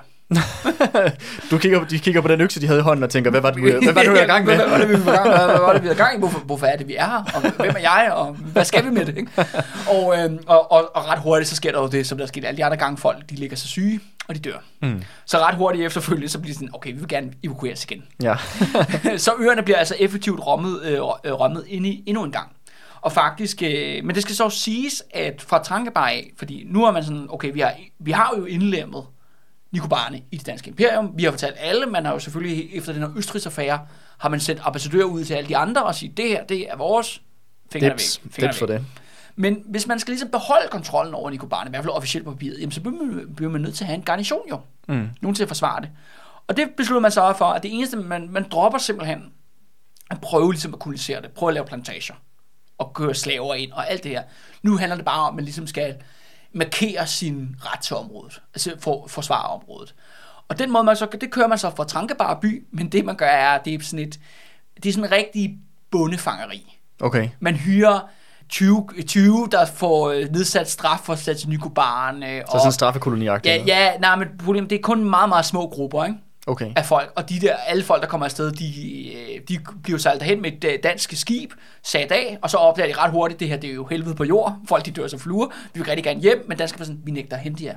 Du 1.51 1.57
kigger, 1.57 1.83
de 1.85 1.99
kigger 1.99 2.21
på 2.21 2.27
den 2.27 2.41
økse, 2.41 2.61
de 2.61 2.67
havde 2.67 2.79
i 2.79 2.83
hånden 2.83 3.03
og 3.03 3.09
tænker, 3.09 3.31
hvad 3.31 3.41
var 3.41 3.51
det, 3.51 3.63
vi- 3.63 3.71
hvad 3.71 3.93
var 3.93 4.01
det, 4.03 4.11
vi 4.11 4.17
var 4.17 4.23
i 4.23 4.27
gang 4.27 4.45
med? 4.45 4.55
Hvad 4.55 4.69
var 4.69 4.77
det, 4.77 4.89
vi 4.89 5.05
var 5.05 5.13
i 5.13 5.15
gang 5.15 5.27
med? 5.27 5.37
Hvad 5.47 5.59
var 5.59 5.73
det, 5.73 5.83
vi 5.83 5.87
var 5.87 5.93
i 5.93 5.97
gang 5.97 6.19
med? 6.19 6.29
Hvorfor, 6.29 6.39
hvorfor 6.45 6.65
er 6.65 6.75
det, 6.75 6.87
vi 6.87 6.95
er 6.95 7.05
her? 7.05 7.23
Og 7.35 7.41
hvem 7.41 7.75
er 7.77 7.79
jeg? 7.79 8.11
Og 8.15 8.33
hvad 8.33 8.65
skal 8.65 8.85
vi 8.85 8.89
med 8.89 9.05
det? 9.05 9.17
Ikke? 9.17 9.31
Og, 9.89 10.15
øhm, 10.19 10.39
og, 10.47 10.71
og, 10.71 10.95
og, 10.95 11.07
ret 11.09 11.19
hurtigt, 11.19 11.49
så 11.49 11.55
sker 11.55 11.71
der 11.71 11.81
jo 11.81 11.87
det, 11.87 12.07
som 12.07 12.17
der 12.17 12.25
er 12.25 12.27
sket 12.27 12.45
alle 12.45 12.57
de 12.57 12.65
andre 12.65 12.77
gange. 12.77 12.97
Folk, 12.97 13.29
de 13.29 13.35
ligger 13.35 13.57
sig 13.57 13.69
syge, 13.69 13.99
og 14.27 14.35
de 14.35 14.39
dør. 14.39 14.57
Mm. 14.81 15.01
Så 15.25 15.37
ret 15.37 15.55
hurtigt 15.55 15.85
efterfølgende, 15.85 16.29
så 16.29 16.39
bliver 16.39 16.49
det 16.49 16.55
sådan, 16.55 16.69
okay, 16.73 16.93
vi 16.93 16.99
vil 16.99 17.07
gerne 17.07 17.31
evakueres 17.43 17.83
igen. 17.83 18.03
Ja. 18.23 18.35
så 19.17 19.31
øerne 19.39 19.61
bliver 19.63 19.77
altså 19.77 19.95
effektivt 19.99 20.39
rømmet, 20.43 20.81
øh, 20.83 20.93
øh, 20.93 20.99
rømmet 21.33 21.63
ind 21.67 21.85
i, 21.85 22.03
endnu 22.07 22.23
en 22.23 22.31
gang. 22.31 22.47
Og 23.01 23.11
faktisk, 23.11 23.63
øh, 23.63 24.03
men 24.05 24.15
det 24.15 24.23
skal 24.23 24.35
så 24.35 24.49
siges, 24.49 25.03
at 25.13 25.45
fra 25.47 25.63
Trankebar 25.63 26.07
af, 26.07 26.31
fordi 26.37 26.63
nu 26.69 26.85
er 26.85 26.91
man 26.91 27.03
sådan, 27.03 27.27
okay, 27.29 27.51
vi 27.53 27.59
har, 27.59 27.73
vi 27.99 28.11
har 28.11 28.33
jo 28.37 28.45
indlemmet 28.45 29.03
Nikobarne 29.71 30.21
i 30.31 30.37
det 30.37 30.45
danske 30.45 30.69
imperium. 30.69 31.13
Vi 31.15 31.23
har 31.23 31.31
fortalt 31.31 31.55
alle, 31.59 31.85
man 31.85 32.05
har 32.05 32.13
jo 32.13 32.19
selvfølgelig 32.19 32.75
efter 32.75 32.93
den 32.93 33.01
her 33.01 33.09
Østridsaffære, 33.17 33.79
har 34.17 34.29
man 34.29 34.39
sendt 34.39 34.61
ambassadører 34.65 35.05
ud 35.05 35.23
til 35.23 35.33
alle 35.33 35.49
de 35.49 35.57
andre 35.57 35.83
og 35.83 35.95
sige, 35.95 36.13
det 36.17 36.29
her, 36.29 36.43
det 36.43 36.71
er 36.71 36.75
vores. 36.75 37.21
Fingrene 37.71 37.93
Dips, 37.93 38.19
væk. 38.23 38.33
Fingrene 38.33 38.51
dips 38.51 38.59
for 38.59 38.65
væk. 38.65 38.77
det. 38.77 38.85
Men 39.35 39.63
hvis 39.65 39.87
man 39.87 39.99
skal 39.99 40.11
ligesom 40.11 40.29
beholde 40.29 40.67
kontrollen 40.71 41.13
over 41.13 41.29
Nikobarne, 41.29 41.67
i 41.67 41.71
hvert 41.71 41.83
fald 41.83 41.93
officielt 41.93 42.25
på 42.25 42.31
papiret, 42.31 42.59
jamen 42.59 42.71
så 42.71 42.81
bliver 42.81 43.03
man, 43.03 43.35
bliver 43.35 43.51
man 43.51 43.61
nødt 43.61 43.75
til 43.75 43.83
at 43.83 43.87
have 43.87 43.95
en 43.95 44.03
garnison 44.03 44.39
jo. 44.49 44.59
Mm. 44.87 45.09
Nogen 45.21 45.35
til 45.35 45.43
at 45.43 45.49
forsvare 45.49 45.81
det. 45.81 45.89
Og 46.47 46.57
det 46.57 46.69
beslutter 46.77 47.01
man 47.01 47.11
så 47.11 47.33
for, 47.37 47.45
at 47.45 47.63
det 47.63 47.73
eneste, 47.73 47.97
man, 47.97 48.29
man 48.31 48.45
dropper 48.51 48.79
simpelthen 48.79 49.23
at 50.11 50.21
prøve 50.21 50.51
ligesom 50.51 50.73
at 50.73 50.79
kolonisere 50.79 51.21
det. 51.21 51.31
Prøve 51.31 51.49
at 51.49 51.53
lave 51.53 51.65
plantager. 51.65 52.13
Og 52.77 52.93
køre 52.93 53.15
slaver 53.15 53.55
ind 53.55 53.71
og 53.71 53.89
alt 53.91 54.03
det 54.03 54.11
her. 54.11 54.23
Nu 54.61 54.77
handler 54.77 54.95
det 54.95 55.05
bare 55.05 55.21
om, 55.21 55.33
at 55.33 55.35
man 55.35 55.43
ligesom 55.43 55.67
skal 55.67 55.95
markere 56.57 57.07
sin 57.07 57.55
ret 57.59 57.79
til 57.79 57.95
området. 57.95 58.41
Altså 58.53 58.73
for, 58.79 59.07
forsvare 59.07 59.47
området. 59.47 59.95
Og 60.47 60.59
den 60.59 60.71
måde, 60.71 60.83
man 60.83 60.95
så, 60.95 61.07
det 61.21 61.31
kører 61.31 61.47
man 61.47 61.57
så 61.57 61.71
fra 61.75 61.83
Trankebar 61.83 62.39
by, 62.39 62.65
men 62.71 62.89
det 62.89 63.05
man 63.05 63.15
gør 63.15 63.25
er, 63.25 63.57
det 63.57 63.73
er 63.73 63.79
sådan 63.83 63.99
et, 63.99 64.19
det 64.83 64.89
er 64.89 64.93
sådan 64.93 65.05
en 65.05 65.11
rigtig 65.11 65.57
bondefangeri. 65.91 66.77
Okay. 67.01 67.29
Man 67.39 67.55
hyrer 67.55 67.99
20, 68.49 68.87
20 69.07 69.47
der 69.51 69.65
får 69.65 70.09
øh, 70.09 70.29
nedsat 70.31 70.69
straf 70.69 70.99
for 70.99 71.13
at 71.13 71.19
sætte 71.19 71.41
til 71.41 71.49
Nikobarne. 71.49 72.41
Så 72.45 72.51
sådan 72.51 72.67
en 72.67 72.71
straffekoloniagtig. 72.71 73.49
Ja, 73.49 73.63
ja, 73.65 73.97
nej, 73.97 74.15
men 74.15 74.27
problemet, 74.45 74.69
det 74.69 74.75
er 74.75 74.81
kun 74.81 75.03
meget, 75.03 75.29
meget 75.29 75.45
små 75.45 75.67
grupper, 75.69 76.05
ikke? 76.05 76.17
Okay. 76.47 76.71
af 76.75 76.85
folk, 76.85 77.11
og 77.15 77.29
de 77.29 77.39
der, 77.39 77.55
alle 77.55 77.83
folk, 77.83 78.01
der 78.01 78.07
kommer 78.07 78.25
afsted, 78.25 78.51
de, 78.51 78.65
øh, 79.13 79.41
de 79.49 79.59
bliver 79.83 79.99
sejlet 79.99 80.23
hen 80.23 80.41
med 80.41 80.51
et 80.51 80.63
øh, 80.63 80.79
dansk 80.83 81.13
skib, 81.17 81.51
sat 81.83 82.11
af, 82.11 82.37
og 82.41 82.49
så 82.49 82.57
opdager 82.57 82.93
de 82.93 82.99
ret 82.99 83.11
hurtigt, 83.11 83.39
det 83.39 83.47
her 83.47 83.57
det 83.57 83.69
er 83.69 83.73
jo 83.73 83.85
helvede 83.85 84.15
på 84.15 84.23
jord, 84.23 84.57
folk 84.67 84.85
de 84.85 84.91
dør 84.91 85.07
som 85.07 85.19
fluer, 85.19 85.47
vi 85.73 85.79
vil 85.79 85.85
rigtig 85.85 86.03
gerne 86.03 86.19
hjem, 86.19 86.45
men 86.47 86.57
danskerne 86.57 86.81
er 86.81 86.85
sådan, 86.85 87.01
vi 87.03 87.11
nægter 87.11 87.35
at 87.35 87.43
hente 87.43 87.65
jer. 87.65 87.75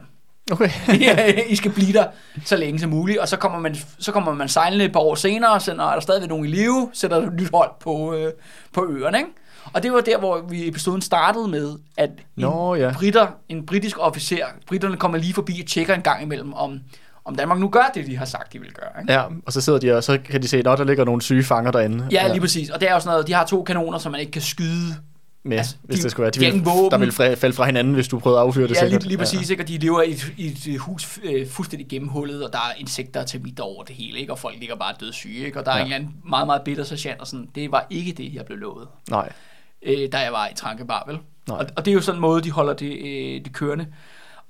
Okay. 0.52 0.70
I 1.52 1.56
skal 1.56 1.70
blive 1.70 1.92
der 1.92 2.06
så 2.44 2.56
længe 2.56 2.78
som 2.78 2.90
muligt, 2.90 3.18
og 3.18 3.28
så 3.28 3.36
kommer 3.36 3.58
man, 3.58 3.76
så 3.98 4.12
kommer 4.12 4.34
man 4.34 4.48
sejlende 4.48 4.84
et 4.84 4.92
par 4.92 5.00
år 5.00 5.14
senere, 5.14 5.60
så 5.60 5.72
er 5.72 5.76
der 5.76 6.00
stadigvæk 6.00 6.28
nogen 6.28 6.44
i 6.44 6.48
live, 6.48 6.90
sætter 6.92 7.16
et 7.16 7.32
nyt 7.32 7.50
hold 7.54 7.70
på, 7.80 8.14
øh, 8.14 8.32
på 8.72 8.86
øerne, 8.90 9.18
ikke? 9.18 9.30
Og 9.72 9.82
det 9.82 9.92
var 9.92 10.00
der, 10.00 10.18
hvor 10.18 10.40
vi 10.48 10.68
episoden 10.68 11.02
startede 11.02 11.48
med, 11.48 11.78
at 11.96 12.10
en, 12.10 12.20
Nå, 12.36 12.74
ja. 12.74 12.92
britter, 12.92 13.26
en 13.48 13.66
britisk 13.66 13.96
officer, 14.00 14.46
britterne 14.66 14.96
kommer 14.96 15.18
lige 15.18 15.34
forbi 15.34 15.60
og 15.62 15.66
tjekker 15.66 15.94
en 15.94 16.02
gang 16.02 16.22
imellem, 16.22 16.52
om, 16.54 16.80
om 17.24 17.34
Danmark 17.36 17.58
nu 17.58 17.68
gør 17.68 17.90
det, 17.94 18.06
de 18.06 18.16
har 18.16 18.24
sagt, 18.24 18.52
de 18.52 18.58
vil 18.60 18.72
gøre. 18.72 19.02
Ikke? 19.02 19.12
Ja, 19.12 19.24
og 19.46 19.52
så 19.52 19.60
sidder 19.60 19.78
de 19.78 19.96
og 19.96 20.04
så 20.04 20.18
kan 20.24 20.42
de 20.42 20.48
se, 20.48 20.58
at 20.58 20.64
der 20.64 20.84
ligger 20.84 21.04
nogle 21.04 21.22
syge 21.22 21.44
fanger 21.44 21.70
derinde. 21.70 22.08
Ja, 22.12 22.28
lige 22.28 22.40
præcis. 22.40 22.70
Og 22.70 22.80
det 22.80 22.88
er 22.88 22.94
jo 22.94 23.00
sådan 23.00 23.12
noget, 23.12 23.26
de 23.26 23.32
har 23.32 23.44
to 23.46 23.62
kanoner, 23.62 23.98
som 23.98 24.12
man 24.12 24.20
ikke 24.20 24.32
kan 24.32 24.42
skyde. 24.42 24.96
Med, 25.44 25.56
Altså, 25.58 25.76
hvis 25.82 25.98
de- 25.98 26.02
det 26.02 26.10
skulle 26.10 26.22
være. 26.24 26.30
De 26.30 26.38
ville, 26.40 26.64
der 26.90 26.98
ville 26.98 27.12
fra, 27.12 27.34
falde 27.34 27.56
fra 27.56 27.64
hinanden, 27.64 27.94
hvis 27.94 28.08
du 28.08 28.18
prøvede 28.18 28.40
at 28.40 28.46
affyre 28.46 28.68
det 28.68 28.74
Ja, 28.74 28.80
sikkert. 28.80 29.02
lige, 29.02 29.08
lige 29.08 29.18
præcis, 29.18 29.50
ikke? 29.50 29.62
og 29.62 29.68
de 29.68 29.78
lever 29.78 30.02
i 30.02 30.10
et, 30.10 30.32
i 30.36 30.70
et 30.74 30.78
hus 30.80 31.18
øh, 31.22 31.48
fuldstændig 31.48 31.88
gennemhullet, 31.88 32.44
og 32.46 32.52
der 32.52 32.58
er 32.58 32.72
insekter 32.78 33.20
og 33.20 33.26
termitter 33.26 33.64
over 33.64 33.84
det 33.84 33.96
hele, 33.96 34.18
ikke? 34.18 34.32
og 34.32 34.38
folk 34.38 34.56
ligger 34.58 34.76
bare 34.76 34.94
døde 35.00 35.12
syge, 35.12 35.46
ikke? 35.46 35.58
og 35.58 35.66
der 35.66 35.72
er 35.72 35.76
Ja. 35.76 35.80
ja. 35.80 35.86
en 35.86 35.92
eller 35.92 35.96
anden 36.08 36.14
meget, 36.30 36.46
meget 36.46 36.62
bitter 36.62 36.84
sergeant, 36.84 37.20
og 37.20 37.26
sådan, 37.26 37.48
det 37.54 37.72
var 37.72 37.86
ikke 37.90 38.12
det, 38.12 38.34
jeg 38.34 38.44
blev 38.44 38.58
lovet, 38.58 38.88
Nej. 39.10 39.32
øh, 39.82 40.08
da 40.12 40.18
jeg 40.18 40.32
var 40.32 40.46
i 40.48 40.54
Trankebar, 40.56 41.04
vel? 41.06 41.18
Nej. 41.48 41.58
Og, 41.58 41.66
og 41.76 41.84
det 41.84 41.90
er 41.90 41.94
jo 41.94 42.00
sådan 42.00 42.16
en 42.16 42.20
måde, 42.20 42.42
de 42.42 42.50
holder 42.50 42.72
det, 42.72 42.92
øh, 42.98 43.44
det 43.44 43.52
kørende. 43.52 43.86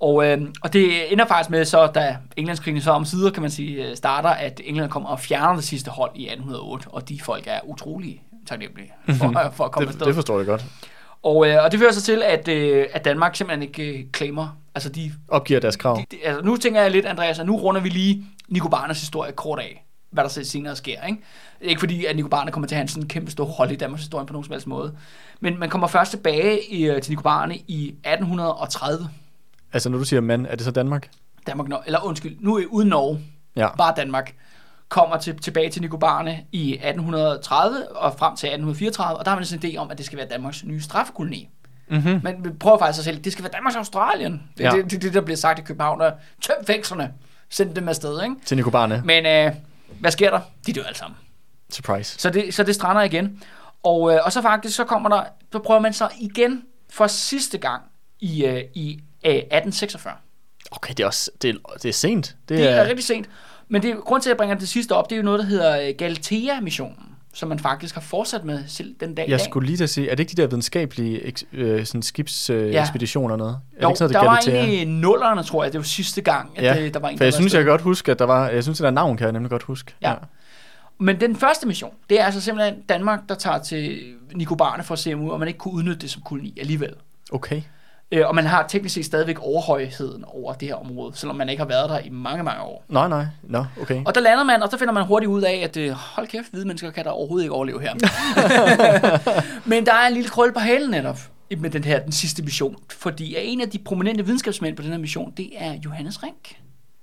Og, 0.00 0.26
øh, 0.26 0.40
og 0.62 0.72
det 0.72 1.12
ender 1.12 1.26
faktisk 1.26 1.50
med, 1.50 1.64
så 1.64 1.86
da 1.86 2.16
Englandskrigen 2.36 2.80
så 2.80 2.90
om 2.90 3.04
sider, 3.04 3.30
kan 3.30 3.42
man 3.42 3.50
sige, 3.50 3.88
øh, 3.88 3.96
starter, 3.96 4.28
at 4.28 4.60
England 4.64 4.90
kommer 4.90 5.08
og 5.08 5.20
fjerner 5.20 5.54
det 5.54 5.64
sidste 5.64 5.90
hold 5.90 6.10
i 6.14 6.22
1808, 6.28 6.88
og 6.88 7.08
de 7.08 7.20
folk 7.20 7.44
er 7.46 7.58
utrolig 7.64 8.22
taknemmelige 8.46 8.92
for, 9.08 9.32
for 9.56 9.64
at 9.64 9.70
komme 9.72 9.86
Det, 9.86 9.92
afsted. 9.92 10.06
det 10.06 10.14
forstår 10.14 10.36
jeg 10.38 10.46
godt. 10.46 10.64
Og, 11.22 11.48
øh, 11.48 11.64
og 11.64 11.72
det 11.72 11.80
fører 11.80 11.92
så 11.92 12.02
til, 12.02 12.22
at, 12.22 12.48
øh, 12.48 12.86
at 12.92 13.04
Danmark 13.04 13.36
simpelthen 13.36 13.62
ikke 13.68 13.98
øh, 13.98 14.04
claimer. 14.16 14.56
Altså, 14.74 14.88
de, 14.88 15.12
Opgiver 15.28 15.60
deres 15.60 15.76
krav. 15.76 15.96
de, 15.96 16.16
de, 16.16 16.16
altså, 16.24 16.42
nu 16.44 16.56
tænker 16.56 16.80
jeg 16.80 16.90
lidt, 16.90 17.06
Andreas, 17.06 17.38
at 17.38 17.46
nu 17.46 17.56
runder 17.56 17.80
vi 17.80 17.88
lige 17.88 18.24
Nico 18.48 18.68
Barners 18.68 19.00
historie 19.00 19.32
kort 19.32 19.58
af, 19.58 19.84
hvad 20.10 20.24
der 20.24 20.30
så 20.30 20.44
senere 20.44 20.76
sker. 20.76 21.02
Ikke, 21.06 21.20
ikke 21.60 21.78
fordi, 21.80 22.04
at 22.04 22.16
Nico 22.16 22.28
Barner 22.28 22.52
kommer 22.52 22.66
til 22.68 22.74
at 22.74 22.76
have 22.76 22.82
en 22.82 22.88
sådan 22.88 23.08
kæmpe 23.08 23.30
stor 23.30 23.44
rolle 23.44 23.74
i 23.74 23.76
Danmarks 23.76 24.02
historie 24.02 24.26
på 24.26 24.32
nogen 24.32 24.44
som 24.44 24.52
helst 24.52 24.66
måde. 24.66 24.92
Men 25.40 25.58
man 25.58 25.70
kommer 25.70 25.86
først 25.86 26.10
tilbage 26.10 26.72
i, 26.72 26.84
øh, 26.84 27.02
til 27.02 27.12
Nico 27.12 27.22
Barne 27.22 27.56
i 27.56 27.88
1830. 28.04 29.08
Altså, 29.72 29.88
når 29.88 29.98
du 29.98 30.04
siger 30.04 30.20
mand, 30.20 30.46
er 30.46 30.54
det 30.56 30.64
så 30.64 30.70
Danmark? 30.70 31.08
Danmark, 31.46 31.68
eller 31.86 32.04
undskyld, 32.04 32.36
nu 32.40 32.56
er 32.56 32.64
uden 32.66 32.88
Norge, 32.88 33.20
Ja. 33.56 33.76
bare 33.76 33.92
Danmark, 33.96 34.34
kommer 34.88 35.16
til, 35.16 35.38
tilbage 35.38 35.70
til 35.70 35.82
Nico 35.82 35.96
Barne 35.96 36.44
i 36.52 36.72
1830 36.72 37.96
og 37.96 38.14
frem 38.18 38.36
til 38.36 38.46
1834, 38.46 39.18
og 39.18 39.24
der 39.24 39.30
har 39.30 39.38
man 39.38 39.44
sådan 39.46 39.70
en 39.70 39.74
idé 39.76 39.78
om, 39.78 39.90
at 39.90 39.98
det 39.98 40.06
skal 40.06 40.18
være 40.18 40.28
Danmarks 40.28 40.64
nye 40.64 40.80
straffekoloni. 40.80 41.48
Mm-hmm. 41.90 42.20
Men 42.22 42.44
vi 42.44 42.50
prøver 42.60 42.78
faktisk 42.78 43.00
at 43.00 43.04
sælge, 43.04 43.20
det 43.22 43.32
skal 43.32 43.42
være 43.42 43.52
Danmarks 43.52 43.76
Australien. 43.76 44.42
Det 44.58 44.66
er 44.66 44.76
Ja. 44.76 44.82
det, 44.82 44.90
det, 44.90 45.02
det, 45.02 45.14
der 45.14 45.20
bliver 45.20 45.36
sagt 45.36 45.58
i 45.58 45.62
København, 45.62 46.00
og 46.00 46.12
tøm 46.42 46.54
fængslerne, 46.66 47.12
send 47.50 47.74
dem 47.74 47.88
afsted, 47.88 48.22
ikke? 48.22 48.34
Til 48.46 48.56
Nicobarne. 48.56 49.02
Men 49.04 49.26
øh, 49.26 49.52
hvad 50.00 50.10
sker 50.10 50.30
der? 50.30 50.40
De 50.66 50.72
dør 50.72 50.82
alle 50.84 50.98
sammen. 50.98 51.16
Surprise. 51.70 52.18
Så 52.18 52.30
det, 52.30 52.54
så 52.54 52.62
det 52.62 52.74
strander 52.74 53.02
igen. 53.02 53.42
Og, 53.82 54.12
øh, 54.14 54.20
og 54.24 54.32
så 54.32 54.42
faktisk, 54.42 54.76
så 54.76 54.84
kommer 54.84 55.08
der, 55.08 55.24
så 55.52 55.58
prøver 55.58 55.80
man 55.80 55.92
så 55.92 56.08
igen 56.20 56.62
for 56.90 57.06
sidste 57.06 57.58
gang 57.58 57.82
i, 58.20 58.44
øh, 58.44 58.62
i 58.74 59.00
øh, 59.26 59.32
1846. 59.34 60.14
Okay, 60.70 60.94
det 60.96 61.00
er 61.02 61.06
også 61.06 61.30
det 61.42 61.50
er, 61.50 61.54
det 61.82 61.88
er 61.88 61.92
sent. 61.92 62.36
Det, 62.48 62.58
Det 62.58 62.66
er 62.68 62.70
er, 62.70 62.88
rigtig 62.88 63.04
sent. 63.04 63.28
Men 63.68 63.82
det, 63.82 63.96
grund 63.96 64.22
til, 64.22 64.28
at 64.28 64.32
jeg 64.32 64.36
bringer 64.36 64.56
det 64.56 64.68
sidste 64.68 64.92
op, 64.92 65.10
det 65.10 65.16
er 65.16 65.20
jo 65.20 65.24
noget, 65.24 65.40
der 65.40 65.46
hedder 65.46 65.80
øh, 65.88 65.94
Galatea-missionen, 65.98 67.06
som 67.34 67.48
man 67.48 67.58
faktisk 67.58 67.94
har 67.94 68.02
fortsat 68.02 68.44
med 68.44 68.64
selv 68.66 68.94
den 69.00 69.14
dag 69.14 69.28
i 69.28 69.30
jeg 69.30 69.40
skulle 69.40 69.66
lige 69.66 69.76
til 69.76 69.84
at 69.84 69.90
sige, 69.90 70.08
er 70.10 70.14
det 70.14 70.20
ikke 70.20 70.36
de 70.36 70.42
der 70.42 70.48
videnskabelige 70.48 71.26
eks, 71.26 71.44
øh, 71.52 71.86
sådan 71.86 72.02
skibsekspeditioner 72.02 73.34
øh, 73.36 73.38
Ja. 73.40 73.44
og 73.44 73.48
noget? 73.48 73.58
Er 73.76 73.82
Jo, 73.82 73.88
det 73.88 73.90
ikke 73.92 73.98
sådan, 73.98 74.14
der 74.14 74.20
det 74.20 74.28
var 74.28 74.38
egentlig 74.64 74.86
nullerne, 74.86 75.42
tror 75.42 75.62
jeg, 75.64 75.72
det 75.72 75.78
var 75.78 75.84
sidste 75.84 76.20
gang, 76.20 76.50
at 76.56 76.64
Ja, 76.64 76.82
det, 76.82 76.94
der 76.94 77.00
var 77.00 77.08
en, 77.08 77.18
For 77.18 77.18
der 77.18 77.26
jeg 77.26 77.32
var 77.32 77.36
synes, 77.40 77.54
jeg 77.54 77.62
kan 77.62 77.70
godt 77.70 77.80
huske, 77.80 78.12
at 78.12 78.18
der 78.18 78.24
var, 78.24 78.48
jeg 78.48 78.62
synes, 78.62 78.78
det 78.78 78.84
der 78.84 78.90
navn 78.90 79.16
kan 79.16 79.24
jeg 79.24 79.32
nemlig 79.32 79.50
godt 79.50 79.62
huske. 79.62 79.92
Ja. 80.02 80.14
Men 80.98 81.20
den 81.20 81.36
første 81.36 81.66
mission, 81.66 81.94
det 82.10 82.20
er 82.20 82.24
altså 82.24 82.40
simpelthen 82.40 82.74
Danmark, 82.88 83.20
der 83.28 83.34
tager 83.34 83.58
til 83.58 83.98
Nikobarne 84.34 84.82
for 84.82 84.92
at 84.92 84.98
se, 84.98 85.14
om 85.14 85.38
man 85.40 85.48
ikke 85.48 85.58
kunne 85.58 85.74
udnytte 85.74 86.00
det 86.00 86.10
som 86.10 86.22
koloni 86.22 86.54
alligevel. 86.60 86.94
Okay. 87.32 87.62
Øh, 88.12 88.28
og 88.28 88.34
man 88.34 88.46
har 88.46 88.66
teknisk 88.68 88.94
set 88.94 89.04
stadigvæk 89.04 89.38
overhøjheden 89.40 90.24
over 90.26 90.52
det 90.52 90.68
her 90.68 90.74
område, 90.74 91.16
selvom 91.16 91.36
man 91.36 91.48
ikke 91.48 91.60
har 91.60 91.68
været 91.68 91.90
der 91.90 91.98
i 91.98 92.08
mange, 92.10 92.42
mange 92.42 92.62
år. 92.62 92.84
Nej, 92.88 93.08
nej. 93.08 93.26
Nå, 93.42 93.64
okay. 93.80 94.02
Og 94.06 94.14
der 94.14 94.20
lander 94.20 94.44
man, 94.44 94.62
og 94.62 94.70
så 94.70 94.78
finder 94.78 94.94
man 94.94 95.06
hurtigt 95.06 95.28
ud 95.30 95.42
af, 95.42 95.60
at 95.64 95.76
øh, 95.76 95.90
hold 95.90 96.26
kæft, 96.26 96.50
hvide 96.50 96.66
mennesker 96.66 96.90
kan 96.90 97.04
der 97.04 97.10
overhovedet 97.10 97.44
ikke 97.44 97.54
overleve 97.54 97.80
her. 97.80 97.94
Men 99.68 99.86
der 99.86 99.92
er 99.94 100.06
en 100.08 100.14
lille 100.14 100.28
krøl 100.30 100.52
på 100.52 100.58
halen 100.60 100.90
netop 100.90 101.18
med 101.58 101.70
den 101.70 101.84
her, 101.84 101.98
den 102.00 102.12
sidste 102.12 102.42
mission. 102.42 102.76
Fordi 102.90 103.36
en 103.38 103.60
af 103.60 103.70
de 103.70 103.78
prominente 103.78 104.24
videnskabsmænd 104.24 104.76
på 104.76 104.82
den 104.82 104.90
her 104.90 104.98
mission, 104.98 105.32
det 105.36 105.50
er 105.56 105.72
Johannes 105.84 106.22
Rink. 106.22 106.56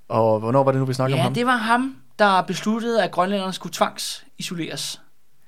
Og 0.09 0.39
hvornår 0.39 0.63
var 0.63 0.71
det 0.71 0.79
nu, 0.79 0.85
vi 0.85 0.93
snakker 0.93 1.15
om 1.15 1.17
Ja, 1.17 1.23
ham? 1.23 1.33
det 1.33 1.45
var 1.45 1.55
ham, 1.57 1.95
der 2.19 2.41
besluttede, 2.41 3.03
at 3.03 3.11
grønlænderne 3.11 3.53
skulle 3.53 3.73
tvangsisoleres 3.73 5.01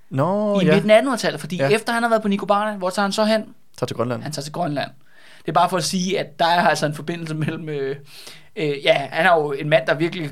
Nå, 0.09 0.59
i 0.59 0.65
ja. 0.65 0.73
midten 0.73 0.89
af 0.91 1.01
1800-tallet. 1.01 1.39
Fordi 1.39 1.55
Ja. 1.57 1.67
ja. 1.69 1.75
efter 1.75 1.93
han 1.93 2.03
har 2.03 2.09
været 2.09 2.21
på 2.21 2.27
Nicobarne, 2.27 2.77
hvor 2.77 2.89
tager 2.89 3.03
han 3.03 3.11
så 3.11 3.23
hen? 3.23 3.43
Tag 3.77 3.87
til 3.87 3.97
Grønland. 3.97 4.23
Han 4.23 4.31
tager 4.31 4.43
til 4.43 4.53
Grønland. 4.53 4.91
Det 5.39 5.47
er 5.47 5.51
bare 5.51 5.69
for 5.69 5.77
at 5.77 5.83
sige, 5.83 6.19
at 6.19 6.39
der 6.39 6.45
er 6.45 6.67
altså 6.67 6.85
en 6.85 6.93
forbindelse 6.93 7.35
mellem... 7.35 7.69
Øh, 7.69 7.95
øh, 8.55 8.83
ja, 8.83 8.93
han 8.93 9.25
er 9.25 9.35
jo 9.35 9.51
en 9.51 9.69
mand, 9.69 9.87
der 9.87 9.93
virkelig 9.93 10.31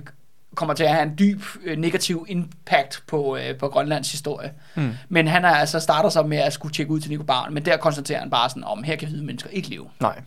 kommer 0.56 0.74
til 0.74 0.84
at 0.84 0.90
have 0.90 1.04
en 1.04 1.16
dyb 1.20 1.42
øh, 1.64 1.78
negativ 1.78 2.26
impact 2.30 3.04
på, 3.08 3.38
øh, 3.38 3.58
på 3.58 3.68
Grønlands 3.68 4.12
historie. 4.12 4.54
Hmm. 4.76 4.94
Men 5.10 5.28
han 5.28 5.46
er 5.46 5.50
altså 5.50 5.80
starter 5.80 6.10
så 6.10 6.24
med 6.24 6.38
at 6.38 6.54
skulle 6.54 6.74
tjekke 6.74 6.92
ud 6.92 7.00
til 7.00 7.12
Nicobarne, 7.12 7.54
men 7.54 7.66
der 7.66 7.78
konstaterer 7.78 8.20
han 8.20 8.30
bare 8.30 8.50
sådan, 8.50 8.64
om 8.64 8.84
her 8.84 8.96
kan 8.96 9.08
hvide 9.08 9.24
mennesker 9.24 9.50
ikke 9.50 9.70
leve. 9.70 9.90
Nej. 10.00 10.22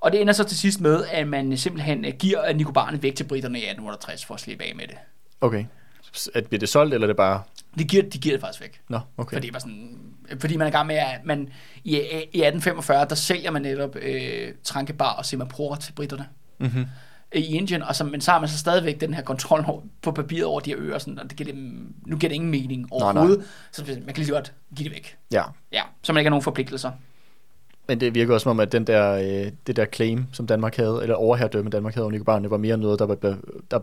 Og 0.00 0.12
det 0.12 0.20
ender 0.20 0.32
så 0.32 0.44
til 0.44 0.58
sidst 0.58 0.80
med, 0.80 1.04
at 1.10 1.28
man 1.28 1.56
simpelthen 1.56 2.04
øh, 2.04 2.12
giver 2.18 2.52
Nicobarne 2.52 3.02
væk 3.02 3.14
til 3.14 3.24
britterne 3.24 3.58
i 3.58 3.62
1868 3.62 4.24
for 4.24 4.34
at 4.34 4.40
slippe 4.40 4.64
af 4.64 4.72
med 4.76 4.86
det. 4.86 4.96
Okay. 5.40 5.64
At 6.34 6.46
bliver 6.46 6.58
det 6.58 6.68
solgt, 6.68 6.94
eller 6.94 7.06
er 7.06 7.10
det 7.10 7.16
bare... 7.16 7.42
De 7.78 7.84
giver, 7.84 8.02
de 8.02 8.18
giver 8.18 8.34
det 8.34 8.40
faktisk 8.40 8.60
væk. 8.60 8.80
Nå, 8.88 9.00
okay. 9.16 9.36
Fordi, 9.36 9.46
det 9.46 9.54
var 9.54 9.60
sådan, 9.60 9.98
fordi 10.40 10.56
man 10.56 10.64
er 10.66 10.68
i 10.68 10.72
gang 10.72 10.86
med, 10.86 10.96
at 10.96 11.20
man 11.24 11.48
i, 11.84 11.90
i 11.94 11.96
1845, 11.96 13.06
der 13.08 13.14
sælger 13.14 13.50
man 13.50 13.62
netop 13.62 13.96
øh, 13.96 14.52
Trankebar 14.64 15.12
og 15.12 15.26
Simapura 15.26 15.76
til 15.76 15.92
britterne 15.92 16.26
Mm-hmm. 16.60 16.86
i 17.34 17.56
Indien, 17.56 17.82
og 17.82 17.96
så, 17.96 18.04
men 18.04 18.20
så 18.20 18.30
har 18.30 18.40
man 18.40 18.48
så 18.48 18.58
stadigvæk 18.58 19.00
den 19.00 19.14
her 19.14 19.22
kontrol 19.22 19.64
over, 19.66 19.82
på 20.02 20.12
papiret 20.12 20.44
over 20.44 20.60
de 20.60 20.70
her 20.70 20.78
øer, 20.80 20.98
sådan, 20.98 21.18
og 21.18 21.30
det 21.30 21.36
giver 21.38 21.52
dem, 21.52 21.94
nu 22.06 22.16
giver 22.16 22.28
det 22.28 22.34
ingen 22.34 22.50
mening 22.50 22.86
overhovedet, 22.90 23.44
så 23.72 23.84
man 23.86 24.04
kan 24.06 24.14
lige 24.16 24.26
så 24.26 24.32
godt 24.32 24.52
give 24.76 24.88
det 24.88 24.94
væk. 24.94 25.16
Ja. 25.32 25.42
Ja, 25.72 25.82
så 26.02 26.12
man 26.12 26.20
ikke 26.20 26.26
har 26.26 26.30
nogen 26.30 26.42
forpligtelser. 26.42 26.92
Men 27.88 28.00
det 28.00 28.14
virker 28.14 28.34
også 28.34 28.42
som 28.42 28.50
om, 28.50 28.60
at 28.60 28.72
den 28.72 28.86
der, 28.86 29.12
øh, 29.12 29.52
det 29.66 29.76
der 29.76 29.86
claim, 29.94 30.24
som 30.32 30.46
Danmark 30.46 30.76
havde, 30.76 30.98
eller 31.02 31.14
overherredømme 31.14 31.70
Danmark 31.70 31.94
havde 31.94 32.04
over 32.04 32.12
Nicobarerne, 32.12 32.50
var 32.50 32.56
mere 32.56 32.76
noget, 32.76 32.98
der 32.98 33.06
var, 33.06 33.14
der 33.70 33.80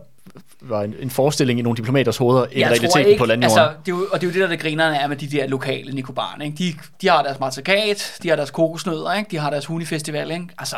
var 0.60 0.82
en, 0.82 0.94
en 1.00 1.10
forestilling 1.10 1.58
i 1.58 1.62
nogle 1.62 1.76
diplomaters 1.76 2.16
hoveder, 2.16 2.46
end 2.52 2.64
realiteten 2.64 3.06
ikke, 3.06 3.18
på 3.18 3.26
landjorden. 3.26 3.58
Altså, 3.58 3.74
det 3.86 3.92
er 3.92 3.96
jo, 3.96 4.06
og 4.12 4.20
det 4.20 4.26
er 4.26 4.30
jo 4.30 4.32
det, 4.32 4.40
der 4.40 4.48
det 4.48 4.60
grinerne 4.60 4.96
er 4.96 5.06
med 5.06 5.16
de 5.16 5.26
der 5.26 5.46
lokale 5.46 5.92
Nicobarerne. 5.92 6.44
Ikke? 6.44 6.56
De, 6.58 6.74
de 7.02 7.08
har 7.08 7.22
deres 7.22 7.40
matrikat, 7.40 8.18
de 8.22 8.28
har 8.28 8.36
deres 8.36 8.50
kokosnødder, 8.50 9.14
ikke? 9.14 9.30
de 9.30 9.38
har 9.38 9.50
deres 9.50 9.66
hunifestival. 9.66 10.30
Ikke? 10.30 10.48
Altså, 10.58 10.76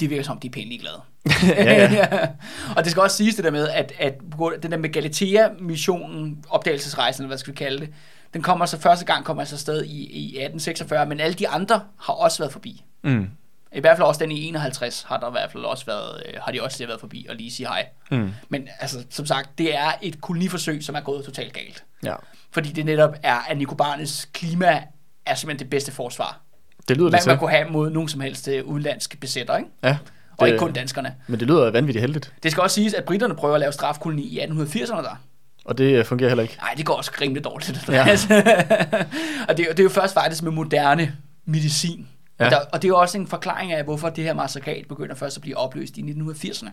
det 0.00 0.10
virker 0.10 0.24
som, 0.24 0.38
de 0.38 0.46
er 0.46 0.50
pænt 0.50 0.68
ligeglade. 0.68 1.00
ja, 1.48 1.92
ja. 1.92 2.28
og 2.76 2.84
det 2.84 2.90
skal 2.90 3.02
også 3.02 3.16
siges 3.16 3.34
det 3.34 3.44
der 3.44 3.50
med, 3.50 3.68
at, 3.68 3.92
at 3.98 4.14
den 4.62 4.70
der 4.70 4.78
med 4.78 4.92
Galatea-missionen, 4.92 6.44
opdagelsesrejsen, 6.50 7.22
eller 7.22 7.28
hvad 7.28 7.38
skal 7.38 7.52
vi 7.52 7.56
kalde 7.56 7.80
det, 7.80 7.88
den 8.36 8.42
kommer 8.42 8.66
så 8.66 8.78
første 8.80 9.04
gang 9.04 9.24
kommer 9.24 9.42
altså 9.42 9.58
sted 9.58 9.84
i, 9.84 10.06
i 10.10 10.26
1846, 10.26 11.06
men 11.06 11.20
alle 11.20 11.34
de 11.34 11.48
andre 11.48 11.80
har 12.00 12.12
også 12.12 12.38
været 12.38 12.52
forbi. 12.52 12.84
Mm. 13.04 13.30
I 13.72 13.80
hvert 13.80 13.96
fald 13.96 14.06
også 14.06 14.18
den 14.18 14.32
i 14.32 14.44
51 14.44 15.02
har 15.02 15.16
der 15.20 15.28
i 15.28 15.30
hvert 15.30 15.52
fald 15.52 15.64
også 15.64 15.86
været, 15.86 16.22
øh, 16.26 16.34
har 16.42 16.52
de 16.52 16.62
også 16.62 16.86
været 16.86 17.00
forbi 17.00 17.26
og 17.28 17.36
lige 17.36 17.50
sige 17.50 17.66
hej. 17.66 17.86
Mm. 18.10 18.30
Men 18.48 18.68
altså, 18.80 19.04
som 19.10 19.26
sagt, 19.26 19.58
det 19.58 19.76
er 19.76 19.92
et 20.02 20.20
koloniforsøg, 20.20 20.84
som 20.84 20.94
er 20.94 21.00
gået 21.00 21.24
totalt 21.24 21.52
galt. 21.52 21.84
Ja. 22.04 22.14
Fordi 22.50 22.72
det 22.72 22.84
netop 22.84 23.16
er, 23.22 23.38
at 23.48 23.58
Nikobarnes 23.58 24.28
klima 24.32 24.82
er 25.26 25.34
simpelthen 25.34 25.64
det 25.64 25.70
bedste 25.70 25.92
forsvar. 25.92 26.40
Det 26.88 26.96
lyder 26.96 27.10
man, 27.10 27.20
det 27.20 27.26
man 27.26 27.38
kunne 27.38 27.50
have 27.50 27.70
mod 27.70 27.90
nogen 27.90 28.08
som 28.08 28.20
helst 28.20 28.48
uh, 28.48 28.68
udenlandske 28.70 29.16
besætter, 29.16 29.56
ikke? 29.56 29.70
Ja. 29.82 29.88
Det, 29.88 29.98
og 30.36 30.48
ikke 30.48 30.58
kun 30.58 30.72
danskerne. 30.72 31.14
Men 31.26 31.40
det 31.40 31.48
lyder 31.48 31.70
vanvittigt 31.70 32.00
heldigt. 32.00 32.32
Det 32.42 32.50
skal 32.50 32.62
også 32.62 32.74
siges, 32.74 32.94
at 32.94 33.04
britterne 33.04 33.34
prøver 33.34 33.54
at 33.54 33.60
lave 33.60 33.72
strafkoloni 33.72 34.22
i 34.22 34.40
1880'erne 34.40 35.02
der. 35.02 35.22
Og 35.66 35.78
det 35.78 35.98
øh, 35.98 36.04
fungerer 36.04 36.28
heller 36.28 36.42
ikke? 36.42 36.56
Nej, 36.60 36.74
det 36.76 36.86
går 36.86 36.94
også 36.94 37.10
rimelig 37.20 37.44
dårligt. 37.44 37.88
Ja. 37.88 38.02
og 39.48 39.56
det, 39.56 39.66
det 39.68 39.78
er 39.78 39.82
jo 39.82 39.88
først 39.88 40.14
faktisk 40.14 40.42
med 40.42 40.52
moderne 40.52 41.16
medicin. 41.44 42.08
Ja. 42.40 42.44
Og, 42.44 42.50
der, 42.50 42.58
og 42.72 42.82
det 42.82 42.88
er 42.88 42.88
jo 42.88 42.98
også 42.98 43.18
en 43.18 43.26
forklaring 43.26 43.72
af, 43.72 43.84
hvorfor 43.84 44.08
det 44.08 44.24
her 44.24 44.34
massakrat 44.34 44.84
begynder 44.88 45.14
først 45.14 45.36
at 45.36 45.42
blive 45.42 45.56
opløst 45.56 45.98
i 45.98 46.02
1980'erne. 46.02 46.68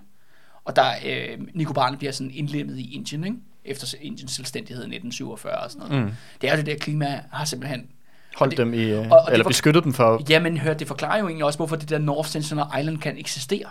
Og 0.65 0.75
der 0.75 0.91
øh, 1.05 1.37
Nicobarne 1.53 1.97
bliver 1.97 2.11
sådan 2.11 2.31
indlemmet 2.33 2.79
i 2.79 2.95
Indien, 2.95 3.23
ikke? 3.23 3.37
efter 3.65 3.97
Indiens 4.01 4.31
selvstændighed 4.31 4.83
i 4.83 4.95
1947 4.95 5.53
og 5.53 5.71
sådan 5.71 5.87
noget. 5.87 6.05
Mm. 6.05 6.11
Det 6.41 6.49
er 6.49 6.53
jo 6.53 6.57
det 6.57 6.65
der 6.65 6.75
klima, 6.75 7.21
har 7.31 7.45
simpelthen 7.45 7.87
Holdt 8.35 8.51
det, 8.51 8.57
dem 8.57 8.73
i, 8.73 8.91
og, 8.91 9.05
og 9.09 9.31
eller 9.31 9.47
beskyttet 9.47 9.83
dem 9.83 9.93
for... 9.93 10.21
Jamen, 10.29 10.57
hør, 10.57 10.73
det 10.73 10.87
forklarer 10.87 11.19
jo 11.19 11.27
egentlig 11.27 11.45
også, 11.45 11.59
hvorfor 11.59 11.75
det 11.75 11.89
der 11.89 11.97
North 11.97 12.29
Sentinel 12.29 12.65
Island 12.79 12.97
kan 12.97 13.17
eksistere. 13.17 13.69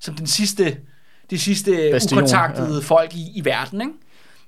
Som 0.00 0.14
den 0.14 0.26
sidste, 0.26 0.76
det 1.30 1.40
sidste 1.40 1.88
Bastion, 1.92 2.18
ukontaktede 2.18 2.74
ja. 2.74 2.80
folk 2.80 3.14
i, 3.14 3.32
i 3.34 3.44
verden, 3.44 3.80
ikke? 3.80 3.92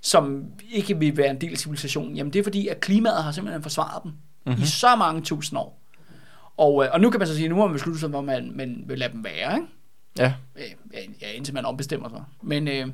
Som 0.01 0.45
ikke 0.71 0.99
vil 0.99 1.17
være 1.17 1.31
en 1.31 1.41
del 1.41 1.53
af 1.53 1.59
civilisationen. 1.59 2.17
Jamen, 2.17 2.33
det 2.33 2.39
er 2.39 2.43
fordi, 2.43 2.69
at 2.69 2.81
klimaet 2.81 3.23
har 3.23 3.33
simpelthen 3.33 3.63
forsvaret 3.63 4.03
dem 4.03 4.13
mm-hmm. 4.47 4.63
i 4.63 4.67
så 4.67 4.97
mange 4.97 5.23
tusind 5.23 5.59
år. 5.59 5.81
Og, 6.57 6.85
øh, 6.85 6.91
og 6.93 7.01
nu 7.01 7.11
kan 7.11 7.21
man 7.21 7.29
så 7.29 7.35
sige, 7.35 7.49
nu 7.49 7.57
har 7.57 7.67
man 7.67 7.73
besluttet 7.73 8.01
sig, 8.01 8.09
hvor 8.09 8.21
man, 8.21 8.53
man 8.55 8.85
vil 8.87 8.99
lade 8.99 9.13
dem 9.13 9.25
være, 9.25 9.55
ikke? 9.55 9.67
Ja. 10.19 10.33
Ja, 11.23 11.31
indtil 11.35 11.55
man 11.55 11.65
ombestemmer 11.65 12.09
sig. 12.09 12.23
Men 12.43 12.69
øh, 12.69 12.87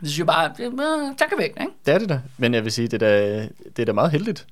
det 0.00 0.08
synes 0.08 0.18
jeg 0.18 0.26
bare, 0.26 0.52
det 0.56 0.66
er 0.66 1.14
tak 1.18 1.28
væk, 1.38 1.50
ikke? 1.50 1.72
Det 1.86 1.94
er 1.94 1.98
det 1.98 2.08
da. 2.08 2.20
Men 2.38 2.54
jeg 2.54 2.64
vil 2.64 2.72
sige, 2.72 2.88
det 2.88 3.02
er 3.02 3.06
da, 3.06 3.42
det 3.76 3.78
er 3.78 3.84
da 3.84 3.92
meget 3.92 4.10
heldigt, 4.10 4.46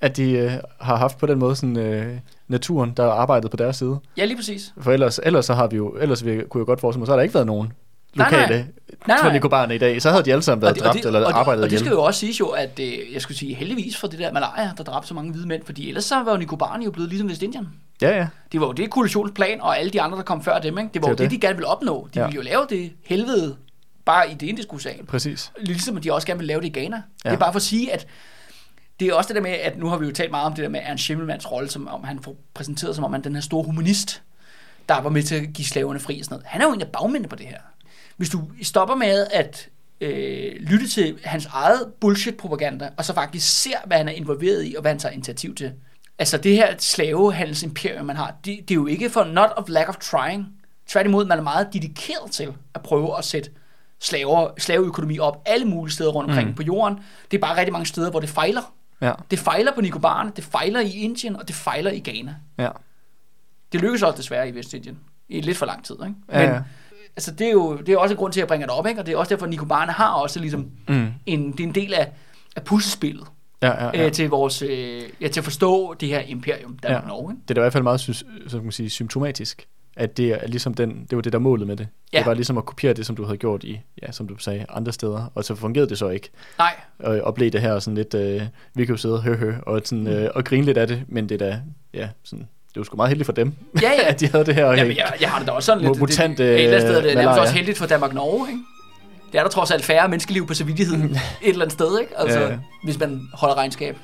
at 0.00 0.16
de 0.16 0.30
øh, 0.30 0.52
har 0.80 0.96
haft 0.96 1.18
på 1.18 1.26
den 1.26 1.38
måde 1.38 1.56
sådan, 1.56 1.76
øh, 1.76 2.18
naturen, 2.48 2.92
der 2.96 3.02
har 3.02 3.10
arbejdet 3.10 3.50
på 3.50 3.56
deres 3.56 3.76
side. 3.76 3.98
Ja, 4.16 4.24
lige 4.24 4.36
præcis. 4.36 4.74
For 4.80 4.92
ellers, 4.92 5.20
ellers 5.22 5.46
så 5.46 5.54
har 5.54 5.66
vi 5.66 5.76
jo, 5.76 5.96
ellers 5.96 6.24
vi, 6.24 6.42
kunne 6.50 6.60
jeg 6.60 6.66
godt 6.66 6.80
forestille 6.80 7.00
mig, 7.00 7.06
så 7.06 7.12
har 7.12 7.16
der 7.16 7.22
ikke 7.22 7.34
været 7.34 7.46
nogen 7.46 7.72
lokale 8.16 8.66
nej, 9.06 9.72
i 9.72 9.78
dag, 9.78 10.02
så 10.02 10.10
havde 10.10 10.24
de 10.24 10.32
alle 10.32 10.42
sammen 10.42 10.62
været 10.62 10.70
og 10.70 10.74
det, 10.74 10.84
dræbt 10.84 10.96
og 10.96 11.02
det, 11.02 11.16
eller 11.16 11.28
og 11.28 11.38
arbejdet 11.38 11.64
Og 11.64 11.70
det 11.70 11.78
skal 11.78 11.90
jo 11.90 12.02
også 12.02 12.20
siges 12.20 12.40
jo, 12.40 12.46
at 12.46 12.80
øh, 12.82 13.12
jeg 13.12 13.22
skulle 13.22 13.38
sige 13.38 13.54
heldigvis 13.54 13.96
for 13.96 14.06
det 14.06 14.18
der 14.18 14.32
malaria, 14.32 14.72
der 14.76 14.84
dræbte 14.84 15.08
så 15.08 15.14
mange 15.14 15.32
hvide 15.32 15.48
mænd, 15.48 15.62
fordi 15.64 15.88
ellers 15.88 16.04
så 16.04 16.22
var 16.22 16.32
jo 16.32 16.38
Nicobarne 16.38 16.84
jo 16.84 16.90
blevet 16.90 17.08
ligesom 17.08 17.28
Vestindien. 17.28 17.68
Ja, 18.02 18.16
ja. 18.16 18.26
Det 18.52 18.60
var 18.60 18.66
jo 18.66 18.72
det 18.72 18.90
koalitionsplan, 18.90 19.60
og 19.60 19.78
alle 19.78 19.90
de 19.90 20.00
andre, 20.00 20.18
der 20.18 20.24
kom 20.24 20.42
før 20.44 20.58
dem, 20.58 20.78
ikke? 20.78 20.90
det 20.94 21.02
var 21.02 21.08
det 21.08 21.20
jo 21.20 21.24
det, 21.24 21.30
det, 21.30 21.42
de 21.42 21.46
gerne 21.46 21.56
ville 21.56 21.68
opnå. 21.68 22.08
De 22.14 22.20
ja. 22.20 22.26
ville 22.26 22.36
jo 22.36 22.42
lave 22.42 22.66
det 22.70 22.92
helvede 23.04 23.56
bare 24.04 24.30
i 24.30 24.34
det 24.34 24.46
indiske 24.46 24.74
ocean. 24.74 25.06
Præcis. 25.06 25.52
Ligesom 25.58 25.96
de 25.96 26.12
også 26.12 26.26
gerne 26.26 26.38
vil 26.38 26.46
lave 26.46 26.60
det 26.60 26.66
i 26.66 26.80
Ghana. 26.80 26.96
Ja. 27.24 27.30
Det 27.30 27.34
er 27.34 27.40
bare 27.40 27.52
for 27.52 27.56
at 27.56 27.62
sige, 27.62 27.92
at 27.92 28.06
det 29.00 29.08
er 29.08 29.14
også 29.14 29.28
det 29.28 29.36
der 29.36 29.42
med, 29.42 29.50
at 29.50 29.78
nu 29.78 29.88
har 29.88 29.96
vi 29.96 30.06
jo 30.06 30.12
talt 30.12 30.30
meget 30.30 30.46
om 30.46 30.54
det 30.54 30.62
der 30.62 30.68
med 30.68 30.80
Ernst 30.82 31.04
Schimmelmanns 31.04 31.52
rolle, 31.52 31.70
som 31.70 31.88
om 31.88 32.04
han 32.04 32.20
får 32.22 32.36
præsenteret 32.54 32.94
som 32.94 33.04
om 33.04 33.12
han 33.12 33.24
den 33.24 33.34
her 33.34 33.42
store 33.42 33.64
humanist, 33.64 34.22
der 34.88 35.00
var 35.00 35.10
med 35.10 35.22
til 35.22 35.34
at 35.34 35.42
give 35.54 35.66
slaverne 35.66 36.00
fri 36.00 36.18
og 36.18 36.24
sådan 36.24 36.34
noget. 36.34 36.46
Han 36.46 36.60
er 36.60 36.66
jo 36.66 36.72
en 36.72 36.80
af 36.80 36.88
bagmændene 36.88 37.28
på 37.28 37.36
det 37.36 37.46
her 37.46 37.58
hvis 38.16 38.30
du 38.30 38.42
stopper 38.62 38.94
med 38.94 39.26
at 39.30 39.68
øh, 40.00 40.52
lytte 40.60 40.88
til 40.88 41.18
hans 41.24 41.46
eget 41.46 41.92
bullshit-propaganda, 42.00 42.90
og 42.96 43.04
så 43.04 43.14
faktisk 43.14 43.62
ser, 43.62 43.76
hvad 43.86 43.96
han 43.96 44.08
er 44.08 44.12
involveret 44.12 44.66
i, 44.66 44.74
og 44.74 44.80
hvad 44.80 44.90
han 44.90 44.98
tager 44.98 45.12
initiativ 45.12 45.54
til. 45.54 45.72
Altså 46.18 46.38
det 46.38 46.52
her 46.52 46.74
slavehandelsimperium, 46.78 48.06
man 48.06 48.16
har, 48.16 48.34
det, 48.44 48.58
det 48.68 48.70
er 48.70 48.74
jo 48.74 48.86
ikke 48.86 49.10
for 49.10 49.24
not 49.24 49.50
of 49.56 49.68
lack 49.68 49.88
of 49.88 49.96
trying. 49.96 50.46
Tværtimod, 50.86 51.26
man 51.26 51.38
er 51.38 51.42
meget 51.42 51.68
dedikeret 51.72 52.30
til 52.30 52.52
at 52.74 52.82
prøve 52.82 53.18
at 53.18 53.24
sætte 53.24 53.50
slaver, 54.00 54.50
slaveøkonomi 54.58 55.18
op 55.18 55.42
alle 55.46 55.64
mulige 55.66 55.94
steder 55.94 56.10
rundt 56.10 56.30
omkring 56.30 56.48
mm. 56.48 56.54
på 56.54 56.62
jorden. 56.62 56.98
Det 57.30 57.36
er 57.36 57.40
bare 57.40 57.56
rigtig 57.56 57.72
mange 57.72 57.86
steder, 57.86 58.10
hvor 58.10 58.20
det 58.20 58.28
fejler. 58.28 58.74
Ja. 59.00 59.12
Det 59.30 59.38
fejler 59.38 59.72
på 59.74 59.80
Nicobarne, 59.80 60.32
det 60.36 60.44
fejler 60.44 60.80
i 60.80 60.90
Indien, 60.90 61.36
og 61.36 61.48
det 61.48 61.56
fejler 61.56 61.90
i 61.90 62.00
Ghana. 62.00 62.34
Ja. 62.58 62.68
Det 63.72 63.80
lykkes 63.80 64.02
også 64.02 64.16
desværre 64.16 64.48
i 64.48 64.54
Vestindien. 64.54 64.98
I 65.28 65.40
lidt 65.40 65.56
for 65.56 65.66
lang 65.66 65.84
tid, 65.84 65.94
ikke? 65.94 66.04
Men, 66.04 66.16
ja, 66.32 66.54
ja 66.54 66.62
altså 67.16 67.30
det 67.30 67.46
er 67.46 67.52
jo 67.52 67.76
det 67.76 67.88
er 67.88 67.98
også 67.98 68.14
en 68.14 68.18
grund 68.18 68.32
til, 68.32 68.40
at 68.40 68.42
jeg 68.42 68.48
bringer 68.48 68.66
det 68.66 68.76
op, 68.76 68.86
ikke? 68.86 69.00
og 69.00 69.06
det 69.06 69.12
er 69.12 69.16
også 69.16 69.30
derfor, 69.30 69.46
at 69.46 69.50
Nico 69.50 69.64
Barne 69.64 69.92
har 69.92 70.12
også 70.12 70.40
ligesom 70.40 70.70
mm. 70.88 71.08
en, 71.26 71.52
det 71.52 71.60
er 71.60 71.64
en 71.64 71.74
del 71.74 71.94
af, 71.94 72.12
af 72.56 72.64
puslespillet. 72.64 73.26
Ja, 73.62 73.84
ja, 73.84 73.90
ja. 73.94 74.06
Øh, 74.06 74.12
til, 74.12 74.28
vores, 74.28 74.62
øh, 74.62 75.02
ja, 75.20 75.28
til 75.28 75.40
at 75.40 75.44
forstå 75.44 75.94
det 75.94 76.08
her 76.08 76.20
imperium, 76.20 76.78
der 76.78 76.92
ja. 76.92 76.98
er 76.98 77.06
Norge. 77.06 77.32
Ikke? 77.32 77.42
Det 77.42 77.50
er 77.50 77.54
da 77.54 77.60
i 77.60 77.62
hvert 77.62 77.72
fald 77.72 77.82
meget 77.82 78.00
så 78.00 78.24
kan 78.50 78.62
man 78.62 78.72
sige, 78.72 78.90
symptomatisk, 78.90 79.66
at 79.96 80.16
det 80.16 80.32
er 80.32 80.46
ligesom 80.46 80.74
den, 80.74 81.06
det 81.10 81.16
var 81.16 81.22
det, 81.22 81.32
der 81.32 81.38
målet 81.38 81.66
med 81.66 81.76
det. 81.76 81.88
Ja. 82.12 82.18
Det 82.18 82.26
var 82.26 82.34
ligesom 82.34 82.58
at 82.58 82.64
kopiere 82.64 82.94
det, 82.94 83.06
som 83.06 83.16
du 83.16 83.24
havde 83.24 83.38
gjort 83.38 83.64
i, 83.64 83.80
ja, 84.02 84.12
som 84.12 84.28
du 84.28 84.36
sagde, 84.38 84.66
andre 84.68 84.92
steder, 84.92 85.32
og 85.34 85.44
så 85.44 85.54
fungerede 85.54 85.88
det 85.88 85.98
så 85.98 86.08
ikke. 86.08 86.30
Nej. 86.58 86.74
Og, 86.98 87.20
og 87.20 87.34
blev 87.34 87.50
det 87.50 87.60
her 87.60 87.78
sådan 87.78 87.94
lidt, 87.94 88.14
øh, 88.14 88.42
vi 88.74 88.84
kan 88.84 88.94
jo 88.94 88.96
sidde 88.96 89.14
og 89.14 89.22
høre, 89.22 89.36
høre 89.36 89.60
og, 89.62 89.80
sådan, 89.84 90.04
mm. 90.04 90.10
øh, 90.10 90.30
og 90.34 90.44
grine 90.44 90.64
lidt 90.64 90.78
af 90.78 90.86
det, 90.86 91.04
men 91.08 91.28
det 91.28 91.42
er 91.42 91.46
da, 91.46 91.60
ja, 91.94 92.08
sådan, 92.22 92.48
det 92.76 92.80
var 92.80 92.84
sgu 92.84 92.96
meget 92.96 93.08
heldigt 93.08 93.26
for 93.26 93.32
dem, 93.32 93.52
ja, 93.82 93.90
ja. 93.90 94.08
at 94.10 94.20
de 94.20 94.28
havde 94.28 94.44
det 94.44 94.54
her. 94.54 94.72
Jamen, 94.72 94.96
jeg, 94.96 95.12
jeg 95.20 95.30
har 95.30 95.38
det 95.38 95.48
da 95.48 95.52
også 95.52 95.66
sådan 95.66 95.82
lidt. 95.84 95.98
Mutant, 95.98 96.38
det, 96.38 96.38
det, 96.38 96.54
et 96.54 96.64
eller 96.64 96.76
andet 96.76 96.90
sted 96.90 97.02
det 97.02 97.12
er 97.12 97.16
nærmest 97.16 97.40
også 97.40 97.54
heldigt 97.54 97.78
for 97.78 97.86
Danmark-Norge, 97.86 98.48
ikke? 98.48 98.60
Det 99.32 99.38
er 99.38 99.42
der 99.42 99.50
trods 99.50 99.70
alt 99.70 99.84
færre 99.84 100.08
menneskeliv 100.08 100.46
på 100.46 100.54
samvittigheden 100.54 101.10
et 101.42 101.48
eller 101.48 101.64
andet 101.64 101.72
sted, 101.72 102.00
ikke? 102.00 102.12
Altså, 102.18 102.40
ja, 102.40 102.56
hvis 102.84 102.98
man 102.98 103.28
holder 103.32 103.56
regnskab. 103.56 103.96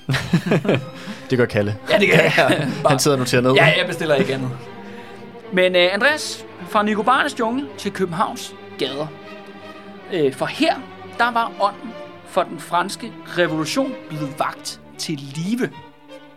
det 1.31 1.39
gør 1.39 1.45
Kalle. 1.45 1.77
Ja, 1.91 1.99
det 1.99 2.09
gør 2.11 2.17
jeg. 2.39 2.69
Ja, 2.85 2.89
han 2.89 2.99
sidder 2.99 3.17
og 3.17 3.19
noterer 3.19 3.43
ned. 3.43 3.53
Ja, 3.53 3.65
jeg 3.65 3.87
bestiller 3.87 4.15
ikke 4.15 4.35
andet. 4.35 4.51
Men 5.53 5.77
uh, 5.77 5.95
Andreas, 5.95 6.45
fra 6.69 6.83
Nicobarnes 6.83 7.39
jungle 7.39 7.67
til 7.79 7.93
Københavns 7.93 8.55
gader. 8.79 9.07
Uh, 10.15 10.33
for 10.33 10.47
her, 10.47 10.75
der 11.19 11.33
var 11.33 11.53
ånden 11.61 11.91
for 12.29 12.43
den 12.43 12.61
franske 12.61 13.13
revolution 13.39 13.93
blevet 14.09 14.35
vagt 14.39 14.81
til 14.99 15.21
live. 15.35 15.69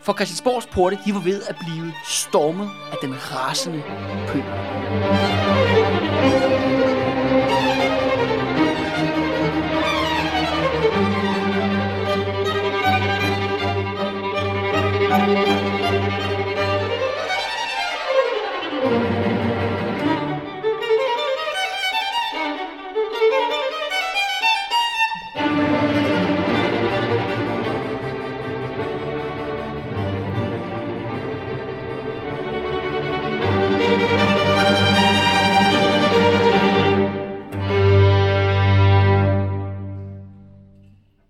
For 0.05 0.13
Christiansborgs 0.13 0.67
porte, 0.67 0.97
de 1.05 1.13
var 1.13 1.19
ved 1.19 1.41
at 1.49 1.55
blive 1.59 1.93
stormet 2.03 2.69
af 2.91 2.97
den 3.01 3.15
rasende 3.31 3.83
pøbel. 4.27 4.51